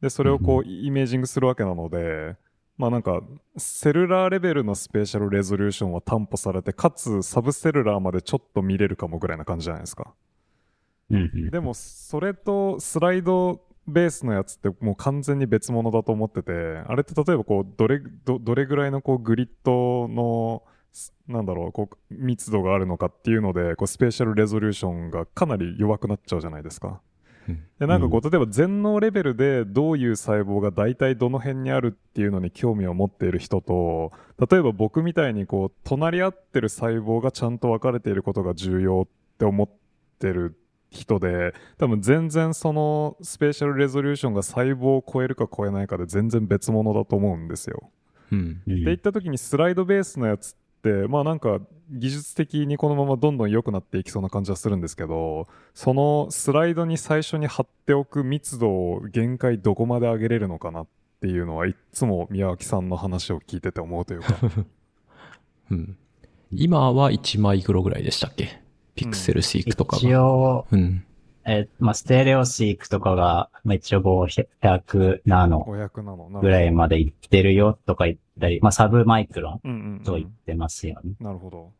[0.00, 2.36] でそれをこうイメージングするわけなので、
[2.78, 3.20] まあなんか
[3.56, 10.14] セルラーレベルのスペーシャルレゾリューションは担保されてかつサブセルラーまでちょっと見れるかもぐらいな感じじゃないですか。
[11.50, 16.52] でもそれとスライドベースのやつってもう完全に別物だと思ってて
[16.86, 27.00] あれって例えばこうどれどどれぐらいのこうグリッドのすなんだろうこう密度があるのかっていうのでこうスペーシャルレゾリューションがかなり弱くなっちゃうじゃないですか。
[27.48, 34.12] うんでなんかこう例えば全能レベルでどういう細胞が大体どの辺にあるっていうのに興味を持っている人と
[34.50, 39.68] 例えば僕みたいにこう隣り合ってる細胞がちゃんと分かれていることが重要って思っ
[40.18, 40.58] てる
[40.90, 47.90] 人で多分全然そのスペーシャルレゾリューションが細胞を超えるか超えないかで全然別物だと思うんですよ。
[48.32, 48.62] うん。
[48.66, 51.60] うんっていった時にスライドベースのやつってまあなんか
[51.90, 60.86] 技術的にこのままどんどん良くなっていきそうな感じはするんですけどそのスライドに最初に貼っておく密度を限界どこまで上げれるのかなっ
[61.20, 64.36] ていうのはいっつも宮脇さんの話を聞いてて思うというか
[65.70, 65.96] うん。
[66.50, 68.62] 今は1マイクロぐらいでしたっけ？
[68.94, 70.26] ピクセルシークとか一が。
[70.32, 71.04] 応、うん。
[71.48, 81.12] えーまあ、ステレオシークとかが、まあ、一応500ナノ500なのなぐらいまでいってるよとか言ったり、まあ、サブマイクロンうんうんうんと言ってますよね。
[81.20, 81.72] なるほど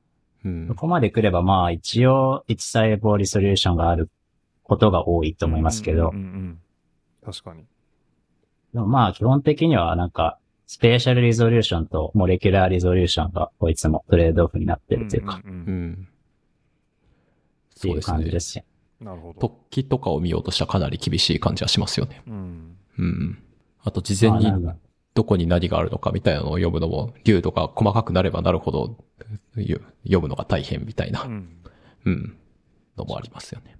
[0.45, 0.75] うんそ。
[0.75, 4.11] こまで来れば、まあ、一応、1細胞リソリューションがある
[4.63, 6.61] ことが多いと思いますけどうん、うんうんうん
[7.25, 7.65] 確かに
[8.73, 16.09] でもまあ、基本的にはなんか、スペーシャルリゾリューションとモレキュラーリゾリューションが、こいつもトレードオフになってるというか、んんんうん。
[17.77, 18.01] っていう。
[18.03, 18.65] 感じですよ。
[19.01, 22.23] なるほど突起とかを見ようとしたらかなり厳しい感じはしますよね。
[22.27, 23.39] うんうん。
[23.83, 24.52] あと事前に
[25.15, 28.97] どこに何があるのかみたいなのを読むのも、流度が細かくなればなるほど、
[29.57, 31.49] ゆ読むのが大変みたいな、うん。
[32.05, 32.36] うん、
[32.97, 33.77] のもありますよね。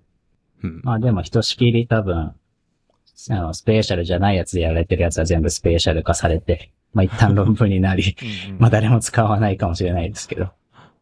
[0.63, 0.81] うん。
[0.83, 2.35] まあでもひとしきり多分、
[3.31, 10.51] あの、スペーシャルじゃないやつでやられてるやつは全部スペーシャル化されて、まあ一旦論文になり、うんうんまあ誰も使わないかもしれないですけど、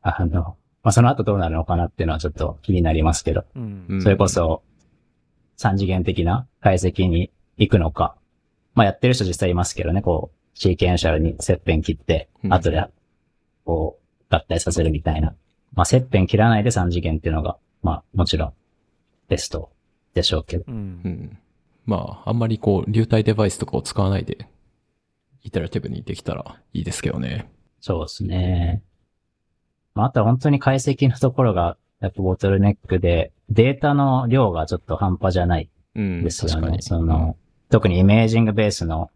[0.02, 0.56] あの、
[0.86, 4.62] まあその後どうなるのかなっていうのはちょっと気になりますけど、うんうんそれこそ、
[5.56, 8.14] 三次元的な解析に行くのか。
[8.76, 12.84] まあやってる人実際いますけどね、こう、シーケンシャルに切片切ってう、ん後で、
[13.64, 13.98] こ
[14.30, 15.34] う、合体させるみたいな。
[15.74, 18.52] まあ切片切らないで三次元っていうのが、まあもちろん、
[19.26, 19.72] ベスト
[20.14, 20.66] でしょうけど。
[20.68, 20.74] うん
[21.04, 21.38] うん。
[21.84, 24.48] まあ、あんまりこう、流体デバイスとかを使わないで、
[25.42, 27.50] イタラティブにできたらいいですけどね。
[27.80, 28.84] そうですね。
[29.96, 36.22] まああとは本当に解析のところが、やっぱボトルネックで、データの量がちょっと半端じゃないうん。
[36.22, 36.54] ですよね。
[36.54, 36.82] 確かに。
[36.82, 37.36] その、
[37.70, 39.10] 特にイメージングベースの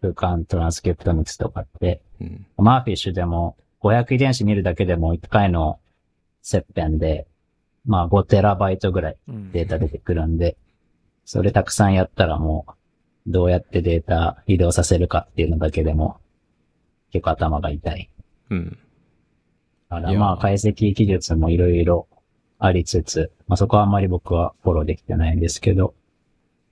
[0.00, 2.46] 空間トランスクリプトミクスとかって、うん。
[2.56, 5.78] マーフィッシュでも500遺伝子見るだけでも1回の
[6.40, 7.26] 切片で、
[7.84, 10.56] まあ5テラバイトぐらいうんデータ出てくるんで、
[11.26, 12.64] それたくさんやったらも
[13.26, 16.20] う、どうやってデータ移動させるかっていうのだけでも、
[17.12, 18.08] 結構頭が痛い。
[18.48, 18.78] うん。
[19.88, 22.08] だからまあ解析技術もいろいろ
[22.58, 25.94] ありつつ、まあそこはあんまり僕はフォローできてないんですけど、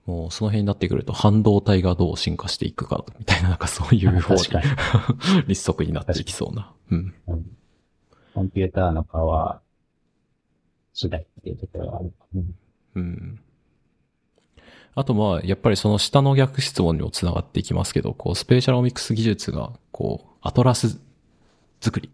[0.07, 4.41] もうその辺になってくると半導体がどう進化していくか、みたいななんかそういう 方に。
[5.47, 6.73] 立足になっていきそうな。
[6.91, 7.15] うん。
[7.29, 7.57] うん
[8.35, 9.65] コンピューターのパワー
[10.93, 12.13] 次第っていうところがある。
[12.35, 12.55] うん
[12.97, 13.41] うん。
[14.97, 21.01] あとまあ、やっぱりその下の逆質問にもつながっていきますけど、こう、スペーシャルオミクス技術が、こう、アトラス
[21.81, 22.11] 作り、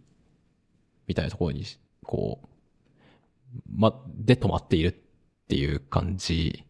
[1.11, 1.65] みたいなところに、
[2.05, 4.95] こう、ま、で止まっているっ
[5.49, 6.65] ていう感じ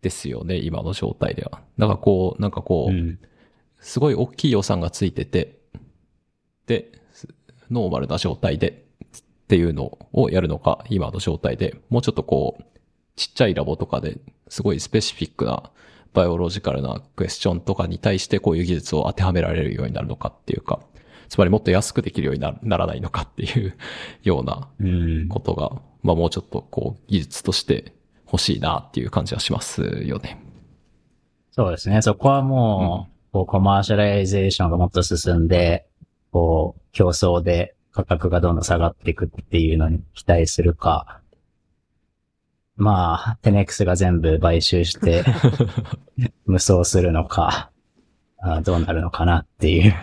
[0.00, 1.60] ですよね、今の状態では。
[1.76, 3.18] だからこう、なんかこう、うん。
[3.78, 5.58] すごい大きい予算がついてて、
[6.66, 7.28] で、す
[7.70, 12.64] ノーマルな状態でっていうのをやるのか、今の状態で、もうちょっとこう、
[13.16, 15.70] ちっちゃいラボとかですごいスペシフィックな
[16.14, 20.80] バイオロジカルなクエスチョンとかに対してこういう技術を当てはめられるようになるのかっていうか、
[21.28, 23.76] つまりもっと安くできるようになならないのかっていう
[24.22, 25.28] ようなうん。
[25.28, 25.70] ことが、
[26.02, 27.92] まあもうちょっとこう技術として
[28.26, 30.40] 欲しいなっていう感じはしますよね。
[31.52, 32.02] そうですね。
[32.02, 35.86] そこはもう、こう、 commercialization がもっと進んで、
[36.30, 41.20] こう、競争で価格がどんどん下がっていくっていうのに期待するか、
[42.76, 45.24] まあ、テネックスが全部買収して、
[46.44, 47.70] 無双するのか、
[48.38, 49.94] あどうなるのかなっていう。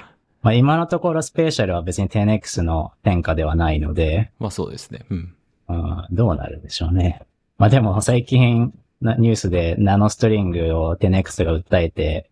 [0.43, 5.05] まあ今のところスペーシャルは別にテネックスの天下ではないので、まあそうですね。
[5.09, 5.35] うん。
[5.69, 7.21] うんどうなるんでしょうね。
[7.57, 12.29] まあでも最近なニュースでナノストリングをテネックスが訴えて、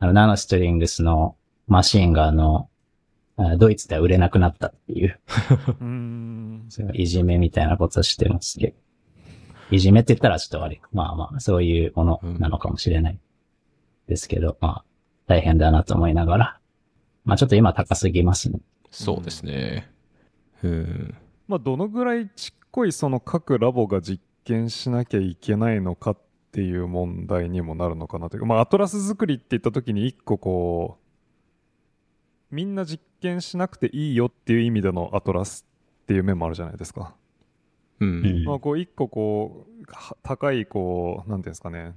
[0.00, 1.36] あのナノストリングスの
[1.68, 2.68] マシンがあの、
[3.36, 5.20] あドイツでは売れなくなったっていう、
[5.80, 6.66] うん。
[6.68, 8.74] そういういじめみたいなことをしてますけど。
[9.70, 10.80] いじめって言ったらちょっと悪い。
[10.92, 13.18] まあまあ、そういうものなのかもしれない。
[14.08, 14.84] ですけど、まあ、
[15.26, 16.58] 大変だなと思いながら。
[17.24, 18.60] まあちょっと今高すぎますね。
[18.90, 19.90] そうですね。
[20.62, 21.14] うん。
[21.48, 26.18] まあ、どのぐらいちっこいその各ラボが実験しなきゃいけないのかっ
[26.52, 30.98] ていう問題にもなるのかなというか、まあ、アトラス作りって言った時に一個こ
[32.50, 35.66] う、みんな実験しなくていいよっていう意味でのアトラス
[36.02, 37.14] っていう面もあるじゃないですか。
[38.00, 38.04] う。
[38.04, 41.94] うんんまあ、こう一個こうは高いこうなんていうんですかね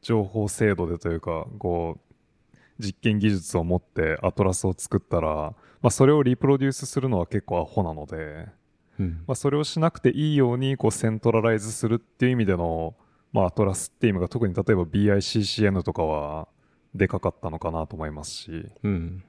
[0.00, 2.09] 情報精度でというかこう
[2.80, 5.54] 実験技術を持ってアトラスを作ったら、ま
[5.88, 8.48] あ、それをリプロデュースするのは結構アホなので、
[8.98, 9.22] うん。
[9.26, 12.94] まあ、それをしなくていいようにこうセントラライズするっていう意味での、
[13.32, 16.48] まあ、アトラスっていう意味が特に例えば BICCN とかは
[16.94, 19.24] でかかったのかなと思いますし、うん。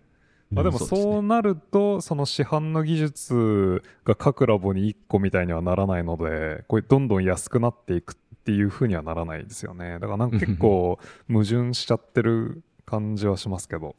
[0.52, 9.94] まあ、でもそうなるとその市販の技術が各ラボに1個みたいにはならないのでこれどんどん安くなっていくっていう風にはならないですよね。
[9.94, 11.00] だからなんか結構
[11.32, 13.96] 矛盾しちゃってる感じはしますけど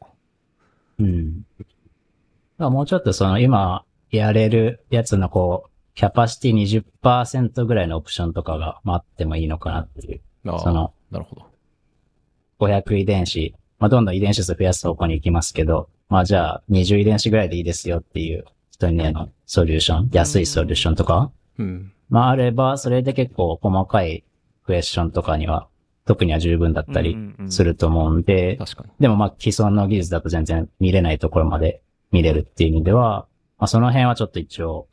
[0.99, 1.45] うん。
[2.59, 10.21] まあもうちょっとその今やれるやつのこう、キャパシティ20%ぐらいのオプションとかがまああってもいいのかなっていう。
[10.47, 11.47] ああそのなるほど。
[12.61, 21.93] 500遺伝子、まあどんどん遺伝子数増やす方向に行きますけど、まあじゃあ20遺伝子ぐらいでいいですよっていう人にへのソリューション、安いソリューションとか、うん。
[22.09, 24.25] まああれば、それで結構細かい
[24.65, 25.69] クエスチョンとかには、
[26.05, 27.17] 特には十分だったり
[27.49, 28.91] すると思うんで、確かに。
[28.99, 33.27] でもまあ既存の技術だと全然見れないところまで見れるっていう意味では、
[33.59, 34.89] まあその辺はちょっと一応、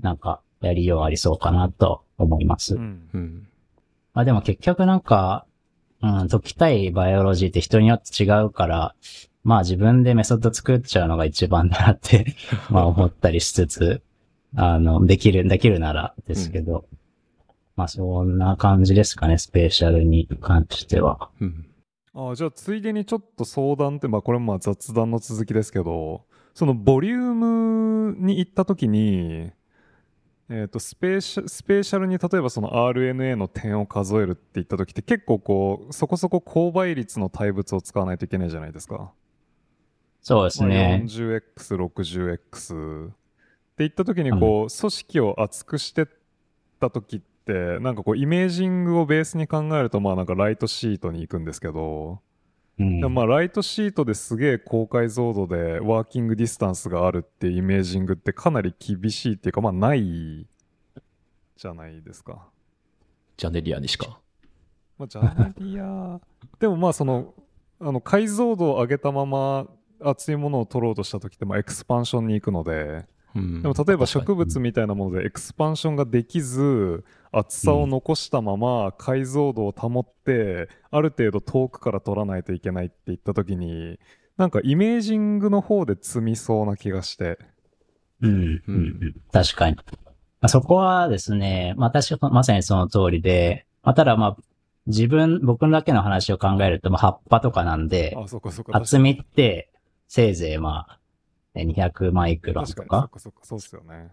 [0.00, 2.76] なんかやりようありそうかなと思います。
[2.76, 3.48] うんうん。
[4.12, 5.46] まあでも結局なんか、
[6.02, 8.94] うん、解きたいバイオロジーって人によって違うから、
[9.42, 12.34] まあ自分でメソッド作っちゃうのが一番だなって、
[12.70, 14.02] まあ思ったりしつつ、
[14.56, 16.84] あの、できる、できるならですけど、
[17.76, 21.30] まあそんな感じですかね、スペシャルに関しては。
[21.40, 21.66] うん。
[22.14, 29.50] ああじゃあついでにちょっと相談ってまあこれもまあ雑談の続きですけどそのボリュームに行った時に
[30.48, 39.10] えー、とスペーシャスペーシャルに例えばその RNA の点を数えるって言った時って結構こうそこそこ高倍率の対物を使わないといけないじゃないですか。
[40.20, 41.02] そうですまあね。
[41.06, 43.14] 40x、60x って
[43.78, 46.06] 言った時にこう、組織を厚くしてっ
[46.80, 52.20] た時ってなんかこうイメージングをベースに考えるとまあなんかライトシートに行くんですけど、
[52.78, 60.46] うんまあライトシートですげえ高解像度でワーキングディスタンスがあるっていうイメージングってかなり厳しいっていうかまあない
[61.56, 62.48] じゃないですか。
[63.36, 64.18] ジャネリアにしか。
[64.98, 66.20] まあ、ジャネリア
[66.58, 67.34] でもまあその
[67.80, 69.66] あの解像度を上げたまま
[70.00, 73.62] 厚いものを取ろうとした時ってまあエクスパンションに行くのでうん。
[73.62, 77.04] でも例えば植物みたいなものでエクスパンションができず
[77.38, 83.98] 厚さを残したまま解像度を保ってある程度遠くから取らないといけないって言った時に
[84.36, 87.38] なんかイメージングの方で積みそうな気がして
[88.20, 89.14] うん、うん、うん。
[89.32, 89.76] 確かに。
[89.76, 89.82] ま
[90.46, 94.36] あ、そこはですね、まあ確かまさにその通りで、まあただまあ、
[94.86, 99.70] 自分、僕だけの話を考えると、まあ葉っぱとかなんで、あそこそこ厚みって、
[100.08, 100.98] せいぜいまあ、
[101.54, 103.08] え200マイクロンと確かにそか。
[103.08, 104.10] こそこそうっすよね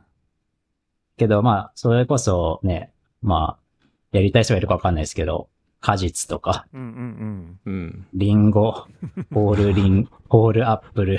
[1.17, 2.91] けどまあ、それこそね、
[3.22, 8.08] まあ、やりたい人がいるかわかんないですけど、果実とか、うんうんうん。
[8.14, 8.85] リンゴ、
[9.33, 11.17] ホールリン、 ホールアップル、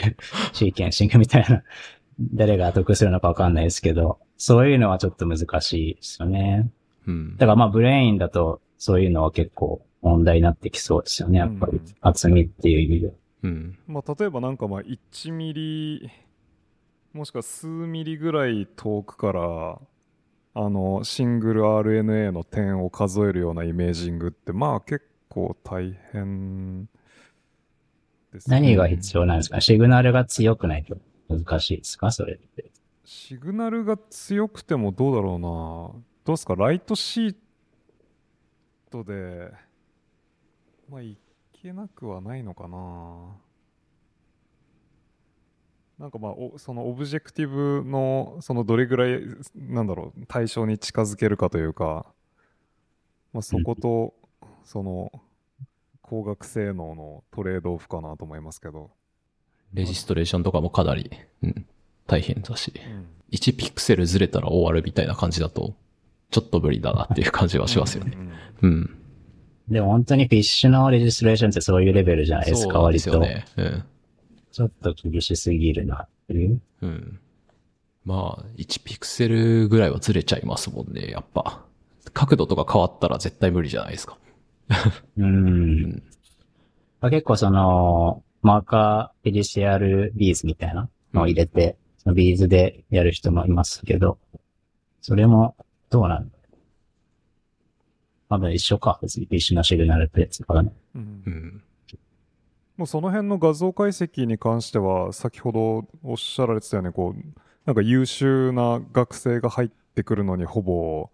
[0.53, 1.63] シーケンシングみたいな、
[2.35, 6.71] 誰が得するのかわかんないですけど、そういうのはちょっと難しいですよね。
[7.07, 7.47] うんだ。
[7.47, 11.85] からまあ、ブレインだと、そういうのは結構問題になってきそうですよね、やっぱりうん。
[12.01, 13.15] 厚みっていう意味で。
[13.43, 13.79] うん。
[13.87, 16.11] まあ例えばなんかまあ1ミリ
[17.13, 19.79] もしくは数ミリぐらい遠くから
[20.55, 26.85] あのシングル RNA の点を数えるようなイメージングってまあ結構大変
[28.33, 28.61] ですね。
[28.61, 29.61] 何が必要なんですか？
[29.63, 30.99] シグナルが強くないと
[31.29, 32.11] 難しいですか？
[32.13, 32.71] それって。
[33.05, 35.49] シグナルが強くてもどうだろうな。
[36.25, 36.55] どうですか？
[36.55, 37.37] ライトシー
[38.91, 39.51] トで
[40.91, 41.17] まあい
[41.63, 43.37] けなくはないのかな
[46.03, 49.21] なんかまあおそのオブジェクティブのそのどれぐらい
[49.55, 52.07] なんだろう対象に近づけるかというか、
[53.33, 54.13] まあ、そこと
[54.65, 55.13] その
[56.05, 58.91] 光学性能のトレードオフかなと思いますけど、
[59.73, 61.11] レジストレーションとかもかなり、
[61.43, 61.67] うん、
[62.07, 62.73] 大変だし。
[62.77, 65.75] うん1ピクセルずれたら終わるみたいな感じだと、
[66.31, 68.17] ちょっと無理だなっていう感じはしますよね。
[68.61, 68.99] うん。
[69.69, 73.03] でも本当にフィッシュのレジストレーションってそういうレベルじゃないですか、そうで割と。
[73.05, 73.45] すよね。
[73.57, 73.85] うん。
[74.53, 76.61] ちょっと厳しすぎるなっていう。
[76.83, 77.21] うん。
[78.05, 81.65] まあ、1ピクセルぐらいはずれちゃいますもんね、やっぱ。
[82.13, 84.19] 角度とか変わったら絶対無理じゃないですか。
[85.17, 86.03] うん。
[87.01, 94.19] まあ結構その、マーカーペリシアルビーズみたいなのを入れて、そのビーズでやる人もいますけど、
[95.01, 95.57] それも
[95.91, 96.39] どうなんだ
[98.29, 98.99] まだ一緒か。
[99.03, 100.73] 別に一緒なシグナルってやつからね。
[100.95, 101.63] うんうん。
[102.83, 111.09] もうその辺の画像解析に関しては先ほどおっしゃられてたよねこうなんか優秀な学生が入ってくるのにほぼ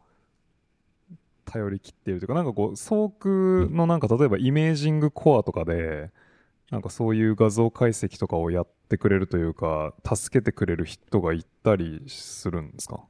[1.44, 6.10] 頼り切っているというかなんかこうソークのなんか例えばイメージングコアとかで
[6.70, 13.02] なんかそういう画像解析とかをやってくれるというか助けてくれる人がいたりするんですか？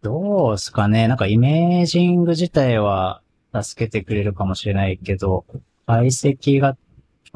[0.00, 1.08] どうすかね。
[1.08, 3.20] なんかイメージング自体は
[3.52, 5.44] 助けてくれるかもしれないけど、
[5.86, 6.76] 解析が、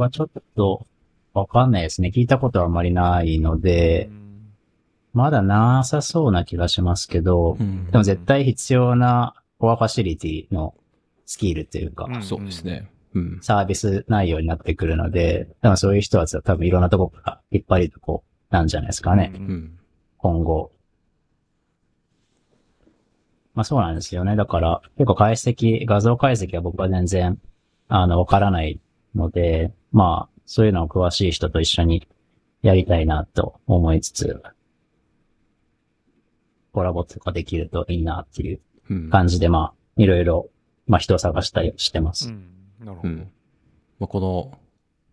[0.00, 0.86] はちょっと
[1.32, 2.12] わかんないですね。
[2.14, 4.10] 聞いたことはあまりないので、
[5.12, 10.74] まだなさそうな気がしますけど、うんでも絶対必要なコアファシリティの
[11.26, 12.90] スキルというか、うんそうですね。
[13.14, 13.38] うん。
[13.42, 19.32] サービス内容になってくるので、多分そういう人は多分いろんなとこから引っ張りとこなんじゃないですかね。
[20.18, 20.72] 今後。
[23.54, 24.36] まあそうなんですよね。
[24.36, 27.38] だから結構解析、画像解析は僕は全然、
[27.88, 28.80] あの、わからない
[29.14, 32.06] ので、まあそういうのを詳しい人と一緒に
[32.62, 34.42] やりたいなと思いつつ、
[36.72, 38.60] コラボとかできるといいなっていう
[38.90, 39.10] うん。
[39.10, 40.50] 感じで、まあ、いろいろ、
[40.86, 42.30] まあ人を探したりしてまうす。
[42.30, 43.32] んなるほど、うん。
[43.98, 44.58] まあ、この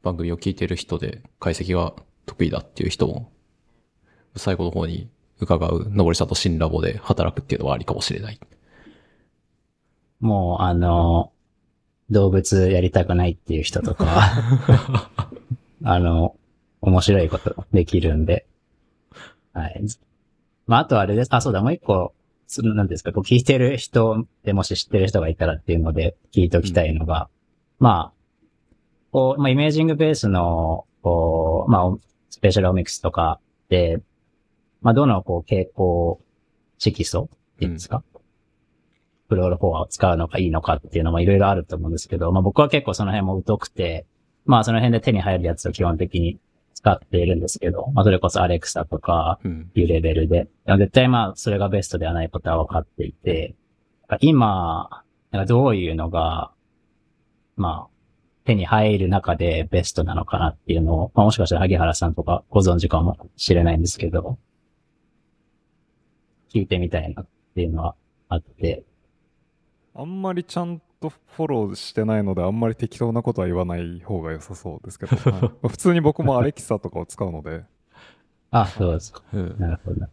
[0.02, 1.94] 番組を聞いてる人で解析が
[2.26, 3.32] 得意だっていう人も、
[4.36, 8.40] 最後の方に伺う、のぼりさんと新ラボで働くっていうのはありかもしれない。
[10.20, 11.32] もう、あの、
[12.10, 14.32] 動物やりたくないっていう人とか、
[15.84, 16.36] あの、
[16.82, 18.46] 面白いことできるんで。
[19.54, 19.84] はい。
[20.68, 21.30] まあ、あとあれです。
[21.32, 22.14] あ、そうだ、もう一個、
[22.46, 27.30] その、なんですか、こう聞いてる人でもし知ってる人がいたらっていうので聞いておきたいのが、
[27.80, 28.18] まあ、
[29.12, 31.98] こう、まあ、イメージングベースの、こう、まあ、
[32.30, 34.02] スペシャルオミクスとかで、
[34.82, 36.22] まあ、どの、こう、傾向
[36.78, 38.04] 色素っていうんですか、
[39.30, 44.06] フロールフォアを使うのがいいのかっていうのもいろいろあると思うんですけど、まあ僕は結構その辺も疎くて、
[44.46, 46.40] まあその辺で手に入るやつを基本的に
[46.74, 49.72] 使っているんですけど、まあそれこそアレクサとかうん。
[49.76, 53.56] いうレベルで、絶対まあそれがベストではないことは分かっていて、
[54.22, 56.52] 今、なんかどういうのが、
[57.58, 57.98] まあ
[58.46, 64.38] 手に入る中でベストなのかなっていうのを、まあもしかしたら萩原さんとかご存知かもしれないんですけど、
[66.54, 67.96] 聞いてみたいなっていうのは
[68.30, 68.84] あって、
[69.98, 77.64] あんまりちゃんとフォローしてないので、あんまり適当なことは言わない方が良さそうですけど、 はい普通に僕もアレキサとかを使うので、
[78.52, 79.24] あ、そうですか。
[79.34, 79.56] うん。
[79.58, 80.06] なるほど。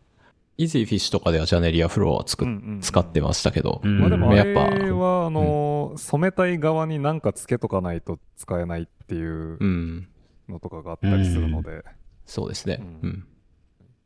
[0.56, 10.08] イージーフィッシュとかではジャネリアフロアをつく、うんうんうん使ってましたけど、うんまあでもあやっぱれは、あの、染めたい側に何かつけとかないと使えないっていううん。
[10.48, 11.84] のとかがあったりするので、
[12.24, 12.78] そうですね。
[12.80, 13.26] ううんん。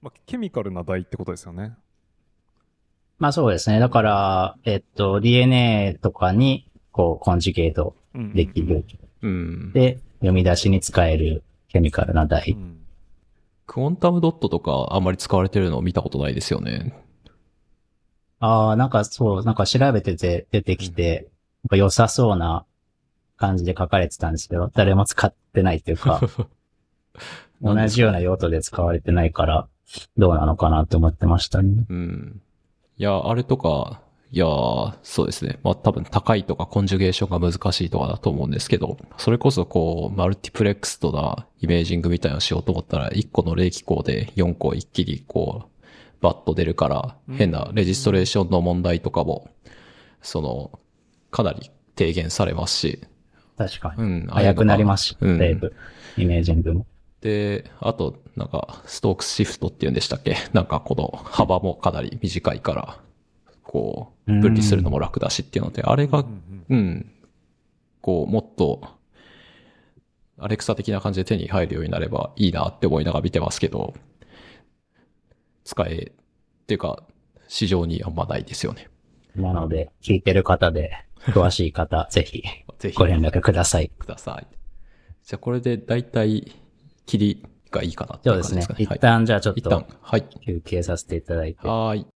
[0.02, 1.74] まあ、ケミカルな台ってことですよね。
[3.18, 3.80] まあそうですね。
[3.80, 8.84] だから、えっと、DNA とかに、こう、コンジュゲートうんうんうんできる。
[9.22, 9.72] うん。
[9.72, 12.52] で、読み出しに使えるケミカルなう台。
[12.52, 12.78] ん
[13.66, 16.94] クォンタムドットとかあんまり使われてるのを見たことないですよね。
[18.40, 21.28] ああ、なんかそう、なんか調べてて出てきて、
[21.64, 22.64] なんか良さそうな
[23.36, 26.20] 感じで書かれてたんですけど、誰も使ってないっていう か、
[27.60, 29.68] 同じような用途で使われてないから、
[30.16, 31.84] どうなのかなって思ってましたね。
[31.88, 32.40] うん。
[32.98, 34.46] いや、あれとか、いや、
[35.02, 35.58] そうですね。
[35.62, 45.84] まあ多分高いとかコンジュゲーションが難しいとかだと思うんですけど、それこそこう、マルティプレックスとなイメージングみたいなのしようと思ったら、1個の冷気口で4個一気にこう、
[46.20, 49.48] バッと出るから、変なレジストレーションの問題とかも、
[50.20, 50.78] その、
[51.30, 53.00] かなり低減されますし、
[53.56, 54.02] 確かに。
[54.02, 54.26] うん。
[54.28, 55.74] 早くなりますし、うんだいぶ。
[56.16, 56.86] イメージングも。
[57.20, 60.36] で、あと、なんか、ストークスシフトっていうんでしたっけ？
[60.52, 63.00] なんかこの幅もかなり短いから、
[63.62, 67.12] こう、分離するのも楽だしっていうので、あれが、うんうん、
[68.00, 68.82] こう、もっと、
[70.38, 73.94] アレクサ的な感じで手に入るようになればいいなって思いながら見てますけど、
[75.64, 76.12] 使え、
[76.62, 77.02] っていうか、
[77.48, 78.88] 市場にあんまないですよね。
[79.34, 80.92] なので、聞いてる方で、
[81.26, 82.42] 詳しい方、ぜひ、
[82.78, 83.90] ぜひ、ご連絡ください。
[83.98, 84.46] ください。
[85.24, 86.52] じゃあこれで大体、
[87.08, 88.96] 切りがいいかなっていうう感じそですねですかね。。
[88.96, 90.22] 一旦じゃあちょっとはい。
[90.46, 91.66] 休憩させていただいて。
[91.66, 92.06] はーい。